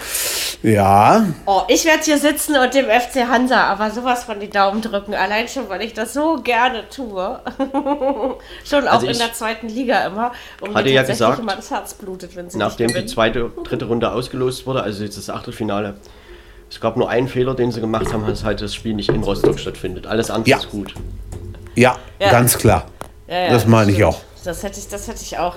ja. 0.62 1.26
Oh, 1.48 1.62
ich 1.68 1.86
werde 1.86 2.04
hier 2.04 2.20
sitzen 2.20 2.56
und 2.56 2.74
dem 2.76 2.86
FC 2.86 3.28
Hansa 3.28 3.64
aber 3.64 3.90
sowas 3.90 4.24
von 4.24 4.40
die 4.40 4.50
Daumen 4.50 4.82
drücken. 4.82 5.16
Allein 5.16 5.48
schon, 5.48 5.68
weil 5.70 5.82
ich 5.82 5.94
das 5.94 6.14
so 6.14 6.40
gerne 6.44 6.88
tue. 6.90 7.40
schon 8.64 8.88
auch 8.88 8.94
Also 8.94 9.06
in 9.08 9.12
ich 9.14 9.18
der 9.18 9.34
zweiten 9.34 9.68
Liga 9.68 10.06
immer. 10.06 10.32
Und 10.60 10.76
hatte 10.76 10.86
mir 10.90 10.94
ja 10.94 11.02
tatsächlich 11.02 11.28
gesagt, 11.28 11.40
immer 11.40 11.56
das 11.56 11.72
Herz 11.72 11.94
blutet, 11.96 12.36
wenn 12.36 12.50
sie 12.52 12.60
Nachdem 12.60 12.88
nicht 12.88 13.02
die 13.02 13.06
zweite, 13.08 13.52
dritte 13.64 13.86
Runde 13.86 14.12
ausgelost 14.12 14.68
wurde, 14.68 14.84
also 14.84 15.04
jetzt 15.04 15.18
das 15.18 15.32
Achtelfinale, 15.32 15.96
es 16.70 16.80
gab 16.80 16.96
nur 16.96 17.10
einen 17.10 17.28
Fehler, 17.28 17.56
den 17.56 17.72
sie 17.72 17.82
gemacht 17.82 18.14
haben, 18.14 18.28
dass 18.28 18.44
halt 18.44 18.62
das 18.62 18.76
Spiel 18.76 18.94
nicht 18.94 19.10
in 19.10 19.24
Rostock 19.24 19.60
stattfindet. 19.60 20.06
Alles 20.06 20.30
andere 20.30 20.52
Ja. 20.52 20.58
ist 20.58 20.70
gut. 20.70 20.94
Ja, 21.76 21.98
Ja. 22.20 22.32
ganz 22.32 22.58
klar. 22.58 22.86
Ja, 23.28 23.46
ja, 23.46 23.50
das 23.52 23.66
meine 23.66 23.92
ich 23.92 24.04
auch. 24.04 24.20
Das 24.44 24.64
hätte 24.64 24.80
ich, 24.80 24.88
das 24.88 25.08
hätte 25.08 25.22
ich 25.22 25.38
auch. 25.38 25.56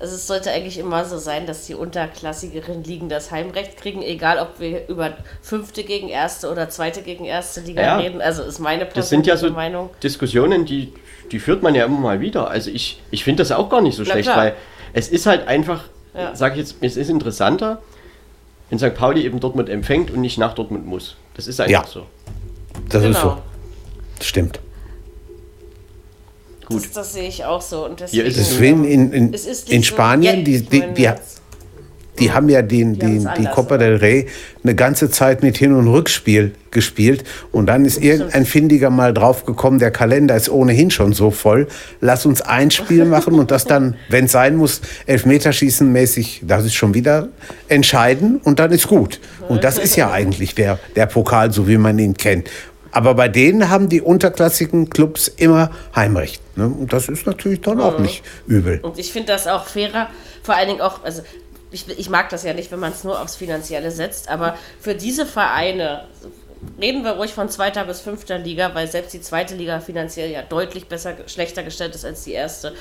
Also 0.00 0.14
es 0.14 0.26
sollte 0.28 0.50
eigentlich 0.52 0.78
immer 0.78 1.04
so 1.04 1.18
sein, 1.18 1.46
dass 1.46 1.66
die 1.66 1.74
unterklassigeren 1.74 2.84
Ligen 2.84 3.08
das 3.08 3.32
Heimrecht 3.32 3.76
kriegen, 3.78 4.00
egal 4.02 4.38
ob 4.38 4.60
wir 4.60 4.86
über 4.88 5.14
fünfte 5.42 5.82
gegen 5.82 6.08
erste 6.08 6.50
oder 6.52 6.68
zweite 6.68 7.02
gegen 7.02 7.24
erste 7.24 7.60
Liga 7.62 7.82
Ja. 7.82 7.96
reden. 7.96 8.20
Also 8.20 8.42
ist 8.44 8.60
meine 8.60 8.84
persönliche 8.86 9.00
Das 9.00 9.08
sind 9.08 9.26
ja 9.26 9.36
so 9.36 9.50
Meinung. 9.50 9.90
Diskussionen, 10.02 10.66
die, 10.66 10.92
die 11.32 11.40
führt 11.40 11.62
man 11.64 11.74
ja 11.74 11.84
immer 11.86 11.98
mal 11.98 12.20
wieder. 12.20 12.48
Also 12.48 12.70
ich, 12.70 13.02
ich 13.10 13.24
finde 13.24 13.42
das 13.42 13.50
auch 13.50 13.68
gar 13.68 13.80
nicht 13.80 13.96
so 13.96 14.04
Na 14.04 14.10
schlecht, 14.12 14.28
klar. 14.28 14.36
weil 14.38 14.54
es 14.92 15.08
ist 15.08 15.26
halt 15.26 15.48
einfach, 15.48 15.84
Ja. 16.14 16.34
sag 16.36 16.52
ich 16.52 16.58
jetzt, 16.58 16.76
es 16.80 16.96
ist 16.96 17.10
interessanter, 17.10 17.82
wenn 18.70 18.78
St. 18.78 18.94
Pauli 18.94 19.24
eben 19.24 19.40
Dortmund 19.40 19.68
empfängt 19.68 20.10
und 20.12 20.20
nicht 20.20 20.38
nach 20.38 20.54
Dortmund 20.54 20.86
muss. 20.86 21.16
Das 21.34 21.48
ist 21.48 21.58
einfach 21.60 21.72
Ja. 21.72 21.84
so. 21.90 22.06
Das 22.88 23.02
ist 23.02 23.16
Genau. 23.20 23.20
so. 24.20 24.24
Stimmt. 24.24 24.60
Gut. 26.68 26.84
Das, 26.84 26.92
das 26.92 27.12
sehe 27.14 27.28
ich 27.28 27.44
auch 27.44 27.62
so. 27.62 27.84
Und 27.86 28.00
deswegen, 28.00 28.26
es 28.26 28.34
Deswegen 28.36 28.84
in, 28.84 29.12
in, 29.12 29.32
in 29.32 29.38
so- 29.38 29.82
Spanien, 29.82 30.38
Ja, 30.38 30.42
die, 30.44 30.60
die, 30.62 30.82
die, 30.94 31.02
jetzt- 31.02 31.38
die 32.18 32.32
haben 32.32 32.48
ja 32.48 32.62
den, 32.62 32.94
Die 32.94 32.98
den, 32.98 33.20
die 33.20 33.26
anders, 33.28 33.54
Copa 33.54 33.78
del 33.78 33.94
Rey 33.96 34.26
eine 34.64 34.74
ganze 34.74 35.08
Zeit 35.08 35.44
mit 35.44 35.56
Hin- 35.56 35.72
und 35.72 35.86
Rückspiel 35.86 36.52
gespielt. 36.72 37.22
Und 37.52 37.66
dann 37.66 37.84
ist 37.84 38.02
irgendein 38.02 38.44
Findiger 38.44 38.90
mal 38.90 39.14
draufgekommen, 39.14 39.78
der 39.78 39.92
Kalender 39.92 40.34
ist 40.34 40.48
ohnehin 40.50 40.90
schon 40.90 41.12
so 41.12 41.30
voll. 41.30 41.68
Lass 42.00 42.26
uns 42.26 42.40
ein 42.42 42.72
Spiel 42.72 43.04
machen 43.16 43.34
und 43.34 43.52
das 43.52 43.66
dann, 43.66 43.94
wenn 44.08 44.24
es 44.24 44.32
sein 44.32 44.56
muss, 44.56 44.80
Elfmeterschießen 45.06 45.90
mäßig, 45.92 46.42
das 46.44 46.64
ist 46.64 46.74
schon 46.74 46.92
wieder 46.92 47.28
entscheiden 47.68 48.40
und 48.42 48.58
dann 48.58 48.72
ist 48.72 48.88
gut. 48.88 49.20
Und 49.48 49.62
das 49.62 49.78
ist 49.78 49.94
ja 49.96 50.10
eigentlich 50.12 50.56
der, 50.56 50.80
der 50.96 51.06
Pokal, 51.06 51.52
so 51.52 51.68
wie 51.68 51.78
man 51.78 51.98
ihn 52.00 52.14
kennt. 52.14 52.48
Aber 52.90 53.14
bei 53.14 53.28
denen 53.28 53.68
haben 53.70 53.88
die 53.88 54.00
unterklassigen 54.00 54.90
Clubs 54.90 55.28
immer 55.28 55.70
Heimrecht. 55.94 56.42
Ne? 56.56 56.66
Und 56.66 56.92
das 56.92 57.08
ist 57.08 57.26
natürlich 57.26 57.60
dann 57.60 57.80
auch 57.80 57.98
nicht 57.98 58.22
übel. 58.46 58.80
Und 58.80 58.98
ich 58.98 59.12
finde 59.12 59.32
das 59.32 59.46
auch 59.46 59.66
fairer, 59.66 60.08
vor 60.42 60.54
allen 60.54 60.68
Dingen 60.68 60.80
auch, 60.80 61.04
also 61.04 61.22
ich, 61.70 61.86
ich 61.88 62.10
mag 62.10 62.30
das 62.30 62.44
ja 62.44 62.54
nicht, 62.54 62.72
wenn 62.72 62.80
man 62.80 62.92
es 62.92 63.04
nur 63.04 63.20
aufs 63.20 63.36
Finanzielle 63.36 63.90
setzt, 63.90 64.28
aber 64.28 64.56
für 64.80 64.94
diese 64.94 65.26
Vereine, 65.26 66.04
reden 66.80 67.04
wir 67.04 67.12
ruhig 67.12 67.32
von 67.32 67.48
zweiter 67.48 67.84
bis 67.84 68.00
fünfter 68.00 68.38
Liga, 68.38 68.74
weil 68.74 68.88
selbst 68.88 69.12
die 69.12 69.20
zweite 69.20 69.54
Liga 69.54 69.80
finanziell 69.80 70.30
ja 70.30 70.42
deutlich 70.42 70.88
besser, 70.88 71.14
schlechter 71.26 71.62
gestellt 71.62 71.94
ist 71.94 72.04
als 72.04 72.24
die 72.24 72.32
erste. 72.32 72.74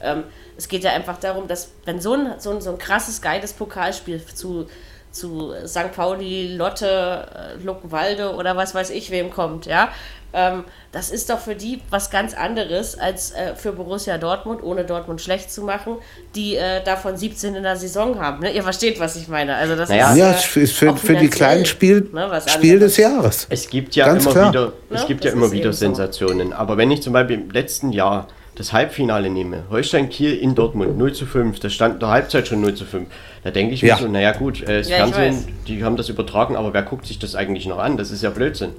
Ähm, 0.00 0.24
es 0.56 0.68
geht 0.68 0.84
ja 0.84 0.92
einfach 0.92 1.18
darum, 1.18 1.48
dass 1.48 1.70
wenn 1.84 2.00
so 2.00 2.14
ein, 2.14 2.34
so 2.38 2.50
ein, 2.50 2.60
so 2.60 2.70
ein 2.70 2.78
krasses, 2.78 3.22
geiles 3.22 3.52
Pokalspiel 3.52 4.24
zu, 4.34 4.66
zu 5.14 5.52
St. 5.66 5.92
Pauli, 5.94 6.54
Lotte, 6.56 7.26
äh, 7.58 7.64
Luckenwalde 7.64 8.34
oder 8.34 8.56
was 8.56 8.74
weiß 8.74 8.90
ich 8.90 9.10
wem 9.10 9.30
kommt, 9.30 9.66
ja, 9.66 9.88
ähm, 10.36 10.64
das 10.90 11.10
ist 11.10 11.30
doch 11.30 11.38
für 11.38 11.54
die 11.54 11.80
was 11.90 12.10
ganz 12.10 12.34
anderes 12.34 12.98
als 12.98 13.30
äh, 13.30 13.54
für 13.54 13.70
Borussia 13.72 14.18
Dortmund, 14.18 14.64
ohne 14.64 14.84
Dortmund 14.84 15.20
schlecht 15.20 15.52
zu 15.52 15.62
machen, 15.62 15.98
die 16.34 16.56
äh, 16.56 16.82
davon 16.82 17.16
17 17.16 17.54
in 17.54 17.62
der 17.62 17.76
Saison 17.76 18.18
haben. 18.20 18.40
Ne? 18.42 18.50
Ihr 18.50 18.64
versteht, 18.64 18.98
was 18.98 19.14
ich 19.14 19.28
meine. 19.28 19.54
Also 19.54 19.76
das 19.76 19.88
Naja. 19.90 20.10
ist, 20.10 20.16
Ja, 20.18 20.30
äh, 20.32 20.64
ist 20.64 20.72
für, 20.72 20.96
für 20.96 21.14
die 21.14 21.28
kleinen 21.28 21.64
Spiel, 21.66 22.08
ne, 22.12 22.26
was 22.28 22.50
Spiel 22.50 22.80
des 22.80 22.96
Jahres. 22.96 23.46
Es 23.48 23.68
gibt 23.70 23.94
ja 23.94 24.06
Ganz 24.06 24.24
immer 24.24 24.32
klar. 24.32 24.48
wieder, 24.52 24.72
es 24.90 25.02
Ja, 25.02 25.06
gibt 25.06 25.24
das 25.24 25.30
ja 25.30 25.36
immer 25.38 25.52
wieder 25.52 25.64
eben 25.66 25.72
so. 25.72 25.78
Sensationen. 25.78 26.52
Aber 26.52 26.76
wenn 26.76 26.90
ich 26.90 27.00
zum 27.02 27.12
Beispiel 27.12 27.36
im 27.36 27.50
letzten 27.50 27.92
Jahr 27.92 28.26
das 28.56 28.72
Halbfinale 28.72 29.30
nehme, 29.30 29.64
Holstein 29.70 30.08
Kiel 30.08 30.34
in 30.36 30.54
Dortmund 30.54 30.96
0 30.96 31.12
zu 31.12 31.26
5, 31.26 31.58
das 31.60 31.72
stand 31.72 31.94
in 31.94 32.00
der 32.00 32.10
Halbzeit 32.10 32.46
schon 32.46 32.60
0 32.60 32.74
zu 32.74 32.84
5, 32.84 33.08
da 33.42 33.50
denke 33.50 33.74
ich 33.74 33.80
Ja. 33.82 33.96
mir 33.96 34.02
so, 34.02 34.08
naja 34.08 34.32
gut, 34.32 34.62
äh, 34.62 34.78
das 34.78 34.88
Ja, 34.88 34.96
Fernsehen, 34.96 35.48
die 35.66 35.82
haben 35.84 35.96
das 35.96 36.08
übertragen, 36.08 36.54
aber 36.56 36.72
wer 36.72 36.82
guckt 36.82 37.06
sich 37.06 37.18
das 37.18 37.34
eigentlich 37.34 37.66
noch 37.66 37.78
an? 37.78 37.96
Das 37.96 38.10
ist 38.10 38.22
ja 38.22 38.30
Blödsinn. 38.30 38.72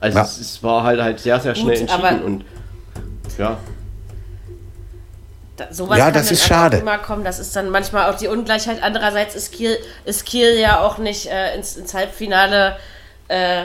Also 0.00 0.18
Ja. 0.18 0.24
es, 0.24 0.38
es 0.40 0.62
war 0.62 0.84
halt 0.84 1.00
halt 1.00 1.20
sehr, 1.20 1.38
sehr 1.40 1.54
schnell 1.54 1.78
Gut, 1.78 1.90
entschieden 1.90 2.22
und 2.22 2.44
ja, 3.38 3.58
Da, 5.56 5.66
sowas 5.70 5.98
Ja, 5.98 6.06
kann 6.06 6.14
das 6.14 6.30
ist 6.30 6.44
schade. 6.44 6.78
immer 6.78 6.96
kommen. 6.98 7.24
Das 7.24 7.38
ist 7.38 7.54
dann 7.54 7.68
manchmal 7.68 8.10
auch 8.10 8.16
die 8.16 8.26
Ungleichheit. 8.26 8.82
Andererseits 8.82 9.34
ist 9.34 9.52
Kiel, 9.52 9.76
ist 10.06 10.24
Kiel 10.24 10.58
ja 10.58 10.80
auch 10.80 10.96
nicht 10.96 11.26
äh, 11.26 11.54
ins, 11.54 11.76
ins 11.76 11.92
Halbfinale. 11.92 12.76
Äh, 13.28 13.64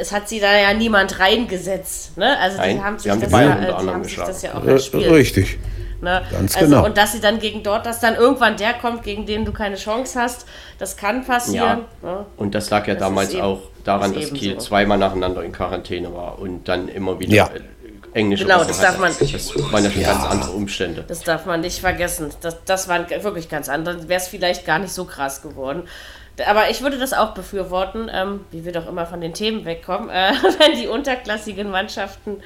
es 0.00 0.12
hat 0.12 0.28
sie 0.28 0.40
da 0.40 0.56
ja 0.56 0.74
niemand 0.74 1.18
reingesetzt. 1.18 2.16
Ne? 2.18 2.38
Also 2.38 2.56
die 2.58 2.74
Nein, 2.74 2.84
haben 2.84 2.96
die 2.96 3.02
sich, 3.02 3.12
das, 3.20 3.30
ja, 3.32 3.38
unter 3.38 3.58
äh, 3.58 3.66
die 3.66 3.72
anderem 3.72 3.94
haben 3.94 4.04
sich 4.04 4.16
das 4.16 4.42
ja 4.42 4.54
auch 4.54 4.64
erspielt. 4.64 5.10
richtig. 5.10 5.58
Ne? 6.00 6.22
Ganz 6.32 6.56
also, 6.56 6.68
genau. 6.68 6.84
Und 6.84 6.96
dass 6.98 7.12
sie 7.12 7.20
dann 7.20 7.38
gegen 7.38 7.62
dort, 7.62 7.86
dass 7.86 8.00
dann 8.00 8.16
irgendwann 8.16 8.56
der 8.56 8.74
kommt, 8.74 9.02
gegen 9.04 9.24
den 9.24 9.44
du 9.44 9.52
keine 9.52 9.76
Chance 9.76 10.20
hast, 10.20 10.46
das 10.78 10.96
kann 10.96 11.24
passieren. 11.24 11.84
Ne? 12.02 12.26
Und 12.36 12.54
das 12.54 12.70
lag 12.70 12.86
ja 12.88 12.94
Das 12.94 13.02
damals 13.04 13.32
eben- 13.32 13.42
auch 13.42 13.60
daran, 13.84 14.12
dass 14.12 14.32
Kiel 14.32 14.54
so. 14.54 14.66
zweimal 14.66 14.98
nacheinander 14.98 15.42
in 15.44 15.52
Quarantäne 15.52 16.12
war 16.12 16.38
und 16.38 16.68
dann 16.68 16.88
immer 16.88 17.18
wieder 17.20 17.32
Ja. 17.34 17.46
äh, 17.46 17.60
englische 18.18 18.44
Genau, 18.44 18.58
das 18.64 18.78
hatte. 18.78 18.82
darf 18.82 18.98
man- 18.98 19.12
Das 19.18 19.72
waren 19.72 19.84
ja 19.84 19.90
schon 19.90 20.02
ganz 20.02 20.24
andere 20.24 20.50
Umstände. 20.50 21.04
Das 21.06 21.20
darf 21.20 21.46
man 21.46 21.60
nicht 21.60 21.80
vergessen. 21.80 22.30
Das, 22.40 22.56
das 22.64 22.88
waren 22.88 23.08
wirklich 23.08 23.48
ganz 23.48 23.68
andere. 23.68 23.96
Dann 23.96 24.08
wäre 24.08 24.20
es 24.20 24.28
vielleicht 24.28 24.66
gar 24.66 24.80
nicht 24.80 24.92
so 24.92 25.04
krass 25.04 25.40
geworden. 25.40 25.84
Aber 26.46 26.70
ich 26.70 26.80
würde 26.82 26.98
das 26.98 27.12
auch 27.12 27.34
befürworten, 27.34 28.10
ähm, 28.12 28.40
wie 28.50 28.64
wir 28.64 28.72
doch 28.72 28.88
immer 28.88 29.06
von 29.06 29.20
den 29.20 29.34
Themen 29.34 29.64
wegkommen, 29.64 30.08
äh, 30.08 30.32
wenn 30.58 30.80
die 30.80 30.86
unterklassigen 30.88 31.70
Mannschaften 31.70 32.38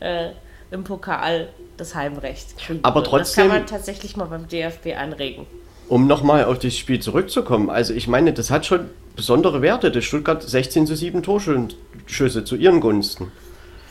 äh, 0.00 0.28
im 0.70 0.84
Pokal 0.84 1.48
das 1.76 1.94
Heimrecht 1.94 2.56
kriegen. 2.58 2.80
Aber 2.82 3.00
Das 3.00 3.10
trotzdem- 3.10 3.48
kann 3.48 3.58
man 3.58 3.66
tatsächlich 3.66 4.16
mal 4.16 4.26
beim 4.26 4.46
DFB 4.48 4.94
anregen. 4.96 5.46
Um 5.88 6.06
nochmal 6.06 6.44
auf 6.46 6.58
das 6.60 6.76
Spiel 6.78 7.00
zurückzukommen, 7.00 7.68
also 7.68 7.92
ich 7.92 8.08
meine, 8.08 8.32
das 8.32 8.50
hat 8.50 8.64
schon 8.64 8.88
besondere 9.16 9.60
Werte. 9.60 9.90
Das 9.90 10.04
Stuttgart 10.04 10.42
16 10.42 10.86
zu 10.86 10.96
7 10.96 11.22
Torschüsse 11.22 12.44
zu 12.44 12.56
ihren 12.56 12.80
Gunsten. 12.80 13.30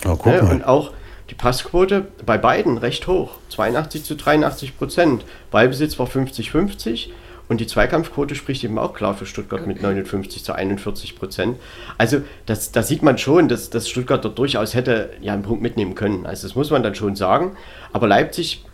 Oh, 0.05 0.15
guck 0.15 0.25
mal. 0.25 0.51
Und 0.51 0.63
auch 0.65 0.91
die 1.29 1.35
Passquote 1.35 2.07
bei 2.25 2.37
beiden 2.37 2.77
recht 2.79 3.07
hoch. 3.07 3.31
82 3.49 4.03
zu 4.03 4.15
83 4.15 4.77
Prozent. 4.77 5.23
Ballbesitz 5.51 5.99
war 5.99 6.07
50-50. 6.07 7.09
Und 7.53 7.59
die 7.59 7.67
Zweikampfquote 7.67 8.34
spricht 8.34 8.63
eben 8.63 8.80
auch 8.80 8.95
klar 8.95 9.13
für 9.13 9.27
Stuttgart 9.27 9.67
mit 9.67 9.80
59 9.80 10.43
zu 10.43 10.53
41 10.53 11.15
Prozent. 11.15 11.59
Also 11.99 12.23
das, 12.47 12.71
da 12.71 12.81
sieht 12.81 13.03
man 13.03 13.19
schon, 13.19 13.47
dass, 13.47 13.69
dass 13.69 13.88
Stuttgart 13.88 14.25
dort 14.25 14.39
durchaus 14.39 14.73
hätte 14.73 15.11
ja 15.21 15.34
einen 15.34 15.43
Punkt 15.43 15.61
mitnehmen 15.61 15.93
können. 15.93 16.25
Also 16.25 16.47
das 16.47 16.55
muss 16.55 16.71
man 16.71 16.81
dann 16.81 16.95
schon 16.95 17.15
sagen. 17.15 17.55
Aber 17.91 18.07
Leipzig 18.07 18.65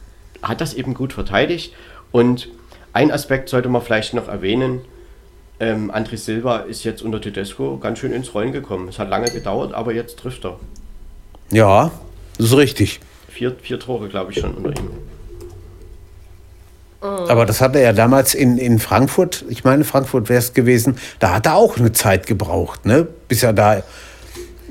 hat 0.42 0.62
das 0.62 0.74
eben 0.76 0.94
gut 0.94 1.12
verteidigt. 1.12 1.74
Und 2.14 2.48
ein 2.94 3.12
Aspekt 3.12 3.50
sollte 3.50 3.68
man 3.68 3.82
vielleicht 3.82 4.14
noch 4.14 4.30
erwähnen. 4.30 4.80
Ähm, 5.60 5.92
André 5.92 6.16
Silva 6.16 6.60
ist 6.60 6.86
jetzt 6.86 7.02
unter 7.02 7.20
Tedesco 7.20 7.80
ganz 7.80 8.00
schön 8.00 8.14
ins 8.14 8.34
Rollen 8.34 8.54
gekommen. 8.54 8.88
Es 8.88 8.98
hat 8.98 9.10
lange 9.10 9.30
gedauert, 9.30 9.74
aber 9.74 9.94
jetzt 9.94 10.20
trifft 10.20 10.46
er. 10.46 10.58
Ja, 11.52 11.92
das 12.38 12.46
ist 12.46 12.56
richtig. 12.56 13.02
Vier, 13.28 13.58
vier 13.62 13.78
Tore, 13.78 14.08
glaube 14.08 14.32
ich, 14.32 14.40
schon 14.40 14.54
unter 14.54 14.70
ihm. 14.70 14.90
Aber 17.02 17.46
das 17.46 17.62
hat 17.62 17.76
er 17.76 17.82
ja 17.82 17.94
damals 17.94 18.34
in, 18.34 18.58
in 18.58 18.78
Frankfurt, 18.78 19.46
ich 19.48 19.64
meine, 19.64 19.86
Frankfurt 19.86 20.28
wäre 20.28 20.40
es 20.40 20.54
gewesen, 20.54 20.98
da 21.20 21.34
hat 21.36 21.46
er 21.46 21.56
auch 21.56 21.78
eine 21.78 21.94
Zeit 21.94 22.28
gebraucht, 22.28 22.86
ne? 22.86 23.08
bis 23.30 23.42
er 23.44 23.54
da, 23.54 23.84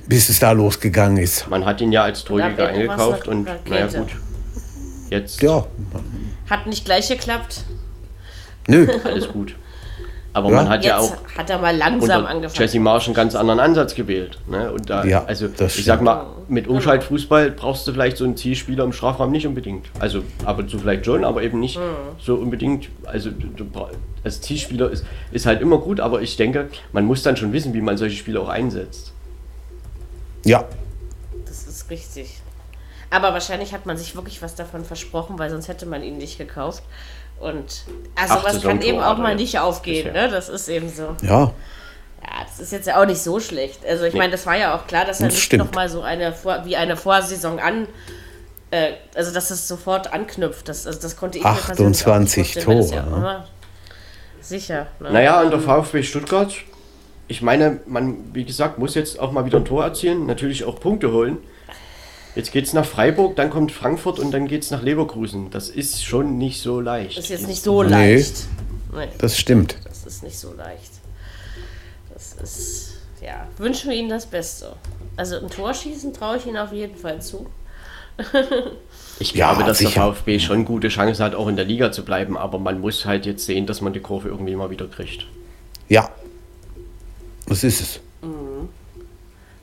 bis 0.06 0.28
es 0.28 0.38
da 0.38 0.52
losgegangen 0.52 1.16
ist. 1.16 1.48
Man 1.48 1.64
hat 1.64 1.80
ihn 1.80 1.90
ja 1.90 2.02
als 2.02 2.24
Torjäger 2.24 2.68
eingekauft 2.68 3.28
und 3.28 3.48
naja 3.68 3.86
gut. 3.86 4.10
Jetzt 5.08 5.40
Ja, 5.40 5.66
Hat 6.50 6.66
nicht 6.66 6.84
gleich 6.84 7.08
geklappt. 7.08 7.64
nö. 8.66 8.86
alles 9.04 9.28
gut. 9.28 9.54
Aber 10.38 10.50
Ja. 10.50 10.56
man 10.56 10.68
hat 10.68 10.84
Jetzt 10.84 10.90
ja 10.92 10.98
auch 10.98 11.16
hat 11.36 11.50
er 11.50 11.58
mal 11.58 11.76
langsam 11.76 12.20
unter 12.20 12.28
angefangen. 12.30 12.60
Jesse 12.60 12.80
Marsch 12.80 13.06
einen 13.06 13.14
ganz 13.14 13.34
anderen 13.34 13.60
Ansatz 13.60 13.94
gewählt. 13.94 14.38
Ne? 14.46 14.70
Und 14.72 14.88
da, 14.88 15.04
Ja, 15.04 15.24
also 15.24 15.48
das 15.48 15.76
ich 15.78 15.84
sag 15.84 16.00
mal, 16.00 16.26
mit 16.48 16.66
Umschaltfußball 16.68 17.50
brauchst 17.50 17.86
du 17.86 17.92
vielleicht 17.92 18.16
so 18.16 18.24
einen 18.24 18.36
Zielspieler 18.36 18.84
im 18.84 18.92
Strafraum 18.92 19.30
nicht 19.32 19.46
unbedingt. 19.46 19.86
Also 19.98 20.22
ab 20.44 20.58
und 20.58 20.70
zu 20.70 20.78
vielleicht 20.78 21.04
schon, 21.04 21.24
aber 21.24 21.42
eben 21.42 21.60
nicht 21.60 21.78
so 22.20 22.36
unbedingt. 22.36 22.88
Also 23.04 23.30
du, 23.30 23.66
als 24.24 24.40
Zielspieler 24.40 24.90
ist, 24.90 25.04
ist 25.32 25.46
halt 25.46 25.60
immer 25.60 25.78
gut, 25.78 26.00
aber 26.00 26.22
ich 26.22 26.36
denke, 26.36 26.68
man 26.92 27.04
muss 27.04 27.22
dann 27.22 27.36
schon 27.36 27.52
wissen, 27.52 27.74
wie 27.74 27.80
man 27.80 27.96
solche 27.96 28.16
Spieler 28.16 28.40
auch 28.42 28.48
einsetzt. 28.48 29.12
Ja, 30.44 30.64
Das 31.46 31.66
ist 31.66 31.90
richtig. 31.90 32.40
Aber 33.10 33.32
wahrscheinlich 33.32 33.72
hat 33.72 33.86
man 33.86 33.96
sich 33.96 34.14
wirklich 34.14 34.42
was 34.42 34.54
davon 34.54 34.84
versprochen, 34.84 35.38
weil 35.38 35.48
sonst 35.50 35.68
hätte 35.68 35.86
man 35.86 36.02
ihn 36.02 36.18
nicht 36.18 36.36
gekauft. 36.36 36.82
Und 37.40 37.82
also 38.16 38.34
Acht 38.34 38.44
was 38.44 38.62
kann 38.62 38.80
eben 38.82 39.00
auch 39.00 39.16
mal 39.18 39.34
nicht 39.36 39.58
aufgehen, 39.58 40.06
bisher. 40.12 40.26
ne? 40.26 40.32
Das 40.32 40.48
ist 40.48 40.68
eben 40.68 40.88
so. 40.88 41.14
ja, 41.22 41.40
Ja, 41.40 41.50
das 42.46 42.58
ist 42.60 42.72
jetzt 42.72 42.86
ja 42.88 43.00
auch 43.00 43.06
nicht 43.06 43.22
so 43.22 43.38
schlecht. 43.38 43.86
Also 43.86 44.04
ich 44.04 44.12
Nee. 44.12 44.18
meine, 44.18 44.32
das 44.32 44.44
war 44.44 44.56
ja 44.56 44.74
auch 44.76 44.86
klar, 44.86 45.04
dass 45.04 45.20
er 45.20 45.26
Das 45.28 45.34
nicht 45.36 45.52
nochmal 45.54 45.88
so 45.88 46.02
eine 46.02 46.32
Vor 46.32 46.64
wie 46.64 46.76
eine 46.76 46.96
Vorsaison 46.96 47.58
Äh, 48.70 48.92
also, 49.14 49.32
dass 49.32 49.50
es 49.50 49.66
sofort 49.66 50.12
anknüpft. 50.12 50.68
Das, 50.68 50.86
also, 50.86 51.00
das 51.00 51.16
konnte 51.16 51.38
ich 51.38 51.44
mir 51.44 51.50
persönlich 51.54 52.06
auch 52.06 52.18
nicht 52.18 52.36
28 52.46 52.52
vorstellen, 52.54 52.66
weil 52.68 52.76
das 52.82 52.90
ja 52.90 53.00
Tore, 53.02 53.10
ne? 53.12 53.16
immer- 53.16 53.46
Sicher. 54.40 54.86
Ne? 55.00 55.12
Naja, 55.12 55.40
und 55.42 55.50
der 55.50 55.60
VfB 55.60 56.02
Stuttgart, 56.02 56.52
ich 57.28 57.40
meine, 57.40 57.80
man, 57.86 58.34
wie 58.34 58.44
gesagt, 58.44 58.78
muss 58.78 58.94
jetzt 58.94 59.18
auch 59.20 59.32
mal 59.32 59.44
wieder 59.46 59.58
ein 59.58 59.64
Tor 59.64 59.84
erzielen, 59.84 60.26
natürlich 60.26 60.64
auch 60.64 60.80
Punkte 60.80 61.12
holen. 61.12 61.38
Jetzt 62.38 62.52
geht 62.52 62.66
es 62.66 62.72
nach 62.72 62.86
Freiburg, 62.86 63.34
dann 63.34 63.50
kommt 63.50 63.72
Frankfurt 63.72 64.20
und 64.20 64.30
dann 64.30 64.46
geht 64.46 64.62
es 64.62 64.70
nach 64.70 64.80
Leverkusen. 64.80 65.50
Das 65.50 65.68
ist 65.70 66.04
schon 66.04 66.38
nicht 66.38 66.62
so 66.62 66.80
leicht. 66.80 67.16
Das 67.18 67.24
ist 67.24 67.30
jetzt 67.30 67.48
nicht 67.48 67.60
so 67.64 67.82
Nee. 67.82 67.90
leicht. 67.90 68.44
Nee, 68.94 69.08
Das 69.18 69.36
stimmt. 69.36 69.76
das 69.84 70.06
ist 70.06 70.22
nicht 70.22 70.38
so 70.38 70.54
leicht. 70.54 70.92
Das 72.14 72.34
ist, 72.40 72.92
ja, 73.20 73.48
wünschen 73.56 73.90
wir 73.90 73.96
Ihnen 73.98 74.08
das 74.08 74.26
Beste. 74.26 74.76
Also 75.16 75.34
ein 75.40 75.50
Tor 75.50 75.74
schießen 75.74 76.14
traue 76.14 76.36
ich 76.36 76.46
Ihnen 76.46 76.58
auf 76.58 76.72
jeden 76.72 76.96
Fall 76.96 77.20
zu. 77.20 77.46
Ich 79.20 79.32
Ja, 79.34 79.52
glaube, 79.52 79.66
dass 79.66 79.78
sicher. 79.78 80.04
der 80.04 80.14
VfB 80.14 80.38
schon 80.38 80.64
gute 80.64 80.86
Chance 80.90 81.24
hat, 81.24 81.34
auch 81.34 81.48
in 81.48 81.56
der 81.56 81.64
Liga 81.64 81.90
zu 81.90 82.04
bleiben, 82.04 82.36
aber 82.38 82.60
man 82.60 82.80
muss 82.80 83.04
halt 83.04 83.26
jetzt 83.26 83.46
sehen, 83.46 83.66
dass 83.66 83.80
man 83.80 83.92
die 83.92 83.98
Kurve 83.98 84.28
irgendwie 84.28 84.54
mal 84.54 84.70
wieder 84.70 84.86
kriegt. 84.86 85.26
Ja. 85.88 86.08
Das 87.48 87.64
ist 87.64 87.80
es. 87.80 88.00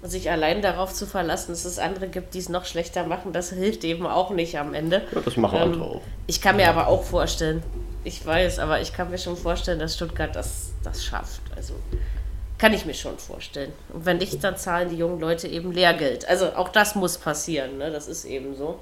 Und 0.06 0.11
sich 0.11 0.30
allein 0.30 0.61
darauf 0.61 0.94
zu 0.94 1.07
verlassen, 1.07 1.52
dass 1.53 1.65
es 1.65 1.80
andere 1.80 2.07
gibt, 2.07 2.36
die 2.36 2.38
es 2.38 2.48
noch 2.48 2.65
schlechter 2.65 3.07
machen, 3.07 3.34
das 3.34 3.49
hilft 3.49 3.84
eben 3.84 4.06
auch 4.06 4.30
nicht 4.30 4.60
am 4.60 4.76
Ende. 4.76 5.02
Ja, 5.11 5.19
das 5.19 5.36
machen 5.36 5.57
Ähm, 5.57 5.64
andere 5.64 5.84
auch. 5.84 6.02
Ich 6.27 6.41
kann 6.41 6.57
mir 6.57 6.69
aber 6.69 6.90
auch 6.90 7.03
vorstellen, 7.03 7.64
ich 8.03 8.23
weiß, 8.23 8.60
aber 8.60 8.80
ich 8.82 8.94
kann 8.94 9.10
mir 9.10 9.18
schon 9.18 9.36
vorstellen, 9.36 9.80
dass 9.80 9.95
Stuttgart 9.95 10.36
das, 10.36 10.73
das 10.84 11.03
schafft. 11.03 11.41
Also 11.56 11.73
kann 12.60 12.72
ich 12.76 12.86
mir 12.86 12.94
schon 12.94 13.18
vorstellen. 13.18 13.73
Und 13.94 14.06
wenn 14.06 14.18
nicht, 14.18 14.44
dann 14.44 14.57
zahlen 14.57 14.90
die 14.90 14.95
jungen 14.95 15.19
Leute 15.19 15.48
eben 15.48 15.72
Lehrgeld. 15.72 16.30
Also 16.30 16.53
auch 16.53 16.69
das 16.69 16.94
muss 16.94 17.18
passieren, 17.18 17.80
ne? 17.80 17.90
das 17.90 18.07
ist 18.07 18.26
eben 18.26 18.56
so. 18.56 18.77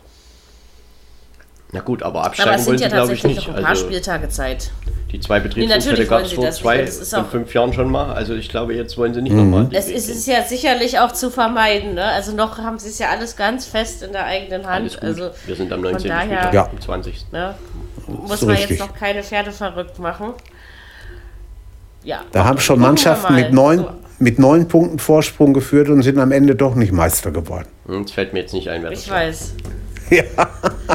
Na 1.74 1.80
gut, 1.82 2.04
aber 2.04 2.20
Aber 2.20 2.28
absteigen 2.28 2.52
es 2.60 2.66
wollen 2.68 2.78
sind 2.78 2.90
sie, 2.90 2.96
ja 2.96 3.02
glaube 3.02 3.14
ich, 3.14 3.22
tatsächlich 3.22 3.38
nicht. 3.40 3.48
noch 3.50 3.56
ein 3.56 3.62
paar 3.64 3.70
Also 3.72 3.86
Spieltage 3.86 4.30
Zeit. 4.30 4.72
die 5.12 5.20
zwei 5.20 5.40
Betriebsunfälle 5.40 5.98
wollen 5.98 6.08
gab 6.08 6.22
es 6.22 6.34
vor 6.34 6.46
das 6.46 6.56
zwei 6.58 6.76
aber 6.76 6.86
das 6.86 7.14
und 7.14 7.28
fünf 7.32 7.54
Jahren 7.54 7.74
schon 7.74 7.92
mal. 7.92 8.14
Also 8.14 8.36
ich 8.36 8.48
glaube, 8.50 8.74
jetzt 8.76 8.98
wollen 8.98 9.14
sie 9.14 9.22
nicht 9.24 9.36
nochmal. 9.36 9.68
Es 9.72 9.88
ist, 9.88 10.08
es 10.10 10.18
ist 10.18 10.28
ja 10.28 10.44
sicherlich 10.44 11.00
auch 11.00 11.12
zu 11.12 11.30
vermeiden. 11.32 11.96
Ne? 11.96 12.04
Also 12.06 12.32
noch 12.36 12.60
haben 12.60 12.78
sie 12.80 12.90
es 12.90 13.00
ja 13.00 13.10
alles 13.10 13.36
ganz 13.36 13.66
fest 13.66 14.04
in 14.04 14.12
der 14.12 14.26
eigenen 14.26 14.62
Hand. 14.68 14.82
Alles 14.82 14.94
gut. 14.96 15.04
Also 15.04 15.30
Wir 15.48 15.56
sind 15.56 15.74
am 15.74 15.82
von 15.82 15.92
19. 15.92 16.10
daher- 16.10 16.24
Spieltag, 16.28 16.54
Ja. 16.54 16.70
am 16.72 16.80
20. 16.80 17.26
ne, 17.32 17.56
muss 18.08 18.34
ist 18.36 18.42
man 18.44 18.52
richtig. 18.56 18.70
jetzt 18.72 18.80
noch 18.80 18.94
keine 18.94 19.24
Pferde 19.24 19.52
verrückt 19.52 19.98
machen. 20.00 20.34
Ja. 22.04 22.22
Da 22.32 22.44
haben 22.46 22.60
schon 22.60 22.80
Mannschaften 22.80 23.34
mit 23.36 23.52
neun, 23.54 23.80
So. 23.80 23.90
mit 24.20 24.38
neun 24.40 24.68
Punkten 24.68 25.00
Vorsprung 25.00 25.54
geführt 25.54 25.90
und 25.90 26.02
sind 26.04 26.20
am 26.20 26.32
Ende 26.32 26.56
doch 26.56 26.76
nicht 26.76 26.92
Meister 26.92 27.32
geworden. 27.32 27.68
Hm, 27.88 28.04
Es 28.04 28.12
fällt 28.12 28.34
mir 28.34 28.40
jetzt 28.42 28.54
nicht 28.54 28.70
ein, 28.70 28.84
wer 28.84 28.90
das 28.92 29.04
Ich 29.04 29.10
war. 29.10 29.18
weiß. 29.18 29.54
Ja, 30.10 30.22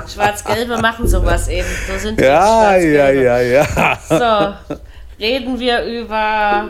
Schwarz-Gelbe 0.09 0.78
machen 0.82 1.06
sowas 1.09 1.48
eben. 1.48 1.68
So 1.90 1.98
sind 1.98 2.18
die 2.18 2.24
ja, 2.24 2.76
ja, 2.76 3.10
ja. 3.10 3.40
ja. 3.40 3.98
So, 4.09 4.74
reden 5.22 5.59
wir 5.59 5.85
über 5.85 6.68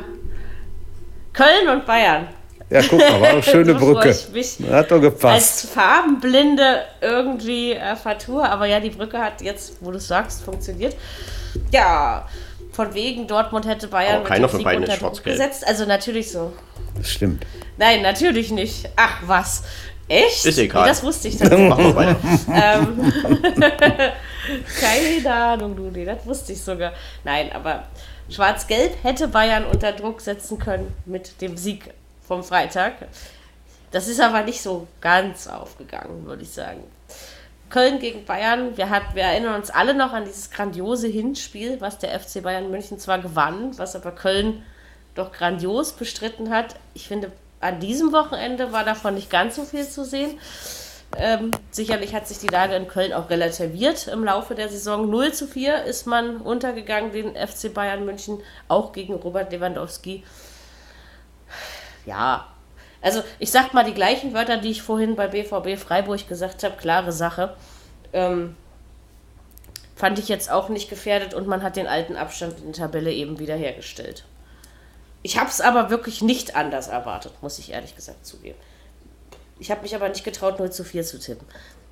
Köln 1.32 1.68
und 1.72 1.86
Bayern. 1.86 2.28
Ja, 2.70 2.82
guck 2.82 2.98
mal, 2.98 3.20
war 3.20 3.28
eine 3.30 3.42
schöne 3.44 3.74
Brücke. 3.74 4.14
Hat 4.70 4.90
doch 4.90 5.00
gepasst. 5.00 5.24
Als 5.34 5.68
Farbenblinde 5.72 6.82
irgendwie 7.00 7.72
äh, 7.72 7.96
vertue, 7.96 8.48
aber 8.48 8.66
ja, 8.66 8.78
die 8.78 8.90
Brücke 8.90 9.18
hat 9.18 9.40
jetzt, 9.40 9.78
wo 9.80 9.90
du 9.90 9.96
es 9.96 10.06
sagst, 10.06 10.42
funktioniert. 10.42 10.94
Ja, 11.72 12.28
von 12.72 12.92
wegen 12.94 13.26
Dortmund 13.26 13.66
hätte 13.66 13.88
Bayern 13.88 14.16
Aber 14.16 14.24
keiner 14.24 14.48
von 14.48 14.62
beiden 14.62 14.84
ist 14.84 14.98
schwarz-gelb. 14.98 15.36
gesetzt. 15.36 15.66
Also 15.66 15.86
natürlich 15.86 16.30
so. 16.30 16.52
Das 16.96 17.10
stimmt. 17.10 17.44
Nein, 17.78 18.02
natürlich 18.02 18.50
nicht. 18.50 18.88
Ach 18.96 19.16
was. 19.26 19.62
Echt? 20.08 20.44
Ist 20.44 20.58
egal. 20.58 20.82
Nee, 20.82 20.88
das 20.88 21.02
wusste 21.02 21.28
ich 21.28 21.36
tatsächlich. 21.36 21.68
Machen 21.68 21.84
wir 21.84 21.96
weiter. 21.96 22.16
ähm, 22.52 23.12
keine 24.80 25.34
Ahnung, 25.34 25.76
du, 25.76 25.82
nee, 25.90 26.04
das 26.04 26.24
wusste 26.24 26.52
ich 26.52 26.62
sogar. 26.62 26.92
Nein, 27.24 27.52
aber 27.52 27.84
Schwarz-Gelb 28.30 28.92
hätte 29.02 29.28
Bayern 29.28 29.64
unter 29.64 29.92
Druck 29.92 30.20
setzen 30.20 30.58
können 30.58 30.94
mit 31.04 31.40
dem 31.40 31.56
Sieg 31.56 31.92
vom 32.26 32.42
Freitag. 32.42 32.94
Das 33.90 34.08
ist 34.08 34.20
aber 34.20 34.42
nicht 34.42 34.60
so 34.62 34.86
ganz 35.00 35.46
aufgegangen, 35.46 36.26
würde 36.26 36.42
ich 36.42 36.50
sagen. 36.50 36.82
Köln 37.70 37.98
gegen 37.98 38.24
Bayern, 38.24 38.76
wir, 38.76 38.88
hat, 38.88 39.14
wir 39.14 39.24
erinnern 39.24 39.54
uns 39.54 39.70
alle 39.70 39.92
noch 39.92 40.12
an 40.12 40.24
dieses 40.24 40.50
grandiose 40.50 41.06
Hinspiel, 41.08 41.80
was 41.80 41.98
der 41.98 42.18
FC 42.18 42.42
Bayern 42.42 42.70
München 42.70 42.98
zwar 42.98 43.18
gewann, 43.18 43.76
was 43.78 43.94
aber 43.94 44.12
Köln 44.12 44.62
doch 45.14 45.32
grandios 45.32 45.92
bestritten 45.92 46.50
hat. 46.50 46.76
Ich 46.94 47.08
finde, 47.08 47.30
an 47.60 47.80
diesem 47.80 48.12
Wochenende 48.12 48.72
war 48.72 48.84
davon 48.84 49.14
nicht 49.14 49.30
ganz 49.30 49.56
so 49.56 49.64
viel 49.64 49.86
zu 49.86 50.04
sehen. 50.04 50.38
Ähm, 51.16 51.50
sicherlich 51.70 52.14
hat 52.14 52.28
sich 52.28 52.38
die 52.38 52.48
Lage 52.48 52.74
in 52.74 52.86
Köln 52.86 53.12
auch 53.12 53.30
relativiert 53.30 54.08
im 54.08 54.24
Laufe 54.24 54.54
der 54.54 54.68
Saison. 54.68 55.08
0 55.08 55.32
zu 55.32 55.46
4 55.46 55.84
ist 55.84 56.06
man 56.06 56.38
untergegangen, 56.38 57.12
den 57.12 57.34
FC 57.34 57.72
Bayern 57.72 58.04
München, 58.04 58.40
auch 58.68 58.92
gegen 58.92 59.14
Robert 59.14 59.50
Lewandowski. 59.50 60.22
Ja, 62.04 62.48
also 63.00 63.22
ich 63.38 63.50
sag 63.50 63.72
mal 63.74 63.84
die 63.84 63.94
gleichen 63.94 64.34
Wörter, 64.34 64.58
die 64.58 64.70
ich 64.70 64.82
vorhin 64.82 65.16
bei 65.16 65.28
BVB 65.28 65.78
Freiburg 65.78 66.28
gesagt 66.28 66.62
habe, 66.62 66.76
klare 66.76 67.12
Sache. 67.12 67.56
Ähm, 68.12 68.56
fand 69.96 70.18
ich 70.18 70.28
jetzt 70.28 70.50
auch 70.50 70.68
nicht 70.68 70.90
gefährdet 70.90 71.34
und 71.34 71.46
man 71.46 71.62
hat 71.62 71.76
den 71.76 71.86
alten 71.86 72.16
Abstand 72.16 72.58
in 72.58 72.72
der 72.72 72.84
Tabelle 72.84 73.12
eben 73.12 73.38
wiederhergestellt. 73.38 74.24
Ich 75.22 75.38
habe 75.38 75.50
es 75.50 75.60
aber 75.60 75.90
wirklich 75.90 76.22
nicht 76.22 76.56
anders 76.56 76.88
erwartet, 76.88 77.32
muss 77.42 77.58
ich 77.58 77.72
ehrlich 77.72 77.96
gesagt 77.96 78.24
zugeben. 78.24 78.58
Ich 79.58 79.70
habe 79.70 79.82
mich 79.82 79.94
aber 79.94 80.08
nicht 80.08 80.24
getraut, 80.24 80.58
0 80.58 80.70
zu 80.70 80.84
4 80.84 81.04
zu 81.04 81.18
tippen. 81.18 81.46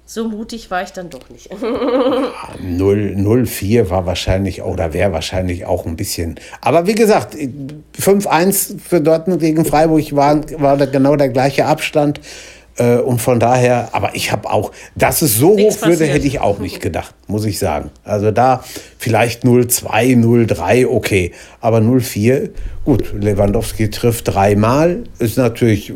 So 0.08 0.28
mutig 0.28 0.70
war 0.70 0.84
ich 0.84 0.92
dann 0.92 1.10
doch 1.10 1.28
nicht. 1.30 1.50
0-4 2.62 3.90
war 3.90 4.06
wahrscheinlich 4.06 4.62
oder 4.62 4.92
wäre 4.92 5.12
wahrscheinlich 5.12 5.66
auch 5.66 5.84
ein 5.84 5.96
bisschen. 5.96 6.38
Aber 6.60 6.86
wie 6.86 6.94
gesagt, 6.94 7.34
5-1 7.34 8.78
für 8.78 9.00
Dortmund 9.00 9.40
gegen 9.40 9.64
Freiburg 9.64 10.14
war, 10.14 10.48
war 10.60 10.76
genau 10.86 11.16
der 11.16 11.30
gleiche 11.30 11.66
Abstand. 11.66 12.20
Äh, 12.78 12.96
Und 12.96 13.20
von 13.22 13.40
daher, 13.40 13.88
aber 13.92 14.10
ich 14.14 14.32
habe 14.32 14.50
auch, 14.50 14.70
dass 14.94 15.22
es 15.22 15.36
so 15.36 15.54
Nichts 15.54 15.76
hoch 15.76 15.82
würde, 15.82 15.98
passiert. 15.98 16.14
hätte 16.14 16.26
ich 16.26 16.40
auch 16.40 16.58
nicht 16.58 16.80
gedacht, 16.80 17.14
muss 17.26 17.44
ich 17.46 17.58
sagen. 17.58 17.90
Also 18.04 18.30
da 18.30 18.62
vielleicht 18.98 19.44
0-2, 19.44 20.16
0-3, 20.22 20.86
okay. 20.86 21.32
Aber 21.60 21.78
0-4, 21.78 22.50
gut, 22.84 23.14
Lewandowski 23.18 23.88
trifft 23.90 24.28
dreimal, 24.34 25.04
ist 25.18 25.38
natürlich, 25.38 25.92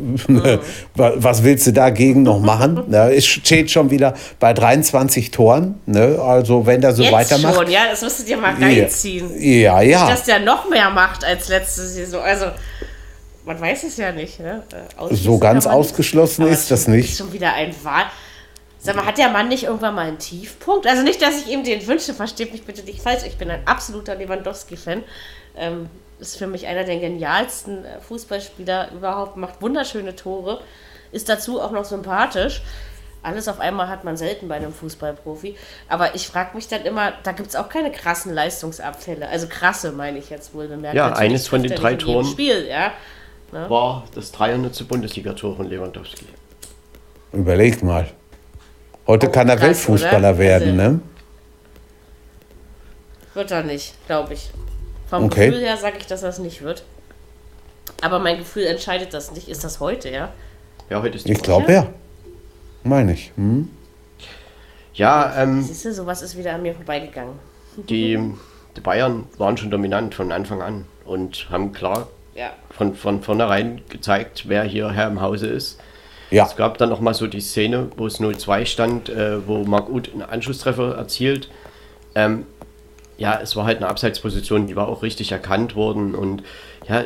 was 0.95 1.43
willst 1.43 1.67
du 1.67 1.73
dagegen 1.73 2.23
noch 2.23 2.39
machen? 2.39 2.79
Ja, 2.91 3.09
es 3.09 3.25
steht 3.25 3.69
schon 3.71 3.89
wieder 3.91 4.13
bei 4.39 4.53
23 4.53 5.31
Toren. 5.31 5.75
Ne? 5.85 6.17
Also 6.21 6.65
wenn 6.65 6.81
der 6.81 6.93
so 6.93 7.03
Jetzt 7.03 7.11
weitermacht. 7.13 7.55
schon, 7.55 7.69
ja, 7.69 7.81
das 7.89 8.01
müsstet 8.01 8.27
ihr 8.29 8.37
mal 8.37 8.53
reinziehen. 8.55 9.29
Ja, 9.39 9.81
ja. 9.81 10.09
Dass 10.09 10.23
der 10.23 10.39
noch 10.39 10.69
mehr 10.69 10.89
macht 10.89 11.23
als 11.23 11.47
letzte 11.47 11.81
Saison. 11.87 12.21
Also, 12.21 12.45
man 13.51 13.59
weiß 13.61 13.83
es 13.83 13.97
ja 13.97 14.11
nicht. 14.11 14.39
Ne? 14.39 14.63
Äh, 14.73 15.15
So 15.15 15.37
ganz 15.37 15.67
ausgeschlossen 15.67 16.47
ist 16.47 16.71
das 16.71 16.85
schon- 16.85 16.95
nicht. 16.95 17.11
Ist 17.11 17.17
schon 17.17 17.33
wieder 17.33 17.53
ein 17.53 17.73
Wahl. 17.83 18.05
Sag 18.79 18.95
mal, 18.95 19.05
hat 19.05 19.17
der 19.17 19.29
Mann 19.29 19.47
nicht 19.49 19.63
irgendwann 19.65 19.93
mal 19.93 20.07
einen 20.07 20.17
Tiefpunkt? 20.17 20.87
Also 20.87 21.03
nicht, 21.03 21.21
dass 21.21 21.41
ich 21.41 21.47
ihm 21.49 21.63
den 21.63 21.85
wünsche, 21.85 22.13
versteht 22.13 22.51
mich 22.51 22.63
bitte 22.63 22.81
nicht 22.83 23.01
falsch. 23.01 23.23
Ich 23.27 23.37
bin 23.37 23.51
ein 23.51 23.67
absoluter 23.67 24.15
Lewandowski-Fan. 24.15 25.03
Ähm, 25.55 25.89
ist 26.19 26.37
für 26.37 26.47
mich 26.47 26.65
einer 26.67 26.83
der 26.83 26.97
genialsten 26.97 27.83
äh, 27.85 27.99
Fußballspieler 28.07 28.91
überhaupt, 28.93 29.37
macht 29.37 29.61
wunderschöne 29.61 30.15
Tore, 30.15 30.61
ist 31.11 31.27
dazu 31.29 31.59
auch 31.61 31.71
noch 31.71 31.83
sympathisch. 31.85 32.61
Alles 33.23 33.47
auf 33.47 33.59
einmal 33.59 33.87
hat 33.87 34.03
man 34.03 34.17
selten 34.17 34.47
bei 34.47 34.55
einem 34.55 34.73
Fußballprofi. 34.73 35.55
Aber 35.89 36.15
ich 36.15 36.27
frage 36.27 36.55
mich 36.55 36.67
dann 36.67 36.83
immer, 36.85 37.13
da 37.23 37.33
gibt 37.33 37.49
es 37.49 37.55
auch 37.55 37.69
keine 37.69 37.91
krassen 37.91 38.33
Leistungsabfälle. 38.33 39.27
Also 39.27 39.45
krasse 39.47 39.91
meine 39.91 40.17
ich 40.17 40.31
jetzt 40.31 40.55
wohl 40.55 40.67
bemerkt. 40.67 40.95
Ja, 40.95 41.09
Natürlich 41.09 41.29
eines 41.31 41.47
von 41.47 41.61
den 41.61 41.75
drei 41.75 41.93
Toren. 41.95 42.25
Spiel, 42.25 42.65
ja. 42.67 42.93
War 43.51 44.05
das 44.15 44.31
300. 44.31 44.87
Bundesligator 44.87 45.55
von 45.55 45.67
Lewandowski. 45.67 46.25
Überleg 47.33 47.83
mal. 47.83 48.07
Heute 49.07 49.29
kann 49.29 49.49
er 49.49 49.55
krass, 49.57 49.67
Weltfußballer 49.67 50.29
oder? 50.29 50.37
werden, 50.37 50.79
Also- 50.79 50.91
ne? 50.93 50.99
Wird 53.33 53.51
er 53.51 53.63
nicht, 53.63 53.93
glaube 54.07 54.33
ich. 54.33 54.51
Vom 55.09 55.25
Okay. 55.25 55.47
Gefühl 55.49 55.61
her 55.65 55.77
sage 55.77 55.97
ich, 55.99 56.05
dass 56.07 56.23
er 56.23 56.29
es 56.29 56.39
nicht 56.39 56.61
wird. 56.61 56.83
Aber 58.01 58.19
mein 58.19 58.37
Gefühl 58.37 58.65
entscheidet 58.65 59.13
das 59.13 59.31
nicht. 59.31 59.47
Ist 59.47 59.63
das 59.63 59.79
heute, 59.79 60.09
ja? 60.09 60.33
Ja, 60.89 61.01
heute 61.01 61.17
ist 61.17 61.27
die 61.27 61.33
Ich 61.33 61.41
glaube 61.41 61.71
ja. 61.71 61.87
Meine 62.83 63.13
ich. 63.13 63.31
Hm? 63.35 63.69
Ja, 64.93 65.33
ähm, 65.41 65.61
Siehst 65.61 65.85
du, 65.85 65.93
sowas 65.93 66.21
ist 66.21 66.37
wieder 66.37 66.53
an 66.53 66.61
mir 66.61 66.73
vorbeigegangen. 66.75 67.35
die, 67.89 68.19
die 68.75 68.81
Bayern 68.81 69.25
waren 69.37 69.55
schon 69.57 69.71
dominant 69.71 70.13
von 70.15 70.31
Anfang 70.31 70.61
an 70.61 70.85
und 71.05 71.47
haben 71.49 71.71
klar 71.71 72.07
Ja. 72.35 72.53
von, 72.69 72.95
von 72.95 73.21
vornherein 73.21 73.81
gezeigt, 73.89 74.43
wer 74.47 74.63
hier 74.63 74.91
Herr 74.91 75.07
im 75.07 75.21
Hause 75.21 75.47
ist. 75.47 75.79
Ja. 76.29 76.45
Es 76.45 76.55
gab 76.55 76.77
dann 76.77 76.89
noch 76.89 77.01
mal 77.01 77.13
so 77.13 77.27
die 77.27 77.41
Szene, 77.41 77.89
wo 77.97 78.07
es 78.07 78.19
0-2 78.19 78.65
stand, 78.65 79.09
äh, 79.09 79.45
wo 79.45 79.65
Marc 79.65 79.89
Uth 79.89 80.11
einen 80.13 80.21
Anschlusstreffer 80.21 80.95
erzielt. 80.95 81.49
Ähm, 82.15 82.45
ja, 83.17 83.39
es 83.41 83.55
war 83.55 83.65
halt 83.65 83.77
eine 83.77 83.87
Abseitsposition, 83.87 84.65
die 84.65 84.75
war 84.75 84.87
auch 84.87 85.03
richtig 85.03 85.31
erkannt 85.31 85.75
worden. 85.75 86.15
Und 86.15 86.43
ja, 86.87 87.03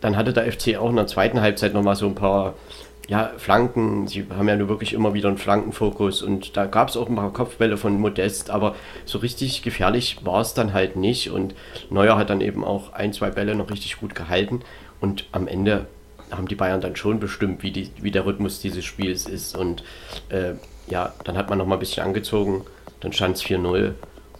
dann 0.00 0.16
hatte 0.16 0.32
der 0.32 0.50
FC 0.50 0.76
auch 0.78 0.88
in 0.88 0.96
der 0.96 1.08
zweiten 1.08 1.40
Halbzeit 1.40 1.74
noch 1.74 1.82
mal 1.82 1.96
so 1.96 2.06
ein 2.06 2.14
paar 2.14 2.54
ja, 3.10 3.32
Flanken, 3.38 4.06
sie 4.06 4.24
haben 4.30 4.46
ja 4.46 4.54
nur 4.54 4.68
wirklich 4.68 4.92
immer 4.92 5.14
wieder 5.14 5.26
einen 5.26 5.36
Flankenfokus 5.36 6.22
und 6.22 6.56
da 6.56 6.66
gab 6.66 6.90
es 6.90 6.96
auch 6.96 7.08
ein 7.08 7.16
paar 7.16 7.32
Kopfbälle 7.32 7.76
von 7.76 7.98
Modest, 7.98 8.50
aber 8.50 8.76
so 9.04 9.18
richtig 9.18 9.62
gefährlich 9.62 10.24
war 10.24 10.40
es 10.40 10.54
dann 10.54 10.72
halt 10.72 10.94
nicht 10.94 11.28
und 11.28 11.56
Neuer 11.90 12.16
hat 12.16 12.30
dann 12.30 12.40
eben 12.40 12.62
auch 12.62 12.92
ein, 12.92 13.12
zwei 13.12 13.30
Bälle 13.30 13.56
noch 13.56 13.68
richtig 13.68 13.96
gut 13.96 14.14
gehalten 14.14 14.60
und 15.00 15.24
am 15.32 15.48
Ende 15.48 15.86
haben 16.30 16.46
die 16.46 16.54
Bayern 16.54 16.80
dann 16.80 16.94
schon 16.94 17.18
bestimmt, 17.18 17.64
wie, 17.64 17.72
die, 17.72 17.90
wie 18.00 18.12
der 18.12 18.26
Rhythmus 18.26 18.60
dieses 18.60 18.84
Spiels 18.84 19.26
ist 19.26 19.56
und 19.56 19.82
äh, 20.28 20.52
ja, 20.86 21.12
dann 21.24 21.36
hat 21.36 21.50
man 21.50 21.58
noch 21.58 21.66
mal 21.66 21.74
ein 21.74 21.80
bisschen 21.80 22.04
angezogen, 22.04 22.64
dann 23.00 23.12
stand 23.12 23.38
es 23.38 23.42
4-0 23.42 23.94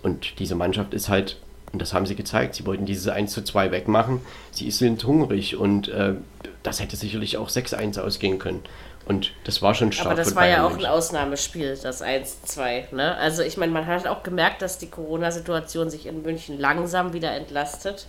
und 0.05 0.39
diese 0.39 0.55
Mannschaft 0.55 0.95
ist 0.95 1.09
halt 1.09 1.39
und 1.73 1.81
das 1.81 1.93
haben 1.95 2.07
sie 2.07 2.17
gezeigt. 2.17 2.55
Sie 2.55 2.67
wollten 2.67 2.85
dieses 2.87 3.09
1 3.09 3.33
zu 3.33 3.43
2 3.43 3.71
wegmachen. 3.71 4.21
Sie 4.51 4.71
sind 4.71 5.05
hungrig 5.05 5.57
und 5.57 5.89
äh, 5.89 6.15
das 6.63 6.81
hätte 6.81 6.97
sicherlich 6.97 7.37
auch 7.37 7.49
6-1 7.49 8.01
ausgehen 8.01 8.39
können. 8.39 8.63
Und 9.07 9.33
das 9.45 9.63
war 9.63 9.75
schon 9.75 9.93
stark. 9.93 10.07
Aber 10.07 10.17
das 10.17 10.37
war 10.37 10.47
ja 10.47 10.67
auch 10.67 10.77
ein 10.77 10.85
Ausnahmespiel, 10.85 11.79
das 11.83 12.03
1-2. 12.03 12.95
Ne? 12.95 13.17
Also 13.17 13.43
ich 13.43 13.57
meine, 13.57 13.73
man 13.73 13.87
hat 13.87 14.07
auch 14.07 14.23
gemerkt, 14.23 14.63
dass 14.63 14.79
die 14.79 14.89
Corona-Situation 14.89 15.91
sich 15.91 16.07
in 16.07 16.23
München 16.23 16.59
langsam 16.59 17.13
wieder 17.13 17.33
entlastet. 17.33 18.07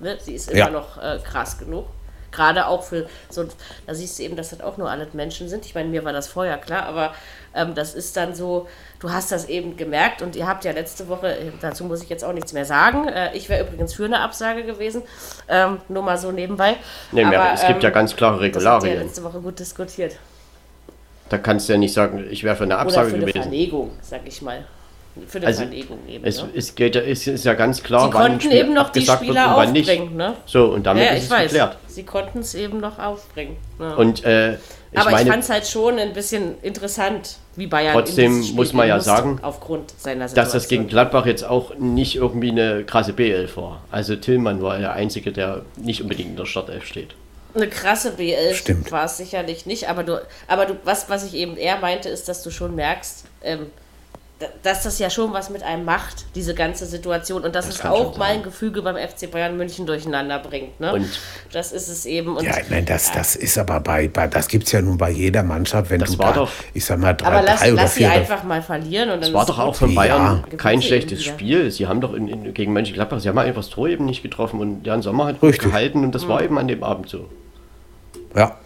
Ne? 0.00 0.18
Sie 0.20 0.34
ist 0.34 0.50
immer 0.50 0.58
ja. 0.58 0.70
noch 0.70 0.98
äh, 1.02 1.18
krass 1.24 1.58
genug. 1.58 1.86
Gerade 2.34 2.66
auch 2.66 2.82
für 2.82 3.06
so, 3.30 3.44
da 3.86 3.94
siehst 3.94 4.18
du 4.18 4.22
eben, 4.22 4.36
dass 4.36 4.50
das 4.50 4.60
auch 4.60 4.76
nur 4.76 4.90
alle 4.90 5.06
Menschen 5.12 5.48
sind. 5.48 5.66
Ich 5.66 5.74
meine, 5.74 5.88
mir 5.88 6.04
war 6.04 6.12
das 6.12 6.26
vorher 6.26 6.58
klar, 6.58 6.84
aber 6.84 7.14
ähm, 7.54 7.74
das 7.74 7.94
ist 7.94 8.16
dann 8.16 8.34
so, 8.34 8.68
du 9.00 9.10
hast 9.10 9.30
das 9.32 9.48
eben 9.48 9.76
gemerkt 9.76 10.22
und 10.22 10.36
ihr 10.36 10.46
habt 10.46 10.64
ja 10.64 10.72
letzte 10.72 11.08
Woche, 11.08 11.28
äh, 11.28 11.52
dazu 11.60 11.84
muss 11.84 12.02
ich 12.02 12.08
jetzt 12.08 12.24
auch 12.24 12.32
nichts 12.32 12.52
mehr 12.52 12.64
sagen. 12.64 13.08
Äh, 13.08 13.36
ich 13.36 13.48
wäre 13.48 13.64
übrigens 13.64 13.94
für 13.94 14.04
eine 14.04 14.20
Absage 14.20 14.64
gewesen, 14.64 15.02
ähm, 15.48 15.78
nur 15.88 16.02
mal 16.02 16.18
so 16.18 16.32
nebenbei. 16.32 16.76
Nee, 17.12 17.24
aber, 17.24 17.52
es 17.54 17.60
gibt 17.60 17.76
ähm, 17.76 17.80
ja 17.80 17.90
ganz 17.90 18.16
klare 18.16 18.40
Regularien. 18.40 18.80
Das 18.80 19.00
ihr 19.00 19.04
letzte 19.04 19.24
Woche 19.24 19.40
gut 19.40 19.58
diskutiert. 19.58 20.16
Da 21.28 21.38
kannst 21.38 21.68
du 21.68 21.72
ja 21.72 21.78
nicht 21.78 21.94
sagen, 21.94 22.26
ich 22.30 22.44
wäre 22.44 22.56
für 22.56 22.64
eine 22.64 22.78
Absage 22.78 23.08
Oder 23.08 23.16
für 23.16 23.20
gewesen. 23.20 23.38
Eine 23.38 23.50
Verlegung, 23.50 23.90
sag 24.02 24.20
ich 24.26 24.42
mal. 24.42 24.64
Für 25.28 25.38
eine 25.38 25.46
also 25.46 25.62
Verlegung 25.62 25.98
eben. 26.08 26.24
Es, 26.24 26.42
ne? 26.42 26.48
es, 26.56 26.74
geht, 26.74 26.96
es 26.96 27.26
ist 27.26 27.44
ja 27.44 27.54
ganz 27.54 27.82
klar, 27.82 28.06
Sie 28.06 28.10
konnten 28.10 28.50
eben 28.50 28.74
noch 28.74 28.90
die 28.90 29.06
Spieler 29.06 29.56
aufbringen. 29.56 30.16
Ne? 30.16 30.34
So, 30.44 30.66
und 30.66 30.84
damit 30.84 31.04
ja, 31.04 31.10
ist 31.10 31.24
es 31.24 31.30
weiß. 31.30 31.50
geklärt. 31.50 31.78
Sie 31.86 32.02
konnten 32.02 32.40
es 32.40 32.54
eben 32.54 32.80
noch 32.80 32.98
aufbringen. 32.98 33.56
Ne? 33.78 33.94
Und 33.94 34.24
äh, 34.24 34.54
ich 34.54 35.00
Aber 35.00 35.10
meine, 35.10 35.22
ich 35.22 35.28
fand 35.28 35.42
es 35.44 35.50
halt 35.50 35.66
schon 35.66 35.98
ein 35.98 36.12
bisschen 36.12 36.60
interessant, 36.62 37.36
wie 37.56 37.66
Bayern 37.68 37.94
Trotzdem 37.94 38.40
muss 38.54 38.72
man 38.72 38.88
ja 38.88 39.00
sagen, 39.00 39.38
aufgrund 39.42 39.90
seiner 39.98 40.28
Situation. 40.28 40.34
dass 40.34 40.52
das 40.52 40.68
gegen 40.68 40.88
Gladbach 40.88 41.26
jetzt 41.26 41.44
auch 41.44 41.76
nicht 41.76 42.16
irgendwie 42.16 42.50
eine 42.50 42.84
krasse 42.84 43.12
B11 43.12 43.56
war. 43.56 43.82
Also 43.90 44.16
Tillmann 44.16 44.62
war 44.62 44.78
der 44.78 44.92
Einzige, 44.92 45.32
der 45.32 45.62
nicht 45.76 46.02
unbedingt 46.02 46.30
in 46.30 46.36
der 46.36 46.46
Startelf 46.46 46.86
steht. 46.86 47.14
Eine 47.54 47.68
krasse 47.68 48.14
B11 48.18 48.90
war 48.90 49.04
es 49.04 49.16
sicherlich 49.16 49.66
nicht, 49.66 49.88
aber 49.88 50.02
du, 50.02 50.20
aber 50.48 50.66
du, 50.66 50.76
was, 50.84 51.08
was 51.08 51.24
ich 51.24 51.34
eben 51.34 51.56
eher 51.56 51.78
meinte, 51.78 52.08
ist, 52.08 52.28
dass 52.28 52.42
du 52.42 52.50
schon 52.50 52.74
merkst, 52.74 53.24
ähm, 53.42 53.66
dass 54.62 54.82
das 54.82 54.98
ja 54.98 55.10
schon 55.10 55.32
was 55.32 55.48
mit 55.48 55.62
einem 55.62 55.84
macht, 55.84 56.26
diese 56.34 56.54
ganze 56.54 56.86
Situation. 56.86 57.44
Und 57.44 57.54
dass 57.54 57.66
das 57.66 57.76
es 57.76 57.84
auch 57.84 58.16
mal 58.16 58.32
ein 58.32 58.42
Gefüge 58.42 58.82
beim 58.82 58.96
FC 58.96 59.30
Bayern 59.30 59.56
München 59.56 59.86
durcheinander 59.86 60.40
bringt. 60.40 60.80
Ne? 60.80 60.92
Und 60.92 61.08
das 61.52 61.70
ist 61.70 61.88
es 61.88 62.04
eben. 62.04 62.36
Und 62.36 62.44
ja, 62.44 62.58
ich 62.58 62.68
meine, 62.68 62.84
das, 62.84 63.12
das 63.12 63.36
ist 63.36 63.56
aber 63.58 63.78
bei, 63.80 64.08
bei 64.08 64.26
das 64.26 64.48
gibt 64.48 64.66
es 64.66 64.72
ja 64.72 64.82
nun 64.82 64.98
bei 64.98 65.10
jeder 65.10 65.44
Mannschaft, 65.44 65.90
wenn 65.90 66.00
das 66.00 66.12
du 66.12 66.18
war 66.18 66.32
da, 66.32 66.40
doch, 66.40 66.50
ich 66.72 66.84
sag 66.84 66.98
mal, 66.98 67.14
drei, 67.14 67.26
aber 67.28 67.42
lass, 67.42 67.60
drei 67.60 67.72
oder 67.72 67.82
lass 67.82 67.94
vier. 67.94 68.08
sie 68.08 68.12
einfach 68.12 68.42
mal 68.42 68.60
verlieren. 68.60 69.10
Und 69.10 69.22
dann 69.22 69.32
das 69.32 69.32
war 69.32 69.46
doch 69.46 69.58
auch 69.58 69.76
von 69.76 69.94
Bayern 69.94 70.44
ja. 70.50 70.56
kein 70.56 70.82
schlechtes 70.82 71.22
Spiel. 71.22 71.70
Sie 71.70 71.86
haben 71.86 72.00
doch 72.00 72.12
in, 72.12 72.26
in, 72.26 72.54
gegen 72.54 72.72
Mönchengladbach, 72.72 73.20
sie 73.20 73.28
haben 73.28 73.38
einfach 73.38 73.62
das 73.62 73.70
Tor 73.70 73.88
eben 73.88 74.04
nicht 74.04 74.22
getroffen 74.22 74.60
und 74.60 74.84
Jan 74.84 75.00
Sommer 75.00 75.26
hat 75.26 75.42
Richtig. 75.42 75.70
gehalten 75.70 76.02
und 76.02 76.12
das 76.12 76.24
mhm. 76.24 76.28
war 76.28 76.42
eben 76.42 76.58
an 76.58 76.66
dem 76.66 76.82
Abend 76.82 77.08
so. 77.08 77.28
Ja. 78.34 78.58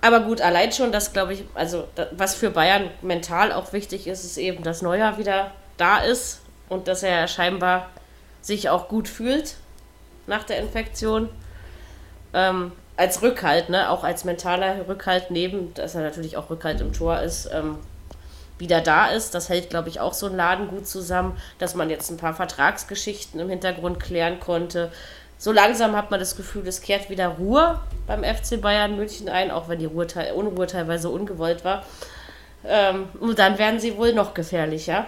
Aber 0.00 0.20
gut, 0.20 0.40
allein 0.40 0.72
schon, 0.72 0.92
das 0.92 1.12
glaube 1.12 1.34
ich, 1.34 1.44
also 1.54 1.86
was 2.12 2.34
für 2.34 2.50
Bayern 2.50 2.90
mental 3.02 3.52
auch 3.52 3.72
wichtig 3.72 4.06
ist, 4.06 4.24
ist 4.24 4.38
eben, 4.38 4.62
dass 4.62 4.82
Neuer 4.82 5.18
wieder 5.18 5.50
da 5.76 5.98
ist 5.98 6.40
und 6.68 6.88
dass 6.88 7.02
er 7.02 7.28
scheinbar 7.28 7.90
sich 8.40 8.70
auch 8.70 8.88
gut 8.88 9.08
fühlt 9.08 9.56
nach 10.26 10.44
der 10.44 10.58
Infektion. 10.58 11.28
Ähm, 12.32 12.72
als 12.96 13.22
Rückhalt, 13.22 13.70
ne? 13.70 13.88
auch 13.90 14.04
als 14.04 14.24
mentaler 14.24 14.86
Rückhalt 14.86 15.30
neben, 15.30 15.72
dass 15.74 15.94
er 15.94 16.02
natürlich 16.02 16.36
auch 16.36 16.50
Rückhalt 16.50 16.82
im 16.82 16.92
Tor 16.92 17.20
ist, 17.20 17.48
ähm, 17.52 17.78
wieder 18.58 18.82
da 18.82 19.06
ist. 19.06 19.34
Das 19.34 19.48
hält, 19.48 19.70
glaube 19.70 19.88
ich, 19.88 20.00
auch 20.00 20.12
so 20.12 20.26
ein 20.26 20.36
Laden 20.36 20.68
gut 20.68 20.86
zusammen, 20.86 21.36
dass 21.58 21.74
man 21.74 21.88
jetzt 21.88 22.10
ein 22.10 22.18
paar 22.18 22.34
Vertragsgeschichten 22.34 23.40
im 23.40 23.48
Hintergrund 23.48 24.00
klären 24.00 24.38
konnte 24.38 24.92
so 25.40 25.52
langsam 25.52 25.96
hat 25.96 26.10
man 26.10 26.20
das 26.20 26.36
Gefühl, 26.36 26.68
es 26.68 26.82
kehrt 26.82 27.08
wieder 27.08 27.28
Ruhe 27.28 27.80
beim 28.06 28.22
FC 28.22 28.60
Bayern 28.60 28.96
München 28.96 29.30
ein, 29.30 29.50
auch 29.50 29.70
wenn 29.70 29.78
die 29.78 29.86
Ruhe, 29.86 30.06
Unruhe 30.34 30.66
teilweise 30.66 31.08
ungewollt 31.08 31.64
war. 31.64 31.82
Ähm, 32.68 33.08
und 33.20 33.38
dann 33.38 33.58
werden 33.58 33.80
sie 33.80 33.96
wohl 33.96 34.12
noch 34.12 34.34
gefährlicher. 34.34 35.06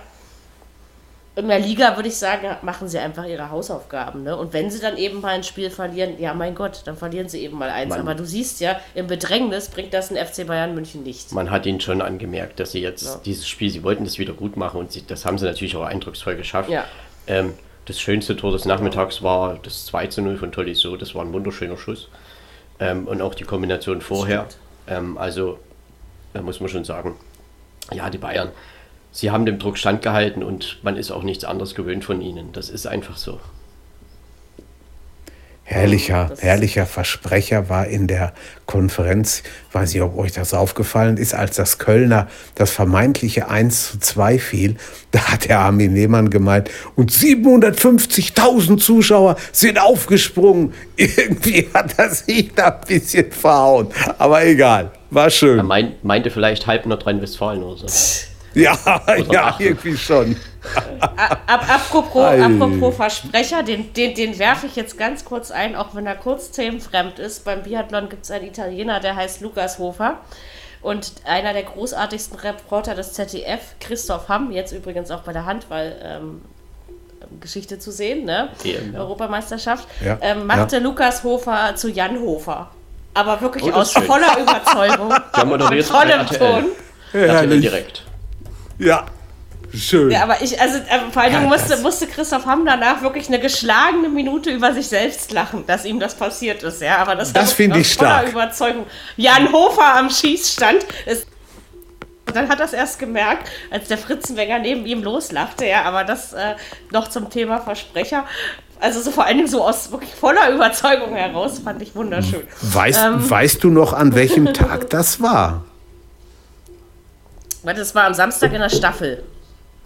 In 1.36 1.48
der 1.48 1.58
Liga 1.58 1.96
würde 1.96 2.08
ich 2.08 2.16
sagen, 2.16 2.46
machen 2.62 2.88
sie 2.88 2.98
einfach 2.98 3.26
ihre 3.26 3.50
Hausaufgaben. 3.50 4.22
Ne? 4.22 4.34
Und 4.34 4.54
wenn 4.54 4.70
sie 4.70 4.80
dann 4.80 4.96
eben 4.96 5.20
mal 5.20 5.34
ein 5.34 5.44
Spiel 5.44 5.68
verlieren, 5.68 6.18
ja 6.18 6.32
mein 6.32 6.54
Gott, 6.54 6.80
dann 6.86 6.96
verlieren 6.96 7.28
sie 7.28 7.42
eben 7.42 7.58
mal 7.58 7.68
eins. 7.68 7.90
Man, 7.90 8.00
Aber 8.00 8.14
du 8.14 8.24
siehst 8.24 8.60
ja, 8.60 8.80
im 8.94 9.08
Bedrängnis 9.08 9.68
bringt 9.68 9.92
das 9.92 10.10
ein 10.10 10.16
FC 10.16 10.46
Bayern 10.46 10.74
München 10.74 11.02
nicht. 11.02 11.32
Man 11.32 11.50
hat 11.50 11.66
ihnen 11.66 11.80
schon 11.80 12.00
angemerkt, 12.00 12.58
dass 12.58 12.72
sie 12.72 12.80
jetzt 12.80 13.04
ja. 13.04 13.20
dieses 13.22 13.46
Spiel, 13.46 13.68
sie 13.68 13.82
wollten 13.82 14.04
das 14.04 14.18
wieder 14.18 14.32
gut 14.32 14.56
machen 14.56 14.80
und 14.80 14.92
sie, 14.92 15.06
das 15.06 15.26
haben 15.26 15.36
sie 15.36 15.44
natürlich 15.44 15.76
auch 15.76 15.84
eindrucksvoll 15.84 16.36
geschafft. 16.36 16.70
Ja. 16.70 16.86
Ähm, 17.26 17.52
das 17.86 18.00
schönste 18.00 18.36
Tor 18.36 18.52
des 18.52 18.64
Nachmittags 18.64 19.22
war 19.22 19.58
das 19.62 19.86
2 19.86 20.06
zu 20.08 20.22
0 20.22 20.36
von 20.36 20.52
Tolisso. 20.52 20.96
Das 20.96 21.14
war 21.14 21.24
ein 21.24 21.32
wunderschöner 21.32 21.76
Schuss. 21.76 22.08
Ähm, 22.78 23.06
und 23.06 23.20
auch 23.22 23.34
die 23.34 23.44
Kombination 23.44 24.00
vorher. 24.00 24.46
Ähm, 24.86 25.18
also, 25.18 25.58
da 26.32 26.42
muss 26.42 26.60
man 26.60 26.68
schon 26.68 26.84
sagen, 26.84 27.16
ja, 27.92 28.08
die 28.10 28.18
Bayern, 28.18 28.50
sie 29.10 29.30
haben 29.30 29.46
dem 29.46 29.58
Druck 29.58 29.78
standgehalten 29.78 30.42
und 30.42 30.78
man 30.82 30.96
ist 30.96 31.10
auch 31.10 31.22
nichts 31.22 31.44
anderes 31.44 31.74
gewöhnt 31.74 32.04
von 32.04 32.20
ihnen. 32.20 32.52
Das 32.52 32.70
ist 32.70 32.86
einfach 32.86 33.16
so. 33.16 33.40
Herrlicher, 35.64 36.32
herrlicher 36.40 36.86
Versprecher 36.86 37.68
war 37.68 37.86
in 37.86 38.08
der 38.08 38.32
Konferenz, 38.66 39.42
weiß 39.70 39.94
nicht, 39.94 40.02
ob 40.02 40.18
euch 40.18 40.32
das 40.32 40.54
aufgefallen 40.54 41.16
ist, 41.16 41.34
als 41.34 41.56
das 41.56 41.78
Kölner 41.78 42.26
das 42.56 42.72
vermeintliche 42.72 43.48
1 43.48 43.92
zu 43.92 43.98
2 44.00 44.38
fiel, 44.38 44.76
da 45.12 45.20
hat 45.20 45.48
der 45.48 45.60
Armin 45.60 45.94
Lehmann 45.94 46.30
gemeint, 46.30 46.68
und 46.96 47.12
750.000 47.12 48.78
Zuschauer 48.78 49.36
sind 49.52 49.80
aufgesprungen. 49.80 50.74
Irgendwie 50.96 51.68
hat 51.72 51.96
er 51.96 52.10
sich 52.10 52.52
da 52.54 52.68
ein 52.68 52.86
bisschen 52.86 53.30
verhauen. 53.30 53.88
Aber 54.18 54.44
egal, 54.44 54.90
war 55.10 55.30
schön. 55.30 55.58
Er 55.58 55.64
mein, 55.64 55.94
meinte 56.02 56.30
vielleicht 56.30 56.66
halb 56.66 56.86
Nordrhein-Westfalen 56.86 57.62
oder 57.62 57.86
so. 57.86 57.86
Ja, 58.54 58.76
ja, 59.30 59.56
irgendwie 59.58 59.96
schon. 59.96 60.36
Ab, 61.00 61.40
apropos, 61.46 62.24
apropos 62.24 62.94
Versprecher, 62.94 63.62
den, 63.62 63.92
den, 63.94 64.14
den 64.14 64.38
werfe 64.38 64.66
ich 64.66 64.76
jetzt 64.76 64.96
ganz 64.98 65.24
kurz 65.24 65.50
ein, 65.50 65.74
auch 65.74 65.94
wenn 65.94 66.06
er 66.06 66.14
kurz 66.14 66.50
themenfremd 66.50 67.18
ist. 67.18 67.44
Beim 67.44 67.62
Biathlon 67.62 68.08
gibt 68.08 68.24
es 68.24 68.30
einen 68.30 68.46
Italiener, 68.46 69.00
der 69.00 69.16
heißt 69.16 69.40
Lukas 69.40 69.78
Hofer. 69.78 70.18
Und 70.80 71.12
einer 71.24 71.52
der 71.52 71.62
großartigsten 71.62 72.38
Reporter 72.40 72.94
des 72.94 73.12
ZDF, 73.12 73.60
Christoph 73.80 74.28
Hamm, 74.28 74.50
jetzt 74.50 74.72
übrigens 74.72 75.10
auch 75.10 75.22
bei 75.22 75.32
der 75.32 75.46
Handball. 75.46 75.96
Ähm, 76.02 76.42
Geschichte 77.40 77.78
zu 77.78 77.90
sehen, 77.90 78.24
ne? 78.24 78.50
Ja. 78.64 78.98
Europameisterschaft, 78.98 79.88
ja. 80.04 80.18
ähm, 80.20 80.46
machte 80.46 80.76
ja. 80.76 80.82
Lukas 80.82 81.24
Hofer 81.24 81.74
zu 81.76 81.88
Jan 81.88 82.20
Hofer. 82.20 82.70
Aber 83.14 83.40
wirklich 83.40 83.64
oh, 83.64 83.76
aus 83.76 83.92
voller 83.92 84.38
Überzeugung. 84.38 85.14
Ja, 85.36 85.44
moderiert 85.44 85.86
vollem 85.86 86.26
Ton. 86.26 86.64
Ja, 87.12 87.44
direkt. 87.46 88.04
Ja, 88.82 89.06
Schön. 89.74 90.10
Ja, 90.10 90.24
aber 90.24 90.42
ich, 90.42 90.60
also 90.60 90.78
äh, 90.78 91.10
vor 91.10 91.22
allem 91.22 91.32
ja, 91.32 91.40
musste, 91.40 91.78
musste 91.78 92.06
Christoph 92.06 92.44
Hamm 92.44 92.66
danach 92.66 93.00
wirklich 93.00 93.28
eine 93.28 93.40
geschlagene 93.40 94.08
Minute 94.08 94.50
über 94.50 94.74
sich 94.74 94.86
selbst 94.86 95.32
lachen, 95.32 95.64
dass 95.66 95.84
ihm 95.84 95.98
das 95.98 96.14
passiert 96.14 96.62
ist, 96.62 96.82
ja. 96.82 96.98
Aber 96.98 97.14
das, 97.14 97.32
das 97.32 97.52
finde 97.52 97.78
ich 97.78 97.90
stark. 97.90 98.28
Überzeugung. 98.28 98.86
Jan 99.16 99.50
Hofer 99.52 99.96
am 99.96 100.10
Schießstand 100.10 100.84
ist. 101.06 101.26
Dann 102.34 102.48
hat 102.48 102.60
er 102.60 102.66
es 102.66 102.72
erst 102.72 102.98
gemerkt, 102.98 103.50
als 103.70 103.88
der 103.88 103.98
Fritzenwenger 103.98 104.58
neben 104.58 104.86
ihm 104.86 105.02
loslachte, 105.02 105.66
ja. 105.66 105.84
Aber 105.84 106.04
das 106.04 106.34
äh, 106.34 106.54
noch 106.90 107.08
zum 107.08 107.30
Thema 107.30 107.58
Versprecher. 107.58 108.26
Also 108.78 109.00
so 109.00 109.10
vor 109.10 109.24
allen 109.24 109.38
Dingen 109.38 109.48
so 109.48 109.64
aus 109.64 109.90
wirklich 109.90 110.14
voller 110.14 110.50
Überzeugung 110.50 111.14
heraus, 111.14 111.60
fand 111.60 111.80
ich 111.80 111.94
wunderschön. 111.94 112.42
Weißt, 112.60 113.00
ähm, 113.04 113.30
weißt 113.30 113.64
du 113.64 113.70
noch, 113.70 113.92
an 113.92 114.14
welchem 114.14 114.52
Tag 114.52 114.90
das 114.90 115.22
war? 115.22 115.64
Das 117.64 117.94
war 117.94 118.04
am 118.04 118.14
Samstag 118.14 118.52
in 118.52 118.60
der 118.60 118.68
Staffel. 118.68 119.22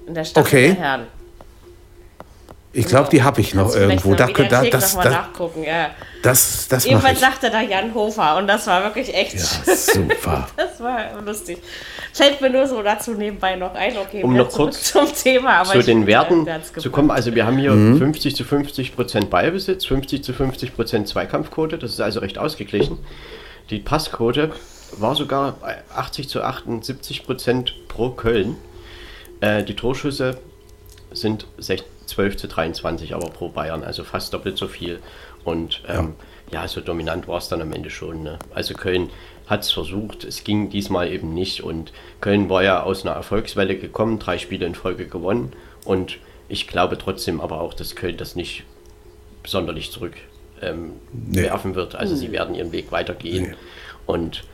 In 0.07 0.15
der 0.15 0.25
Staffel 0.25 0.47
okay. 0.47 0.75
der 0.75 0.85
Herren. 0.85 1.07
Ich 2.77 2.87
glaube, 2.87 3.09
die 3.09 3.23
habe 3.23 3.41
ich 3.41 3.55
noch 3.55 3.75
irgendwo. 3.75 4.15
Da, 4.15 4.27
da, 4.27 4.63
das, 4.65 4.95
noch 4.95 5.05
mal 5.05 5.11
nachgucken, 5.11 5.65
ja. 5.65 5.93
Das, 6.23 6.69
das 6.69 6.85
Jedenfalls 6.85 7.21
sagte 7.21 7.51
da 7.51 7.63
Jan 7.63 7.95
Hofer 7.95 8.37
und 8.37 8.47
das 8.47 8.67
war 8.67 8.85
wirklich 8.85 9.15
echt 9.15 9.33
ja, 9.35 9.75
super. 9.75 10.47
das 10.57 10.79
war 10.81 11.23
lustig. 11.25 11.57
Fällt 12.13 12.43
mir 12.43 12.51
nur 12.51 12.67
so 12.67 12.83
dazu 12.83 13.13
nebenbei 13.13 13.57
noch 13.57 13.75
ein, 13.75 13.97
okay, 13.97 14.23
um 14.23 14.35
noch 14.35 14.51
kurz 14.51 14.93
zum 14.93 15.11
Thema. 15.11 15.61
Aber 15.61 15.73
zu 15.73 15.83
den 15.83 16.07
Werten 16.07 16.47
zu 16.77 16.91
kommen. 16.91 17.11
Also 17.11 17.35
wir 17.35 17.47
haben 17.47 17.57
hier 17.57 17.71
mhm. 17.71 17.97
50 17.97 18.37
zu 18.37 18.45
50 18.45 18.95
Prozent 18.95 19.31
Ballbesitz, 19.31 19.87
50 19.87 20.23
zu 20.23 20.35
50 20.35 20.75
Prozent 20.75 21.09
Zweikampfquote. 21.09 21.79
Das 21.79 21.93
ist 21.93 22.01
also 22.03 22.21
recht 22.21 22.37
ausgeglichen. 22.37 22.99
die 23.71 23.79
Passquote 23.79 24.53
war 24.99 25.15
sogar 25.15 25.53
bei 25.53 25.83
80 25.95 26.29
zu 26.29 26.43
78 26.43 27.25
Prozent 27.25 27.75
pro 27.89 28.11
Köln. 28.11 28.57
Äh, 29.41 29.65
die 29.65 29.75
Torschüsse 29.75 30.39
sind 31.13 31.47
12 32.07 32.37
zu 32.37 32.49
23 32.49 33.15
aber 33.15 33.31
pro 33.31 33.49
Bayern, 33.49 33.83
also 33.83 34.05
fast 34.05 34.33
doppelt 34.33 34.57
so 34.57 34.69
viel. 34.69 35.01
Und 35.45 35.83
ähm, 35.89 36.15
ja. 36.51 36.63
ja. 36.63 36.69
so 36.69 36.81
dominant 36.81 37.29
war 37.29 37.39
es 37.39 37.49
dann 37.49 37.61
am 37.61 37.73
Ende 37.73 37.91
schon. 37.91 38.23
Ne? 38.23 38.39
Also 38.55 38.75
Köln 38.75 39.11
hat 39.47 39.63
es 39.63 39.71
versucht, 39.71 40.25
es 40.25 40.45
ging 40.45 40.71
diesmal 40.71 41.11
eben 41.11 41.35
nicht. 41.35 41.63
Und 41.63 41.93
Köln 42.21 42.49
war 42.49 42.63
ja 42.63 42.83
aus 42.83 43.05
einer 43.05 43.15
Erfolgswelle 43.15 43.77
gekommen, 43.77 44.19
drei 44.19 44.39
Spiele 44.39 44.67
in 44.67 44.75
Folge 44.75 45.07
gewonnen. 45.07 45.53
Und 45.85 46.19
ich 46.49 46.67
glaube 46.67 46.99
trotzdem 46.99 47.41
aber 47.41 47.61
auch, 47.61 47.75
dass 47.75 47.97
Köln 47.97 48.17
das 48.17 48.35
nicht 48.35 48.65
sonderlich 49.45 49.93
zurück 49.93 50.15
ähm, 50.63 50.93
nee. 51.13 51.43
werfen 51.43 51.75
wird. 51.75 51.95
Also 51.95 52.17
sie 52.17 52.33
werden 52.33 52.55
ihren 52.55 52.73
Weg 52.73 52.91
weitergehen. 52.91 53.51
Nee. 53.51 53.55
Und 54.07 54.45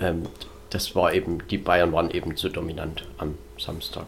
ähm, 0.00 0.22
das 0.70 0.94
war 0.94 1.12
eben, 1.12 1.46
die 1.48 1.58
Bayern 1.58 1.92
waren 1.92 2.10
eben 2.10 2.36
zu 2.36 2.48
dominant 2.48 3.06
am 3.18 3.34
Samstag. 3.58 4.06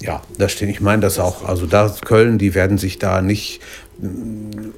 Ja, 0.00 0.22
das 0.38 0.52
stimmt. 0.52 0.72
Ich 0.72 0.80
meine 0.80 1.02
das 1.02 1.18
auch. 1.18 1.44
Also 1.44 1.66
da 1.66 1.94
Köln, 2.04 2.38
die 2.38 2.54
werden 2.54 2.78
sich 2.78 2.98
da 2.98 3.22
nicht 3.22 3.60
mm, 3.98 4.70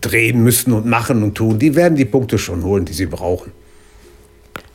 drehen 0.00 0.42
müssen 0.42 0.72
und 0.72 0.86
machen 0.86 1.22
und 1.22 1.34
tun. 1.34 1.58
Die 1.58 1.74
werden 1.74 1.96
die 1.96 2.04
Punkte 2.04 2.38
schon 2.38 2.62
holen, 2.62 2.84
die 2.84 2.92
sie 2.92 3.06
brauchen. 3.06 3.52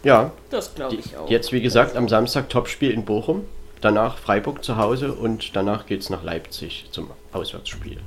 Ja, 0.04 0.32
das 0.50 0.76
glaube 0.76 0.96
ich 0.96 1.16
auch. 1.18 1.30
Jetzt, 1.30 1.52
wie 1.52 1.62
gesagt, 1.62 1.96
am 1.96 2.08
Samstag 2.10 2.50
Topspiel 2.50 2.92
in 2.92 3.06
Bochum, 3.06 3.46
danach 3.82 4.18
Freiburg 4.18 4.64
zu 4.64 4.78
Hause 4.78 5.14
und 5.14 5.56
danach 5.56 5.86
geht 5.86 6.02
es 6.02 6.10
nach 6.10 6.24
Leipzig 6.24 6.86
zum 6.92 7.10
Auswärtsspiel. 7.32 8.00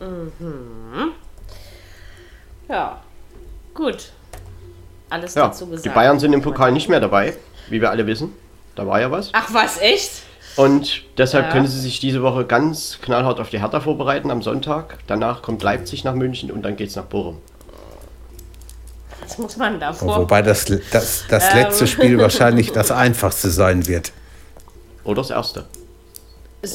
Mhm. 0.00 1.12
Ja, 2.68 3.00
gut. 3.74 4.10
Alles 5.10 5.34
ja, 5.34 5.46
dazu 5.46 5.66
gesagt. 5.66 5.86
Die 5.86 5.88
Bayern 5.88 6.18
sind 6.18 6.32
im 6.32 6.42
Pokal 6.42 6.72
nicht 6.72 6.88
mehr 6.88 7.00
dabei, 7.00 7.34
wie 7.68 7.80
wir 7.80 7.90
alle 7.90 8.06
wissen. 8.06 8.34
Da 8.74 8.86
war 8.86 9.00
ja 9.00 9.10
was. 9.10 9.30
Ach 9.32 9.52
was, 9.52 9.80
echt? 9.80 10.22
Und 10.56 11.02
deshalb 11.16 11.46
ja. 11.46 11.52
können 11.52 11.66
sie 11.66 11.80
sich 11.80 12.00
diese 12.00 12.22
Woche 12.22 12.44
ganz 12.44 12.98
knallhart 13.00 13.40
auf 13.40 13.48
die 13.50 13.60
Hertha 13.60 13.80
vorbereiten 13.80 14.30
am 14.30 14.42
Sonntag. 14.42 14.98
Danach 15.06 15.40
kommt 15.40 15.62
Leipzig 15.62 16.04
nach 16.04 16.14
München 16.14 16.50
und 16.50 16.62
dann 16.62 16.76
geht 16.76 16.90
es 16.90 16.96
nach 16.96 17.04
Bochum. 17.04 17.38
Was 19.22 19.38
muss 19.38 19.56
man 19.56 19.78
davor? 19.78 20.18
Wobei 20.18 20.42
das, 20.42 20.64
das, 20.64 21.24
das 21.28 21.52
ähm. 21.52 21.58
letzte 21.58 21.86
Spiel 21.86 22.18
wahrscheinlich 22.18 22.72
das 22.72 22.90
einfachste 22.90 23.50
sein 23.50 23.86
wird. 23.86 24.12
Oder 25.04 25.22
das 25.22 25.30
erste. 25.30 25.64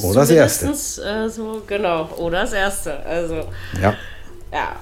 Oder 0.02 0.20
das 0.20 0.30
erste. 0.30 0.66
Äh, 1.02 1.28
so, 1.28 1.62
genau, 1.66 2.08
oder 2.16 2.40
das 2.42 2.52
erste. 2.52 3.04
Also, 3.04 3.44
ja. 3.80 3.94
Ja, 4.52 4.76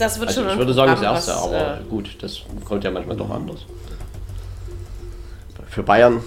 das 0.00 0.18
wird 0.18 0.28
also 0.30 0.42
schon 0.42 0.50
Ich 0.50 0.58
würde 0.58 0.74
sagen 0.74 0.92
das 0.92 1.02
erste, 1.02 1.32
was, 1.32 1.42
aber 1.42 1.80
äh, 1.80 1.84
gut, 1.88 2.16
das 2.20 2.40
kommt 2.64 2.84
ja 2.84 2.90
manchmal 2.90 3.16
doch 3.16 3.30
anders. 3.30 3.60
Für 5.68 5.82
Bayern. 5.84 6.20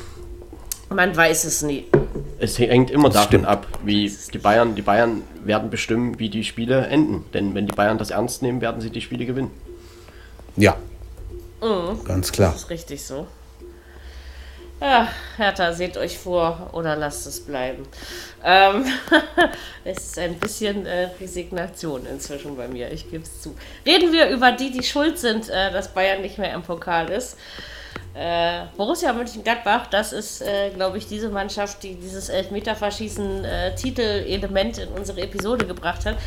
Man 0.90 1.16
weiß 1.16 1.44
es 1.46 1.64
nie. 1.64 1.86
Es 2.40 2.58
hängt 2.60 2.92
immer 2.92 3.10
das 3.10 3.16
davon 3.16 3.28
stimmt. 3.28 3.46
ab, 3.46 3.68
wie 3.84 4.12
die 4.34 4.38
Bayern, 4.38 4.76
die 4.76 4.82
Bayern 4.82 5.24
werden 5.44 5.70
bestimmen, 5.70 6.20
wie 6.20 6.30
die 6.30 6.44
Spiele 6.44 6.86
enden. 6.88 7.26
Denn 7.34 7.54
wenn 7.56 7.68
die 7.68 7.74
Bayern 7.74 7.98
das 7.98 8.12
ernst 8.12 8.42
nehmen, 8.42 8.62
werden 8.62 8.80
sie 8.80 8.90
die 8.90 9.02
Spiele 9.02 9.26
gewinnen. 9.26 9.52
Ja. 10.56 10.78
Mhm. 11.62 12.04
Ganz 12.06 12.32
klar. 12.32 12.52
Das 12.54 12.64
ist 12.64 12.70
richtig 12.70 13.04
so. 13.04 13.28
Ja, 14.84 15.08
Hertha, 15.38 15.72
seht 15.72 15.96
euch 15.96 16.18
vor 16.18 16.72
oder 16.74 16.98
lasst 16.98 17.26
es 17.26 17.40
bleiben. 17.46 17.88
Ähm, 18.44 18.86
es 19.86 20.08
ist 20.08 20.20
ein 20.20 20.38
bisschen 20.38 20.86
äh, 20.86 21.08
Resignation 21.22 22.06
inzwischen 22.06 22.58
bei 22.58 22.68
mir, 22.68 22.92
ich 22.92 23.10
gebe 23.10 23.24
es 23.24 23.42
zu. 23.42 23.56
Reden 23.86 24.12
wir 24.12 24.28
über 24.28 24.52
die, 24.52 24.72
die 24.72 24.84
schuld 24.84 25.18
sind, 25.18 25.48
äh, 25.48 25.72
dass 25.72 25.94
Bayern 25.94 26.22
nicht 26.22 26.38
mehr 26.38 26.54
im 26.54 26.64
Pokal 26.64 27.10
ist. 27.12 27.38
Äh, 28.14 28.66
Borussia 28.76 29.14
Mönchengladbach, 29.14 29.88
das 29.88 30.12
ist, 30.12 30.42
äh, 30.42 30.72
glaube 30.72 30.98
ich, 30.98 31.08
diese 31.08 31.30
Mannschaft, 31.30 31.82
die 31.84 31.96
dieses 31.96 32.28
Elfmeterverschießen 32.28 33.46
äh, 33.46 33.76
in 34.28 34.90
unsere 34.98 35.22
Episode 35.22 35.66
gebracht 35.66 36.06
hat. 36.06 36.18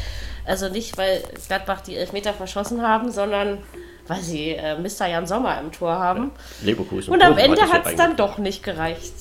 Also 0.47 0.71
nicht, 0.71 0.97
weil 0.97 1.23
Gladbach 1.47 1.83
die 1.83 1.97
Elfmeter 1.97 2.33
verschossen 2.33 2.81
haben, 2.81 3.13
sondern 3.13 3.59
weil 4.09 4.21
sie 4.21 4.51
äh, 4.51 4.79
Mr. 4.79 5.07
Jan 5.07 5.27
Sommer 5.27 5.59
im 5.61 5.73
Tor 5.73 5.93
haben. 5.93 6.31
Ja, 6.61 6.67
Leverkusen. 6.67 7.13
Und 7.13 7.23
am 7.23 7.37
Ende 7.39 7.63
hat 7.63 7.87
es 7.87 7.97
dann 7.97 8.17
doch 8.17 8.39
nicht 8.39 8.63
gereicht. 8.63 9.15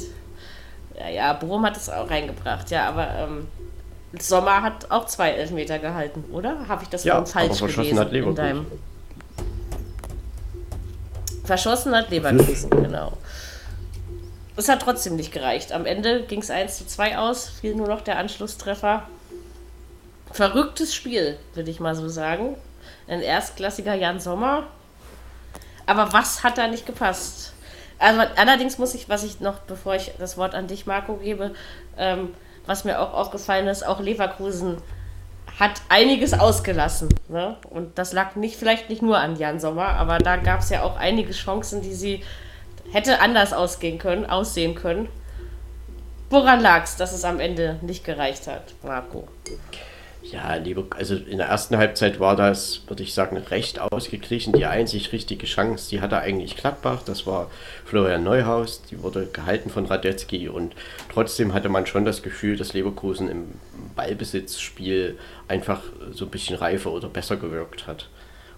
Ja, 0.98 1.10
ja, 1.10 1.34
Brom 1.34 1.66
hat 1.66 1.76
es 1.76 1.90
auch 1.90 2.10
reingebracht, 2.10 2.72
ja, 2.72 2.88
aber 2.88 3.10
ähm, 3.16 3.48
Sommer 4.20 4.62
hat 4.62 4.92
auch 4.92 5.06
zwei 5.08 5.32
Elfmeter 5.32 5.80
gehalten, 5.80 6.24
oder? 6.32 6.68
Habe 6.68 6.84
ich 6.84 6.90
das 6.90 7.04
ja, 7.04 7.24
falsch 7.26 7.62
aber 7.62 7.72
gelesen? 7.72 8.00
Hat 8.00 8.12
Leverkusen. 8.12 8.46
In 8.46 8.56
deinem 8.56 8.66
verschossen 11.44 11.96
hat 11.96 12.10
Leverkusen, 12.10 12.70
genau. 12.70 13.14
Es 14.56 14.70
hat 14.70 14.82
trotzdem 14.82 15.18
nicht 15.18 15.34
gereicht. 15.34 15.74
Am 15.74 15.86
Ende 15.86 16.24
ging 16.24 16.42
es 16.42 16.50
1 16.50 16.78
zu 16.78 16.88
2 16.88 17.18
aus, 17.18 17.50
fiel 17.50 17.76
nur 17.76 17.88
noch 17.88 18.02
der 18.02 18.18
Anschlusstreffer. 18.18 19.04
Verrücktes 20.32 20.96
Spiel, 20.96 21.38
würde 21.54 21.70
ich 21.70 21.80
mal 21.80 21.94
so 21.94 22.08
sagen 22.08 22.56
ein 23.08 23.22
erstklassiger 23.22 23.94
Jan 23.94 24.20
Sommer. 24.20 24.64
Aber 25.86 26.14
was 26.14 26.44
hat 26.44 26.58
da 26.58 26.68
nicht 26.68 26.86
gepasst? 26.86 27.54
Also, 28.00 28.22
allerdings 28.36 28.78
muss 28.78 28.94
ich, 28.94 29.08
was 29.08 29.24
ich 29.24 29.40
noch, 29.40 29.60
bevor 29.60 29.96
ich 29.96 30.12
das 30.20 30.38
Wort 30.38 30.54
an 30.54 30.68
dich, 30.68 30.86
Marco, 30.86 31.16
gebe, 31.16 31.54
ähm, 31.98 32.34
was 32.66 32.84
mir 32.84 33.00
auch 33.00 33.14
aufgefallen 33.14 33.68
ist, 33.68 33.86
auch 33.86 34.00
Leverkusen 34.00 34.78
hat 35.60 35.82
einiges 35.88 36.34
ausgelassen. 36.34 37.10
Ne? 37.30 37.56
Und 37.70 37.98
das 37.98 38.12
lag 38.12 38.36
nicht, 38.36 38.58
vielleicht 38.58 38.90
nicht 38.90 39.02
nur 39.02 39.18
an 39.18 39.38
Jan 39.38 39.60
Sommer, 39.60 39.90
aber 39.90 40.18
da 40.18 40.36
gab 40.36 40.60
es 40.60 40.70
ja 40.70 40.84
auch 40.84 40.98
einige 40.98 41.32
Chancen, 41.32 41.82
die 41.82 41.94
sie 41.94 42.24
hätte 42.92 43.22
anders 43.22 43.54
ausgehen 43.54 43.98
können, 43.98 44.26
aussehen 44.26 44.76
können. 44.76 45.08
Woran 46.30 46.60
lag 46.60 46.84
es, 46.84 46.98
dass 46.98 47.14
es 47.14 47.24
am 47.24 47.40
Ende 47.40 47.80
nicht 47.82 48.04
gereicht 48.04 48.48
hat, 48.48 48.74
Marco? 48.84 49.28
Ja, 50.32 50.56
liebe, 50.56 50.86
also 50.90 51.16
in 51.16 51.38
der 51.38 51.48
ersten 51.48 51.78
Halbzeit 51.78 52.20
war 52.20 52.36
das, 52.36 52.82
würde 52.88 53.04
ich 53.04 53.14
sagen, 53.14 53.38
recht 53.38 53.80
ausgeglichen. 53.80 54.54
Die 54.54 54.66
einzig 54.66 55.12
richtige 55.12 55.46
Chance, 55.46 55.90
die 55.92 56.02
hatte 56.02 56.18
eigentlich 56.18 56.58
Gladbach, 56.58 57.04
das 57.06 57.28
war 57.28 57.52
Florian 57.86 58.24
Neuhaus, 58.24 58.82
die 58.90 59.04
wurde 59.04 59.28
gehalten 59.28 59.70
von 59.70 59.86
Radetzky 59.86 60.50
und 60.50 60.74
trotzdem 61.14 61.54
hatte 61.54 61.70
man 61.70 61.86
schon 61.86 62.06
das 62.06 62.24
Gefühl, 62.24 62.58
dass 62.58 62.74
Leverkusen 62.74 63.30
im 63.30 63.46
Ballbesitzspiel 63.96 65.20
einfach 65.48 65.82
so 66.12 66.26
ein 66.26 66.32
bisschen 66.32 66.56
reifer 66.56 66.92
oder 66.92 67.08
besser 67.08 67.38
gewirkt 67.38 67.86
hat. 67.86 68.10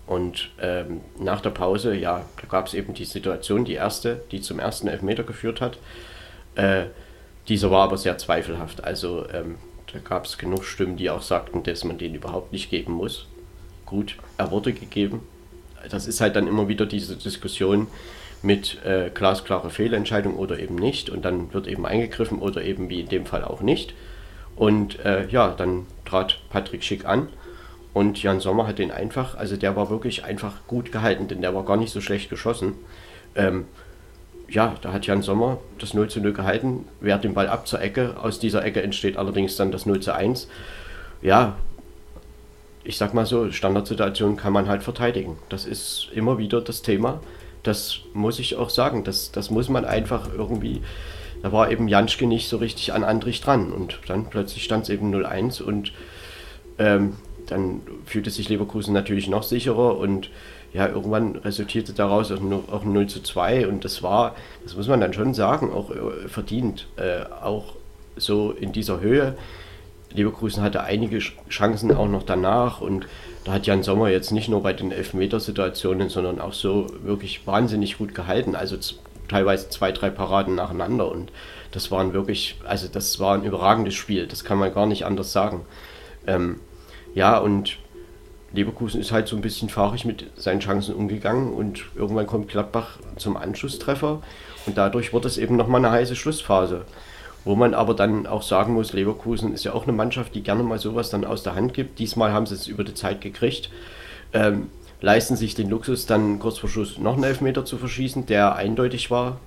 Und 0.06 0.52
ähm, 0.62 1.02
nach 1.20 1.42
der 1.42 1.50
Pause, 1.50 1.94
ja, 1.94 2.26
da 2.42 2.48
gab 2.48 2.68
es 2.68 2.74
eben 2.76 2.94
die 2.94 3.04
Situation, 3.04 3.66
die 3.66 3.74
erste, 3.74 4.22
die 4.32 4.40
zum 4.40 4.60
ersten 4.60 4.88
Elfmeter 4.88 5.24
geführt 5.24 5.60
hat. 5.60 5.78
Äh, 6.56 6.86
dieser 7.50 7.72
war 7.72 7.84
aber 7.84 7.98
sehr 7.98 8.18
zweifelhaft. 8.18 8.86
Also 8.86 9.26
ähm, 9.34 9.56
da 9.98 10.04
gab 10.08 10.26
es 10.26 10.38
genug 10.38 10.64
Stimmen, 10.64 10.98
die 10.98 11.10
auch 11.10 11.22
sagten, 11.22 11.64
dass 11.64 11.84
man 11.84 11.98
den 11.98 12.14
überhaupt 12.14 12.52
nicht 12.52 12.70
geben 12.70 12.94
muss. 12.94 13.26
Gut, 13.86 14.16
er 14.38 14.52
wurde 14.52 14.74
gegeben. 14.74 15.22
Das 15.90 16.08
ist 16.08 16.22
halt 16.22 16.36
dann 16.36 16.48
immer 16.48 16.68
wieder 16.68 16.86
diese 16.86 17.16
Diskussion 17.16 17.88
mit 18.44 18.84
äh, 18.86 19.10
glasklare 19.12 19.70
Fehlentscheidung 19.70 20.36
oder 20.36 20.60
eben 20.60 20.76
nicht. 20.76 21.10
Und 21.10 21.26
dann 21.26 21.54
wird 21.54 21.68
eben 21.68 21.86
eingegriffen 21.86 22.40
oder 22.40 22.64
eben 22.64 22.90
wie 22.90 23.02
in 23.02 23.10
dem 23.10 23.26
Fall 23.26 23.44
auch 23.44 23.62
nicht. 23.62 23.96
Und 24.56 25.00
äh, 25.04 25.28
ja, 25.30 25.50
dann 25.50 25.88
trat 26.06 26.40
Patrick 26.50 26.84
Schick 26.84 27.06
an 27.06 27.30
und 27.94 28.22
Jan 28.22 28.40
Sommer 28.40 28.68
hat 28.68 28.78
den 28.80 28.92
einfach, 28.92 29.36
also 29.36 29.58
der 29.58 29.76
war 29.76 29.90
wirklich 29.90 30.24
einfach 30.24 30.68
gut 30.68 30.92
gehalten, 30.92 31.28
denn 31.28 31.42
der 31.42 31.56
war 31.56 31.66
gar 31.66 31.78
nicht 31.78 31.92
so 31.92 32.02
schlecht 32.02 32.30
geschossen. 32.30 32.74
Ähm, 33.36 33.66
ja, 34.50 34.76
da 34.82 34.94
hat 34.94 35.06
Jan 35.06 35.22
Sommer 35.22 35.60
das 35.80 35.94
0 35.94 36.10
zu 36.10 36.22
0 36.22 36.34
gehalten, 36.34 36.86
wehrt 37.02 37.24
den 37.24 37.34
Ball 37.34 37.48
ab 37.48 37.68
zur 37.68 37.82
Ecke. 37.82 38.16
Aus 38.22 38.40
dieser 38.40 38.64
Ecke 38.64 38.82
entsteht 38.82 39.18
allerdings 39.18 39.56
dann 39.56 39.72
das 39.72 39.86
0 39.86 40.00
zu 40.00 40.14
1. 40.14 40.48
Ja, 41.22 41.58
ich 42.84 42.98
sag 42.98 43.14
mal 43.14 43.26
so, 43.26 43.52
Standardsituationen 43.52 44.38
kann 44.38 44.54
man 44.54 44.70
halt 44.70 44.84
verteidigen. 44.84 45.38
Das 45.50 45.66
ist 45.66 46.08
immer 46.14 46.38
wieder 46.38 46.62
das 46.62 46.82
Thema. 46.82 47.20
Das 47.64 48.00
muss 48.14 48.40
ich 48.40 48.56
auch 48.56 48.70
sagen. 48.70 49.04
Das, 49.04 49.32
das 49.32 49.50
muss 49.50 49.68
man 49.68 49.84
einfach 49.84 50.30
irgendwie. 50.34 50.82
Da 51.44 51.52
war 51.52 51.70
eben 51.70 51.90
Janschke 51.90 52.26
nicht 52.26 52.48
so 52.48 52.58
richtig 52.58 52.94
an 52.94 53.04
Andrich 53.04 53.42
dran. 53.42 53.74
Und 53.74 54.00
dann 54.08 54.30
plötzlich 54.30 54.64
stand 54.64 54.84
es 54.84 54.90
eben 54.90 55.14
0-1 55.14 55.62
und 55.62 55.92
ähm, 56.80 57.18
dann 57.48 57.82
fühlte 58.06 58.30
sich 58.30 58.48
Leverkusen 58.48 58.94
natürlich 58.94 59.28
noch 59.28 59.44
sicherer 59.44 59.98
und 59.98 60.30
ja, 60.74 60.88
irgendwann 60.88 61.36
resultierte 61.38 61.94
daraus 61.94 62.32
auch, 62.32 62.42
auch 62.72 62.84
0 62.84 63.08
zu 63.08 63.22
2 63.22 63.68
und 63.68 63.86
das 63.86 64.04
war, 64.04 64.36
das 64.64 64.76
muss 64.76 64.88
man 64.88 65.02
dann 65.02 65.14
schon 65.14 65.34
sagen, 65.34 65.72
auch 65.72 65.92
äh, 65.92 66.28
verdient, 66.28 66.88
äh, 66.98 67.24
auch 67.42 67.74
so 68.16 68.52
in 68.52 68.72
dieser 68.72 69.00
Höhe. 69.00 69.36
Leverkusen 70.14 70.64
hatte 70.64 70.84
einige 70.84 71.20
Chancen 71.50 71.94
auch 71.94 72.08
noch 72.08 72.24
danach. 72.24 72.82
Und 72.82 73.08
da 73.44 73.54
hat 73.54 73.68
Jan 73.68 73.84
Sommer 73.84 74.10
jetzt 74.10 74.32
nicht 74.32 74.50
nur 74.50 74.64
bei 74.64 74.74
den 74.74 74.92
Elfmetersituationen, 74.92 76.10
sondern 76.10 76.40
auch 76.40 76.54
so 76.54 76.88
wirklich 77.04 77.46
wahnsinnig 77.46 77.98
gut 77.98 78.16
gehalten, 78.16 78.56
also 78.56 78.78
teilweise 79.28 79.70
zwei, 79.70 79.92
drei 79.92 80.10
Paraden 80.10 80.56
nacheinander. 80.56 81.12
Und 81.12 81.32
das 81.72 81.92
waren 81.92 82.14
wirklich, 82.14 82.56
also 82.66 82.88
das 82.88 83.20
war 83.20 83.36
ein 83.36 83.44
überragendes 83.44 83.94
Spiel, 83.94 84.28
das 84.28 84.44
kann 84.44 84.58
man 84.58 84.74
gar 84.74 84.86
nicht 84.86 85.06
anders 85.06 85.32
sagen. 85.32 85.66
Ähm, 86.26 86.60
ja, 87.14 87.38
und 87.38 87.78
Leverkusen 88.54 89.02
ist 89.02 89.12
halt 89.12 89.28
so 89.28 89.36
ein 89.36 89.42
bisschen 89.42 89.70
fahrig 89.70 90.06
mit 90.06 90.28
seinen 90.36 90.62
Chancen 90.62 90.96
umgegangen 90.96 91.54
und 91.54 91.84
irgendwann 91.96 92.28
kommt 92.28 92.48
Gladbach 92.48 92.98
zum 93.18 93.36
Anschlusstreffer 93.36 94.22
und 94.66 94.78
dadurch 94.78 95.14
wird 95.14 95.26
es 95.26 95.38
eben 95.38 95.56
nochmal 95.56 95.84
eine 95.84 95.92
heiße 95.92 96.16
Schlussphase. 96.16 96.86
Wo 97.44 97.56
man 97.56 97.74
aber 97.74 97.94
dann 97.94 98.28
auch 98.28 98.42
sagen 98.42 98.74
muss, 98.74 98.94
Leverkusen 98.94 99.54
ist 99.54 99.64
ja 99.64 99.74
auch 99.74 99.84
eine 99.84 99.94
Mannschaft, 99.94 100.36
die 100.36 100.44
gerne 100.44 100.64
mal 100.64 100.80
sowas 100.80 101.10
dann 101.10 101.24
aus 101.24 101.44
der 101.44 101.56
Hand 101.56 101.74
gibt. 101.74 102.00
Diesmal 102.00 102.34
haben 102.34 102.46
sie 102.46 102.56
es 102.56 102.68
über 102.68 102.84
die 102.84 102.94
Zeit 102.94 103.22
gekriegt. 103.22 103.70
Ähm, 104.34 104.70
leisten 105.00 105.38
sich 105.38 105.56
den 105.56 105.70
Luxus, 105.70 106.06
dann 106.06 106.40
kurz 106.40 106.58
vor 106.58 106.70
Schluss 106.70 106.98
noch 106.98 107.14
einen 107.14 107.24
Elfmeter 107.24 107.64
zu 107.64 107.78
verschießen, 107.78 108.26
der 108.26 108.56
eindeutig 108.56 109.12
war. 109.12 109.40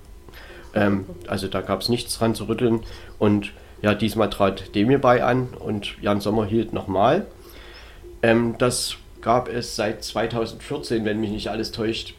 Ähm, 0.73 1.05
also 1.27 1.47
da 1.47 1.61
gab 1.61 1.81
es 1.81 1.89
nichts 1.89 2.17
dran 2.17 2.33
zu 2.33 2.45
rütteln. 2.45 2.81
Und 3.19 3.51
ja, 3.81 3.93
diesmal 3.93 4.29
trat 4.29 4.73
Demir 4.73 4.99
bei 4.99 5.23
an 5.23 5.49
und 5.59 6.01
Jan 6.01 6.21
Sommer 6.21 6.45
hielt 6.45 6.73
nochmal. 6.73 7.27
Ähm, 8.21 8.55
das 8.57 8.97
gab 9.21 9.49
es 9.49 9.75
seit 9.75 10.03
2014, 10.03 11.05
wenn 11.05 11.19
mich 11.19 11.31
nicht 11.31 11.49
alles 11.49 11.71
täuscht, 11.71 12.15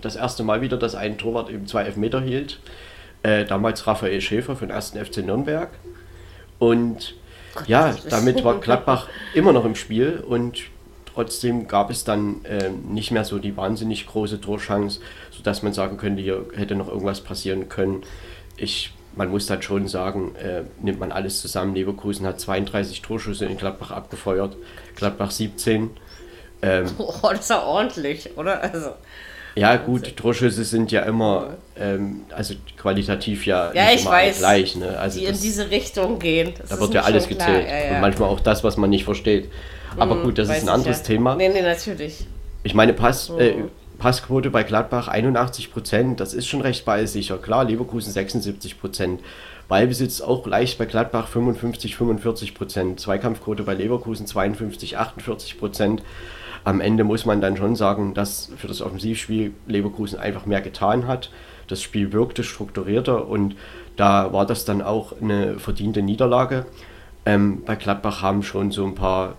das 0.00 0.16
erste 0.16 0.42
Mal 0.44 0.60
wieder, 0.60 0.76
dass 0.76 0.94
ein 0.94 1.18
Torwart 1.18 1.50
eben 1.50 1.66
zwei 1.66 1.82
Elfmeter 1.82 2.20
hielt. 2.20 2.60
Äh, 3.22 3.44
damals 3.44 3.86
Raphael 3.86 4.20
Schäfer 4.20 4.56
von 4.56 4.70
1. 4.70 4.90
FC 4.90 5.18
Nürnberg. 5.18 5.70
Und 6.58 7.14
ja, 7.66 7.94
damit 8.08 8.44
war 8.44 8.60
Gladbach 8.60 9.08
immer 9.34 9.52
noch 9.52 9.64
im 9.64 9.74
Spiel 9.74 10.22
und 10.26 10.62
trotzdem 11.06 11.66
gab 11.66 11.90
es 11.90 12.04
dann 12.04 12.44
äh, 12.44 12.70
nicht 12.70 13.10
mehr 13.10 13.24
so 13.24 13.38
die 13.38 13.56
wahnsinnig 13.56 14.06
große 14.06 14.40
Torchance, 14.40 15.00
sodass 15.30 15.62
man 15.62 15.72
sagen 15.72 15.96
könnte, 15.96 16.22
hier 16.22 16.46
hätte 16.54 16.76
noch 16.76 16.88
irgendwas 16.88 17.20
passieren 17.20 17.68
können. 17.68 18.02
Ich, 18.56 18.92
man 19.16 19.30
muss 19.30 19.46
dann 19.46 19.62
schon 19.62 19.88
sagen, 19.88 20.34
äh, 20.36 20.62
nimmt 20.80 21.00
man 21.00 21.12
alles 21.12 21.40
zusammen. 21.40 21.74
Leverkusen 21.74 22.26
hat 22.26 22.40
32 22.40 23.02
Torschüsse 23.02 23.46
in 23.46 23.56
Gladbach 23.56 23.90
abgefeuert, 23.90 24.56
Gladbach 25.00 25.30
17. 25.30 25.90
Ähm, 26.62 26.86
oh, 26.98 27.12
das 27.30 27.40
ist 27.40 27.50
ja 27.50 27.62
ordentlich, 27.62 28.36
oder? 28.36 28.62
Also. 28.62 28.92
Ja, 29.56 29.76
gut, 29.76 30.16
Torschüsse 30.16 30.62
sind 30.62 30.92
ja 30.92 31.02
immer, 31.02 31.56
ähm, 31.76 32.22
also 32.30 32.54
qualitativ 32.76 33.46
ja, 33.46 33.72
ja 33.72 33.90
nicht 33.90 34.02
immer 34.02 34.12
weiß, 34.12 34.38
gleich. 34.38 34.76
Ne? 34.76 34.96
Also 34.96 35.18
die 35.18 35.26
das, 35.26 35.36
in 35.36 35.42
diese 35.42 35.70
Richtung 35.70 36.18
gehen. 36.20 36.54
Das 36.56 36.70
da 36.70 36.78
wird 36.78 36.94
ja 36.94 37.02
alles 37.02 37.28
gezählt. 37.28 37.68
Ja, 37.68 37.84
ja. 37.84 37.94
Und 37.94 38.00
manchmal 38.00 38.28
auch 38.28 38.40
das, 38.40 38.62
was 38.62 38.76
man 38.76 38.90
nicht 38.90 39.04
versteht. 39.04 39.50
Aber 39.96 40.14
hm, 40.14 40.22
gut, 40.22 40.38
das 40.38 40.48
ist 40.48 40.62
ein 40.62 40.68
anderes 40.68 40.98
ja. 40.98 41.04
Thema. 41.04 41.34
Nee, 41.34 41.48
nee, 41.48 41.62
natürlich. 41.62 42.26
Ich 42.62 42.74
meine, 42.74 42.92
Pass, 42.92 43.28
hm. 43.28 43.40
äh, 43.40 43.54
Passquote 43.98 44.50
bei 44.50 44.62
Gladbach 44.62 45.08
81 45.08 45.72
Prozent, 45.72 46.20
das 46.20 46.32
ist 46.32 46.46
schon 46.46 46.60
recht 46.60 46.84
ballsicher. 46.84 47.38
Klar, 47.38 47.64
Leverkusen 47.64 48.12
76 48.12 48.80
Prozent. 48.80 49.20
Ballbesitz 49.70 50.20
auch 50.20 50.46
leicht 50.46 50.78
bei 50.78 50.84
Gladbach 50.84 51.28
55, 51.28 51.96
45 51.96 52.54
Prozent. 52.54 53.00
Zweikampfquote 53.00 53.62
bei 53.62 53.72
Leverkusen 53.74 54.26
52, 54.26 54.98
48 54.98 55.58
Prozent 55.58 56.02
am 56.64 56.80
Ende 56.80 57.04
muss 57.04 57.24
man 57.24 57.40
dann 57.40 57.56
schon 57.56 57.76
sagen, 57.76 58.12
dass 58.12 58.50
für 58.56 58.66
das 58.66 58.82
Offensivspiel 58.82 59.54
Leverkusen 59.66 60.18
einfach 60.18 60.44
mehr 60.44 60.60
getan 60.60 61.06
hat. 61.06 61.30
Das 61.68 61.80
Spiel 61.82 62.12
wirkte 62.12 62.44
strukturierter 62.44 63.28
und 63.28 63.56
da 63.96 64.32
war 64.32 64.44
das 64.44 64.64
dann 64.64 64.82
auch 64.82 65.14
eine 65.20 65.58
verdiente 65.58 66.02
Niederlage. 66.02 66.66
Ähm, 67.24 67.62
bei 67.64 67.76
Gladbach 67.76 68.22
haben 68.22 68.42
schon 68.42 68.72
so 68.72 68.84
ein 68.84 68.94
paar 68.94 69.36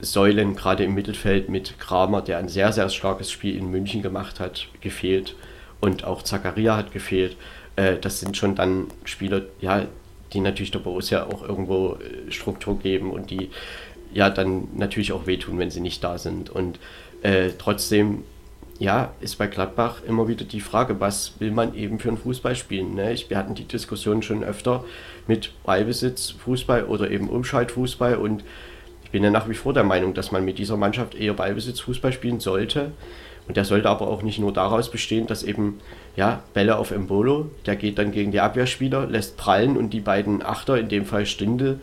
Säulen, 0.00 0.56
gerade 0.56 0.84
im 0.84 0.94
Mittelfeld 0.94 1.48
mit 1.48 1.78
Kramer, 1.78 2.20
der 2.20 2.38
ein 2.38 2.48
sehr, 2.48 2.72
sehr 2.72 2.88
starkes 2.88 3.30
Spiel 3.30 3.56
in 3.56 3.70
München 3.70 4.02
gemacht 4.02 4.40
hat, 4.40 4.68
gefehlt. 4.80 5.36
Und 5.80 6.04
auch 6.04 6.22
Zakaria 6.22 6.76
hat 6.76 6.92
gefehlt. 6.92 7.36
Äh, 7.80 7.98
das 7.98 8.20
sind 8.20 8.36
schon 8.36 8.54
dann 8.54 8.88
Spieler, 9.04 9.42
ja, 9.60 9.86
die 10.32 10.40
natürlich 10.40 10.70
der 10.70 10.80
Borussia 10.80 11.24
auch 11.24 11.42
irgendwo 11.42 11.94
äh, 11.94 12.30
Struktur 12.30 12.78
geben 12.78 13.10
und 13.10 13.30
die 13.30 13.50
ja 14.12 14.28
dann 14.28 14.68
natürlich 14.76 15.12
auch 15.12 15.26
wehtun, 15.26 15.58
wenn 15.58 15.70
sie 15.70 15.80
nicht 15.80 16.04
da 16.04 16.18
sind. 16.18 16.50
Und 16.50 16.78
äh, 17.22 17.50
trotzdem, 17.56 18.24
ja, 18.78 19.12
ist 19.20 19.36
bei 19.36 19.46
Gladbach 19.46 20.02
immer 20.06 20.28
wieder 20.28 20.44
die 20.44 20.60
Frage, 20.60 21.00
was 21.00 21.34
will 21.38 21.52
man 21.52 21.74
eben 21.74 21.98
für 21.98 22.08
einen 22.08 22.18
Fußball 22.18 22.56
spielen? 22.56 22.94
Ne? 22.94 23.12
Ich, 23.12 23.30
wir 23.30 23.38
hatten 23.38 23.54
die 23.54 23.64
Diskussion 23.64 24.22
schon 24.22 24.42
öfter 24.44 24.84
mit 25.26 25.52
Ballbesitz, 25.64 26.30
Fußball 26.30 26.84
oder 26.84 27.10
eben 27.10 27.28
Umschaltfußball 27.28 28.16
und 28.16 28.44
ich 29.04 29.10
bin 29.10 29.24
ja 29.24 29.30
nach 29.30 29.48
wie 29.48 29.54
vor 29.54 29.72
der 29.72 29.84
Meinung, 29.84 30.14
dass 30.14 30.30
man 30.30 30.44
mit 30.44 30.58
dieser 30.58 30.76
Mannschaft 30.76 31.14
eher 31.14 31.34
Ballbesitz 31.34 31.80
Fußball 31.80 32.12
spielen 32.12 32.40
sollte. 32.40 32.92
Und 33.50 33.56
der 33.56 33.64
sollte 33.64 33.90
aber 33.90 34.06
auch 34.06 34.22
nicht 34.22 34.38
nur 34.38 34.52
daraus 34.52 34.92
bestehen, 34.92 35.26
dass 35.26 35.42
eben 35.42 35.80
ja, 36.14 36.44
Bälle 36.54 36.78
auf 36.78 36.92
Embolo, 36.92 37.50
der 37.66 37.74
geht 37.74 37.98
dann 37.98 38.12
gegen 38.12 38.30
die 38.30 38.38
Abwehrspieler, 38.38 39.06
lässt 39.06 39.36
prallen 39.36 39.76
und 39.76 39.90
die 39.90 39.98
beiden 39.98 40.40
Achter, 40.40 40.78
in 40.78 40.88
dem 40.88 41.04
Fall 41.04 41.26
Stindel, 41.26 41.80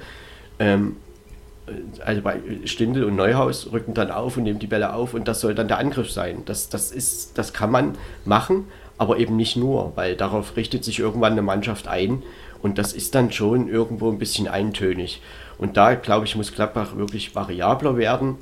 ähm, 0.59 0.95
also 2.05 2.21
bei 2.21 2.39
Stindl 2.63 3.03
und 3.03 3.17
Neuhaus 3.17 3.69
rücken 3.73 3.93
dann 3.93 4.11
auf 4.11 4.37
und 4.37 4.43
nehmen 4.43 4.59
die 4.59 4.67
Bälle 4.67 4.93
auf 4.93 5.13
und 5.13 5.27
das 5.27 5.41
soll 5.41 5.55
dann 5.55 5.67
der 5.67 5.77
Angriff 5.77 6.09
sein. 6.09 6.43
Das, 6.45 6.69
das, 6.69 6.89
ist, 6.93 7.37
das 7.37 7.51
kann 7.51 7.69
man 7.69 7.97
machen, 8.23 8.67
aber 8.97 9.17
eben 9.17 9.35
nicht 9.35 9.57
nur, 9.57 9.91
weil 9.95 10.15
darauf 10.15 10.55
richtet 10.55 10.85
sich 10.85 10.99
irgendwann 10.99 11.33
eine 11.33 11.41
Mannschaft 11.41 11.89
ein 11.89 12.23
und 12.61 12.77
das 12.77 12.93
ist 12.93 13.13
dann 13.13 13.33
schon 13.33 13.67
irgendwo 13.67 14.09
ein 14.09 14.19
bisschen 14.19 14.47
eintönig. 14.47 15.21
Und 15.57 15.75
da, 15.75 15.95
glaube 15.95 16.27
ich, 16.27 16.37
muss 16.37 16.53
Gladbach 16.53 16.95
wirklich 16.95 17.35
variabler 17.35 17.97
werden. 17.97 18.37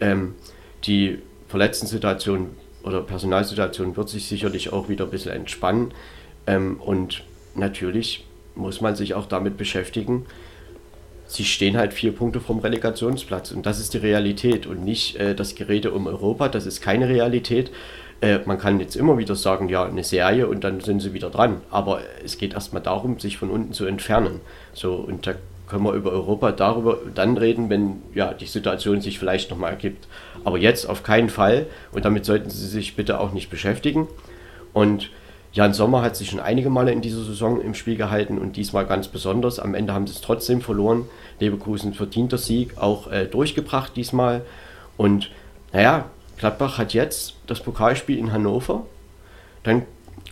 Ähm, 0.00 0.36
die 0.84 1.18
Verletzten-Situation 1.48 2.48
oder 2.82 3.00
Personalsituation 3.02 3.96
wird 3.96 4.08
sich 4.08 4.26
sicherlich 4.26 4.72
auch 4.72 4.88
wieder 4.88 5.04
ein 5.04 5.10
bisschen 5.10 5.32
entspannen. 5.32 5.92
Ähm, 6.46 6.80
und 6.80 7.24
natürlich 7.54 8.24
muss 8.54 8.80
man 8.80 8.96
sich 8.96 9.14
auch 9.14 9.26
damit 9.26 9.56
beschäftigen, 9.56 10.26
sie 11.26 11.44
stehen 11.44 11.76
halt 11.76 11.94
vier 11.94 12.12
Punkte 12.12 12.40
vom 12.40 12.58
Relegationsplatz 12.58 13.52
und 13.52 13.64
das 13.64 13.80
ist 13.80 13.94
die 13.94 13.98
Realität 13.98 14.66
und 14.66 14.84
nicht 14.84 15.16
äh, 15.16 15.34
das 15.34 15.54
Gerede 15.54 15.92
um 15.92 16.06
Europa, 16.06 16.48
das 16.48 16.66
ist 16.66 16.82
keine 16.82 17.08
Realität. 17.08 17.70
Äh, 18.20 18.40
man 18.44 18.58
kann 18.58 18.80
jetzt 18.80 18.96
immer 18.96 19.16
wieder 19.18 19.34
sagen, 19.34 19.68
ja, 19.68 19.84
eine 19.84 20.04
Serie 20.04 20.46
und 20.46 20.62
dann 20.62 20.80
sind 20.80 21.00
sie 21.00 21.14
wieder 21.14 21.30
dran, 21.30 21.62
aber 21.70 22.00
es 22.24 22.36
geht 22.36 22.54
erstmal 22.54 22.82
darum, 22.82 23.18
sich 23.18 23.38
von 23.38 23.50
unten 23.50 23.72
zu 23.72 23.86
entfernen. 23.86 24.40
So 24.74 24.94
und 24.94 25.26
da 25.26 25.34
können 25.72 25.84
wir 25.84 25.94
über 25.94 26.12
Europa 26.12 26.52
darüber 26.52 26.98
dann 27.14 27.36
reden, 27.36 27.70
wenn 27.70 28.02
ja 28.14 28.34
die 28.34 28.46
Situation 28.46 29.00
sich 29.00 29.18
vielleicht 29.18 29.50
nochmal 29.50 29.70
ergibt. 29.70 30.06
Aber 30.44 30.58
jetzt 30.58 30.84
auf 30.84 31.02
keinen 31.02 31.30
Fall 31.30 31.66
und 31.92 32.04
damit 32.04 32.24
sollten 32.24 32.50
Sie 32.50 32.68
sich 32.68 32.94
bitte 32.94 33.18
auch 33.18 33.32
nicht 33.32 33.50
beschäftigen 33.50 34.06
und 34.72 35.10
Jan 35.54 35.74
Sommer 35.74 36.00
hat 36.00 36.16
sich 36.16 36.30
schon 36.30 36.40
einige 36.40 36.70
Male 36.70 36.92
in 36.92 37.02
dieser 37.02 37.22
Saison 37.24 37.60
im 37.60 37.74
Spiel 37.74 37.96
gehalten 37.96 38.38
und 38.38 38.56
diesmal 38.56 38.86
ganz 38.86 39.08
besonders. 39.08 39.58
Am 39.58 39.74
Ende 39.74 39.92
haben 39.92 40.06
sie 40.06 40.14
es 40.14 40.22
trotzdem 40.22 40.62
verloren. 40.62 41.04
Leverkusen 41.40 41.92
verdienter 41.92 42.38
Sieg 42.38 42.78
auch 42.78 43.10
äh, 43.10 43.26
durchgebracht 43.26 43.94
diesmal. 43.94 44.46
Und 44.96 45.30
naja, 45.72 46.06
Gladbach 46.38 46.78
hat 46.78 46.94
jetzt 46.94 47.34
das 47.46 47.60
Pokalspiel 47.60 48.16
in 48.16 48.32
Hannover. 48.32 48.86
Dann 49.62 49.82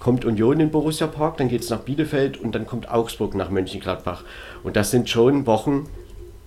kommt 0.01 0.24
Union 0.24 0.59
in 0.59 0.70
Borussia 0.70 1.06
Park, 1.06 1.36
dann 1.36 1.48
geht 1.48 1.62
es 1.62 1.70
nach 1.70 1.81
Bielefeld 1.81 2.39
und 2.39 2.55
dann 2.55 2.66
kommt 2.66 2.90
Augsburg 2.90 3.35
nach 3.35 3.51
Mönchengladbach. 3.51 4.24
Und 4.64 4.77
das 4.77 4.90
sind 4.90 5.09
schon 5.09 5.47
Wochen, 5.47 5.89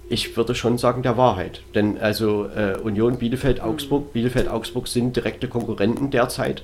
ich 0.09 0.35
würde 0.35 0.55
schon 0.55 0.77
sagen, 0.77 1.03
der 1.03 1.17
Wahrheit. 1.17 1.61
Denn 1.73 1.97
also 1.97 2.47
äh, 2.47 2.77
Union, 2.84 3.17
Bielefeld, 3.17 3.61
Augsburg, 3.61 4.11
Bielefeld, 4.11 4.49
Augsburg 4.49 4.88
sind 4.88 5.15
direkte 5.15 5.47
Konkurrenten 5.47 6.11
derzeit 6.11 6.63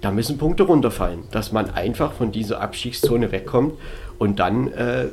da 0.00 0.10
müssen 0.10 0.38
Punkte 0.38 0.62
runterfallen, 0.62 1.24
dass 1.30 1.52
man 1.52 1.70
einfach 1.70 2.12
von 2.12 2.32
dieser 2.32 2.60
Abstiegszone 2.60 3.32
wegkommt 3.32 3.74
und 4.18 4.38
dann 4.38 4.72
äh, 4.72 5.08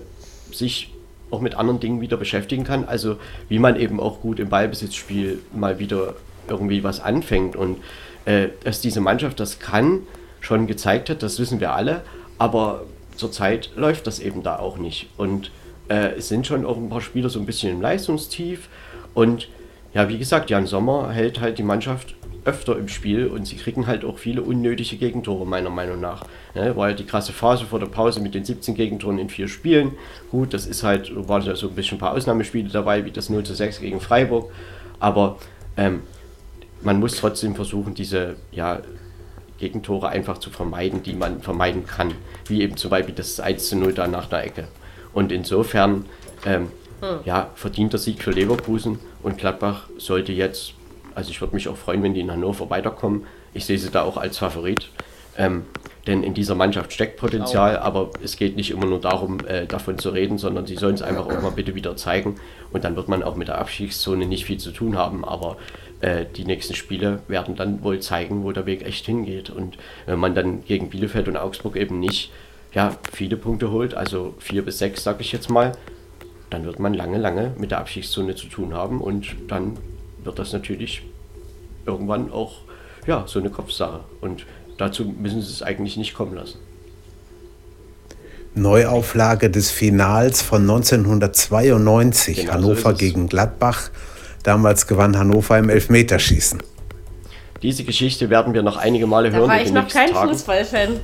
sich 0.52 0.94
auch 1.30 1.41
mit 1.41 1.56
anderen 1.56 1.82
Dingen 1.82 1.99
wieder 1.99 2.15
beschäftigen 2.15 2.64
kann. 2.64 2.86
Also 2.86 3.18
wie 3.49 3.60
man 3.60 3.78
eben 3.78 3.99
auch 3.99 4.22
gut 4.22 4.40
im 4.40 4.49
Ballbesitzspiel 4.49 5.40
mal 5.53 5.80
wieder 5.80 6.15
irgendwie 6.48 6.84
was 6.84 7.02
anfängt. 7.02 7.57
Und 7.57 7.78
äh, 8.26 8.48
dass 8.64 8.80
diese 8.80 9.02
Mannschaft 9.02 9.40
das 9.41 9.60
kann, 9.60 10.03
schon 10.48 10.65
gezeigt 10.65 11.10
hat, 11.10 11.22
das 11.22 11.40
wissen 11.40 11.60
wir 11.60 11.74
alle. 11.74 12.02
Aber 12.38 12.86
zurzeit 13.15 13.72
läuft 13.76 14.07
das 14.07 14.19
eben 14.19 14.44
da 14.44 14.57
auch 14.60 14.78
nicht. 14.78 15.10
Und 15.18 15.52
äh, 15.90 16.15
es 16.18 16.30
sind 16.30 16.48
schon 16.48 16.65
auch 16.65 16.78
ein 16.78 16.90
paar 16.90 17.02
Spieler 17.02 17.30
so 17.30 17.40
ein 17.40 17.45
bisschen 17.45 17.72
im 17.72 17.82
Leistungstief. 17.82 18.69
Und 19.14 19.49
ja, 19.94 20.07
wie 20.07 20.18
gesagt, 20.18 20.49
Jan 20.49 20.65
Sommer 20.65 21.11
hält 21.11 21.41
halt 21.41 21.57
die 21.57 21.64
Mannschaft 21.64 22.15
öfter 22.45 22.78
im 22.78 22.88
Spiel 22.88 23.28
und 23.28 23.45
sie 23.45 23.57
kriegen 23.57 23.88
halt 23.88 24.06
auch 24.06 24.19
viele 24.19 24.41
unnötige 24.41 24.95
Gegentore, 24.95 25.45
meiner 25.45 25.69
Meinung 25.69 25.99
nach. 25.99 26.24
Ne, 26.56 26.78
war 26.78 26.90
ja 26.90 26.95
die 26.95 27.03
krasse 27.03 27.34
Phase 27.34 27.65
vor 27.65 27.80
der 27.80 27.88
Pause 27.88 28.22
mit 28.22 28.34
den 28.34 28.45
17 28.45 28.74
Gegentoren 28.74 29.19
in 29.19 29.28
vier 29.28 29.49
Spielen. 29.49 29.91
Gut, 30.32 30.53
das 30.53 30.65
ist 30.65 30.84
halt, 30.84 31.11
waren 31.28 31.41
ja 31.41 31.56
so 31.56 31.68
ein 31.68 31.76
bisschen 31.76 31.98
ein 31.98 31.99
paar 31.99 32.14
Ausnahmespiele 32.14 32.69
dabei, 32.69 33.03
wie 33.03 33.11
das 33.11 33.30
0 33.30 33.44
zu 33.44 33.53
6 33.53 33.82
gegen 33.82 33.99
Freiburg. 33.99 34.49
Aber 34.99 35.40
ähm, 35.76 36.03
man 36.82 37.02
muss 37.02 37.18
trotzdem 37.18 37.53
versuchen, 37.53 37.94
diese 37.95 38.38
ja, 38.53 38.80
Gegentore 39.58 40.10
einfach 40.10 40.38
zu 40.38 40.50
vermeiden, 40.50 41.04
die 41.04 41.14
man 41.14 41.42
vermeiden 41.42 41.86
kann. 41.86 42.14
Wie 42.46 42.62
eben 42.62 42.78
zum 42.78 42.92
Beispiel 42.92 43.16
das 43.16 43.40
1 43.40 43.70
zu 43.70 43.76
0 43.78 43.94
da 43.94 44.08
nach 44.08 44.28
der 44.28 44.44
Ecke. 44.44 44.68
Und 45.14 45.32
insofern, 45.32 46.06
ähm, 46.46 46.72
hm. 47.02 47.20
ja, 47.26 47.50
verdienter 47.56 47.98
Sieg 47.98 48.24
für 48.24 48.32
Leverkusen 48.32 49.00
und 49.24 49.38
Gladbach 49.38 49.88
sollte 49.98 50.32
jetzt 50.32 50.74
also 51.18 51.32
ich 51.32 51.42
würde 51.42 51.56
mich 51.56 51.68
auch 51.68 51.76
freuen, 51.76 52.04
wenn 52.04 52.14
die 52.14 52.20
in 52.20 52.30
Hannover 52.30 52.70
weiterkommen. 52.70 53.26
Ich 53.52 53.66
sehe 53.66 53.80
sie 53.80 53.90
da 53.90 54.04
auch 54.04 54.18
als 54.18 54.38
Favorit. 54.38 54.92
Ähm, 55.36 55.66
denn 56.06 56.22
in 56.22 56.36
dieser 56.36 56.54
Mannschaft 56.54 56.94
steckt 56.94 57.18
Potenzial, 57.18 57.78
aber 57.80 58.12
es 58.24 58.38
geht 58.38 58.56
nicht 58.56 58.70
immer 58.70 58.86
nur 58.86 59.02
darum, 59.02 59.40
äh, 59.48 59.66
davon 59.66 59.98
zu 59.98 60.10
reden, 60.10 60.38
sondern 60.38 60.68
sie 60.68 60.76
sollen 60.76 60.94
es 60.94 61.02
einfach 61.02 61.26
auch 61.26 61.42
mal 61.42 61.52
bitte 61.52 61.74
wieder 61.74 61.98
zeigen. 61.98 62.36
Und 62.72 62.84
dann 62.84 62.96
wird 62.96 63.08
man 63.08 63.24
auch 63.24 63.36
mit 63.36 63.48
der 63.48 63.58
Abstiegszone 63.58 64.28
nicht 64.28 64.46
viel 64.46 64.60
zu 64.60 64.70
tun 64.70 64.96
haben. 64.96 65.26
Aber 65.26 65.58
äh, 66.02 66.26
die 66.36 66.45
nächsten 66.45 66.76
Spiele 66.76 67.19
werden 67.28 67.56
dann 67.56 67.84
wohl 67.84 67.99
zeigen, 67.99 68.44
wo 68.44 68.52
der 68.52 68.65
Weg 68.65 68.86
echt 68.86 69.06
hingeht. 69.06 69.49
Und 69.49 69.78
wenn 70.06 70.19
man 70.19 70.36
dann 70.36 70.64
gegen 70.64 70.90
Bielefeld 70.90 71.28
und 71.28 71.38
Augsburg 71.38 71.76
eben 71.76 71.99
nicht 71.99 72.32
ja, 72.74 72.95
viele 73.11 73.38
Punkte 73.38 73.72
holt, 73.72 73.95
also 73.95 74.36
vier 74.40 74.64
bis 74.64 74.78
sechs, 74.78 75.03
sage 75.03 75.22
ich 75.22 75.32
jetzt 75.32 75.49
mal, 75.49 75.72
dann 76.49 76.65
wird 76.65 76.80
man 76.80 76.94
lange, 76.94 77.18
lange 77.18 77.53
mit 77.57 77.72
der 77.72 77.80
Abstiegszone 77.80 78.36
zu 78.36 78.48
tun 78.48 78.74
haben. 78.74 79.02
Und 79.02 79.36
dann 79.48 79.78
wird 80.24 80.40
das 80.40 80.53
natürlich 80.53 81.03
irgendwann 81.86 82.32
auch 82.32 82.61
ja, 83.07 83.24
so 83.28 83.40
eine 83.40 83.49
Kopfsache. 83.49 84.02
Und 84.22 84.45
dazu 84.78 85.06
müssen 85.06 85.41
sie 85.41 85.52
es 85.52 85.64
eigentlich 85.64 85.98
nicht 85.98 86.14
kommen 86.14 86.36
lassen. 86.36 86.60
Neuauflage 88.53 89.49
des 89.49 89.72
Finals 89.72 90.41
von 90.41 90.61
1992, 90.61 92.38
Genau 92.38 92.48
so 92.48 92.53
Hannover 92.53 92.91
es. 92.91 92.98
gegen 92.98 93.28
Gladbach. 93.28 93.90
Damals 94.48 94.88
gewann 94.88 95.18
Hannover 95.18 95.57
im 95.57 95.68
Elfmeterschießen. 95.69 96.64
Diese 97.61 97.84
Geschichte 97.84 98.30
werden 98.30 98.53
wir 98.53 98.64
noch 98.64 98.78
einige 98.78 99.06
Male 99.06 99.30
Da 99.30 99.40
hören 99.40 99.49
war 99.49 99.60
in 99.60 99.65
ich 99.65 99.74
noch 99.74 99.90
kein 99.90 100.10
Tagen. 100.10 100.30
Fußballfan. 100.30 101.02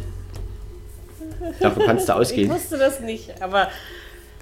Davon 1.59 1.83
kannst 1.85 2.07
du 2.07 2.13
Ich 2.13 2.17
ausgehen. 2.19 2.49
wusste 2.49 2.77
das 2.77 3.01
nicht, 3.01 3.41
aber 3.41 3.67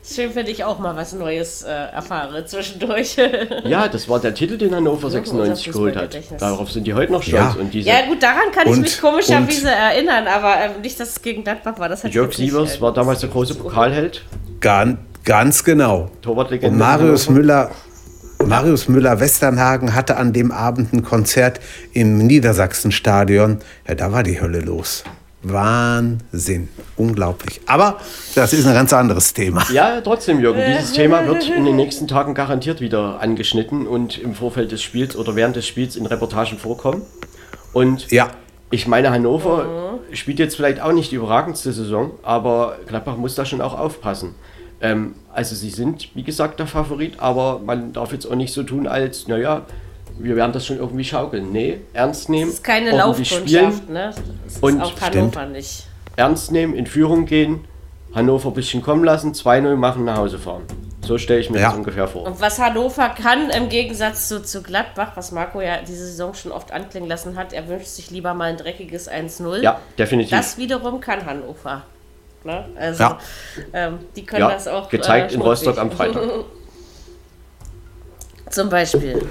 schön, 0.08 0.36
wenn 0.36 0.46
ich 0.46 0.64
auch 0.66 0.78
mal 0.78 0.96
was 0.96 1.14
Neues 1.14 1.64
äh, 1.64 1.72
erfahre 1.72 2.46
zwischendurch. 2.46 3.18
Ja, 3.64 3.88
das 3.88 4.08
war 4.08 4.20
der 4.20 4.36
Titel, 4.36 4.60
den 4.60 4.76
Hannover 4.76 5.10
96 5.10 5.68
unser 5.70 5.80
geholt 5.80 5.96
hat. 5.96 6.16
Darauf 6.40 6.70
sind 6.72 6.86
die 6.86 6.94
heute 6.94 7.12
noch 7.12 7.24
stolz. 7.24 7.56
Ja. 7.56 7.56
Und 7.60 7.74
diese 7.74 7.90
ja, 7.90 8.06
gut, 8.08 8.22
daran 8.22 8.52
kann 8.54 8.68
ich 8.68 8.74
Und- 8.74 8.82
mich 8.82 9.02
komischerweise 9.02 9.72
erinnern, 9.72 10.28
aber 10.28 10.58
ähm, 10.62 10.82
nicht, 10.84 11.00
dass 11.00 11.10
es 11.10 11.22
gegen 11.24 11.44
Gladbach 11.44 11.80
war. 11.80 11.90
Das 11.90 12.04
hat 12.04 12.14
Jörg 12.14 12.32
Sievers 12.34 12.76
äh, 12.76 12.82
war 12.82 12.94
damals 12.94 13.22
der 13.22 13.30
große 13.30 13.56
Pokalheld, 13.56 14.22
Ganz, 14.60 15.00
ganz 15.26 15.64
genau. 15.64 16.12
Torwartlegende. 16.22 16.72
Und 16.72 16.78
Marius 16.78 17.26
Hannover. 17.26 17.42
Müller, 17.42 17.72
Marius 18.46 18.88
Müller-Westernhagen 18.88 19.94
hatte 19.94 20.18
an 20.18 20.34
dem 20.34 20.52
Abend 20.52 20.94
ein 20.94 21.04
Konzert 21.04 21.60
im 21.94 22.18
Niedersachsenstadion. 22.18 23.60
Ja, 23.88 23.96
da 23.96 24.12
war 24.12 24.24
die 24.24 24.42
Hölle 24.42 24.60
los. 24.60 25.04
Wahnsinn. 25.44 26.70
Unglaublich. 26.98 27.62
Aber 27.66 27.98
das 28.36 28.54
ist 28.54 28.68
ein 28.68 28.74
ganz 28.74 28.94
anderes 28.94 29.34
Thema. 29.34 29.66
Ja, 29.72 30.02
trotzdem, 30.02 30.40
Jürgen, 30.40 30.62
dieses 30.68 30.94
Thema 30.94 31.26
wird 31.26 31.50
in 31.50 31.66
den 31.66 31.76
nächsten 31.76 32.08
Tagen 32.08 32.34
garantiert 32.34 32.80
wieder 32.80 33.20
angeschnitten 33.20 33.88
und 33.88 34.20
im 34.20 34.36
Vorfeld 34.36 34.72
des 34.72 34.84
Spiels 34.84 35.16
oder 35.16 35.36
während 35.36 35.56
des 35.56 35.66
Spiels 35.66 35.96
in 35.96 36.06
Reportagen 36.06 36.60
vorkommen. 36.60 37.02
Und 37.74 38.12
Ja, 38.12 38.30
ich 38.70 38.88
meine, 38.88 39.12
Hannover 39.12 40.00
spielt 40.14 40.40
jetzt 40.40 40.56
vielleicht 40.56 40.82
auch 40.82 40.94
nicht 40.94 41.12
die 41.12 41.16
überragendste 41.16 41.74
Saison, 41.74 42.12
aber 42.24 42.78
Gladbach 42.88 43.18
muss 43.18 43.36
da 43.36 43.46
schon 43.46 43.62
auch 43.62 43.78
aufpassen. 43.78 44.36
Ähm, 44.82 45.16
also 45.34 45.56
sie 45.56 45.70
sind, 45.70 46.10
wie 46.16 46.24
gesagt, 46.24 46.60
der 46.60 46.68
Favorit, 46.68 47.20
aber 47.20 47.60
man 47.64 47.94
darf 47.94 48.12
jetzt 48.12 48.26
auch 48.26 48.36
nicht 48.36 48.54
so 48.54 48.64
tun, 48.64 48.88
als, 48.88 49.28
naja, 49.28 49.62
wir 50.18 50.36
werden 50.36 50.52
das 50.54 50.66
schon 50.66 50.78
irgendwie 50.78 51.04
schaukeln. 51.04 51.52
Nee, 51.52 51.82
ernst 51.94 52.30
nehmen, 52.30 52.50
Das 52.50 52.56
ist 52.60 52.64
keine 52.64 52.92
Laufkundschaft, 52.98 53.90
ne? 53.90 54.14
Das 54.46 54.54
ist 54.56 54.64
Und- 54.64 54.82
auch 54.82 55.00
Hannover 55.00 55.46
nicht. 55.46 55.86
ernst 56.16 56.52
nehmen, 56.52 56.74
in 56.76 56.86
Führung 56.88 57.26
gehen, 57.26 57.66
Hannover 58.14 58.50
ein 58.50 58.54
bisschen 58.54 58.82
kommen 58.82 59.04
lassen, 59.06 59.34
2-0 59.34 59.76
machen, 59.78 60.04
nach 60.04 60.18
Hause 60.18 60.38
fahren. 60.38 60.64
So 61.04 61.18
stelle 61.18 61.40
ich 61.40 61.50
mir 61.50 61.60
Ja. 61.60 61.70
das 61.70 61.78
ungefähr 61.78 62.08
vor. 62.08 62.24
Und 62.26 62.42
was 62.42 62.60
Hannover 62.60 63.10
kann, 63.10 63.50
im 63.52 63.70
Gegensatz 63.70 64.28
zu, 64.28 64.44
zu 64.44 64.62
Gladbach, 64.62 65.14
was 65.16 65.32
Marco 65.32 65.62
ja 65.62 65.78
diese 65.82 66.06
Saison 66.06 66.34
schon 66.34 66.52
oft 66.52 66.72
anklingen 66.74 67.08
lassen 67.10 67.38
hat, 67.38 67.54
er 67.54 67.68
wünscht 67.68 67.88
sich 67.88 68.12
lieber 68.12 68.34
mal 68.34 68.50
ein 68.52 68.58
dreckiges 68.58 69.08
1-0. 69.10 69.62
Ja, 69.64 69.80
definitiv. 69.98 70.32
Das 70.38 70.58
wiederum 70.58 71.00
kann 71.00 71.26
Hannover. 71.26 71.84
Ne? 72.44 72.66
Also, 72.76 73.04
Ja. 73.04 73.20
ähm, 73.74 74.00
die 74.16 74.26
können 74.26 74.42
ja, 74.42 74.52
das 74.52 74.68
auch. 74.68 74.90
gezeigt 74.90 75.32
äh, 75.32 75.36
in 75.36 75.42
Rostock 75.42 75.78
am 75.78 75.92
Freitag. 75.92 76.22
Zum 78.50 78.70
Beispiel. 78.70 79.22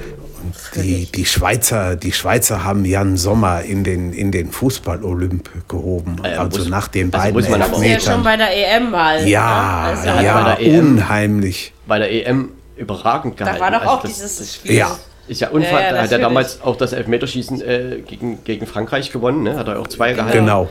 die, 0.77 1.05
die, 1.05 1.27
Schweizer, 1.27 1.95
die 1.97 2.13
Schweizer 2.13 2.65
haben 2.65 2.87
Jan 2.87 3.19
Sommer 3.19 3.63
in 3.63 3.85
den, 3.85 4.15
in 4.15 4.33
den 4.33 4.51
Fußball-Olymp 4.51 5.69
gehoben. 5.69 6.17
Äh, 6.25 6.37
also 6.37 6.61
muss- 6.61 6.69
nach 6.69 6.89
den 6.89 7.13
also 7.13 7.19
beiden 7.19 7.35
muss 7.35 7.49
man 7.51 7.83
Ja, 7.83 8.01
schon 8.01 8.23
bei 8.23 8.37
der 8.39 8.51
EM 8.77 8.91
mal. 8.91 9.29
Ja, 9.29 9.43
ne? 9.43 9.89
Also, 9.89 10.25
ja, 10.25 10.43
bei 10.43 10.55
der 10.55 10.67
EM 10.67 10.97
unheimlich. 10.97 11.73
Bei 11.87 11.99
der 11.99 12.11
EM 12.11 12.51
überragend 12.77 13.37
gehalten. 13.37 13.59
Da 13.59 13.65
war 13.65 13.71
doch 13.73 13.81
Also 13.83 13.93
auch 13.93 14.03
das 14.03 14.15
dieses 14.15 14.55
Spiel. 14.55 14.75
Ja. 14.77 14.97
Ist 15.29 15.43
ja 15.43 15.51
unfassbar. 15.51 15.81
Ja, 15.81 15.87
ja, 15.89 15.93
da 15.93 16.03
hat 16.03 16.13
er 16.13 16.19
damals 16.19 16.61
auch 16.63 16.77
das 16.77 16.93
Elfmeterschießen 16.93 17.61
äh, 17.61 18.03
gegen, 18.07 18.43
gegen 18.43 18.67
Frankreich 18.67 19.13
gewonnen. 19.13 19.43
Ne? 19.45 19.57
Hat 19.57 19.69
er 19.69 19.79
auch 19.79 19.87
zwei 19.87 20.13
gehalten. 20.15 20.39
Genau. 20.39 20.69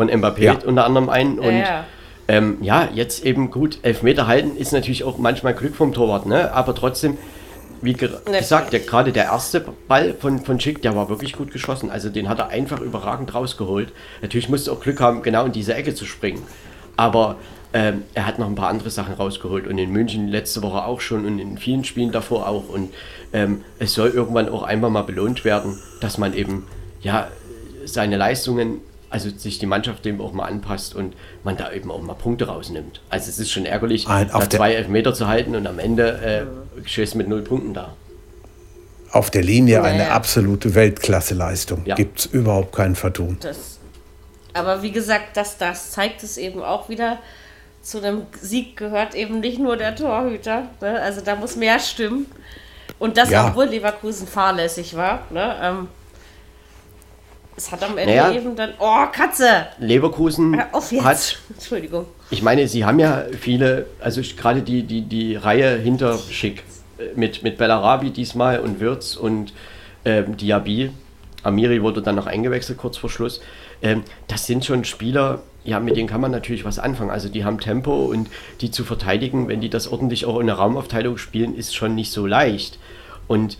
Von 0.00 0.08
Mbappé 0.08 0.40
Ja. 0.40 0.56
unter 0.64 0.86
anderem 0.86 1.10
einen. 1.10 1.38
Und 1.38 1.58
ja. 1.58 1.84
Ähm, 2.26 2.56
ja, 2.62 2.88
jetzt 2.94 3.26
eben 3.26 3.50
gut. 3.50 3.80
Elfmeter 3.82 4.26
halten 4.26 4.56
ist 4.56 4.72
natürlich 4.72 5.04
auch 5.04 5.18
manchmal 5.18 5.52
Glück 5.52 5.74
vom 5.74 5.92
Torwart. 5.92 6.24
Ne? 6.24 6.54
Aber 6.54 6.74
trotzdem, 6.74 7.18
wie 7.82 7.92
ge 7.92 8.08
gesagt, 8.24 8.72
der, 8.72 8.80
gerade 8.80 9.12
der 9.12 9.24
erste 9.24 9.62
Ball 9.88 10.14
von, 10.14 10.38
von 10.38 10.58
Schick, 10.58 10.80
der 10.80 10.96
war 10.96 11.10
wirklich 11.10 11.34
gut 11.34 11.52
geschossen. 11.52 11.90
Also 11.90 12.08
den 12.08 12.30
hat 12.30 12.38
er 12.38 12.48
einfach 12.48 12.80
überragend 12.80 13.34
rausgeholt. 13.34 13.92
Natürlich 14.22 14.48
musste 14.48 14.72
auch 14.72 14.80
Glück 14.80 15.00
haben, 15.00 15.20
genau 15.20 15.44
in 15.44 15.52
diese 15.52 15.74
Ecke 15.74 15.94
zu 15.94 16.06
springen. 16.06 16.40
Aber 16.96 17.36
ähm, 17.74 18.04
er 18.14 18.26
hat 18.26 18.38
noch 18.38 18.46
ein 18.46 18.54
paar 18.54 18.68
andere 18.70 18.88
Sachen 18.88 19.12
rausgeholt 19.12 19.66
und 19.66 19.76
in 19.76 19.90
München 19.90 20.28
letzte 20.28 20.62
Woche 20.62 20.86
auch 20.86 21.02
schon 21.02 21.26
und 21.26 21.38
in 21.38 21.58
vielen 21.58 21.84
Spielen 21.84 22.10
davor 22.10 22.48
auch. 22.48 22.70
Und 22.70 22.94
ähm, 23.34 23.64
es 23.78 23.92
soll 23.92 24.08
irgendwann 24.08 24.48
auch 24.48 24.62
einmal 24.62 24.88
mal 24.88 25.02
belohnt 25.02 25.44
werden, 25.44 25.78
dass 26.00 26.16
man 26.16 26.32
eben 26.32 26.66
ja 27.02 27.28
seine 27.84 28.16
Leistungen, 28.16 28.80
also 29.10 29.28
sich 29.30 29.58
die 29.58 29.66
Mannschaft 29.66 30.04
dem 30.04 30.20
auch 30.20 30.32
mal 30.32 30.46
anpasst 30.46 30.94
und 30.94 31.14
man 31.44 31.56
da 31.56 31.72
eben 31.72 31.90
auch 31.90 32.00
mal 32.00 32.14
Punkte 32.14 32.46
rausnimmt. 32.46 33.00
Also 33.10 33.28
es 33.28 33.38
ist 33.38 33.50
schon 33.50 33.66
ärgerlich, 33.66 34.06
Ein- 34.08 34.30
auf 34.30 34.48
da 34.48 34.56
zwei 34.58 34.74
Elfmeter 34.74 35.12
zu 35.12 35.26
halten 35.26 35.56
und 35.56 35.66
am 35.66 35.78
Ende 35.78 36.46
äh, 36.84 36.88
stehst 36.88 37.14
du 37.14 37.18
mit 37.18 37.28
null 37.28 37.42
Punkten 37.42 37.74
da. 37.74 37.94
Auf 39.12 39.30
der 39.30 39.42
Linie 39.42 39.82
eine 39.82 40.04
ja. 40.04 40.10
absolute 40.10 40.74
Weltklasseleistung. 40.76 41.82
Ja. 41.84 41.96
Gibt 41.96 42.20
es 42.20 42.26
überhaupt 42.26 42.72
kein 42.74 42.94
Vertun. 42.94 43.38
Das, 43.40 43.80
aber 44.52 44.82
wie 44.82 44.92
gesagt, 44.92 45.36
das, 45.36 45.58
das 45.58 45.90
zeigt 45.90 46.22
es 46.22 46.38
eben 46.38 46.62
auch 46.62 46.88
wieder. 46.88 47.18
Zu 47.82 47.98
einem 47.98 48.26
Sieg 48.40 48.76
gehört 48.76 49.14
eben 49.16 49.40
nicht 49.40 49.58
nur 49.58 49.76
der 49.76 49.96
Torhüter. 49.96 50.68
Ne? 50.80 51.00
Also 51.00 51.22
da 51.22 51.34
muss 51.34 51.56
mehr 51.56 51.80
stimmen. 51.80 52.26
Und 53.00 53.16
das, 53.16 53.30
Ja. 53.30 53.48
obwohl 53.48 53.64
Leverkusen 53.66 54.28
fahrlässig 54.28 54.94
war. 54.94 55.26
Ne? 55.30 55.56
Ähm, 55.60 55.88
es 57.60 57.70
hat 57.70 57.82
am 57.82 57.98
Ende 57.98 58.14
Naja. 58.16 58.32
eben 58.32 58.56
dann. 58.56 58.70
Oh, 58.78 59.04
Katze! 59.12 59.66
Leverkusen 59.78 60.58
hat 60.58 61.38
Entschuldigung. 61.50 62.06
Ich 62.30 62.42
meine, 62.42 62.66
sie 62.68 62.84
haben 62.86 62.98
ja 62.98 63.24
viele, 63.38 63.86
also 64.00 64.22
gerade 64.36 64.62
die, 64.62 64.82
die, 64.84 65.02
die 65.02 65.36
Reihe 65.36 65.76
hinter 65.76 66.18
Schick 66.18 66.62
äh, 66.98 67.02
mit, 67.16 67.42
mit 67.42 67.58
Bellarabi 67.58 68.10
diesmal 68.10 68.60
und 68.60 68.80
Wirtz 68.80 69.14
und 69.14 69.52
ähm, 70.04 70.36
Diaby. 70.36 70.90
Amiri 71.42 71.82
wurde 71.82 72.00
dann 72.02 72.16
noch 72.16 72.26
eingewechselt 72.26 72.78
kurz 72.78 72.96
vor 72.96 73.10
Schluss. 73.10 73.42
Ähm, 73.82 74.04
das 74.26 74.46
sind 74.46 74.64
schon 74.64 74.84
Spieler, 74.84 75.42
ja, 75.64 75.80
mit 75.80 75.96
denen 75.96 76.08
kann 76.08 76.20
man 76.22 76.30
natürlich 76.30 76.64
was 76.64 76.78
anfangen. 76.78 77.10
Also 77.10 77.28
die 77.28 77.44
haben 77.44 77.60
Tempo 77.60 78.06
und 78.06 78.30
die 78.62 78.70
zu 78.70 78.84
verteidigen, 78.84 79.48
wenn 79.48 79.60
die 79.60 79.68
das 79.70 79.86
ordentlich 79.88 80.24
auch 80.24 80.38
in 80.40 80.46
der 80.46 80.56
Raumaufteilung 80.56 81.18
spielen, 81.18 81.54
ist 81.54 81.74
schon 81.74 81.94
nicht 81.94 82.10
so 82.10 82.26
leicht. 82.26 82.78
Und 83.28 83.58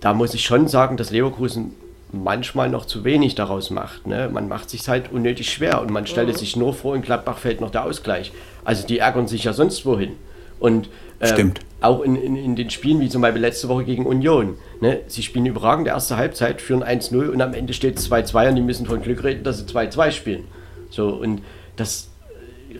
da 0.00 0.14
muss 0.14 0.34
ich 0.34 0.44
schon 0.44 0.66
sagen, 0.66 0.96
dass 0.96 1.10
Leverkusen 1.10 1.74
manchmal 2.12 2.68
noch 2.68 2.86
zu 2.86 3.04
wenig 3.04 3.34
daraus 3.34 3.70
macht. 3.70 4.06
Ne? 4.06 4.28
Man 4.32 4.48
macht 4.48 4.70
sich 4.70 4.88
halt 4.88 5.12
unnötig 5.12 5.50
schwer 5.50 5.80
und 5.80 5.90
man 5.90 6.06
stellt 6.06 6.28
es 6.28 6.38
sich 6.38 6.56
nur 6.56 6.74
vor, 6.74 6.94
in 6.94 7.02
Gladbach 7.02 7.38
fällt 7.38 7.60
noch 7.60 7.70
der 7.70 7.84
Ausgleich. 7.84 8.32
Also 8.64 8.86
die 8.86 8.98
ärgern 8.98 9.26
sich 9.26 9.44
ja 9.44 9.52
sonst 9.52 9.84
wohin. 9.84 10.12
Und 10.58 10.88
ähm, 11.20 11.28
Stimmt. 11.28 11.60
auch 11.80 12.02
in, 12.02 12.16
in, 12.16 12.36
in 12.36 12.56
den 12.56 12.70
Spielen, 12.70 13.00
wie 13.00 13.08
zum 13.08 13.22
Beispiel 13.22 13.42
letzte 13.42 13.68
Woche 13.68 13.84
gegen 13.84 14.06
Union. 14.06 14.56
Ne? 14.80 15.00
Sie 15.08 15.22
spielen 15.22 15.46
überragend 15.46 15.88
erste 15.88 16.16
Halbzeit, 16.16 16.60
führen 16.60 16.82
1-0 16.82 17.28
und 17.28 17.40
am 17.40 17.54
Ende 17.54 17.72
steht 17.72 17.98
es 17.98 18.10
2-2 18.10 18.50
und 18.50 18.56
die 18.56 18.62
müssen 18.62 18.86
von 18.86 19.02
Glück 19.02 19.24
reden, 19.24 19.44
dass 19.44 19.58
sie 19.58 19.64
2-2 19.64 20.10
spielen. 20.12 20.44
So, 20.90 21.08
und 21.08 21.42
das 21.76 22.10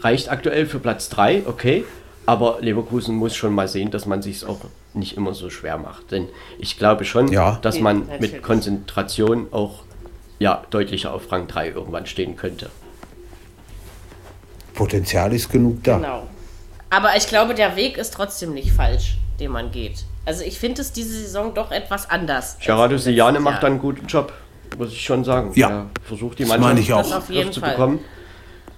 reicht 0.00 0.30
aktuell 0.30 0.66
für 0.66 0.78
Platz 0.78 1.08
3, 1.08 1.42
okay. 1.46 1.84
Aber 2.24 2.58
Leverkusen 2.60 3.14
muss 3.14 3.36
schon 3.36 3.54
mal 3.54 3.68
sehen, 3.68 3.90
dass 3.90 4.06
man 4.06 4.22
sich 4.22 4.44
auch 4.44 4.60
nicht 4.96 5.16
immer 5.16 5.34
so 5.34 5.50
schwer 5.50 5.78
macht. 5.78 6.10
Denn 6.10 6.28
ich 6.58 6.78
glaube 6.78 7.04
schon, 7.04 7.28
Ja. 7.28 7.58
dass 7.62 7.80
man 7.80 8.00
Natürlich. 8.06 8.32
mit 8.32 8.42
Konzentration 8.42 9.48
auch 9.52 9.82
ja, 10.38 10.62
deutlicher 10.70 11.14
auf 11.14 11.30
Rang 11.32 11.46
3 11.46 11.70
irgendwann 11.70 12.06
stehen 12.06 12.36
könnte. 12.36 12.70
Potenzial 14.74 15.32
ist 15.32 15.48
genug 15.50 15.82
da. 15.84 15.96
Genau. 15.96 16.26
Aber 16.90 17.16
ich 17.16 17.26
glaube, 17.26 17.54
der 17.54 17.76
Weg 17.76 17.96
ist 17.96 18.12
trotzdem 18.14 18.52
nicht 18.54 18.72
falsch, 18.72 19.18
den 19.40 19.50
man 19.50 19.70
geht. 19.70 20.04
Also 20.24 20.44
ich 20.44 20.58
finde 20.58 20.82
es 20.82 20.92
diese 20.92 21.18
Saison 21.18 21.54
doch 21.54 21.70
etwas 21.70 22.08
anders. 22.10 22.58
Gerardo 22.64 22.98
Sejane 22.98 23.32
letzten 23.32 23.44
macht 23.44 23.64
einen 23.64 23.78
guten 23.78 24.06
Job, 24.06 24.32
muss 24.76 24.92
ich 24.92 25.02
schon 25.02 25.24
sagen. 25.24 25.52
Ja. 25.54 25.68
Er 25.70 25.86
versucht 26.02 26.38
die 26.38 26.44
meine 26.44 26.78
ich 26.80 26.88
Mannschaft 26.90 26.92
auch. 26.92 27.10
Das 27.10 27.18
auf 27.24 27.30
jeden 27.30 27.52
zu 27.52 27.60
Fall. 27.60 27.70
bekommen. 27.70 28.00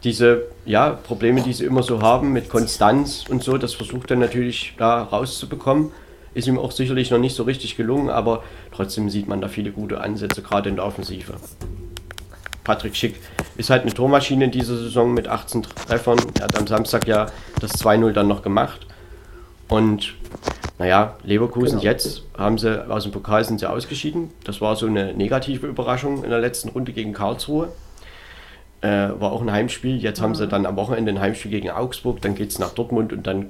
Diese 0.04 0.42
ja, 0.64 0.90
Probleme, 0.90 1.42
die 1.42 1.52
sie 1.52 1.64
immer 1.64 1.82
so 1.82 2.00
haben 2.00 2.32
mit 2.32 2.48
Konstanz 2.48 3.24
und 3.28 3.42
so, 3.42 3.58
das 3.58 3.74
versucht 3.74 4.10
er 4.12 4.16
natürlich 4.16 4.74
da 4.78 5.02
rauszubekommen. 5.02 5.90
Ist 6.38 6.46
ihm 6.46 6.56
auch 6.56 6.70
sicherlich 6.70 7.10
noch 7.10 7.18
nicht 7.18 7.34
so 7.34 7.42
richtig 7.42 7.76
gelungen, 7.76 8.10
aber 8.10 8.44
trotzdem 8.70 9.10
sieht 9.10 9.26
man 9.26 9.40
da 9.40 9.48
viele 9.48 9.72
gute 9.72 10.00
Ansätze, 10.00 10.40
gerade 10.40 10.68
in 10.68 10.76
der 10.76 10.84
Offensive. 10.84 11.34
Patrick 12.62 12.94
Schick 12.94 13.16
ist 13.56 13.70
halt 13.70 13.82
eine 13.82 13.92
Tormaschine 13.92 14.44
in 14.44 14.52
dieser 14.52 14.76
Saison 14.76 15.12
mit 15.12 15.26
18 15.26 15.64
Treffern. 15.64 16.20
Er 16.38 16.44
hat 16.44 16.56
am 16.56 16.68
Samstag 16.68 17.08
ja 17.08 17.26
das 17.60 17.72
2-0 17.82 18.12
dann 18.12 18.28
noch 18.28 18.42
gemacht. 18.42 18.86
Und 19.66 20.14
naja, 20.78 21.16
Leverkusen 21.24 21.80
genau. 21.80 21.90
jetzt 21.90 22.22
haben 22.36 22.56
sie 22.56 22.88
aus 22.88 23.02
dem 23.02 23.10
Pokal 23.10 23.44
sind 23.44 23.58
sie 23.58 23.68
ausgeschieden. 23.68 24.30
Das 24.44 24.60
war 24.60 24.76
so 24.76 24.86
eine 24.86 25.14
negative 25.14 25.66
Überraschung 25.66 26.22
in 26.22 26.30
der 26.30 26.38
letzten 26.38 26.68
Runde 26.68 26.92
gegen 26.92 27.14
Karlsruhe. 27.14 27.72
Äh, 28.82 29.08
war 29.18 29.32
auch 29.32 29.42
ein 29.42 29.50
Heimspiel. 29.50 29.96
Jetzt 29.96 30.20
haben 30.20 30.36
sie 30.36 30.46
mhm. 30.46 30.50
dann 30.50 30.66
am 30.66 30.76
Wochenende 30.76 31.10
ein 31.10 31.20
Heimspiel 31.20 31.50
gegen 31.50 31.70
Augsburg, 31.70 32.22
dann 32.22 32.36
geht 32.36 32.50
es 32.50 32.60
nach 32.60 32.70
Dortmund 32.74 33.12
und 33.12 33.26
dann 33.26 33.46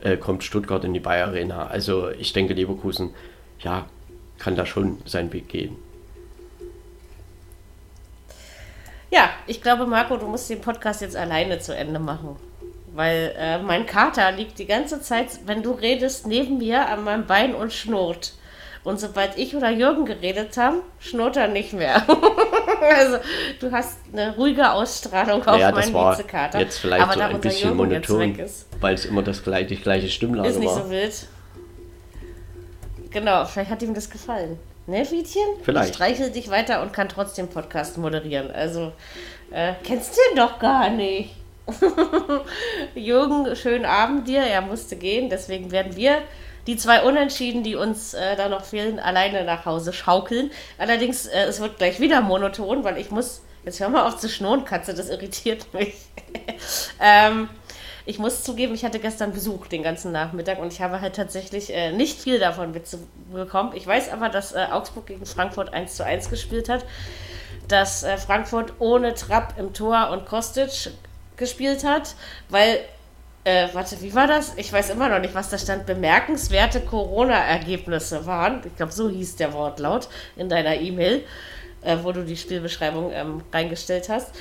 äh, 0.00 0.16
kommt 0.16 0.44
Stuttgart 0.44 0.84
in 0.84 0.94
die 0.94 1.00
Bayer 1.00 1.28
Arena. 1.28 1.66
Also 1.66 2.10
ich 2.10 2.32
denke, 2.32 2.54
Leverkusen, 2.54 3.10
ja, 3.60 3.86
kann 4.38 4.56
da 4.56 4.66
schon 4.66 4.98
seinen 5.04 5.32
Weg 5.32 5.48
gehen. 5.48 5.76
Ja, 9.10 9.30
ich 9.46 9.62
glaube, 9.62 9.86
Marco, 9.86 10.16
du 10.16 10.26
musst 10.26 10.50
den 10.50 10.60
Podcast 10.60 11.00
jetzt 11.00 11.16
alleine 11.16 11.58
zu 11.58 11.74
Ende 11.74 11.98
machen. 11.98 12.36
Weil 12.94 13.34
äh, 13.38 13.58
mein 13.58 13.86
Kater 13.86 14.32
liegt 14.32 14.58
die 14.58 14.66
ganze 14.66 15.00
Zeit, 15.00 15.40
wenn 15.46 15.62
du 15.62 15.72
redest, 15.72 16.26
neben 16.26 16.58
mir 16.58 16.88
an 16.88 17.04
meinem 17.04 17.26
Bein 17.26 17.54
und 17.54 17.72
schnurrt. 17.72 18.34
Und 18.84 19.00
sobald 19.00 19.36
ich 19.36 19.54
oder 19.54 19.70
Jürgen 19.70 20.04
geredet 20.04 20.56
haben, 20.56 20.78
schnurrt 20.98 21.36
er 21.36 21.48
nicht 21.48 21.72
mehr. 21.72 21.96
also 22.96 23.18
du 23.60 23.70
hast 23.72 23.98
eine 24.12 24.34
ruhige 24.36 24.70
Ausstrahlung 24.70 25.46
auf 25.46 25.58
ja, 25.58 25.70
meinen 25.72 25.92
Vizekater. 25.92 26.60
Jetzt 26.60 26.78
vielleicht 26.78 27.02
Aber 27.02 27.14
so 27.14 27.20
ein 27.20 27.40
bisschen 27.40 27.70
Jürgen 27.70 27.76
monoton, 27.76 28.38
weil 28.80 28.94
es 28.94 29.04
immer 29.04 29.22
das 29.22 29.42
gleiche, 29.42 29.66
die 29.66 29.76
gleiche 29.76 30.08
Stimmlage 30.08 30.48
war. 30.48 30.54
Ist 30.54 30.58
nicht 30.58 30.68
war. 30.68 30.84
so 30.84 30.90
wild. 30.90 31.26
Genau, 33.10 33.44
vielleicht 33.44 33.70
hat 33.70 33.82
ihm 33.82 33.94
das 33.94 34.08
gefallen. 34.10 34.58
Ne, 34.86 35.04
Fietchen? 35.04 35.42
Vielleicht. 35.62 35.90
Ich 35.90 35.94
streichel 35.94 36.30
dich 36.30 36.48
weiter 36.48 36.80
und 36.80 36.92
kann 36.92 37.08
trotzdem 37.08 37.48
Podcast 37.48 37.98
moderieren. 37.98 38.50
Also, 38.50 38.92
äh, 39.50 39.74
kennst 39.84 40.16
du 40.16 40.20
ihn 40.30 40.36
doch 40.36 40.58
gar 40.58 40.88
nicht. 40.88 41.34
Jürgen, 42.94 43.54
schönen 43.54 43.84
Abend 43.84 44.26
dir. 44.26 44.40
Er 44.40 44.62
musste 44.62 44.96
gehen, 44.96 45.28
deswegen 45.28 45.70
werden 45.70 45.94
wir 45.94 46.22
die 46.66 46.76
zwei 46.76 47.02
Unentschieden, 47.02 47.62
die 47.62 47.76
uns 47.76 48.14
äh, 48.14 48.36
da 48.36 48.48
noch 48.48 48.64
fehlen, 48.64 48.98
alleine 48.98 49.44
nach 49.44 49.64
Hause 49.64 49.92
schaukeln. 49.92 50.50
Allerdings, 50.76 51.26
äh, 51.26 51.44
es 51.44 51.60
wird 51.60 51.78
gleich 51.78 52.00
wieder 52.00 52.20
monoton, 52.20 52.84
weil 52.84 52.98
ich 52.98 53.10
muss. 53.10 53.42
Jetzt 53.64 53.80
hör 53.80 53.88
mal 53.88 54.06
auf 54.06 54.16
zu 54.16 54.28
schnurren, 54.28 54.64
Katze, 54.64 54.94
das 54.94 55.10
irritiert 55.10 55.74
mich. 55.74 55.94
ähm, 57.00 57.50
ich 58.08 58.18
muss 58.18 58.42
zugeben, 58.42 58.72
ich 58.72 58.86
hatte 58.86 59.00
gestern 59.00 59.32
Besuch 59.32 59.66
den 59.66 59.82
ganzen 59.82 60.12
Nachmittag 60.12 60.58
und 60.60 60.72
ich 60.72 60.80
habe 60.80 61.02
halt 61.02 61.14
tatsächlich 61.14 61.74
äh, 61.74 61.92
nicht 61.92 62.18
viel 62.18 62.38
davon 62.38 62.72
mitbekommen. 62.72 63.72
Ich 63.74 63.86
weiß 63.86 64.10
aber, 64.12 64.30
dass 64.30 64.54
äh, 64.54 64.66
Augsburg 64.70 65.06
gegen 65.06 65.26
Frankfurt 65.26 65.74
1 65.74 65.94
zu 65.94 66.06
1 66.06 66.30
gespielt 66.30 66.70
hat, 66.70 66.86
dass 67.68 68.04
äh, 68.04 68.16
Frankfurt 68.16 68.72
ohne 68.78 69.12
Trapp 69.12 69.58
im 69.58 69.74
Tor 69.74 70.08
und 70.10 70.24
Kostic 70.24 70.90
gespielt 71.36 71.84
hat, 71.84 72.14
weil 72.48 72.80
äh, 73.48 73.68
warte, 73.72 74.00
wie 74.02 74.14
war 74.14 74.26
das? 74.26 74.52
Ich 74.56 74.70
weiß 74.70 74.90
immer 74.90 75.08
noch 75.08 75.20
nicht, 75.20 75.34
was 75.34 75.48
da 75.48 75.56
stand. 75.56 75.86
Bemerkenswerte 75.86 76.82
Corona-Ergebnisse 76.82 78.26
waren. 78.26 78.60
Ich 78.66 78.76
glaube, 78.76 78.92
so 78.92 79.08
hieß 79.08 79.36
der 79.36 79.54
Wortlaut 79.54 80.08
in 80.36 80.50
deiner 80.50 80.74
E-Mail, 80.74 81.24
äh, 81.80 81.96
wo 82.02 82.12
du 82.12 82.24
die 82.24 82.36
Spielbeschreibung 82.36 83.10
ähm, 83.10 83.42
reingestellt 83.50 84.10
hast. 84.10 84.32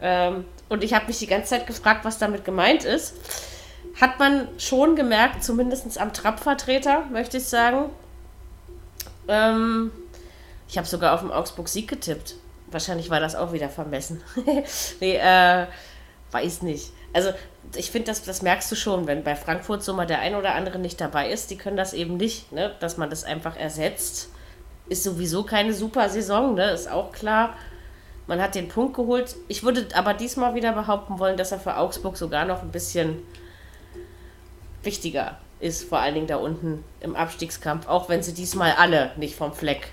Ähm, 0.00 0.44
und 0.68 0.84
ich 0.84 0.94
habe 0.94 1.06
mich 1.06 1.18
die 1.18 1.26
ganze 1.26 1.50
Zeit 1.50 1.66
gefragt, 1.66 2.04
was 2.04 2.18
damit 2.18 2.44
gemeint 2.44 2.84
ist. 2.84 3.14
Hat 4.00 4.20
man 4.20 4.46
schon 4.58 4.94
gemerkt, 4.94 5.42
zumindest 5.42 5.98
am 5.98 6.12
Trapp-Vertreter, 6.12 7.06
möchte 7.10 7.38
ich 7.38 7.44
sagen. 7.44 7.90
Ähm, 9.26 9.90
ich 10.68 10.78
habe 10.78 10.86
sogar 10.86 11.14
auf 11.14 11.20
dem 11.20 11.32
Augsburg-Sieg 11.32 11.88
getippt. 11.88 12.36
Wahrscheinlich 12.70 13.10
war 13.10 13.18
das 13.18 13.34
auch 13.34 13.52
wieder 13.52 13.68
vermessen. 13.68 14.22
nee, 15.00 15.16
äh, 15.16 15.66
weiß 16.30 16.62
nicht. 16.62 16.92
Also 17.12 17.32
ich 17.76 17.90
finde, 17.90 18.06
das, 18.06 18.22
das 18.22 18.42
merkst 18.42 18.70
du 18.70 18.76
schon, 18.76 19.06
wenn 19.06 19.24
bei 19.24 19.36
Frankfurt 19.36 19.82
so 19.82 19.94
mal 19.94 20.06
der 20.06 20.20
ein 20.20 20.34
oder 20.34 20.54
andere 20.54 20.78
nicht 20.78 21.00
dabei 21.00 21.30
ist. 21.30 21.50
Die 21.50 21.56
können 21.56 21.76
das 21.76 21.92
eben 21.92 22.16
nicht, 22.16 22.52
ne? 22.52 22.74
dass 22.80 22.96
man 22.96 23.10
das 23.10 23.24
einfach 23.24 23.56
ersetzt. 23.56 24.30
Ist 24.88 25.04
sowieso 25.04 25.44
keine 25.44 25.72
super 25.72 26.08
Saison, 26.08 26.54
ne? 26.54 26.70
ist 26.70 26.90
auch 26.90 27.12
klar. 27.12 27.54
Man 28.26 28.40
hat 28.40 28.54
den 28.54 28.68
Punkt 28.68 28.94
geholt. 28.94 29.36
Ich 29.48 29.62
würde 29.62 29.86
aber 29.94 30.14
diesmal 30.14 30.54
wieder 30.54 30.72
behaupten 30.72 31.18
wollen, 31.18 31.36
dass 31.36 31.52
er 31.52 31.60
für 31.60 31.76
Augsburg 31.76 32.16
sogar 32.16 32.44
noch 32.44 32.62
ein 32.62 32.70
bisschen 32.70 33.22
wichtiger 34.82 35.38
ist, 35.60 35.84
vor 35.88 35.98
allen 35.98 36.14
Dingen 36.14 36.26
da 36.26 36.36
unten 36.36 36.84
im 37.00 37.16
Abstiegskampf, 37.16 37.86
auch 37.86 38.08
wenn 38.08 38.22
sie 38.22 38.34
diesmal 38.34 38.72
alle 38.72 39.12
nicht 39.16 39.34
vom 39.34 39.52
Fleck 39.52 39.88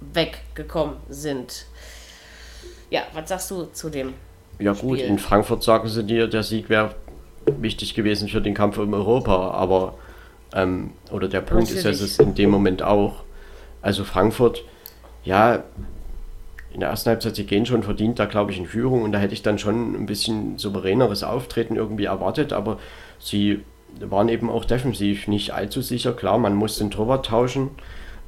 weggekommen 0.00 0.96
sind. 1.08 1.66
Ja, 2.90 3.02
was 3.12 3.28
sagst 3.28 3.50
du 3.50 3.64
zu 3.66 3.90
dem? 3.90 4.14
Ja 4.58 4.72
gut, 4.72 4.98
Spiel? 4.98 5.10
in 5.10 5.18
Frankfurt 5.18 5.62
sagen 5.62 5.88
sie 5.88 6.04
dir, 6.04 6.26
der 6.26 6.42
Sieg 6.42 6.68
wäre 6.68 6.94
wichtig 7.46 7.94
gewesen 7.94 8.28
für 8.28 8.40
den 8.40 8.54
Kampf 8.54 8.78
um 8.78 8.92
Europa, 8.92 9.50
aber 9.52 9.94
ähm, 10.54 10.90
oder 11.10 11.28
der 11.28 11.40
Punkt 11.40 11.64
Natürlich. 11.64 11.84
ist, 11.84 11.86
dass 11.86 12.00
es 12.00 12.18
in 12.18 12.34
dem 12.34 12.50
Moment 12.50 12.82
auch. 12.82 13.24
Also 13.82 14.04
Frankfurt, 14.04 14.64
ja, 15.24 15.62
in 16.72 16.80
der 16.80 16.90
ersten 16.90 17.10
Halbzeit, 17.10 17.36
sie 17.36 17.44
gehen 17.46 17.66
schon 17.66 17.82
verdient 17.82 18.18
da, 18.18 18.26
glaube 18.26 18.52
ich, 18.52 18.58
in 18.58 18.66
Führung 18.66 19.02
und 19.02 19.12
da 19.12 19.18
hätte 19.18 19.34
ich 19.34 19.42
dann 19.42 19.58
schon 19.58 19.94
ein 19.94 20.06
bisschen 20.06 20.58
souveräneres 20.58 21.22
Auftreten 21.22 21.76
irgendwie 21.76 22.04
erwartet, 22.04 22.52
aber 22.52 22.78
sie 23.18 23.64
waren 24.00 24.28
eben 24.28 24.50
auch 24.50 24.64
defensiv 24.64 25.28
nicht 25.28 25.52
allzu 25.52 25.80
sicher. 25.80 26.12
Klar, 26.12 26.38
man 26.38 26.54
muss 26.54 26.78
den 26.78 26.90
Torwart 26.90 27.26
tauschen 27.26 27.70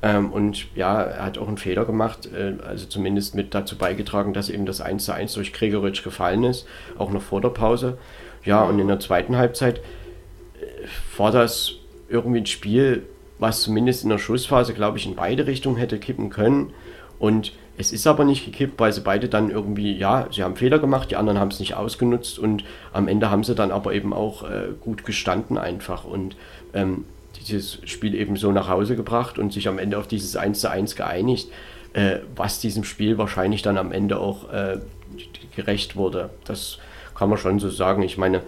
ähm, 0.02 0.32
und 0.32 0.74
ja, 0.74 1.02
er 1.02 1.24
hat 1.24 1.38
auch 1.38 1.48
einen 1.48 1.58
Fehler 1.58 1.84
gemacht, 1.84 2.28
äh, 2.32 2.54
also 2.66 2.86
zumindest 2.86 3.34
mit 3.34 3.54
dazu 3.54 3.76
beigetragen, 3.76 4.32
dass 4.32 4.48
eben 4.48 4.64
das 4.66 4.80
1 4.80 5.04
zu 5.04 5.12
1 5.12 5.34
durch 5.34 5.52
Gregoritsch 5.52 6.02
gefallen 6.02 6.44
ist, 6.44 6.66
auch 6.98 7.10
noch 7.10 7.22
vor 7.22 7.40
der 7.40 7.50
Pause. 7.50 7.98
Ja, 8.44 8.62
und 8.62 8.78
in 8.78 8.88
der 8.88 9.00
zweiten 9.00 9.36
Halbzeit 9.36 9.78
äh, 9.78 11.18
war 11.18 11.30
das 11.32 11.74
irgendwie 12.08 12.40
ein 12.40 12.46
Spiel, 12.46 13.02
was 13.38 13.62
zumindest 13.62 14.04
in 14.04 14.10
der 14.10 14.18
Schlussphase, 14.18 14.74
glaube 14.74 14.98
ich, 14.98 15.06
in 15.06 15.16
beide 15.16 15.46
Richtungen 15.46 15.76
hätte 15.76 15.98
kippen 15.98 16.30
können. 16.30 16.72
Und 17.18 17.52
es 17.76 17.92
ist 17.92 18.06
aber 18.06 18.24
nicht 18.24 18.44
gekippt, 18.44 18.80
weil 18.80 18.92
sie 18.92 19.02
beide 19.02 19.28
dann 19.28 19.50
irgendwie, 19.50 19.96
ja, 19.96 20.26
sie 20.30 20.42
haben 20.42 20.56
Fehler 20.56 20.78
gemacht, 20.78 21.10
die 21.10 21.16
anderen 21.16 21.38
haben 21.38 21.50
es 21.50 21.60
nicht 21.60 21.74
ausgenutzt 21.74 22.38
und 22.38 22.64
am 22.92 23.08
Ende 23.08 23.30
haben 23.30 23.44
sie 23.44 23.54
dann 23.54 23.70
aber 23.70 23.92
eben 23.92 24.12
auch 24.12 24.42
äh, 24.42 24.68
gut 24.80 25.04
gestanden 25.04 25.56
einfach 25.58 26.04
und 26.04 26.36
ähm, 26.74 27.04
dieses 27.48 27.78
Spiel 27.84 28.14
eben 28.14 28.36
so 28.36 28.52
nach 28.52 28.68
Hause 28.68 28.96
gebracht 28.96 29.38
und 29.38 29.52
sich 29.52 29.68
am 29.68 29.78
Ende 29.78 29.98
auf 29.98 30.06
dieses 30.06 30.36
1 30.36 30.60
zu 30.60 30.70
1 30.70 30.96
geeinigt, 30.96 31.48
äh, 31.92 32.18
was 32.36 32.60
diesem 32.60 32.84
Spiel 32.84 33.18
wahrscheinlich 33.18 33.62
dann 33.62 33.78
am 33.78 33.92
Ende 33.92 34.18
auch 34.18 34.52
äh, 34.52 34.78
gerecht 35.54 35.96
wurde. 35.96 36.30
Das 36.44 36.78
kann 37.14 37.28
man 37.28 37.38
schon 37.38 37.58
so 37.58 37.70
sagen. 37.70 38.02
Ich 38.02 38.18
meine, 38.18 38.42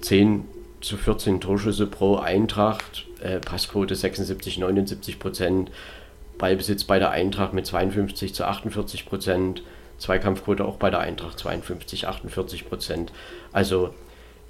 10 0.00 0.44
zu 0.80 0.96
14 0.96 1.40
Torschüsse 1.40 1.86
pro 1.86 2.16
Eintracht, 2.16 3.06
äh, 3.20 3.38
Passquote 3.38 3.94
76, 3.94 4.58
79 4.58 5.18
Prozent, 5.18 5.70
Ballbesitz 6.38 6.84
bei 6.84 6.98
der 6.98 7.10
Eintracht 7.10 7.52
mit 7.52 7.66
52 7.66 8.34
zu 8.34 8.44
48 8.44 9.06
Prozent, 9.06 9.62
Zweikampfquote 9.98 10.64
auch 10.64 10.76
bei 10.76 10.90
der 10.90 10.98
Eintracht 11.00 11.38
52, 11.38 12.08
48 12.08 12.68
Prozent. 12.68 13.12
Also 13.52 13.94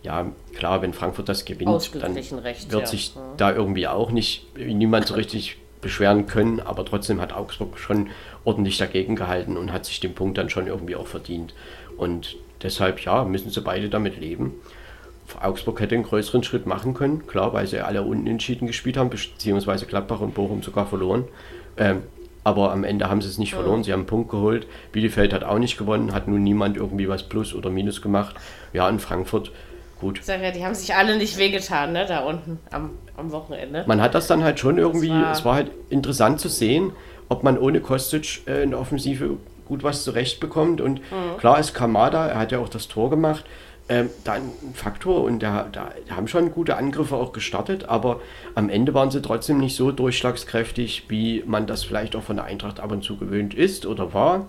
ja, 0.02 0.26
klar, 0.54 0.82
wenn 0.82 0.92
Frankfurt 0.92 1.28
das 1.28 1.44
gewinnt, 1.44 1.90
dann 2.00 2.12
Recht, 2.38 2.72
wird 2.72 2.82
ja. 2.82 2.86
sich 2.86 3.14
ja. 3.14 3.20
da 3.36 3.52
irgendwie 3.52 3.86
auch 3.86 4.10
nicht 4.10 4.46
niemand 4.56 5.06
so 5.06 5.14
richtig 5.14 5.58
beschweren 5.80 6.26
können, 6.26 6.60
aber 6.60 6.84
trotzdem 6.84 7.20
hat 7.20 7.32
Augsburg 7.32 7.78
schon 7.78 8.10
ordentlich 8.44 8.78
dagegen 8.78 9.16
gehalten 9.16 9.56
und 9.56 9.72
hat 9.72 9.84
sich 9.84 10.00
den 10.00 10.14
Punkt 10.14 10.38
dann 10.38 10.48
schon 10.48 10.66
irgendwie 10.66 10.96
auch 10.96 11.06
verdient. 11.06 11.54
Und 11.96 12.36
deshalb, 12.62 13.00
ja, 13.00 13.24
müssen 13.24 13.50
sie 13.50 13.60
beide 13.60 13.88
damit 13.88 14.18
leben. 14.18 14.54
Augsburg 15.40 15.80
hätte 15.80 15.94
einen 15.94 16.04
größeren 16.04 16.42
Schritt 16.42 16.66
machen 16.66 16.94
können, 16.94 17.26
klar, 17.26 17.52
weil 17.52 17.66
sie 17.66 17.80
alle 17.80 18.02
unten 18.02 18.26
entschieden 18.26 18.66
gespielt 18.66 18.96
haben, 18.96 19.10
beziehungsweise 19.10 19.86
Gladbach 19.86 20.20
und 20.20 20.34
Bochum 20.34 20.62
sogar 20.62 20.86
verloren. 20.86 21.24
Ähm, 21.76 22.02
aber 22.44 22.72
am 22.72 22.84
Ende 22.84 23.08
haben 23.08 23.22
sie 23.22 23.28
es 23.28 23.38
nicht 23.38 23.54
verloren. 23.54 23.78
Mhm. 23.78 23.84
Sie 23.84 23.92
haben 23.92 24.00
einen 24.00 24.06
Punkt 24.06 24.30
geholt. 24.30 24.66
Bielefeld 24.90 25.32
hat 25.32 25.44
auch 25.44 25.58
nicht 25.58 25.78
gewonnen, 25.78 26.12
hat 26.12 26.26
nun 26.28 26.42
niemand 26.42 26.76
irgendwie 26.76 27.08
was 27.08 27.22
Plus 27.22 27.54
oder 27.54 27.70
Minus 27.70 28.02
gemacht. 28.02 28.34
Ja, 28.72 28.88
in 28.88 28.98
Frankfurt, 28.98 29.52
gut. 30.02 30.18
Ich 30.18 30.26
sag 30.26 30.42
ja, 30.42 30.50
die 30.50 30.64
haben 30.64 30.74
sich 30.74 30.94
alle 30.94 31.16
nicht 31.16 31.38
wehgetan, 31.38 31.92
ne, 31.92 32.04
da 32.06 32.20
unten 32.20 32.58
am, 32.70 32.90
am 33.16 33.32
Wochenende. 33.32 33.84
Man 33.86 34.02
hat 34.02 34.14
das 34.14 34.26
dann 34.26 34.44
halt 34.44 34.60
schon 34.60 34.76
irgendwie, 34.76 35.08
war 35.08 35.32
es 35.32 35.44
war 35.46 35.54
halt 35.54 35.70
interessant 35.88 36.40
zu 36.40 36.48
sehen, 36.48 36.92
ob 37.30 37.42
man 37.42 37.56
ohne 37.56 37.80
Kostic 37.80 38.42
äh, 38.46 38.62
in 38.62 38.70
der 38.72 38.80
Offensive 38.80 39.38
gut 39.66 39.82
was 39.82 40.04
zurechtbekommt. 40.04 40.82
Und 40.82 40.98
mhm. 40.98 41.38
klar 41.38 41.58
ist 41.58 41.72
Kamada, 41.72 42.26
er 42.26 42.38
hat 42.38 42.52
ja 42.52 42.58
auch 42.58 42.68
das 42.68 42.88
Tor 42.88 43.08
gemacht 43.08 43.46
ähm, 43.88 44.10
da 44.24 44.34
ein 44.34 44.50
Faktor 44.74 45.24
und 45.24 45.42
da, 45.42 45.68
da 45.70 45.90
haben 46.10 46.28
schon 46.28 46.52
gute 46.52 46.76
Angriffe 46.76 47.16
auch 47.16 47.32
gestartet, 47.32 47.88
aber 47.88 48.20
am 48.54 48.68
Ende 48.68 48.94
waren 48.94 49.10
sie 49.10 49.20
trotzdem 49.20 49.58
nicht 49.58 49.76
so 49.76 49.92
durchschlagskräftig, 49.92 51.06
wie 51.08 51.42
man 51.46 51.66
das 51.66 51.84
vielleicht 51.84 52.14
auch 52.16 52.22
von 52.22 52.36
der 52.36 52.44
Eintracht 52.46 52.80
ab 52.80 52.92
und 52.92 53.02
zu 53.02 53.16
gewöhnt 53.16 53.54
ist 53.54 53.84
oder 53.84 54.14
war. 54.14 54.46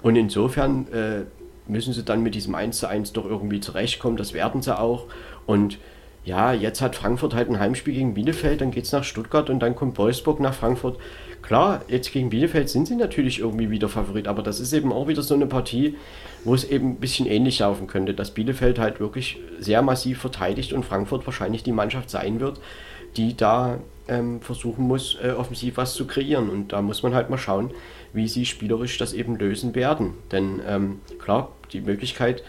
Und 0.00 0.16
insofern 0.16 0.86
äh, 0.92 1.24
müssen 1.68 1.92
sie 1.92 2.02
dann 2.02 2.22
mit 2.22 2.34
diesem 2.34 2.54
1 2.54 2.78
zu 2.78 2.86
1 2.88 3.12
doch 3.12 3.24
irgendwie 3.24 3.60
zurechtkommen, 3.60 4.16
das 4.16 4.32
werden 4.32 4.62
sie 4.62 4.78
auch. 4.78 5.06
Und 5.46 5.78
ja, 6.24 6.52
jetzt 6.52 6.82
hat 6.82 6.96
Frankfurt 6.96 7.34
halt 7.34 7.48
ein 7.48 7.58
Heimspiel 7.58 7.94
gegen 7.94 8.14
Bielefeld, 8.14 8.60
dann 8.60 8.70
geht 8.70 8.84
es 8.84 8.92
nach 8.92 9.04
Stuttgart 9.04 9.48
und 9.48 9.60
dann 9.60 9.74
kommt 9.74 9.96
Wolfsburg 9.98 10.40
nach 10.40 10.54
Frankfurt. 10.54 10.98
Klar, 11.40 11.82
jetzt 11.88 12.12
gegen 12.12 12.30
Bielefeld 12.30 12.68
sind 12.68 12.86
sie 12.86 12.96
natürlich 12.96 13.38
irgendwie 13.38 13.70
wieder 13.70 13.88
Favorit, 13.88 14.28
aber 14.28 14.42
das 14.42 14.60
ist 14.60 14.72
eben 14.72 14.92
auch 14.92 15.08
wieder 15.08 15.22
so 15.22 15.34
eine 15.34 15.46
Partie, 15.46 15.96
wo 16.44 16.54
es 16.54 16.64
eben 16.64 16.90
ein 16.90 16.96
bisschen 16.96 17.26
ähnlich 17.26 17.60
laufen 17.60 17.86
könnte, 17.86 18.12
dass 18.12 18.32
Bielefeld 18.32 18.78
halt 18.78 19.00
wirklich 19.00 19.38
sehr 19.58 19.80
massiv 19.80 20.20
verteidigt 20.20 20.72
und 20.72 20.84
Frankfurt 20.84 21.24
wahrscheinlich 21.26 21.62
die 21.62 21.72
Mannschaft 21.72 22.10
sein 22.10 22.40
wird, 22.40 22.60
die 23.16 23.36
da 23.36 23.78
ähm, 24.08 24.40
versuchen 24.40 24.86
muss, 24.86 25.16
äh, 25.22 25.30
offensiv 25.30 25.76
was 25.76 25.94
zu 25.94 26.06
kreieren. 26.06 26.50
Und 26.50 26.72
da 26.72 26.82
muss 26.82 27.02
man 27.02 27.14
halt 27.14 27.30
mal 27.30 27.38
schauen, 27.38 27.70
wie 28.12 28.28
sie 28.28 28.46
spielerisch 28.46 28.98
das 28.98 29.12
eben 29.12 29.36
lösen 29.36 29.74
werden. 29.74 30.14
Denn 30.32 30.60
ähm, 30.66 31.00
klar, 31.18 31.52
die 31.72 31.80
Möglichkeit, 31.80 32.42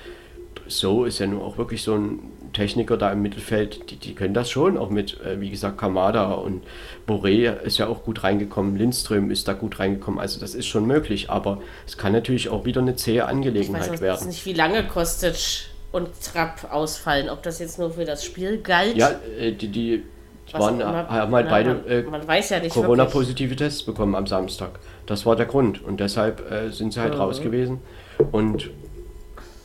so 0.68 1.06
ist 1.06 1.20
ja 1.20 1.28
nur 1.28 1.44
auch 1.44 1.58
wirklich 1.58 1.82
so 1.82 1.96
ein 1.96 2.20
Techniker 2.54 2.98
da 2.98 3.12
im 3.12 3.22
Mittelfeld, 3.22 3.92
die, 3.92 3.96
die 3.98 4.16
können 4.16 4.34
das 4.34 4.50
schon, 4.50 4.78
auch 4.78 4.90
mit, 4.90 5.20
äh, 5.22 5.40
wie 5.40 5.50
gesagt, 5.50 5.78
Kamada 5.78 6.32
und 6.34 6.64
Boré 7.08 7.60
ist 7.62 7.78
ja 7.78 7.88
auch 7.88 8.04
gut 8.04 8.24
reingekommen, 8.24 8.76
Lindström 8.76 9.32
ist 9.32 9.48
da 9.48 9.54
gut 9.54 9.80
reingekommen, 9.80 10.20
also 10.20 10.40
das 10.40 10.56
ist 10.56 10.68
schon 10.68 10.86
möglich, 10.86 11.30
aber 11.30 11.62
es 11.86 11.98
kann 11.98 12.12
natürlich 12.12 12.50
auch 12.50 12.66
wieder 12.66 12.82
eine 12.82 12.96
zähe 12.96 13.26
Angelegenheit 13.26 13.86
ich 13.86 13.92
weiß 13.92 14.02
werden. 14.02 14.28
nicht, 14.28 14.46
wie 14.46 14.54
lange 14.54 14.84
Kostic 14.88 15.70
und 15.92 16.10
Trapp 16.22 16.72
ausfallen, 16.72 17.30
ob 17.30 17.44
das 17.44 17.60
jetzt 17.60 17.80
nur 17.80 17.92
für 17.92 18.06
das 18.06 18.24
Spiel 18.24 18.60
galt. 18.60 18.96
Ja, 18.96 19.12
äh, 19.40 19.52
die, 19.52 19.68
die 19.68 20.04
waren, 20.54 20.80
immer. 20.80 21.08
haben 21.08 21.34
halt 21.34 21.46
Na, 21.46 21.52
beide 21.52 21.72
äh, 21.88 22.28
weiß 22.28 22.50
ja 22.50 22.60
Corona-positive 22.68 23.56
Tests 23.56 23.84
bekommen 23.84 24.16
am 24.16 24.28
Samstag. 24.28 24.80
Das 25.10 25.26
war 25.26 25.36
der 25.36 25.48
Grund 25.48 25.84
und 25.84 26.00
deshalb 26.00 26.52
äh, 26.52 26.70
sind 26.70 26.94
sie 26.94 27.00
halt 27.02 27.16
Mhm. 27.16 27.20
raus 27.22 27.42
gewesen. 27.42 27.80
Und 28.32 28.70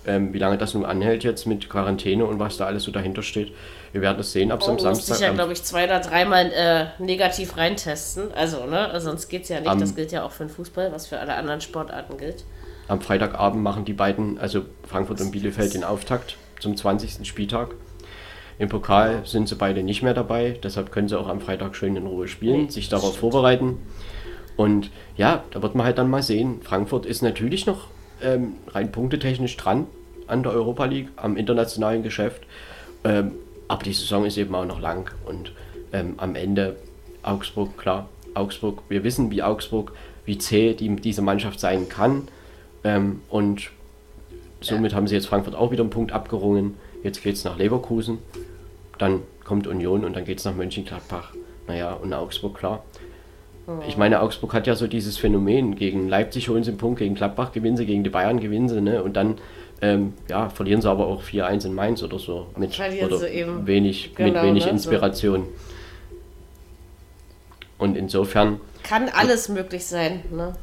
ähm, 0.07 0.33
wie 0.33 0.39
lange 0.39 0.57
das 0.57 0.73
nun 0.73 0.87
anhält 0.87 1.23
jetzt 1.23 1.47
mit 1.47 1.69
Quarantäne 1.69 2.25
und 2.25 2.39
was 2.39 2.57
da 2.57 2.65
alles 2.65 2.85
so 2.85 2.91
dahinter 2.91 3.23
steht, 3.23 3.53
wir 3.93 4.01
werden 4.01 4.17
das 4.17 4.33
sehen 4.33 4.51
ab 4.51 4.61
Oh, 4.67 4.71
am 4.71 4.79
Samstag. 4.79 5.19
dich 5.19 5.27
ja, 5.27 5.33
glaube 5.35 5.53
ich, 5.53 5.63
zwei 5.63 5.85
oder 5.85 6.01
dreimal 6.01 6.51
äh, 6.51 6.87
negativ 7.03 7.59
reintesten. 7.59 8.33
Also, 8.35 8.65
ne? 8.65 8.99
Sonst 9.03 9.29
geht 9.29 9.43
es 9.43 9.51
ja 9.51 9.61
nicht. 9.61 9.69
Am- 9.69 9.79
das 9.79 9.95
gilt 9.95 10.13
ja 10.13 10.25
auch 10.25 10.31
für 10.31 10.45
den 10.45 10.51
Fußball, 10.51 10.91
was 10.93 11.07
für 11.07 11.19
alle 11.19 11.35
anderen 11.35 11.61
Sportarten 11.61 12.17
gilt. 12.17 12.45
Am 12.89 13.03
Freitagabend 13.03 13.63
machen 13.63 13.85
die 13.85 13.93
beiden, 13.93 14.39
also 14.39 14.63
Frankfurt 14.89 15.21
und 15.21 15.31
Bielefeld, 15.31 15.75
den 15.75 15.85
Auftakt 15.85 16.37
zum 16.59 16.75
20. 16.75 17.27
Spieltag. 17.29 17.75
Im 18.59 18.71
Pokal 18.71 19.23
sind 19.27 19.49
sie 19.51 19.57
beide 19.57 19.83
nicht 19.83 20.03
mehr 20.03 20.15
dabei, 20.15 20.59
deshalb 20.63 20.91
können 20.91 21.09
sie 21.09 21.19
auch 21.19 21.29
am 21.29 21.41
Freitag 21.43 21.77
schön 21.77 21.97
in 21.97 22.07
Ruhe 22.07 22.29
spielen, 22.29 22.63
Nee, 22.65 22.71
sich 22.71 22.89
darauf 22.89 23.17
stimmt. 23.19 23.33
Und 24.57 24.91
ja, 25.17 25.45
da 25.51 25.63
wird 25.63 25.75
man 25.75 25.87
halt 25.87 25.99
dann 25.99 26.11
mal 26.11 26.23
sehen. 26.23 26.61
Frankfurt 26.63 27.07
ist 27.07 27.23
natürlich 27.23 27.67
noch 27.67 27.89
ähm, 28.23 28.55
rein 28.69 28.93
punktetechnisch 28.93 29.57
dran 29.57 29.87
an 30.27 30.43
der 30.43 30.53
Europa 30.53 30.85
League, 30.87 31.09
am 31.17 31.37
internationalen 31.37 32.03
Geschäft. 32.03 32.45
Ähm, 33.05 33.33
aber 33.69 33.83
die 33.83 33.93
Saison 33.93 34.25
ist 34.25 34.37
eben 34.37 34.55
auch 34.55 34.67
noch 34.67 34.81
lang 34.81 35.11
und 35.27 35.53
ähm, 35.93 36.15
am 36.19 36.35
Ende 36.35 36.77
Augsburg, 37.23 37.77
klar, 37.79 38.09
Augsburg, 38.35 38.83
wir 38.89 39.05
wissen, 39.05 39.31
wie 39.31 39.43
Augsburg, 39.43 39.93
wie 40.25 40.39
zäh 40.39 40.75
die, 40.75 40.95
diese 40.97 41.23
Mannschaft 41.23 41.61
sein 41.61 41.89
kann. 41.89 42.29
Ähm, 42.83 43.23
und 43.29 43.71
somit 44.61 44.95
haben 44.95 45.07
sie 45.07 45.15
jetzt 45.15 45.27
Frankfurt 45.27 45.55
auch 45.55 45.71
wieder 45.71 45.83
einen 45.83 45.91
Punkt 45.91 46.13
abgerungen. 46.13 46.75
Jetzt 47.03 47.23
geht 47.23 47.35
es 47.35 47.45
nach 47.45 47.59
Leverkusen, 47.59 48.19
dann 48.99 49.23
kommt 49.45 49.67
Union 49.67 50.05
und 50.05 50.15
dann 50.15 50.25
geht 50.25 50.39
es 50.39 50.45
nach 50.45 50.55
Mönchengladbach. 50.55 51.33
Naja, 51.67 51.93
und 51.93 52.13
Augsburg, 52.13 52.57
klar. 52.57 52.85
Ich 53.89 53.97
meine, 53.97 54.21
Augsburg 54.21 54.53
hat 54.53 54.67
ja 54.67 54.75
so 54.75 54.87
dieses 54.87 55.17
Phänomen, 55.17 55.75
gegen 55.77 56.09
Leipzig 56.09 56.49
holen 56.51 56.65
sie 56.65 56.71
einen 56.71 56.79
Punkt, 56.79 56.99
gegen 56.99 57.15
Gladbach 57.15 57.53
gewinnen 57.53 57.77
sie, 57.77 57.87
gegen 57.87 58.05
die 58.05 58.11
Bayern 58.11 58.39
gewinnen 58.41 58.69
sie, 58.69 58.81
ne? 58.81 59.03
Und 59.03 59.15
dann 59.15 59.37
ähm, 59.81 60.13
ja, 60.29 60.51
verlieren 60.51 60.81
sie 60.83 60.89
aber 60.91 61.07
auch 61.07 61.23
4-1 61.23 61.67
in 61.67 61.75
Mainz 61.75 62.03
oder 62.03 62.19
so. 62.19 62.47
Mit, 62.57 62.75
Verlieren 62.75 63.13
oder 63.13 63.27
wenig, 63.67 64.09
mit 64.09 64.17
Genau, 64.17 64.43
wenig 64.43 64.65
ne? 64.67 64.71
Inspiration. 64.73 65.45
Und 67.79 67.97
insofern, 67.97 68.61
Kann 68.83 69.09
alles 69.09 69.49
möglich 69.49 69.87
sein, 69.87 70.21
ne? 70.31 70.55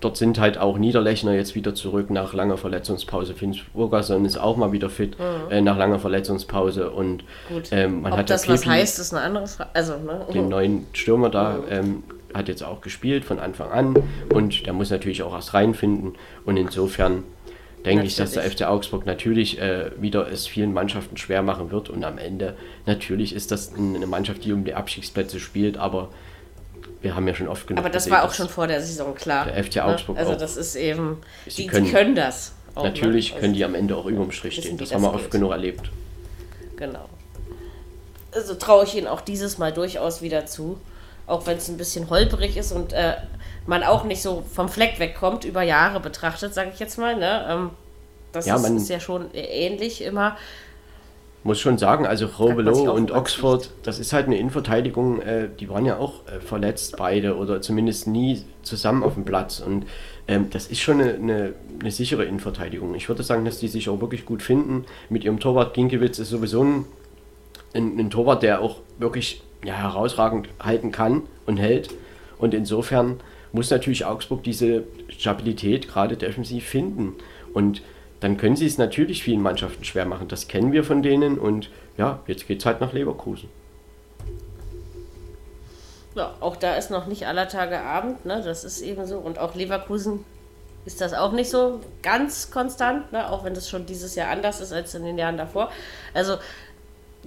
dort 0.00 0.16
sind 0.16 0.38
halt 0.38 0.58
auch 0.58 0.76
Niederlechner 0.76 1.32
jetzt 1.32 1.54
wieder 1.54 1.74
zurück 1.74 2.10
nach 2.10 2.34
langer 2.34 2.56
Verletzungspause. 2.58 3.34
Finch 3.34 3.64
Burgerson 3.72 4.24
ist 4.24 4.36
auch 4.36 4.56
mal 4.56 4.72
wieder 4.72 4.90
fit 4.90 5.16
äh, 5.50 5.60
nach 5.62 5.78
langer 5.78 5.98
Verletzungspause. 5.98 6.90
Und 6.90 7.22
Mhm. 7.48 7.54
Gut. 7.54 7.68
ähm, 7.70 8.02
man 8.02 8.12
Ob 8.12 8.18
hat 8.18 8.30
das 8.30 8.46
ja 8.46 8.52
was 8.52 8.66
heißt, 8.66 8.98
ist 8.98 9.14
eine 9.14 9.22
andere 9.22 9.46
Frage. 9.46 9.70
Also, 9.72 9.96
ne? 9.96 10.26
den 10.34 10.48
neuen 10.48 10.86
Stürmer 10.92 11.30
da, 11.30 11.60
ähm, 11.70 12.02
hat 12.34 12.48
jetzt 12.48 12.62
auch 12.62 12.80
gespielt 12.80 13.24
von 13.24 13.38
Anfang 13.38 13.70
an. 13.70 13.94
Und 14.32 14.66
der 14.66 14.72
muss 14.72 14.90
natürlich 14.90 15.22
auch 15.22 15.32
erst 15.34 15.54
reinfinden. 15.54 16.14
Und 16.44 16.56
insofern 16.56 17.24
denke 17.84 18.04
ich, 18.04 18.16
dass 18.16 18.32
der. 18.32 18.42
FC 18.50 18.62
Augsburg 18.62 19.06
natürlich 19.06 19.58
äh, 19.60 19.90
wieder 20.00 20.30
es 20.30 20.46
vielen 20.46 20.72
Mannschaften 20.72 21.16
schwer 21.16 21.42
machen 21.42 21.70
wird. 21.70 21.88
Und 21.90 22.04
am 22.04 22.18
Ende, 22.18 22.56
natürlich 22.86 23.34
ist 23.34 23.50
das 23.50 23.74
eine 23.74 24.06
Mannschaft, 24.06 24.44
die 24.44 24.52
um 24.52 24.64
die 24.64 24.74
Abstiegsplätze 24.74 25.40
spielt, 25.40 25.76
aber 25.78 26.10
wir 27.02 27.14
haben 27.16 27.26
ja 27.26 27.34
schon 27.34 27.48
oft 27.48 27.66
genug 27.66 27.78
Aber 27.82 27.88
das 27.88 28.04
gesehen, 28.04 28.18
war 28.18 28.24
auch 28.28 28.34
schon 28.34 28.48
vor 28.48 28.66
der 28.66 28.80
Saison 28.82 29.14
klar. 29.14 29.46
Der 29.46 29.64
FC 29.64 29.76
ne? 29.76 29.84
Augsburg 29.86 30.18
Also 30.18 30.32
auch. 30.32 30.36
das 30.36 30.56
ist 30.58 30.76
eben, 30.76 31.18
die, 31.56 31.66
können- 31.66 31.86
die 31.86 31.90
können 31.92 32.14
das. 32.14 32.52
auch, 32.74 32.82
ne? 32.84 32.90
Natürlich 32.90 33.30
Also 33.32 33.40
können 33.40 33.54
die 33.54 33.64
am 33.64 33.74
Ende 33.74 33.96
auch 33.96 34.04
überm 34.06 34.30
Strich 34.32 34.58
wissen, 34.58 34.66
stehen. 34.66 34.78
Das 34.78 34.90
das 34.90 34.96
haben 34.96 35.02
wir 35.04 35.12
geht. 35.12 35.20
oft 35.20 35.30
genug 35.30 35.52
erlebt. 35.52 35.90
Genau. 36.76 37.08
Also 38.32 38.54
traue 38.54 38.84
ich 38.84 38.94
ihnen 38.94 39.06
auch 39.06 39.22
dieses 39.22 39.58
Mal 39.58 39.72
durchaus 39.72 40.20
wieder 40.22 40.44
zu. 40.46 40.78
Auch 41.30 41.46
wenn 41.46 41.56
es 41.56 41.68
ein 41.68 41.76
bisschen 41.76 42.10
holperig 42.10 42.56
ist 42.56 42.72
und 42.72 42.92
äh, 42.92 43.14
man 43.66 43.82
auch 43.82 44.04
nicht 44.04 44.20
so 44.20 44.42
vom 44.52 44.68
Fleck 44.68 44.98
wegkommt, 44.98 45.44
über 45.44 45.62
Jahre 45.62 46.00
betrachtet, 46.00 46.54
sage 46.54 46.70
ich 46.74 46.80
jetzt 46.80 46.98
mal. 46.98 47.16
Ne? 47.16 47.46
Ähm, 47.48 47.70
das 48.32 48.46
Ja, 48.46 48.56
ist, 48.56 48.68
ist 48.68 48.88
ja 48.88 49.00
schon 49.00 49.32
ähnlich 49.34 50.02
immer. 50.02 50.36
Muss 51.42 51.58
schon 51.58 51.78
sagen, 51.78 52.06
also 52.06 52.26
Robelo 52.26 52.92
und. 52.92 53.12
Oxford, 53.12 53.70
das 53.82 53.98
ist 53.98 54.12
halt 54.12 54.26
eine 54.26 54.36
Innenverteidigung, 54.36 55.22
äh, 55.22 55.48
die 55.58 55.70
waren 55.70 55.86
ja 55.86 55.96
auch 55.96 56.26
äh, 56.26 56.38
verletzt 56.38 56.96
beide 56.98 57.36
oder 57.36 57.62
zumindest 57.62 58.06
nie 58.06 58.44
zusammen 58.62 59.02
auf 59.02 59.14
dem 59.14 59.24
Platz. 59.24 59.60
Und 59.60 59.86
ähm, 60.28 60.50
das 60.50 60.66
ist 60.66 60.80
schon 60.80 61.00
eine, 61.00 61.14
eine, 61.14 61.54
eine 61.80 61.90
sichere 61.90 62.24
Innenverteidigung. 62.26 62.94
Ich 62.94 63.08
würde 63.08 63.22
sagen, 63.22 63.46
dass 63.46 63.58
die 63.58 63.68
sich 63.68 63.88
auch 63.88 64.02
wirklich 64.02 64.26
gut 64.26 64.42
finden. 64.42 64.84
Mit 65.08 65.24
ihrem 65.24 65.40
Torwart 65.40 65.72
Ginkiewicz 65.72 66.18
ist 66.18 66.28
sowieso 66.28 66.62
ein, 66.62 66.84
ein, 67.72 67.98
ein 67.98 68.10
Torwart, 68.10 68.42
der 68.42 68.60
auch 68.60 68.76
wirklich 68.98 69.42
ja, 69.64 69.74
herausragend 69.74 70.48
halten 70.60 70.92
kann 70.92 71.22
und 71.46 71.56
hält. 71.56 71.90
Und 72.38 72.54
insofern 72.54 73.20
muss 73.52 73.70
natürlich 73.70 74.04
Augsburg 74.04 74.42
diese 74.42 74.84
Stabilität 75.08 75.88
gerade 75.88 76.16
defensiv 76.16 76.66
finden. 76.66 77.14
Und 77.52 77.82
dann 78.20 78.36
können 78.36 78.56
sie 78.56 78.66
es 78.66 78.78
natürlich 78.78 79.22
vielen 79.22 79.42
Mannschaften 79.42 79.84
schwer 79.84 80.06
machen. 80.06 80.28
Das 80.28 80.48
kennen 80.48 80.72
wir 80.72 80.84
von 80.84 81.02
denen. 81.02 81.38
Und 81.38 81.70
ja, 81.96 82.20
jetzt 82.26 82.46
geht 82.46 82.60
es 82.60 82.66
halt 82.66 82.80
nach 82.80 82.92
Leverkusen. 82.92 83.48
Ja, 86.14 86.34
auch 86.40 86.56
da 86.56 86.74
ist 86.74 86.90
noch 86.90 87.06
nicht 87.06 87.26
aller 87.26 87.48
Tage 87.48 87.80
Abend, 87.80 88.24
ne? 88.26 88.42
Das 88.44 88.64
ist 88.64 88.80
eben 88.82 89.06
so. 89.06 89.18
Und 89.18 89.38
auch 89.38 89.54
Leverkusen 89.54 90.24
ist 90.84 91.00
das 91.00 91.14
auch 91.14 91.32
nicht 91.32 91.50
so 91.50 91.80
ganz 92.02 92.50
konstant, 92.50 93.12
ne? 93.12 93.30
Auch 93.30 93.44
wenn 93.44 93.54
das 93.54 93.68
schon 93.68 93.86
dieses 93.86 94.16
Jahr 94.16 94.30
anders 94.30 94.60
ist 94.60 94.72
als 94.72 94.94
in 94.94 95.04
den 95.04 95.18
Jahren 95.18 95.36
davor. 95.36 95.70
Also 96.12 96.36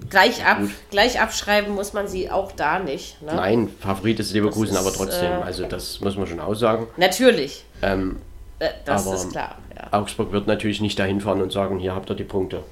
gleich 0.10 0.46
ab, 0.46 0.60
Gut. 0.60 0.72
gleich 0.92 1.20
abschreiben 1.22 1.74
muss 1.76 1.94
man 1.94 2.08
sie 2.08 2.30
auch 2.30 2.52
da 2.52 2.80
nicht. 2.80 3.22
Ne? 3.22 3.34
Nein, 3.36 3.70
Favorit 3.80 4.20
ist 4.20 4.34
Leverkusen, 4.34 4.74
ist, 4.76 4.80
aber 4.80 4.92
trotzdem. 4.94 5.32
äh, 5.32 5.44
also 5.44 5.66
das 5.66 6.00
muss 6.02 6.16
man 6.18 6.28
schon 6.28 6.40
aussagen. 6.40 6.88
Natürlich. 6.98 7.66
Ähm, 7.82 8.18
Äh, 8.60 8.70
das 8.86 9.06
ist 9.06 9.32
klar. 9.32 9.58
Ja. 9.76 9.88
Augsburg 10.00 10.32
wird 10.32 10.48
natürlich 10.48 10.80
nicht 10.82 10.98
dahin 11.00 11.20
fahren 11.22 11.42
und 11.42 11.52
sagen, 11.52 11.80
hier 11.80 11.96
habt 11.96 12.10
ihr 12.10 12.16
die 12.16 12.24
Punkte. 12.24 12.64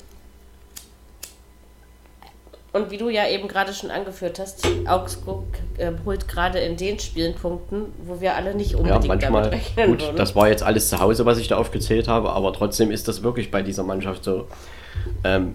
Und 2.73 2.89
wie 2.89 2.97
du 2.97 3.09
ja 3.09 3.27
eben 3.27 3.49
gerade 3.49 3.73
schon 3.73 3.91
angeführt 3.91 4.39
hast, 4.39 4.65
Augsburg 4.87 5.43
äh, 5.77 5.91
holt 6.05 6.29
gerade 6.29 6.59
in 6.59 6.77
den 6.77 6.97
Spielen 6.99 7.35
Punkten, 7.35 7.91
wo 8.05 8.21
wir 8.21 8.33
alle 8.35 8.55
nicht 8.55 8.71
Ja, 8.71 8.77
unbedingt 8.77 9.07
manchmal. 9.09 9.43
damit 9.43 9.51
rechnen 9.59 9.87
Gut, 9.91 10.01
würden. 10.03 10.15
das 10.15 10.35
war 10.37 10.47
jetzt 10.47 10.63
alles 10.63 10.87
zu 10.89 10.99
Hause, 10.99 11.25
was 11.25 11.37
ich 11.37 11.49
da 11.49 11.57
aufgezählt 11.57 12.07
habe, 12.07 12.29
aber 12.31 12.53
trotzdem 12.53 12.89
ist 12.89 13.09
das 13.09 13.23
wirklich 13.23 13.51
bei 13.51 13.61
dieser 13.61 13.83
Mannschaft 13.83 14.23
so. 14.23 14.47
Ähm, 15.25 15.53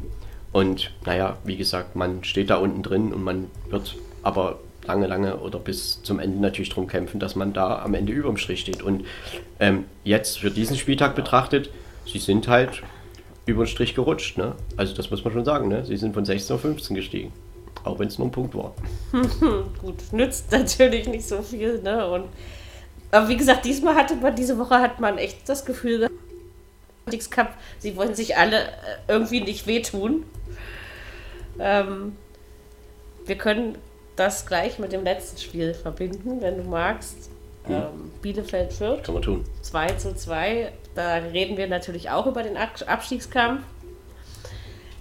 und 0.56 0.90
naja, 1.04 1.36
wie 1.44 1.58
gesagt, 1.58 1.96
man 1.96 2.24
steht 2.24 2.48
da 2.48 2.56
unten 2.56 2.82
drin 2.82 3.12
und 3.12 3.22
man 3.22 3.50
wird 3.68 3.94
aber 4.22 4.58
lange, 4.86 5.06
lange 5.06 5.36
oder 5.36 5.58
bis 5.58 6.02
zum 6.02 6.18
Ende 6.18 6.40
natürlich 6.40 6.70
drum 6.70 6.86
kämpfen, 6.86 7.20
dass 7.20 7.36
man 7.36 7.52
da 7.52 7.80
am 7.80 7.92
Ende 7.92 8.14
überm 8.14 8.38
Strich 8.38 8.60
steht. 8.60 8.82
Und 8.82 9.04
ähm, 9.60 9.84
jetzt 10.02 10.38
für 10.38 10.50
diesen 10.50 10.78
Spieltag 10.78 11.14
betrachtet, 11.14 11.68
sie 12.10 12.18
sind 12.18 12.48
halt 12.48 12.82
über 13.44 13.64
den 13.64 13.68
Strich 13.68 13.94
gerutscht. 13.94 14.38
Ne? 14.38 14.54
Also 14.78 14.94
das 14.94 15.10
muss 15.10 15.22
man 15.22 15.34
schon 15.34 15.44
sagen. 15.44 15.68
Ne? 15.68 15.84
Sie 15.84 15.98
sind 15.98 16.14
von 16.14 16.24
16 16.24 16.56
auf 16.56 16.62
15 16.62 16.96
gestiegen. 16.96 17.34
Auch 17.84 17.98
wenn 17.98 18.08
es 18.08 18.16
nur 18.16 18.28
ein 18.28 18.32
Punkt 18.32 18.54
war. 18.54 18.74
Gut, 19.82 20.10
nützt 20.10 20.50
natürlich 20.52 21.06
nicht 21.06 21.28
so 21.28 21.42
viel, 21.42 21.82
ne? 21.82 22.08
Und, 22.08 22.24
aber 23.10 23.28
wie 23.28 23.36
gesagt, 23.36 23.66
diesmal 23.66 23.94
hatte 23.94 24.16
man, 24.16 24.34
diese 24.34 24.56
Woche 24.56 24.76
hat 24.76 25.00
man 25.00 25.18
echt 25.18 25.46
das 25.50 25.66
Gefühl 25.66 26.08
gehabt, 27.10 27.54
sie 27.78 27.94
wollen 27.94 28.14
sich 28.14 28.38
alle 28.38 28.62
äh, 28.62 28.68
irgendwie 29.06 29.42
nicht 29.42 29.66
wehtun. 29.66 30.24
Ähm, 31.58 32.16
wir 33.24 33.36
können 33.36 33.78
das 34.16 34.46
gleich 34.46 34.78
mit 34.78 34.92
dem 34.92 35.04
letzten 35.04 35.38
Spiel 35.38 35.74
verbinden, 35.74 36.40
wenn 36.40 36.56
du 36.56 36.62
magst. 36.68 37.30
Ähm, 37.68 38.10
Bielefeld 38.22 38.72
Fürth. 38.72 39.02
Kann 39.04 39.14
man 39.14 39.22
tun. 39.22 39.44
2 39.62 39.86
zu 39.94 40.14
2. 40.14 40.72
Da 40.94 41.14
reden 41.16 41.56
wir 41.56 41.66
natürlich 41.66 42.10
auch 42.10 42.26
über 42.26 42.42
den 42.42 42.56
Ab- 42.56 42.82
Abstiegskampf. 42.86 43.62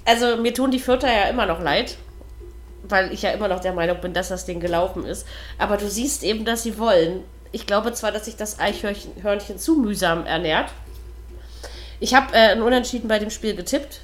Also 0.04 0.38
mir 0.38 0.54
tun 0.54 0.72
die 0.72 0.80
Vierter 0.80 1.08
ja 1.12 1.24
immer 1.30 1.46
noch 1.46 1.62
leid. 1.62 1.98
weil 2.88 3.12
ich 3.12 3.24
ja 3.24 3.32
immer 3.32 3.48
noch 3.48 3.62
der 3.62 3.74
Meinung 3.74 4.00
bin, 4.00 4.14
dass 4.14 4.28
das 4.30 4.46
Ding 4.46 4.60
gelaufen 4.60 5.06
ist. 5.06 5.26
Aber 5.58 5.76
du 5.78 5.90
siehst 5.90 6.24
eben, 6.24 6.46
dass 6.46 6.62
sie 6.62 6.78
wollen. 6.78 7.24
Ich 7.52 7.66
glaube 7.66 7.94
zwar, 7.94 8.12
dass 8.12 8.26
sich 8.26 8.36
das 8.36 8.60
Eichhörnchen 8.60 9.58
zu 9.58 9.78
mühsam 9.78 10.26
ernährt. 10.28 10.70
Ich 12.00 12.14
habe 12.14 12.34
äh, 12.36 12.52
ein 12.52 12.62
Unentschieden 12.62 13.08
bei 13.08 13.18
dem 13.18 13.32
Spiel 13.32 13.56
getippt. 13.56 14.02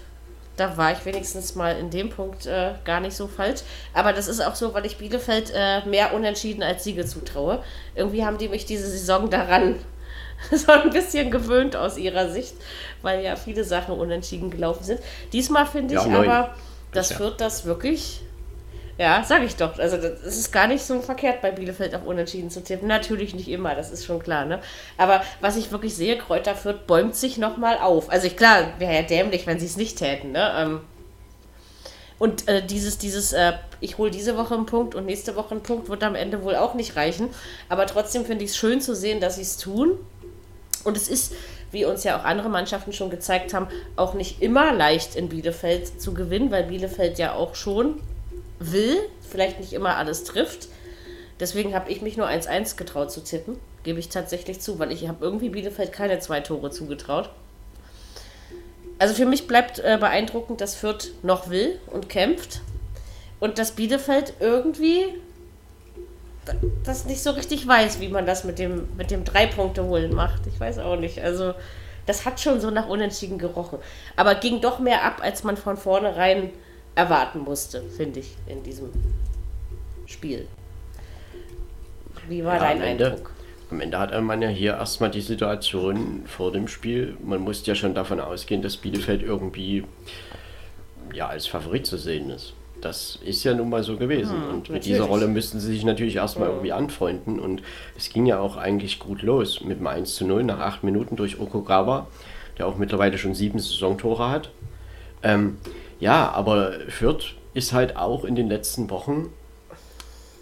Da 0.58 0.78
war 0.78 0.92
ich 0.92 1.06
wenigstens 1.06 1.56
mal 1.56 1.78
in 1.78 1.90
dem 1.90 2.10
Punkt 2.10 2.46
äh, 2.46 2.74
gar 2.84 3.00
nicht 3.00 3.16
so 3.16 3.28
falsch. 3.28 3.62
Aber 3.94 4.14
das 4.14 4.28
ist 4.28 4.42
auch 4.42 4.56
so, 4.56 4.74
weil 4.74 4.86
ich 4.86 4.98
Bielefeld 4.98 5.52
äh, 5.56 5.86
mehr 5.86 6.14
Unentschieden 6.14 6.62
als 6.62 6.84
Siege 6.84 7.06
zutraue. 7.06 7.64
Irgendwie 7.96 8.26
haben 8.26 8.38
die 8.38 8.50
mich 8.50 8.66
diese 8.66 8.90
Saison 8.90 9.30
daran 9.30 9.76
so 10.52 10.72
ein 10.72 10.90
bisschen 10.90 11.32
gewöhnt 11.32 11.76
aus 11.76 11.98
ihrer 11.98 12.30
Sicht, 12.30 12.56
weil 13.02 13.24
ja 13.24 13.36
viele 13.36 13.64
Sachen 13.64 13.96
unentschieden 13.96 14.50
gelaufen 14.50 14.84
sind. 14.84 15.00
Diesmal 15.34 15.66
finde 15.66 15.96
ich 15.96 16.06
ja, 16.06 16.20
aber, 16.20 16.56
das 16.92 17.12
ja. 17.12 17.20
wird 17.20 17.42
das 17.42 17.66
wirklich 17.66 18.22
ja, 18.98 19.24
sag 19.24 19.44
ich 19.44 19.56
doch. 19.56 19.80
Also 19.80 19.98
es 19.98 20.38
ist 20.38 20.52
gar 20.52 20.68
nicht 20.68 20.84
so 20.84 21.02
verkehrt, 21.02 21.42
bei 21.42 21.52
Bielefeld 21.52 21.96
auf 21.96 22.06
Unentschieden 22.06 22.50
zu 22.50 22.64
tippen. 22.64 22.88
Natürlich 22.88 23.34
nicht 23.34 23.48
immer, 23.48 23.76
das 23.76 23.92
ist 23.92 24.06
schon 24.06 24.22
klar. 24.22 24.46
Ne? 24.46 24.60
Aber 24.98 25.24
was 25.40 25.58
ich 25.58 25.72
wirklich 25.72 25.96
sehe, 25.96 26.18
Kräuter 26.18 26.56
Fürth 26.56 26.88
bäumt 26.88 27.16
sich 27.16 27.38
nochmal 27.38 27.78
auf. 27.78 28.12
Also 28.12 28.28
ich, 28.28 28.38
klar, 28.38 28.74
wäre 28.80 28.94
ja 28.94 29.02
dämlich, 29.02 29.48
wenn 29.48 29.60
sie 29.60 29.66
es 29.66 29.78
nicht 29.78 29.98
täten. 29.98 30.34
Ne? 30.34 30.52
Ähm, 30.56 30.82
und 32.20 32.48
äh, 32.48 32.64
dieses, 32.64 33.00
dieses, 33.00 33.34
äh, 33.34 33.54
ich 33.80 33.98
hole 33.98 34.12
diese 34.12 34.38
Woche 34.38 34.54
einen 34.54 34.68
Punkt 34.68 34.94
und 34.94 35.08
nächste 35.08 35.36
Woche 35.36 35.52
einen 35.52 35.64
Punkt, 35.64 35.90
wird 35.90 36.04
am 36.04 36.14
Ende 36.14 36.44
wohl 36.44 36.56
auch 36.56 36.76
nicht 36.76 36.96
reichen. 36.96 37.30
Aber 37.68 37.88
trotzdem 37.88 38.26
finde 38.26 38.46
ich 38.46 38.52
es 38.52 38.58
schön 38.58 38.80
zu 38.80 38.96
sehen, 38.96 39.20
dass 39.20 39.38
sie 39.38 39.42
es 39.42 39.58
tun. 39.58 39.98
Und 40.84 40.98
es 40.98 41.08
ist, 41.08 41.34
wie 41.72 41.86
uns 41.86 42.04
ja 42.04 42.20
auch 42.20 42.24
andere 42.24 42.50
Mannschaften 42.50 42.94
schon 42.94 43.10
gezeigt 43.10 43.56
haben, 43.56 43.68
auch 43.96 44.14
nicht 44.14 44.42
immer 44.42 44.72
leicht 44.72 45.16
in 45.16 45.30
Bielefeld 45.30 46.00
zu 46.00 46.14
gewinnen, 46.14 46.52
weil 46.52 46.66
Bielefeld 46.66 47.18
ja 47.18 47.34
auch 47.34 47.56
schon 47.56 48.00
will, 48.62 48.98
vielleicht 49.22 49.60
nicht 49.60 49.74
immer 49.74 49.98
alles 49.98 50.24
trifft. 50.24 50.68
Deswegen 51.40 51.74
habe 51.74 51.90
ich 51.90 52.02
mich 52.02 52.18
nur 52.18 52.28
1-1 52.28 52.78
getraut 52.78 53.12
zu 53.12 53.24
tippen. 53.24 53.58
Gebe 53.84 54.00
ich 54.00 54.10
tatsächlich 54.10 54.62
zu, 54.62 54.78
weil 54.78 54.92
ich 54.92 55.08
habe 55.08 55.24
irgendwie 55.24 55.50
Bielefeld 55.50 55.92
keine 55.92 56.20
zwei 56.20 56.40
Tore 56.40 56.70
zugetraut. 56.70 57.30
Also 59.00 59.16
für 59.16 59.26
mich 59.26 59.48
bleibt 59.48 59.80
äh, 59.80 59.98
beeindruckend, 60.00 60.62
dass 60.62 60.76
Fürth 60.76 61.12
noch 61.24 61.50
will 61.50 61.80
und 61.88 62.10
kämpft. 62.10 62.62
Und 63.40 63.58
dass 63.58 63.72
Bielefeld 63.72 64.36
irgendwie 64.40 65.06
das 66.84 67.06
nicht 67.06 67.24
so 67.24 67.32
richtig 67.32 67.68
weiß, 67.68 68.00
wie 68.00 68.10
man 68.10 68.28
das 68.28 68.44
mit 68.44 68.60
dem, 68.60 68.88
mit 68.98 69.10
dem 69.10 69.24
Drei-Punkte-Holen 69.24 70.14
macht. 70.14 70.46
Ich 70.46 70.60
weiß 70.60 70.78
auch 70.78 70.96
nicht. 70.96 71.22
Also, 71.24 71.56
das 72.06 72.26
hat 72.26 72.40
schon 72.40 72.62
so 72.62 72.70
nach 72.70 72.88
Unentschieden 72.88 73.40
gerochen. 73.40 73.80
Aber 74.16 74.36
ging 74.36 74.62
doch 74.62 74.78
mehr 74.78 75.04
ab, 75.04 75.22
als 75.22 75.44
man 75.44 75.58
von 75.58 75.78
vornherein 75.78 76.52
erwarten 76.96 77.40
musste, 77.40 77.82
finde 77.96 78.20
ich, 78.20 78.36
in 78.48 78.64
diesem 78.64 78.90
Spiel. 80.06 80.48
Wie 82.28 82.44
war 82.44 82.56
ja, 82.56 82.60
dein 82.60 82.82
Eindruck? 82.82 83.32
Am 83.70 83.80
Ende 83.80 83.98
hat 83.98 84.22
man 84.22 84.42
ja 84.42 84.50
hier 84.50 84.74
erstmal 84.74 85.10
die 85.10 85.22
Situation 85.22 86.24
vor 86.26 86.52
dem 86.52 86.68
Spiel. 86.68 87.16
Man 87.24 87.40
musste 87.40 87.72
ja 87.72 87.76
schon 87.76 87.96
davon 87.96 88.20
ausgehen, 88.20 88.62
dass 88.62 88.78
Bielefeld 88.78 89.24
irgendwie 89.24 89.86
ja 91.14 91.28
als 91.28 91.48
Favorit 91.48 91.86
zu 91.86 91.98
sehen 91.98 92.30
ist. 92.30 92.54
Das 92.82 93.20
ist 93.24 93.44
ja 93.44 93.54
nun 93.54 93.70
mal 93.70 93.84
so 93.84 93.96
gewesen. 93.96 94.32
Hm, 94.32 94.44
und 94.44 94.50
mit 94.50 94.56
natürlich. 94.56 94.84
dieser 94.84 95.04
Rolle 95.04 95.28
müssten 95.28 95.60
sie 95.60 95.68
sich 95.68 95.86
natürlich 95.86 96.16
erstmal 96.18 96.48
hm. 96.48 96.56
irgendwie 96.56 96.74
anfreunden. 96.74 97.40
Und 97.40 97.62
es 97.96 98.10
ging 98.10 98.26
ja 98.26 98.40
auch 98.40 98.58
eigentlich 98.58 99.00
gut 99.00 99.22
los 99.22 99.62
mit 99.62 99.80
dem 99.80 99.88
1 99.88 100.16
zu 100.16 100.26
0 100.26 100.44
nach 100.44 100.60
acht 100.60 100.84
Minuten 100.84 101.16
durch 101.16 101.40
Okugawa, 101.40 102.08
der 102.58 102.68
auch 102.68 102.78
mittlerweile 102.78 103.18
schon 103.18 103.36
sieben 103.36 103.60
Saisontore 103.60 104.30
hat. 104.30 104.52
Ähm, 105.24 105.58
ja, 106.02 106.30
aber 106.32 106.74
Fürth 106.90 107.36
ist 107.54 107.72
halt 107.72 107.96
auch 107.96 108.26
in 108.26 108.36
den 108.36 108.50
letzten 108.50 108.90
Wochen 108.90 109.30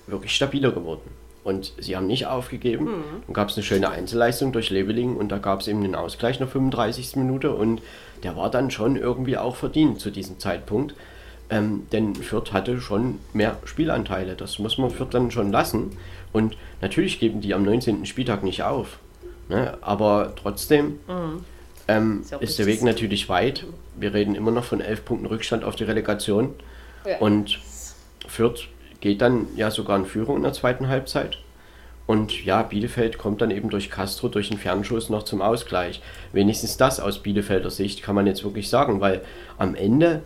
wirklich 0.07 0.35
stabiler 0.35 0.71
geworden. 0.71 1.11
Und 1.43 1.73
sie 1.77 1.95
haben 1.95 2.07
nicht 2.07 2.27
aufgegeben. 2.27 2.85
Mhm. 2.85 3.03
Dann 3.27 3.33
gab 3.33 3.49
es 3.49 3.57
eine 3.57 3.63
schöne 3.63 3.89
Einzelleistung 3.89 4.51
durch 4.51 4.69
Leveling 4.69 5.15
und 5.15 5.29
da 5.29 5.37
gab 5.37 5.61
es 5.61 5.67
eben 5.67 5.83
einen 5.83 5.95
Ausgleich 5.95 6.39
nach 6.39 6.49
35. 6.49 7.17
Minute 7.17 7.51
und 7.51 7.81
der 8.23 8.35
war 8.35 8.49
dann 8.49 8.71
schon 8.71 8.95
irgendwie 8.95 9.37
auch 9.37 9.55
verdient 9.55 9.99
zu 9.99 10.11
diesem 10.11 10.39
Zeitpunkt. 10.39 10.95
Ähm, 11.49 11.87
denn 11.91 12.15
Fürth 12.15 12.53
hatte 12.53 12.79
schon 12.79 13.19
mehr 13.33 13.57
Spielanteile. 13.65 14.35
Das 14.35 14.59
muss 14.59 14.77
man 14.77 14.91
Fürth 14.91 15.09
dann 15.11 15.31
schon 15.31 15.51
lassen. 15.51 15.97
Und 16.31 16.55
natürlich 16.81 17.19
geben 17.19 17.41
die 17.41 17.53
am 17.53 17.63
19. 17.63 18.05
Spieltag 18.05 18.43
nicht 18.43 18.63
auf. 18.63 18.99
Ne? 19.49 19.77
Aber 19.81 20.33
trotzdem 20.35 20.99
mhm. 21.07 21.43
ähm, 21.87 22.21
ist, 22.21 22.41
ist 22.41 22.59
der 22.59 22.65
Weg 22.67 22.83
natürlich 22.83 23.27
weit 23.27 23.65
wir 23.99 24.13
reden 24.13 24.35
immer 24.35 24.51
noch 24.51 24.63
von 24.63 24.81
elf 24.81 25.05
Punkten 25.05 25.25
Rückstand 25.25 25.63
auf 25.63 25.75
die 25.75 25.83
Relegation. 25.83 26.55
Ja. 27.05 27.17
Und 27.19 27.59
Fürth 28.27 28.67
geht 29.01 29.21
dann 29.21 29.47
ja 29.55 29.71
sogar 29.71 29.97
in 29.97 30.05
Führung 30.05 30.37
in 30.37 30.43
der 30.43 30.53
zweiten 30.53 30.87
Halbzeit. 30.87 31.37
Und 32.09 32.43
ja, 32.43 32.63
Bielefeld 32.63 33.19
kommt 33.19 33.39
dann 33.39 33.51
eben 33.51 33.69
durch 33.69 33.91
Castro, 33.91 34.29
durch 34.29 34.49
einen 34.49 34.59
Fernschuss 34.59 35.09
noch 35.09 35.23
zum 35.23 35.43
Ausgleich. 35.43 36.01
Wenigstens 36.33 36.75
das 36.75 36.99
aus 36.99 37.19
Bielefelder 37.19 37.69
Sicht 37.69 38.01
kann 38.01 38.15
man 38.15 38.25
jetzt 38.25 38.43
wirklich 38.43 38.67
sagen, 38.67 38.99
weil 38.99 39.21
am 39.59 39.75
Ende 39.75 40.23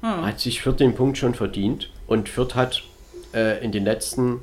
hm. 0.00 0.24
hat 0.24 0.40
sich 0.40 0.62
Fürth 0.62 0.80
den 0.80 0.94
Punkt 0.94 1.18
schon 1.18 1.34
verdient. 1.34 1.90
Und 2.06 2.30
Fürth 2.30 2.54
hat 2.54 2.82
äh, 3.34 3.62
in 3.62 3.72
den 3.72 3.84
letzten, 3.84 4.40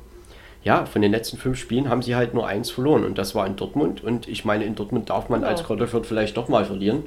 ja, 0.62 0.86
von 0.86 1.02
den 1.02 1.10
letzten 1.10 1.38
fünf 1.38 1.58
Spielen 1.58 1.88
haben 1.88 2.02
sie 2.02 2.14
halt 2.14 2.34
nur 2.34 2.46
eins 2.46 2.70
verloren. 2.70 3.04
Und 3.04 3.18
das 3.18 3.34
war 3.34 3.48
in 3.48 3.56
Dortmund. 3.56 4.04
Und 4.04 4.28
ich 4.28 4.44
meine, 4.44 4.64
in 4.64 4.76
Dortmund 4.76 5.10
darf 5.10 5.28
man 5.28 5.40
genau. 5.40 5.50
als 5.50 5.64
Kräuter 5.64 5.88
Fürth 5.88 6.06
vielleicht 6.06 6.36
doch 6.36 6.48
mal 6.48 6.64
verlieren. 6.64 7.02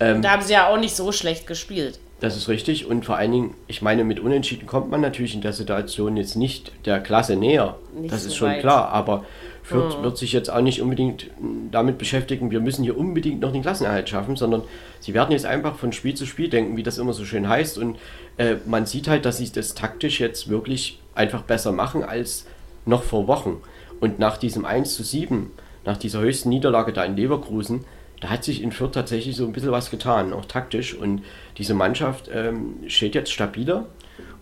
Ähm, 0.00 0.22
da 0.22 0.30
haben 0.32 0.42
sie 0.42 0.52
ja 0.52 0.68
auch 0.68 0.78
nicht 0.78 0.96
so 0.96 1.12
schlecht 1.12 1.46
gespielt. 1.46 1.98
Das 2.20 2.36
ist 2.36 2.48
richtig 2.48 2.86
und 2.86 3.04
vor 3.04 3.16
allen 3.16 3.32
Dingen, 3.32 3.54
ich 3.66 3.82
meine, 3.82 4.04
mit 4.04 4.18
Unentschieden 4.20 4.66
kommt 4.66 4.90
man 4.90 5.00
natürlich 5.00 5.34
in 5.34 5.40
der 5.40 5.52
Situation 5.52 6.16
jetzt 6.16 6.36
nicht 6.36 6.72
der 6.86 7.00
Klasse 7.00 7.36
näher. 7.36 7.76
Nicht 7.94 8.12
das 8.12 8.22
so 8.22 8.28
ist 8.28 8.36
schon 8.36 8.48
weit. 8.48 8.60
klar, 8.60 8.88
aber 8.88 9.24
Fürth 9.62 9.96
hm. 9.96 10.02
wird 10.02 10.18
sich 10.18 10.32
jetzt 10.32 10.50
auch 10.50 10.60
nicht 10.60 10.80
unbedingt 10.80 11.30
damit 11.70 11.98
beschäftigen, 11.98 12.50
wir 12.50 12.60
müssen 12.60 12.84
hier 12.84 12.96
unbedingt 12.96 13.40
noch 13.40 13.50
den 13.50 13.62
Klassenerhalt 13.62 14.08
schaffen, 14.08 14.36
sondern 14.36 14.62
sie 15.00 15.14
werden 15.14 15.32
jetzt 15.32 15.46
einfach 15.46 15.76
von 15.76 15.92
Spiel 15.92 16.14
zu 16.14 16.26
Spiel 16.26 16.48
denken, 16.48 16.76
wie 16.76 16.82
das 16.82 16.98
immer 16.98 17.14
so 17.14 17.24
schön 17.24 17.48
heißt. 17.48 17.78
Und 17.78 17.98
äh, 18.36 18.56
man 18.66 18.86
sieht 18.86 19.08
halt, 19.08 19.24
dass 19.24 19.38
sie 19.38 19.50
das 19.50 19.74
taktisch 19.74 20.20
jetzt 20.20 20.48
wirklich 20.48 21.00
einfach 21.14 21.42
besser 21.42 21.72
machen 21.72 22.04
als 22.04 22.46
noch 22.84 23.02
vor 23.02 23.26
Wochen. 23.26 23.62
Und 24.00 24.18
nach 24.18 24.36
diesem 24.36 24.66
1 24.66 24.94
zu 24.94 25.02
7, 25.02 25.50
nach 25.86 25.96
dieser 25.96 26.20
höchsten 26.20 26.50
Niederlage 26.50 26.92
da 26.92 27.04
in 27.04 27.16
Leverkusen, 27.16 27.84
da 28.24 28.30
hat 28.30 28.42
sich 28.42 28.62
in 28.62 28.72
Fürth 28.72 28.92
tatsächlich 28.92 29.36
so 29.36 29.44
ein 29.44 29.52
bisschen 29.52 29.70
was 29.70 29.90
getan, 29.90 30.32
auch 30.32 30.46
taktisch. 30.46 30.94
Und 30.94 31.20
diese 31.58 31.74
Mannschaft 31.74 32.30
ähm, 32.32 32.76
steht 32.86 33.14
jetzt 33.14 33.30
stabiler. 33.30 33.84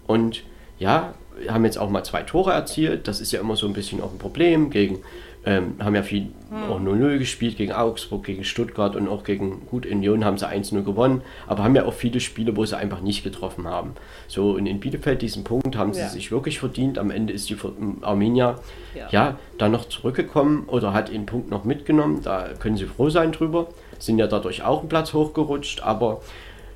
Und 0.06 0.44
ja, 0.78 1.14
haben 1.48 1.64
jetzt 1.64 1.78
auch 1.78 1.90
mal 1.90 2.04
zwei 2.04 2.22
Tore 2.22 2.52
erzielt. 2.52 3.09
Das 3.09 3.20
ist 3.20 3.32
ja 3.32 3.40
immer 3.40 3.56
so 3.56 3.66
ein 3.66 3.72
bisschen 3.72 4.00
auch 4.00 4.12
ein 4.12 4.18
Problem 4.18 4.70
gegen 4.70 5.00
ähm, 5.44 5.74
haben 5.81 5.94
ja 5.94 6.02
viel 6.02 6.28
hm. 6.51 6.70
auch 6.70 6.81
0-0 6.81 7.19
gespielt 7.19 7.56
gegen 7.56 7.73
Augsburg, 7.73 8.24
gegen 8.24 8.44
Stuttgart 8.44 8.94
und 8.94 9.09
auch 9.09 9.24
gegen 9.24 9.66
gut 9.66 9.86
Union 9.86 10.24
haben 10.24 10.39
sie 10.39 10.47
1-0 10.47 10.82
gewonnen, 10.82 11.23
aber 11.47 11.64
haben 11.64 11.74
ja 11.74 11.85
auch 11.85 11.94
viele 11.94 12.20
Spiele, 12.20 12.56
wo 12.56 12.64
sie 12.64 12.77
einfach 12.77 13.01
nicht 13.01 13.24
getroffen 13.24 13.66
haben. 13.66 13.94
So, 14.28 14.52
und 14.52 14.66
in 14.66 14.78
Bielefeld 14.81 15.23
diesen 15.23 15.43
Punkt 15.44 15.77
haben 15.77 15.93
ja. 15.93 16.06
sie 16.06 16.14
sich 16.14 16.31
wirklich 16.31 16.60
verdient. 16.60 16.98
Am 16.98 17.10
Ende 17.10 17.32
ist 17.32 17.51
die 17.51 17.56
Arminia 18.02 18.56
ja. 18.94 19.09
ja 19.10 19.39
dann 19.59 19.73
noch 19.73 19.89
zurückgekommen 19.89 20.64
oder 20.69 20.93
hat 20.93 21.12
den 21.12 21.27
Punkt 21.27 21.51
noch 21.51 21.64
mitgenommen. 21.64 22.20
Da 22.23 22.51
können 22.59 22.77
sie 22.77 22.86
froh 22.86 23.10
sein 23.10 23.32
drüber. 23.32 23.69
Sind 23.98 24.19
ja 24.19 24.27
dadurch 24.27 24.62
auch 24.62 24.81
einen 24.81 24.89
Platz 24.89 25.12
hochgerutscht, 25.12 25.82
aber 25.82 26.20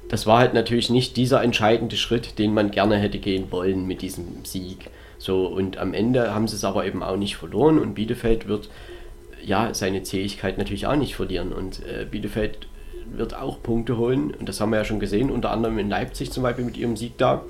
das 0.09 0.27
war 0.27 0.39
halt 0.39 0.55
natürlich 0.55 0.91
nicht 0.91 1.17
dieser 1.17 1.43
entscheidende 1.43 1.97
Schritt, 1.97 2.39
den 2.39 2.55
man 2.55 2.71
gerne 2.71 2.97
hätte 2.97 3.19
gehen 3.19 3.51
wollen 3.51 3.87
mit 3.87 4.03
diesem 4.03 4.45
Sieg. 4.45 4.91
So, 5.27 5.47
und 5.47 5.77
am 5.79 5.93
Ende 5.93 6.33
haben 6.33 6.47
sie 6.47 6.55
es 6.55 6.63
aber 6.63 6.87
eben 6.87 7.03
auch 7.03 7.17
nicht 7.17 7.37
verloren 7.37 7.81
und 7.81 7.95
Bielefeld 7.95 8.47
wird 8.47 8.71
ja 9.45 9.75
seine 9.75 10.05
Zähigkeit 10.05 10.57
natürlich 10.57 10.87
auch 10.87 10.95
nicht 10.95 11.17
verlieren. 11.17 11.53
Und 11.53 11.85
äh, 11.85 12.07
Bielefeld 12.09 12.69
wird 13.11 13.35
auch 13.37 13.61
Punkte 13.61 13.97
holen, 13.97 14.33
und 14.33 14.49
das 14.49 14.61
haben 14.61 14.71
wir 14.71 14.79
ja 14.79 14.85
schon 14.85 15.01
gesehen, 15.01 15.33
unter 15.33 15.51
anderem 15.51 15.81
in 15.81 15.89
Leipzig 15.89 16.31
zum 16.31 16.45
Beispiel 16.45 16.65
mit 16.65 16.77
ihrem 16.77 16.97
Sieg 16.97 17.19
da, 17.19 17.43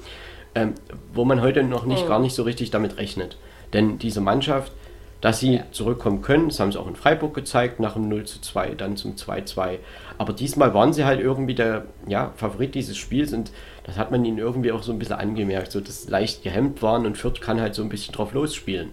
ähm, 0.54 0.72
wo 1.12 1.26
man 1.26 1.42
heute 1.42 1.62
noch 1.64 1.84
nicht 1.84 2.04
oh. 2.06 2.08
gar 2.08 2.18
nicht 2.18 2.34
so 2.34 2.44
richtig 2.44 2.70
damit 2.70 2.96
rechnet. 2.96 3.36
Denn 3.74 3.98
diese 3.98 4.22
Mannschaft, 4.22 4.72
dass 5.20 5.40
sie 5.40 5.56
ja. 5.56 5.64
zurückkommen 5.70 6.22
können, 6.22 6.48
das 6.48 6.58
haben 6.58 6.72
sie 6.72 6.80
auch 6.80 6.88
in 6.88 6.96
Freiburg 6.96 7.34
gezeigt, 7.34 7.78
nach 7.78 7.92
dem 7.92 8.08
0 8.08 8.24
zu 8.24 8.40
2, 8.40 8.70
dann 8.70 8.96
zum 8.96 9.16
2-2. 9.16 9.80
Aber 10.18 10.32
diesmal 10.32 10.72
waren 10.72 10.92
sie 10.92 11.04
halt 11.04 11.20
irgendwie 11.20 11.54
der 11.54 11.86
ja, 12.06 12.32
Favorit 12.36 12.74
dieses 12.74 12.96
Spiels 12.96 13.32
und 13.32 13.52
das 13.84 13.98
hat 13.98 14.10
man 14.10 14.24
ihnen 14.24 14.38
irgendwie 14.38 14.72
auch 14.72 14.82
so 14.82 14.92
ein 14.92 14.98
bisschen 14.98 15.16
angemerkt, 15.16 15.72
so 15.72 15.80
dass 15.80 16.08
leicht 16.08 16.42
gehemmt 16.42 16.82
waren 16.82 17.06
und 17.06 17.18
Fürth 17.18 17.40
kann 17.40 17.60
halt 17.60 17.74
so 17.74 17.82
ein 17.82 17.88
bisschen 17.88 18.14
drauf 18.14 18.32
losspielen. 18.32 18.90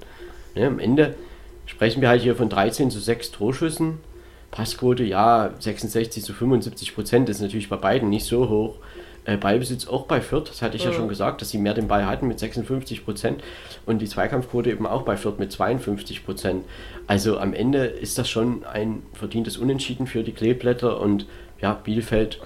Ne, 0.55 0.67
am 0.67 0.79
Ende 0.79 1.15
sprechen 1.65 2.01
wir 2.01 2.09
halt 2.09 2.21
hier 2.21 2.35
von 2.35 2.49
13 2.49 2.91
zu 2.91 2.99
6 2.99 3.31
Torschüssen. 3.31 3.99
Passquote, 4.51 5.03
ja, 5.03 5.51
66 5.59 6.23
zu 6.23 6.33
75 6.33 6.93
Prozent 6.93 7.29
ist 7.29 7.41
natürlich 7.41 7.69
bei 7.69 7.77
beiden 7.77 8.09
nicht 8.09 8.25
so 8.25 8.49
hoch. 8.49 8.75
Äh, 9.25 9.37
Ballbesitz 9.37 9.87
auch 9.87 10.05
bei 10.05 10.19
Fürth, 10.21 10.49
das 10.49 10.61
hatte 10.61 10.75
ich 10.75 10.83
ja. 10.83 10.91
ja 10.91 10.95
schon 10.95 11.07
gesagt, 11.07 11.41
dass 11.41 11.49
sie 11.49 11.57
mehr 11.57 11.73
den 11.73 11.87
Ball 11.87 12.05
hatten 12.05 12.27
mit 12.27 12.39
56 12.39 13.05
Prozent 13.05 13.43
und 13.85 13.99
die 13.99 14.07
Zweikampfquote 14.07 14.69
eben 14.69 14.85
auch 14.85 15.03
bei 15.03 15.15
Fürth 15.15 15.39
mit 15.39 15.51
52 15.51 16.25
Prozent. 16.25 16.65
Also 17.07 17.37
am 17.37 17.53
Ende 17.53 17.85
ist 17.85 18.17
das 18.17 18.29
schon 18.29 18.65
ein 18.65 19.03
verdientes 19.13 19.57
Unentschieden 19.57 20.07
für 20.07 20.23
die 20.23 20.33
Kleeblätter 20.33 20.99
und 20.99 21.25
ja, 21.61 21.73
Bielefeld 21.73 22.39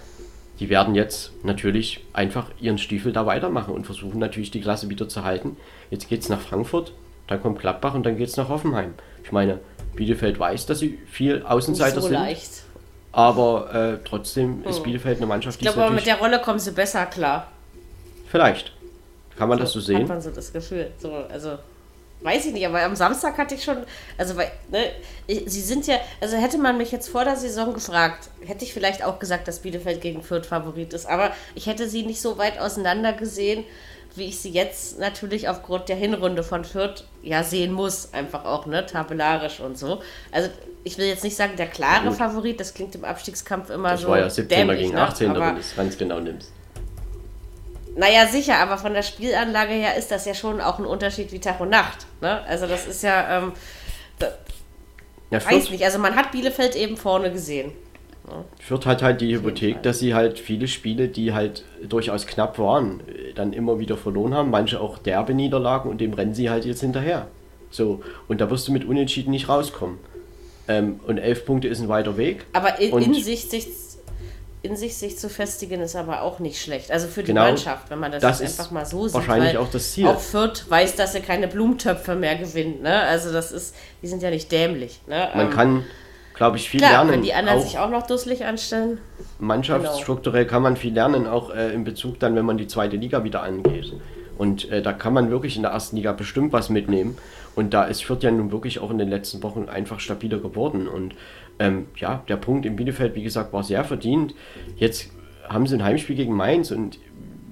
die 0.60 0.70
werden 0.70 0.96
jetzt 0.96 1.32
natürlich 1.44 2.04
einfach 2.14 2.50
ihren 2.60 2.78
Stiefel 2.78 3.14
da 3.14 3.26
weitermachen 3.26 3.74
und 3.74 3.86
versuchen 3.86 4.20
natürlich 4.20 4.52
die 4.52 4.62
Klasse 4.62 4.90
wieder 4.90 5.08
zu 5.08 5.24
halten. 5.24 5.58
Jetzt 5.92 6.10
geht 6.10 6.22
es 6.22 6.30
nach 6.30 6.42
Frankfurt, 6.42 6.94
dann 7.28 7.42
kommt 7.42 7.60
Gladbach 7.60 7.94
und 7.94 8.06
dann 8.06 8.18
geht 8.18 8.30
es 8.30 8.38
nach 8.38 8.50
Hoffenheim. 8.50 8.94
Ich 9.24 9.32
meine, 9.32 9.60
Bielefeld 9.96 10.40
weiß, 10.40 10.66
dass 10.66 10.80
sie 10.80 10.98
viel 11.06 11.44
Außenseiter 11.44 12.02
so 12.02 12.08
sind. 12.08 12.14
Leicht. 12.14 12.64
Aber 13.18 13.74
äh, 13.74 13.98
trotzdem 14.08 14.64
ist. 14.64 14.84
Bielefeld 14.84 15.18
eine 15.18 15.26
Mannschaft, 15.26 15.60
die. 15.60 15.66
Ich 15.66 15.72
glaube, 15.72 15.88
aber 15.88 15.96
mit 15.96 16.06
der 16.06 16.20
Rolle 16.20 16.40
kommen 16.40 16.60
sie 16.60 16.70
besser 16.70 17.08
klar. 17.08 17.48
Vielleicht. 18.28 18.74
Kann 19.36 19.50
man 19.50 19.58
so, 19.58 19.64
das 19.64 19.74
so 19.74 19.80
sehen? 19.80 20.02
Hat 20.02 20.08
man 20.08 20.22
so 20.22 20.30
das 20.30 20.54
Gefühl. 20.54 20.92
So, 21.00 21.12
also 21.12 21.58
weiß 22.22 22.46
ich 22.46 22.54
nicht, 22.54 22.68
aber 22.68 22.84
am 22.84 22.96
Samstag 22.96 23.40
hatte 23.40 23.56
ich 23.56 23.64
schon, 23.64 23.78
also 24.20 24.38
weil, 24.38 24.52
ne, 24.70 24.92
sie 25.48 25.62
sind 25.62 25.88
ja, 25.88 25.98
also 26.22 26.38
hätte 26.38 26.60
man 26.60 26.78
mich 26.78 26.92
jetzt 26.92 27.10
vor 27.10 27.24
der 27.24 27.36
Saison 27.36 27.74
gefragt, 27.74 28.30
hätte 28.46 28.66
ich 28.66 28.74
vielleicht 28.74 29.04
auch 29.04 29.18
gesagt, 29.18 29.48
dass 29.48 29.60
Bielefeld 29.60 30.02
gegen 30.02 30.22
Fürth 30.22 30.46
Favorit 30.46 30.94
ist, 30.94 31.08
aber 31.08 31.32
ich 31.56 31.66
hätte 31.66 31.90
sie 31.90 32.04
nicht 32.04 32.22
so 32.22 32.38
weit 32.38 32.60
auseinander 32.60 33.14
gesehen, 33.14 33.64
wie 34.18 34.26
ich 34.26 34.40
sie 34.40 34.50
jetzt 34.50 35.00
natürlich 35.00 35.50
aufgrund 35.50 35.90
der 35.90 35.96
Hinrunde 35.96 36.44
von 36.44 36.64
Fürth 36.64 37.06
ja 37.22 37.44
sehen 37.44 37.72
muss, 37.72 38.14
einfach 38.14 38.46
auch, 38.46 38.66
ne, 38.66 38.86
tabellarisch 38.86 39.60
und 39.60 39.78
so. 39.78 40.02
Also 40.32 40.50
ich 40.84 40.98
will 40.98 41.06
jetzt 41.06 41.24
nicht 41.24 41.36
sagen, 41.36 41.54
der 41.58 41.68
klare 41.68 42.12
Favorit, 42.12 42.60
das 42.60 42.74
klingt 42.74 42.96
im 42.96 43.06
Abstiegskampf 43.06 43.70
immer 43.70 43.92
das 43.92 44.02
so. 44.02 44.08
Das 44.08 44.12
war 44.12 44.20
ja 44.20 44.30
17 44.30 44.58
dämlich, 44.58 44.80
gegen 44.80 44.98
18, 44.98 45.32
ne? 45.32 45.40
wenn 45.40 45.56
du 45.56 45.62
es 45.62 45.76
ganz 45.76 45.98
genau 45.98 46.20
nimmst. 46.20 46.52
Naja, 47.96 48.28
sicher, 48.28 48.58
aber 48.58 48.78
von 48.78 48.94
der 48.94 49.02
Spielanlage 49.02 49.74
her 49.74 49.96
ist 49.96 50.12
das 50.12 50.26
ja 50.26 50.36
schon 50.36 50.62
auch 50.62 50.78
ein 50.78 50.86
Unterschied 50.86 51.32
wie 51.32 51.40
Tag 51.40 51.60
und 51.60 51.70
Nacht. 51.70 52.06
Ne? 52.22 52.42
Also 52.44 52.68
das 52.68 52.86
ist 52.86 53.02
ja, 53.04 53.40
ähm, 53.40 53.54
da, 54.20 54.28
ja 55.32 55.44
weiß 55.44 55.72
nicht, 55.72 55.84
also 55.84 55.98
man 55.98 56.16
hat 56.16 56.32
Bielefeld 56.32 56.76
eben 56.76 56.96
vorne 56.96 57.32
gesehen. 57.32 57.72
Fürth 58.60 58.86
hat 58.86 59.02
halt 59.02 59.22
die 59.22 59.34
Hypothek, 59.36 59.82
dass 59.84 60.00
sie 60.00 60.14
halt 60.14 60.40
viele 60.40 60.68
Spiele, 60.68 61.08
die 61.08 61.34
halt 61.34 61.64
durchaus 61.88 62.28
knapp 62.28 62.60
waren, 62.60 63.02
dann 63.36 63.54
immer 63.54 63.80
wieder 63.80 63.96
verloren 63.98 64.34
haben, 64.34 64.50
manche 64.50 64.82
auch 64.82 64.98
derbe 64.98 65.34
Niederlagen 65.34 65.90
und 65.90 66.02
dem 66.02 66.14
rennen 66.14 66.34
sie 66.34 66.50
halt 66.50 66.66
jetzt 66.66 66.82
hinterher. 66.82 67.28
So, 67.70 68.02
und 68.28 68.42
da 68.42 68.50
wirst 68.50 68.68
du 68.68 68.72
mit 68.72 68.86
Unentschieden 68.86 69.32
nicht 69.32 69.50
rauskommen. 69.50 69.98
Ähm, 70.68 71.00
und 71.08 71.18
elf 71.18 71.46
Punkte 71.46 71.70
ist 71.70 71.80
ein 71.80 71.88
weiter 71.88 72.18
Weg. 72.18 72.46
Aber 72.54 72.80
in, 72.80 72.98
in 72.98 73.14
sich, 73.14 73.46
sich 73.50 73.68
in 74.64 74.76
sich 74.76 74.98
sich 74.98 75.18
zu 75.18 75.30
festigen, 75.30 75.82
ist 75.82 75.96
aber 75.96 76.22
auch 76.22 76.40
nicht 76.40 76.62
schlecht. 76.62 76.92
Also 76.92 77.08
für 77.08 77.22
die 77.22 77.28
genau, 77.28 77.44
Mannschaft, 77.44 77.90
wenn 77.90 78.00
man 78.00 78.12
das, 78.12 78.22
das 78.22 78.42
einfach 78.42 78.72
mal 78.72 78.86
so 78.86 79.08
sieht. 79.08 79.16
Wahrscheinlich 79.16 79.58
auch 79.58 79.70
das 79.70 79.94
Ziel. 79.94 80.08
Auch 80.08 80.20
Fürth 80.20 80.66
weiß, 80.70 80.96
dass 80.96 81.16
er 81.16 81.22
keine 81.22 81.48
Blumentöpfe 81.48 82.16
mehr 82.16 82.36
gewinnt. 82.36 82.82
Ne? 82.82 83.02
Also 83.02 83.32
das 83.32 83.52
ist, 83.52 83.76
die 84.02 84.08
sind 84.08 84.22
ja 84.22 84.30
nicht 84.30 84.52
dämlich. 84.52 85.00
Ne? 85.08 85.30
Man 85.34 85.46
ähm, 85.46 85.54
kann, 85.54 85.86
glaube 86.38 86.58
ich, 86.58 86.70
viel 86.70 86.80
klar, 86.80 86.92
lernen. 86.92 87.12
Wenn 87.12 87.22
die 87.24 87.34
anderen 87.34 87.60
auch 87.60 87.64
sich 87.64 87.78
auch 87.80 87.90
noch 87.90 88.08
dusselig 88.08 88.46
anstellen. 88.46 89.00
Mannschaftsstrukturell 89.40 90.44
genau. 90.44 90.54
kann 90.54 90.64
man 90.64 90.78
viel 90.78 90.94
lernen, 90.94 91.28
auch 91.28 91.54
äh, 91.54 91.74
in 91.74 91.84
Bezug 91.84 92.20
dann, 92.20 92.36
wenn 92.36 92.46
man 92.46 92.58
die 92.58 92.68
zweite 92.68 92.96
Liga 92.96 93.24
wieder 93.24 93.44
angeht. 93.44 93.94
Und 94.38 94.70
äh, 94.72 94.82
da 94.82 94.94
kann 94.94 95.14
man 95.14 95.32
wirklich 95.32 95.56
in 95.56 95.64
der 95.64 95.72
ersten 95.72 95.96
Liga 95.96 96.12
bestimmt 96.12 96.54
was 96.54 96.70
mitnehmen. 96.70 97.18
Und 97.56 97.74
da 97.74 97.86
ist 97.86 98.06
Fürth 98.06 98.22
ja 98.22 98.30
nun 98.30 98.52
wirklich 98.52 98.80
auch 98.80 98.92
in 98.92 99.00
den 99.00 99.10
letzten 99.10 99.42
Wochen 99.42 99.68
einfach 99.68 100.00
stabiler 100.00 100.38
geworden. 100.38 100.88
Und 100.88 101.16
ähm, 101.58 101.88
ja, 101.96 102.22
der 102.28 102.38
Punkt 102.38 102.66
in 102.68 102.76
Bielefeld, 102.76 103.16
wie 103.16 103.24
gesagt, 103.24 103.52
war 103.52 103.64
sehr 103.64 103.84
verdient. 103.84 104.36
Jetzt 104.76 105.10
haben 105.50 105.66
sie 105.66 105.76
ein 105.76 105.84
Heimspiel 105.84 106.16
gegen 106.16 106.36
Mainz 106.36 106.70
und 106.70 107.00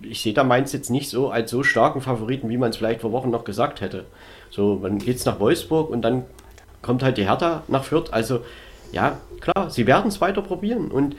ich 0.04 0.22
sehe 0.22 0.34
da 0.34 0.44
Mainz 0.44 0.74
jetzt 0.74 0.92
nicht 0.92 1.10
so 1.10 1.30
als 1.30 1.50
so 1.50 1.64
starken 1.64 2.02
Favoriten, 2.02 2.50
wie 2.50 2.58
man 2.58 2.70
es 2.70 2.78
vielleicht 2.78 3.02
vor 3.02 3.12
Wochen 3.12 3.32
noch 3.32 3.46
gesagt 3.46 3.82
hätte. 3.82 4.06
So, 4.52 4.76
dann 4.76 5.00
geht 5.00 5.16
es 5.16 5.26
nach 5.26 5.40
Wolfsburg 5.40 5.90
und 5.90 6.04
dann 6.04 6.26
kommt 6.84 7.02
halt 7.02 7.18
die 7.18 7.28
Hertha 7.28 7.64
nach 7.68 7.84
Fürth. 7.84 8.10
Also, 8.12 8.42
ja, 8.96 9.20
klar, 9.42 9.70
sie 9.70 9.86
werden 9.86 10.08
es 10.08 10.22
weiter 10.22 10.42
probieren 10.42 10.90
und 10.90 11.16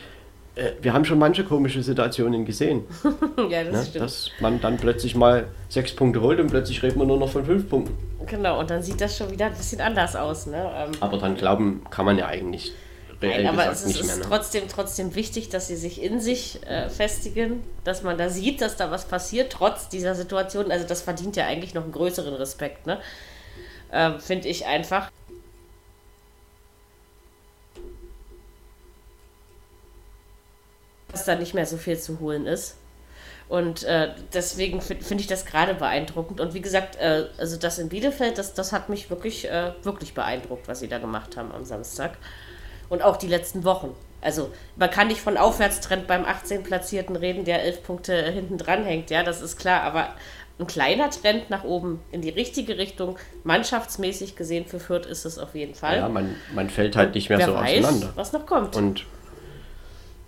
äh, 0.55 0.73
wir 0.81 0.94
haben 0.94 1.05
schon 1.05 1.19
manche 1.19 1.44
komische 1.44 1.82
Situationen 1.82 2.47
gesehen. 2.47 2.85
ja, 3.51 3.65
das 3.65 3.73
ne? 3.73 3.85
stimmt. 3.85 4.05
Dass 4.05 4.31
man 4.40 4.61
dann 4.61 4.78
plötzlich 4.78 5.15
mal 5.15 5.47
sechs 5.69 5.94
Punkte 5.94 6.23
holt 6.23 6.40
und 6.40 6.48
plötzlich 6.48 6.82
reden 6.82 6.98
wir 6.98 7.07
nur 7.07 7.19
noch 7.19 7.28
von 7.28 7.44
fünf 7.44 7.69
Punkten. 7.69 7.94
Genau, 8.27 8.59
und 8.59 8.70
dann 8.70 8.82
sieht 8.82 9.01
das 9.01 9.16
schon 9.16 9.31
wieder 9.31 9.47
ein 9.47 9.55
bisschen 9.55 9.81
anders 9.82 10.16
aus. 10.16 10.47
Ne? 10.47 10.57
Ähm, 10.74 10.93
aber 11.01 11.19
dann 11.19 11.36
glauben 11.36 11.82
kann 11.90 12.07
man 12.07 12.16
ja 12.16 12.27
eigentlich 12.27 12.73
reell 13.20 13.44
Nein, 13.44 13.53
aber 13.53 13.70
es 13.70 13.85
ist, 13.85 14.05
mehr, 14.05 14.16
ne? 14.16 14.23
trotzdem, 14.27 14.65
trotzdem 14.69 15.15
wichtig, 15.15 15.51
dass 15.51 15.69
sie 15.69 15.77
sich 15.77 16.03
in 16.03 16.19
sich 16.20 16.66
äh, 16.66 16.89
festigen, 16.89 17.62
dass 17.85 18.03
man 18.03 18.16
da 18.16 18.31
sieht, 18.31 18.62
dass 18.62 18.77
da 18.77 18.90
was 18.90 19.05
passiert, 19.05 19.53
trotz 19.53 19.90
dieser 19.90 20.15
Situation. 20.15 20.70
Also 20.73 20.86
das 20.86 21.03
verdient 21.03 21.36
ja 21.36 21.47
eigentlich 21.47 21.74
noch 21.74 21.85
einen 21.85 21.93
größeren 21.93 22.35
Respekt, 22.35 22.86
ne? 22.86 22.98
Ähm, 23.93 24.19
Finde 24.19 24.48
ich 24.48 24.66
einfach. 24.66 25.11
Dass 31.12 31.24
da 31.24 31.35
nicht 31.35 31.55
mehr 31.55 31.66
so 31.66 31.77
viel 31.77 31.99
zu 31.99 32.20
holen 32.20 32.47
ist. 32.47 32.77
Und 33.49 33.85
äh, 33.85 34.11
deswegen 34.33 34.81
finde 34.81 35.05
find 35.05 35.20
ich 35.20 35.28
das 35.28 35.47
gerade 35.47 35.74
beeindruckend. 35.74 36.41
Und 36.41 36.55
wie 36.55 36.61
gesagt, 36.61 36.97
äh, 36.97 37.27
also 37.39 37.57
das 37.57 37.78
in 37.78 37.89
Bielefeld, 37.89 38.39
das, 38.39 38.55
das 38.55 38.73
hat 38.73 38.89
mich 38.89 39.09
wirklich, 39.09 39.49
äh, 39.49 39.73
wirklich 39.83 40.15
beeindruckt, 40.15 40.66
was 40.66 40.81
sie 40.81 40.89
da 40.89 40.99
gemacht 40.99 41.37
haben 41.37 41.53
am 41.53 41.65
Samstag. 41.65 42.19
Und 42.89 43.03
auch 43.03 43.16
die 43.16 43.28
letzten 43.28 43.65
Wochen. 43.65 43.95
Also 44.20 44.51
man 44.77 44.91
kann 44.91 45.07
nicht 45.07 45.20
von 45.20 45.37
Aufwärtstrend 45.37 46.09
beim 46.09 46.24
18 46.24 46.65
Platzierten 46.65 47.15
reden, 47.15 47.45
der 47.45 47.62
elf 47.62 47.85
Punkte 47.85 48.20
hinten 48.33 48.59
dran 48.59 48.85
hängt, 48.85 49.11
ja, 49.11 49.23
das 49.23 49.41
ist 49.41 49.57
klar. 49.59 49.83
Aber 49.83 50.15
ein 50.59 50.66
kleiner 50.66 51.11
Trend 51.11 51.51
nach 51.51 51.62
oben 51.65 52.01
in 52.11 52.23
die 52.23 52.31
richtige 52.31 52.78
Richtung, 52.78 53.19
mannschaftsmäßig 53.45 54.35
gesehen 54.35 54.66
für 54.66 54.81
Fürth 54.81 55.07
ist 55.07 55.24
es 55.24 55.39
auf 55.39 55.55
jeden 55.55 55.74
Fall. 55.74 55.99
Ja, 55.99 56.09
man, 56.09 56.35
man 56.55 56.70
fällt 56.70 56.97
halt 56.97 57.15
nicht 57.15 57.28
mehr 57.28 57.39
Wer 57.39 57.47
so 57.47 57.55
weiß, 57.55 57.85
auseinander. 57.85 58.12
was 58.16 58.33
noch 58.33 58.47
kommt. 58.47 58.74
Und 58.74 59.05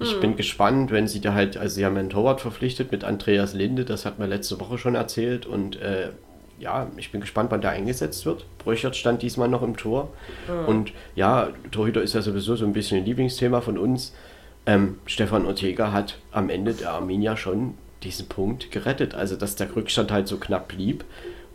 ich 0.01 0.13
hm. 0.13 0.21
bin 0.21 0.37
gespannt, 0.37 0.91
wenn 0.91 1.09
sie 1.09 1.21
da 1.21 1.35
halt, 1.35 1.57
also 1.57 1.75
sie 1.75 1.85
haben 1.85 1.97
einen 1.97 2.11
Torwart 2.11 2.41
verpflichtet 2.41 2.93
mit 2.93 3.05
Andreas 3.05 3.55
Linde, 3.55 3.85
das 3.85 4.05
hat 4.07 4.19
man 4.19 4.29
letzte 4.29 4.61
Woche 4.61 4.79
schon 4.79 4.95
erzählt 4.95 5.47
und 5.47 5.81
äh, 5.81 6.11
ja, 6.61 6.89
ich 6.97 7.13
bin 7.13 7.21
gespannt, 7.21 7.51
wann 7.51 7.61
der 7.61 7.71
eingesetzt 7.71 8.27
wird. 8.27 8.45
Bröchert 8.59 8.97
stand 8.97 9.23
diesmal 9.23 9.49
noch 9.49 9.63
im 9.63 9.77
Tor. 9.77 10.11
Mhm. 10.49 10.69
Und 10.69 10.93
ja, 11.15 11.51
Torhüter 11.71 12.03
ist 12.03 12.15
ja 12.15 12.23
sowieso 12.23 12.57
so 12.57 12.65
ein 12.65 12.73
bisschen 12.73 12.99
ein 12.99 13.05
Lieblingsthema 13.05 13.61
von 13.61 13.79
uns. 13.79 14.13
Ähm, 14.67 14.99
Stefan 15.07 15.47
Ortega 15.47 15.93
hat 15.93 16.19
am 16.33 16.51
Ende 16.51 16.75
der 16.75 16.93
Arminia 16.93 17.37
schon 17.37 17.75
diesen 18.03 18.29
Punkt 18.29 18.71
gerettet. 18.71 19.15
Also, 19.15 19.37
dass 19.37 19.57
der 19.57 19.75
Rückstand 19.75 20.11
halt 20.11 20.29
so 20.29 20.39
knapp 20.39 20.69
blieb 20.69 21.05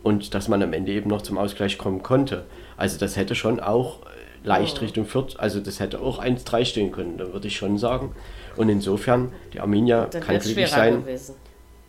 und 0.02 0.34
dass 0.34 0.48
man 0.48 0.62
am 0.62 0.72
Ende 0.72 0.92
eben 0.92 1.10
noch 1.10 1.22
zum 1.22 1.38
Ausgleich 1.38 1.76
kommen 1.76 2.02
konnte. 2.02 2.44
Also, 2.76 2.98
das 2.98 3.16
hätte 3.16 3.34
schon 3.34 3.60
auch 3.60 4.00
leicht 4.44 4.78
oh. 4.78 4.80
Richtung 4.82 5.06
Fürth, 5.06 5.36
also 5.38 5.58
das 5.60 5.80
hätte 5.80 6.00
auch 6.00 6.22
1-3 6.22 6.64
stehen 6.64 6.92
können, 6.92 7.18
da 7.18 7.32
würde 7.32 7.48
ich 7.48 7.56
schon 7.56 7.78
sagen. 7.78 8.14
Und 8.56 8.68
insofern, 8.68 9.32
die 9.52 9.60
Arminia 9.60 10.06
kann 10.06 10.38
glücklich 10.38 10.68
sein, 10.68 11.00
gewesen. 11.00 11.34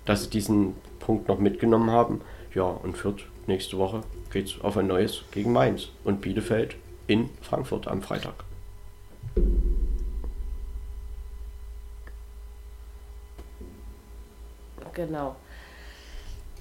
dass 0.06 0.24
sie 0.24 0.30
diesen 0.30 0.74
Punkt 1.00 1.28
noch 1.28 1.38
mitgenommen 1.38 1.92
haben. 1.92 2.22
Ja, 2.56 2.64
und 2.64 2.98
Fürth 2.98 3.26
nächste 3.46 3.78
Woche 3.78 4.02
geht 4.32 4.48
es 4.48 4.62
auf 4.62 4.78
ein 4.78 4.88
neues 4.88 5.22
gegen 5.32 5.52
Mainz 5.52 5.90
und 6.04 6.22
Bielefeld 6.22 6.76
in 7.08 7.30
Frankfurt 7.42 7.88
am 7.88 8.02
Freitag. 8.02 8.34
Genau. 14.94 15.36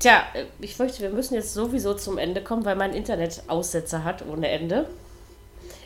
Tja, 0.01 0.25
ich 0.61 0.75
fürchte, 0.75 1.03
wir 1.03 1.11
müssen 1.11 1.35
jetzt 1.35 1.55
sowieso 1.55 1.95
zum 1.95 2.19
Ende 2.19 2.43
kommen, 2.43 2.65
weil 2.65 2.75
mein 2.75 2.93
Internet 2.93 3.45
Aussetzer 3.47 4.03
hat 4.03 4.27
ohne 4.27 4.49
Ende. 4.49 4.89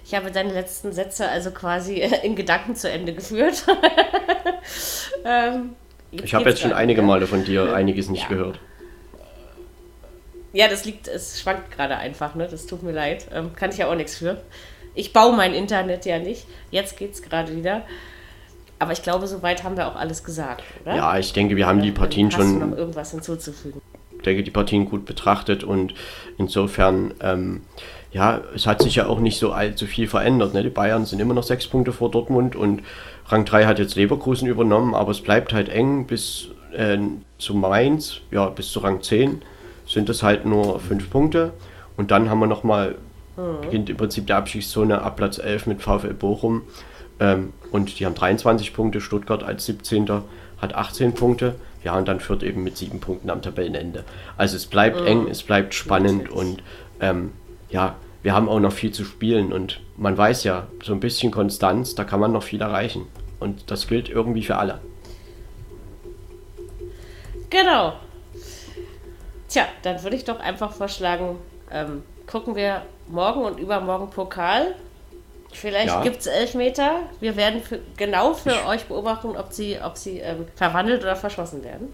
Ich 0.08 0.14
habe 0.14 0.30
deine 0.30 0.54
letzten 0.54 0.90
Sätze 0.90 1.28
also 1.28 1.50
quasi 1.50 2.00
in 2.22 2.34
Gedanken 2.34 2.74
zu 2.74 2.90
Ende 2.90 3.12
geführt. 3.12 3.66
ähm, 5.26 5.74
ich 6.10 6.32
habe 6.32 6.48
jetzt 6.48 6.62
schon 6.62 6.72
einige 6.72 7.02
Male 7.02 7.26
von 7.26 7.44
dir 7.44 7.74
einiges 7.74 8.08
nicht 8.08 8.22
ja. 8.22 8.28
gehört. 8.30 8.58
Ja, 10.54 10.66
das 10.66 10.86
liegt, 10.86 11.08
es 11.08 11.42
schwankt 11.42 11.70
gerade 11.72 11.98
einfach, 11.98 12.34
ne? 12.34 12.48
Das 12.50 12.66
tut 12.66 12.82
mir 12.82 12.92
leid. 12.92 13.26
Ähm, 13.34 13.54
kann 13.54 13.70
ich 13.70 13.76
ja 13.76 13.90
auch 13.90 13.94
nichts 13.94 14.16
für. 14.16 14.40
Ich 14.94 15.12
baue 15.12 15.36
mein 15.36 15.52
Internet 15.52 16.06
ja 16.06 16.18
nicht. 16.18 16.46
Jetzt 16.70 16.96
geht 16.96 17.12
es 17.12 17.20
gerade 17.20 17.54
wieder. 17.54 17.82
Aber 18.78 18.92
ich 18.92 19.02
glaube, 19.02 19.26
soweit 19.26 19.62
haben 19.62 19.76
wir 19.76 19.88
auch 19.88 19.96
alles 19.96 20.24
gesagt, 20.24 20.62
oder? 20.80 20.96
Ja, 20.96 21.18
ich 21.18 21.34
denke, 21.34 21.54
wir 21.54 21.66
haben 21.66 21.82
die 21.82 21.92
Partien 21.92 22.30
schon. 22.30 22.70
Noch 22.70 22.78
irgendwas 22.78 23.10
hinzuzufügen? 23.10 23.82
Ich 24.16 24.22
denke, 24.22 24.42
die 24.42 24.50
Partien 24.50 24.86
gut 24.86 25.04
betrachtet 25.04 25.64
und 25.64 25.92
insofern 26.38 27.12
ähm, 27.20 27.62
ja, 28.10 28.40
es 28.54 28.66
hat 28.66 28.82
sich 28.82 28.96
ja 28.96 29.06
auch 29.06 29.20
nicht 29.20 29.38
so 29.38 29.52
allzu 29.52 29.86
viel 29.86 30.08
verändert. 30.08 30.54
Ne? 30.54 30.62
Die 30.62 30.70
Bayern 30.70 31.04
sind 31.04 31.20
immer 31.20 31.34
noch 31.34 31.42
sechs 31.42 31.66
Punkte 31.66 31.92
vor 31.92 32.10
Dortmund 32.10 32.56
und 32.56 32.82
Rang 33.26 33.44
3 33.44 33.66
hat 33.66 33.78
jetzt 33.78 33.96
Leverkusen 33.96 34.48
übernommen, 34.48 34.94
aber 34.94 35.10
es 35.10 35.20
bleibt 35.20 35.52
halt 35.52 35.68
eng 35.68 36.06
bis 36.06 36.48
äh, 36.72 36.98
zu 37.38 37.54
Mainz, 37.54 38.20
ja, 38.30 38.48
bis 38.48 38.72
zu 38.72 38.80
Rang 38.80 39.02
10 39.02 39.42
sind 39.88 40.08
es 40.08 40.22
halt 40.22 40.44
nur 40.44 40.78
fünf 40.80 41.10
Punkte. 41.10 41.52
Und 41.96 42.10
dann 42.10 42.30
haben 42.30 42.38
wir 42.38 42.46
nochmal, 42.46 42.96
mhm. 43.36 43.62
beginnt 43.62 43.90
im 43.90 43.96
Prinzip 43.96 44.26
der 44.26 44.36
Abschiedszone 44.36 45.02
ab 45.02 45.16
Platz 45.16 45.38
11 45.38 45.66
mit 45.66 45.82
VfL 45.82 46.14
Bochum. 46.14 46.62
Ähm, 47.18 47.52
und 47.72 47.98
die 47.98 48.06
haben 48.06 48.14
23 48.14 48.74
Punkte, 48.74 49.00
Stuttgart 49.00 49.42
als 49.42 49.66
17. 49.66 50.08
hat 50.58 50.74
18 50.74 51.14
Punkte. 51.14 51.54
Ja, 51.82 51.96
und 51.96 52.06
dann 52.06 52.20
führt 52.20 52.42
eben 52.42 52.64
mit 52.64 52.76
sieben 52.76 53.00
Punkten 53.00 53.30
am 53.30 53.40
Tabellenende. 53.40 54.04
Also 54.36 54.56
es 54.56 54.66
bleibt 54.66 55.00
mhm. 55.00 55.06
eng, 55.06 55.28
es 55.28 55.42
bleibt 55.42 55.74
spannend 55.74 56.28
und 56.28 56.62
ähm, 57.00 57.32
ja, 57.70 57.96
wir 58.22 58.34
haben 58.34 58.48
auch 58.48 58.60
noch 58.60 58.72
viel 58.72 58.92
zu 58.92 59.04
spielen 59.04 59.52
und 59.52 59.80
man 59.96 60.16
weiß 60.16 60.44
ja, 60.44 60.66
so 60.82 60.92
ein 60.92 61.00
bisschen 61.00 61.30
Konstanz, 61.30 61.94
da 61.94 62.04
kann 62.04 62.20
man 62.20 62.32
noch 62.32 62.42
viel 62.42 62.60
erreichen. 62.60 63.06
Und 63.40 63.70
das 63.70 63.86
gilt 63.86 64.08
irgendwie 64.08 64.42
für 64.42 64.56
alle. 64.56 64.80
Genau. 67.50 67.94
Tja, 69.48 69.66
dann 69.82 70.02
würde 70.02 70.16
ich 70.16 70.24
doch 70.24 70.40
einfach 70.40 70.72
vorschlagen, 70.72 71.38
ähm, 71.70 72.02
gucken 72.26 72.54
wir 72.56 72.82
morgen 73.06 73.42
und 73.44 73.58
übermorgen 73.58 74.10
Pokal. 74.10 74.74
Vielleicht 75.52 75.88
Ja. 75.88 76.02
gibt 76.02 76.18
es 76.20 76.26
Elfmeter. 76.26 77.00
Wir 77.20 77.36
werden 77.36 77.62
für, 77.62 77.80
genau 77.96 78.34
für 78.34 78.66
euch 78.66 78.84
beobachten, 78.84 79.28
ob 79.36 79.52
sie, 79.52 79.78
ob 79.82 79.96
sie 79.96 80.18
ähm, 80.18 80.46
verwandelt 80.56 81.02
oder 81.02 81.16
verschossen 81.16 81.64
werden. 81.64 81.88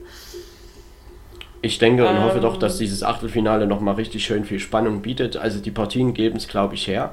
Ich 1.64 1.78
denke 1.78 2.06
und 2.06 2.20
hoffe 2.22 2.36
Ähm. 2.36 2.42
doch, 2.42 2.58
dass 2.58 2.76
dieses 2.76 3.02
Achtelfinale 3.02 3.66
nochmal 3.66 3.94
richtig 3.94 4.24
schön 4.24 4.44
viel 4.44 4.58
Spannung 4.58 5.00
bietet. 5.00 5.38
Also 5.38 5.60
die 5.60 5.70
Partien 5.70 6.12
geben 6.12 6.36
es, 6.36 6.46
glaube 6.46 6.74
ich, 6.74 6.86
her. 6.86 7.12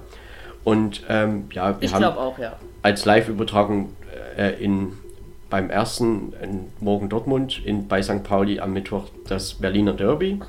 Und 0.66 1.04
ähm, 1.10 1.46
ja, 1.54 1.80
wir 1.80 1.92
haben 1.92 2.04
auch, 2.04 2.38
ja. 2.38 2.58
als 2.82 3.06
Live-Übertragung 3.06 3.94
äh, 4.38 4.62
in, 4.62 4.94
beim 5.50 5.70
ersten 5.70 6.34
in 6.44 6.66
morgen 6.82 7.08
Dortmund, 7.08 7.62
in, 7.64 7.88
bei 7.88 8.04
St. 8.04 8.24
Pauli 8.24 8.60
am 8.60 8.74
Mittwoch 8.74 9.06
das 9.28 9.54
Berliner 9.54 9.94
Derby 9.94 10.40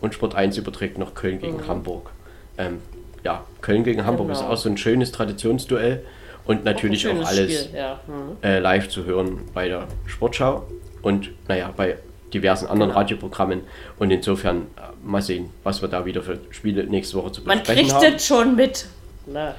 und 0.00 0.14
Sport 0.14 0.34
1 0.34 0.56
überträgt 0.56 0.98
noch 0.98 1.14
Köln 1.14 1.38
gegen 1.38 1.68
Hamburg. 1.68 2.10
Ähm, 2.56 2.78
ja, 3.24 3.44
Köln 3.60 3.84
gegen 3.84 4.06
Hamburg 4.06 4.28
Mhm. 4.28 4.32
Genau. 4.32 4.46
ist 4.46 4.52
auch 4.52 4.62
so 4.62 4.70
ein 4.70 4.78
schönes 4.78 5.12
Traditionsduell 5.12 6.02
und 6.46 6.64
natürlich 6.64 7.06
auch 7.06 7.10
schönes 7.10 7.28
alles 7.28 7.60
Spiel, 7.64 7.78
ja. 7.78 8.00
Mhm. 8.06 8.36
äh, 8.42 8.58
live 8.58 8.88
zu 8.88 9.04
hören 9.04 9.42
bei 9.52 9.68
der 9.68 9.86
Sportschau 10.06 10.66
und 11.02 11.30
naja, 11.46 11.70
bei 11.76 11.96
diversen 12.34 12.66
anderen 12.66 12.90
Genau. 12.90 13.00
Radioprogrammen. 13.00 13.60
Und 13.98 14.10
insofern 14.10 14.62
äh, 14.76 14.80
mal 15.02 15.22
sehen, 15.22 15.50
was 15.62 15.80
wir 15.80 15.88
da 15.88 16.04
wieder 16.04 16.22
für 16.22 16.38
Spiele 16.50 16.84
nächste 16.84 17.16
Woche 17.16 17.32
zu 17.32 17.42
Man 17.42 17.58
besprechen 17.60 17.88
kriegt 17.88 17.94
haben. 18.04 18.14
es 18.16 18.26
schon 18.26 18.56
mit. 18.56 18.86
Na, 19.26 19.54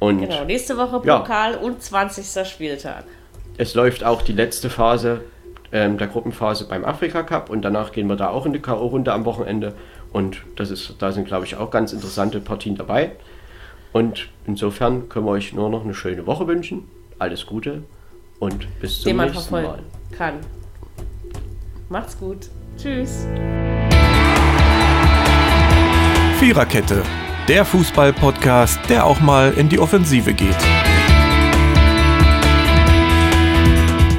Und 0.00 0.20
genau, 0.20 0.44
nächste 0.44 0.76
Woche 0.76 1.00
Ja. 1.04 1.18
Pokal 1.20 1.54
und 1.56 1.80
20. 1.82 2.46
Spieltag. 2.48 3.04
es 3.58 3.74
läuft 3.74 4.02
auch 4.04 4.22
die 4.22 4.32
letzte 4.32 4.68
Phase 4.70 5.20
ähm, 5.72 5.98
der 5.98 6.06
Gruppenphase 6.08 6.66
beim 6.68 6.84
Afrika 6.84 7.22
Cup 7.22 7.50
und 7.50 7.62
danach 7.62 7.92
gehen 7.92 8.06
wir 8.08 8.16
da 8.16 8.28
auch 8.30 8.46
in 8.46 8.52
die 8.52 8.60
K.O.-Runde 8.60 9.10
am 9.10 9.24
Wochenende. 9.24 9.74
Und 10.12 10.38
das 10.56 10.70
ist, 10.70 10.94
da 11.00 11.12
sind, 11.12 11.26
glaube 11.26 11.44
ich, 11.44 11.56
auch 11.56 11.70
ganz 11.70 11.92
interessante 11.92 12.40
Partien 12.40 12.76
dabei. 12.76 13.12
Und 13.92 14.28
insofern 14.46 15.08
können 15.08 15.26
wir 15.26 15.32
euch 15.32 15.52
nur 15.52 15.68
noch 15.70 15.84
eine 15.84 15.94
schöne 15.94 16.26
Woche 16.26 16.46
wünschen. 16.46 16.88
Alles 17.18 17.46
Gute 17.46 17.82
und 18.38 18.66
bis 18.80 19.00
zum 19.00 19.10
den 19.10 19.16
man 19.16 19.30
nächsten 19.30 19.52
Mal. 19.52 19.62
verfolgen 19.62 19.86
kann. 20.16 20.34
Macht's 21.88 22.18
gut. 22.18 22.48
Tschüss. 22.76 23.26
Viererkette, 26.38 27.02
der 27.48 27.64
Fußball-Podcast, 27.64 28.80
der 28.88 29.06
auch 29.06 29.20
mal 29.20 29.52
in 29.52 29.68
die 29.68 29.78
Offensive 29.78 30.34
geht. 30.34 30.56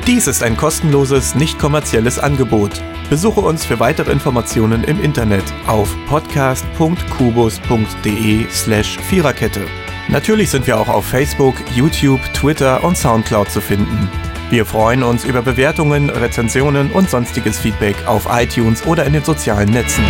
Dies 0.07 0.27
ist 0.27 0.41
ein 0.41 0.55
kostenloses, 0.55 1.35
nicht 1.35 1.59
kommerzielles 1.59 2.17
Angebot. 2.17 2.71
Besuche 3.09 3.41
uns 3.41 3.65
für 3.65 3.79
weitere 3.79 4.11
Informationen 4.11 4.85
im 4.85 5.03
Internet 5.03 5.43
auf 5.67 5.93
podcast.kubus.de 6.07 8.49
slash 8.49 8.97
Viererkette. 8.99 9.65
Natürlich 10.07 10.49
sind 10.49 10.65
wir 10.65 10.79
auch 10.79 10.87
auf 10.87 11.05
Facebook, 11.05 11.55
YouTube, 11.75 12.21
Twitter 12.33 12.81
und 12.83 12.97
Soundcloud 12.97 13.51
zu 13.51 13.59
finden. 13.59 14.09
Wir 14.49 14.65
freuen 14.65 15.03
uns 15.03 15.25
über 15.25 15.41
Bewertungen, 15.41 16.09
Rezensionen 16.09 16.89
und 16.91 17.09
sonstiges 17.09 17.59
Feedback 17.59 18.07
auf 18.07 18.27
iTunes 18.31 18.85
oder 18.85 19.05
in 19.05 19.11
den 19.11 19.23
sozialen 19.25 19.69
Netzen. 19.69 20.05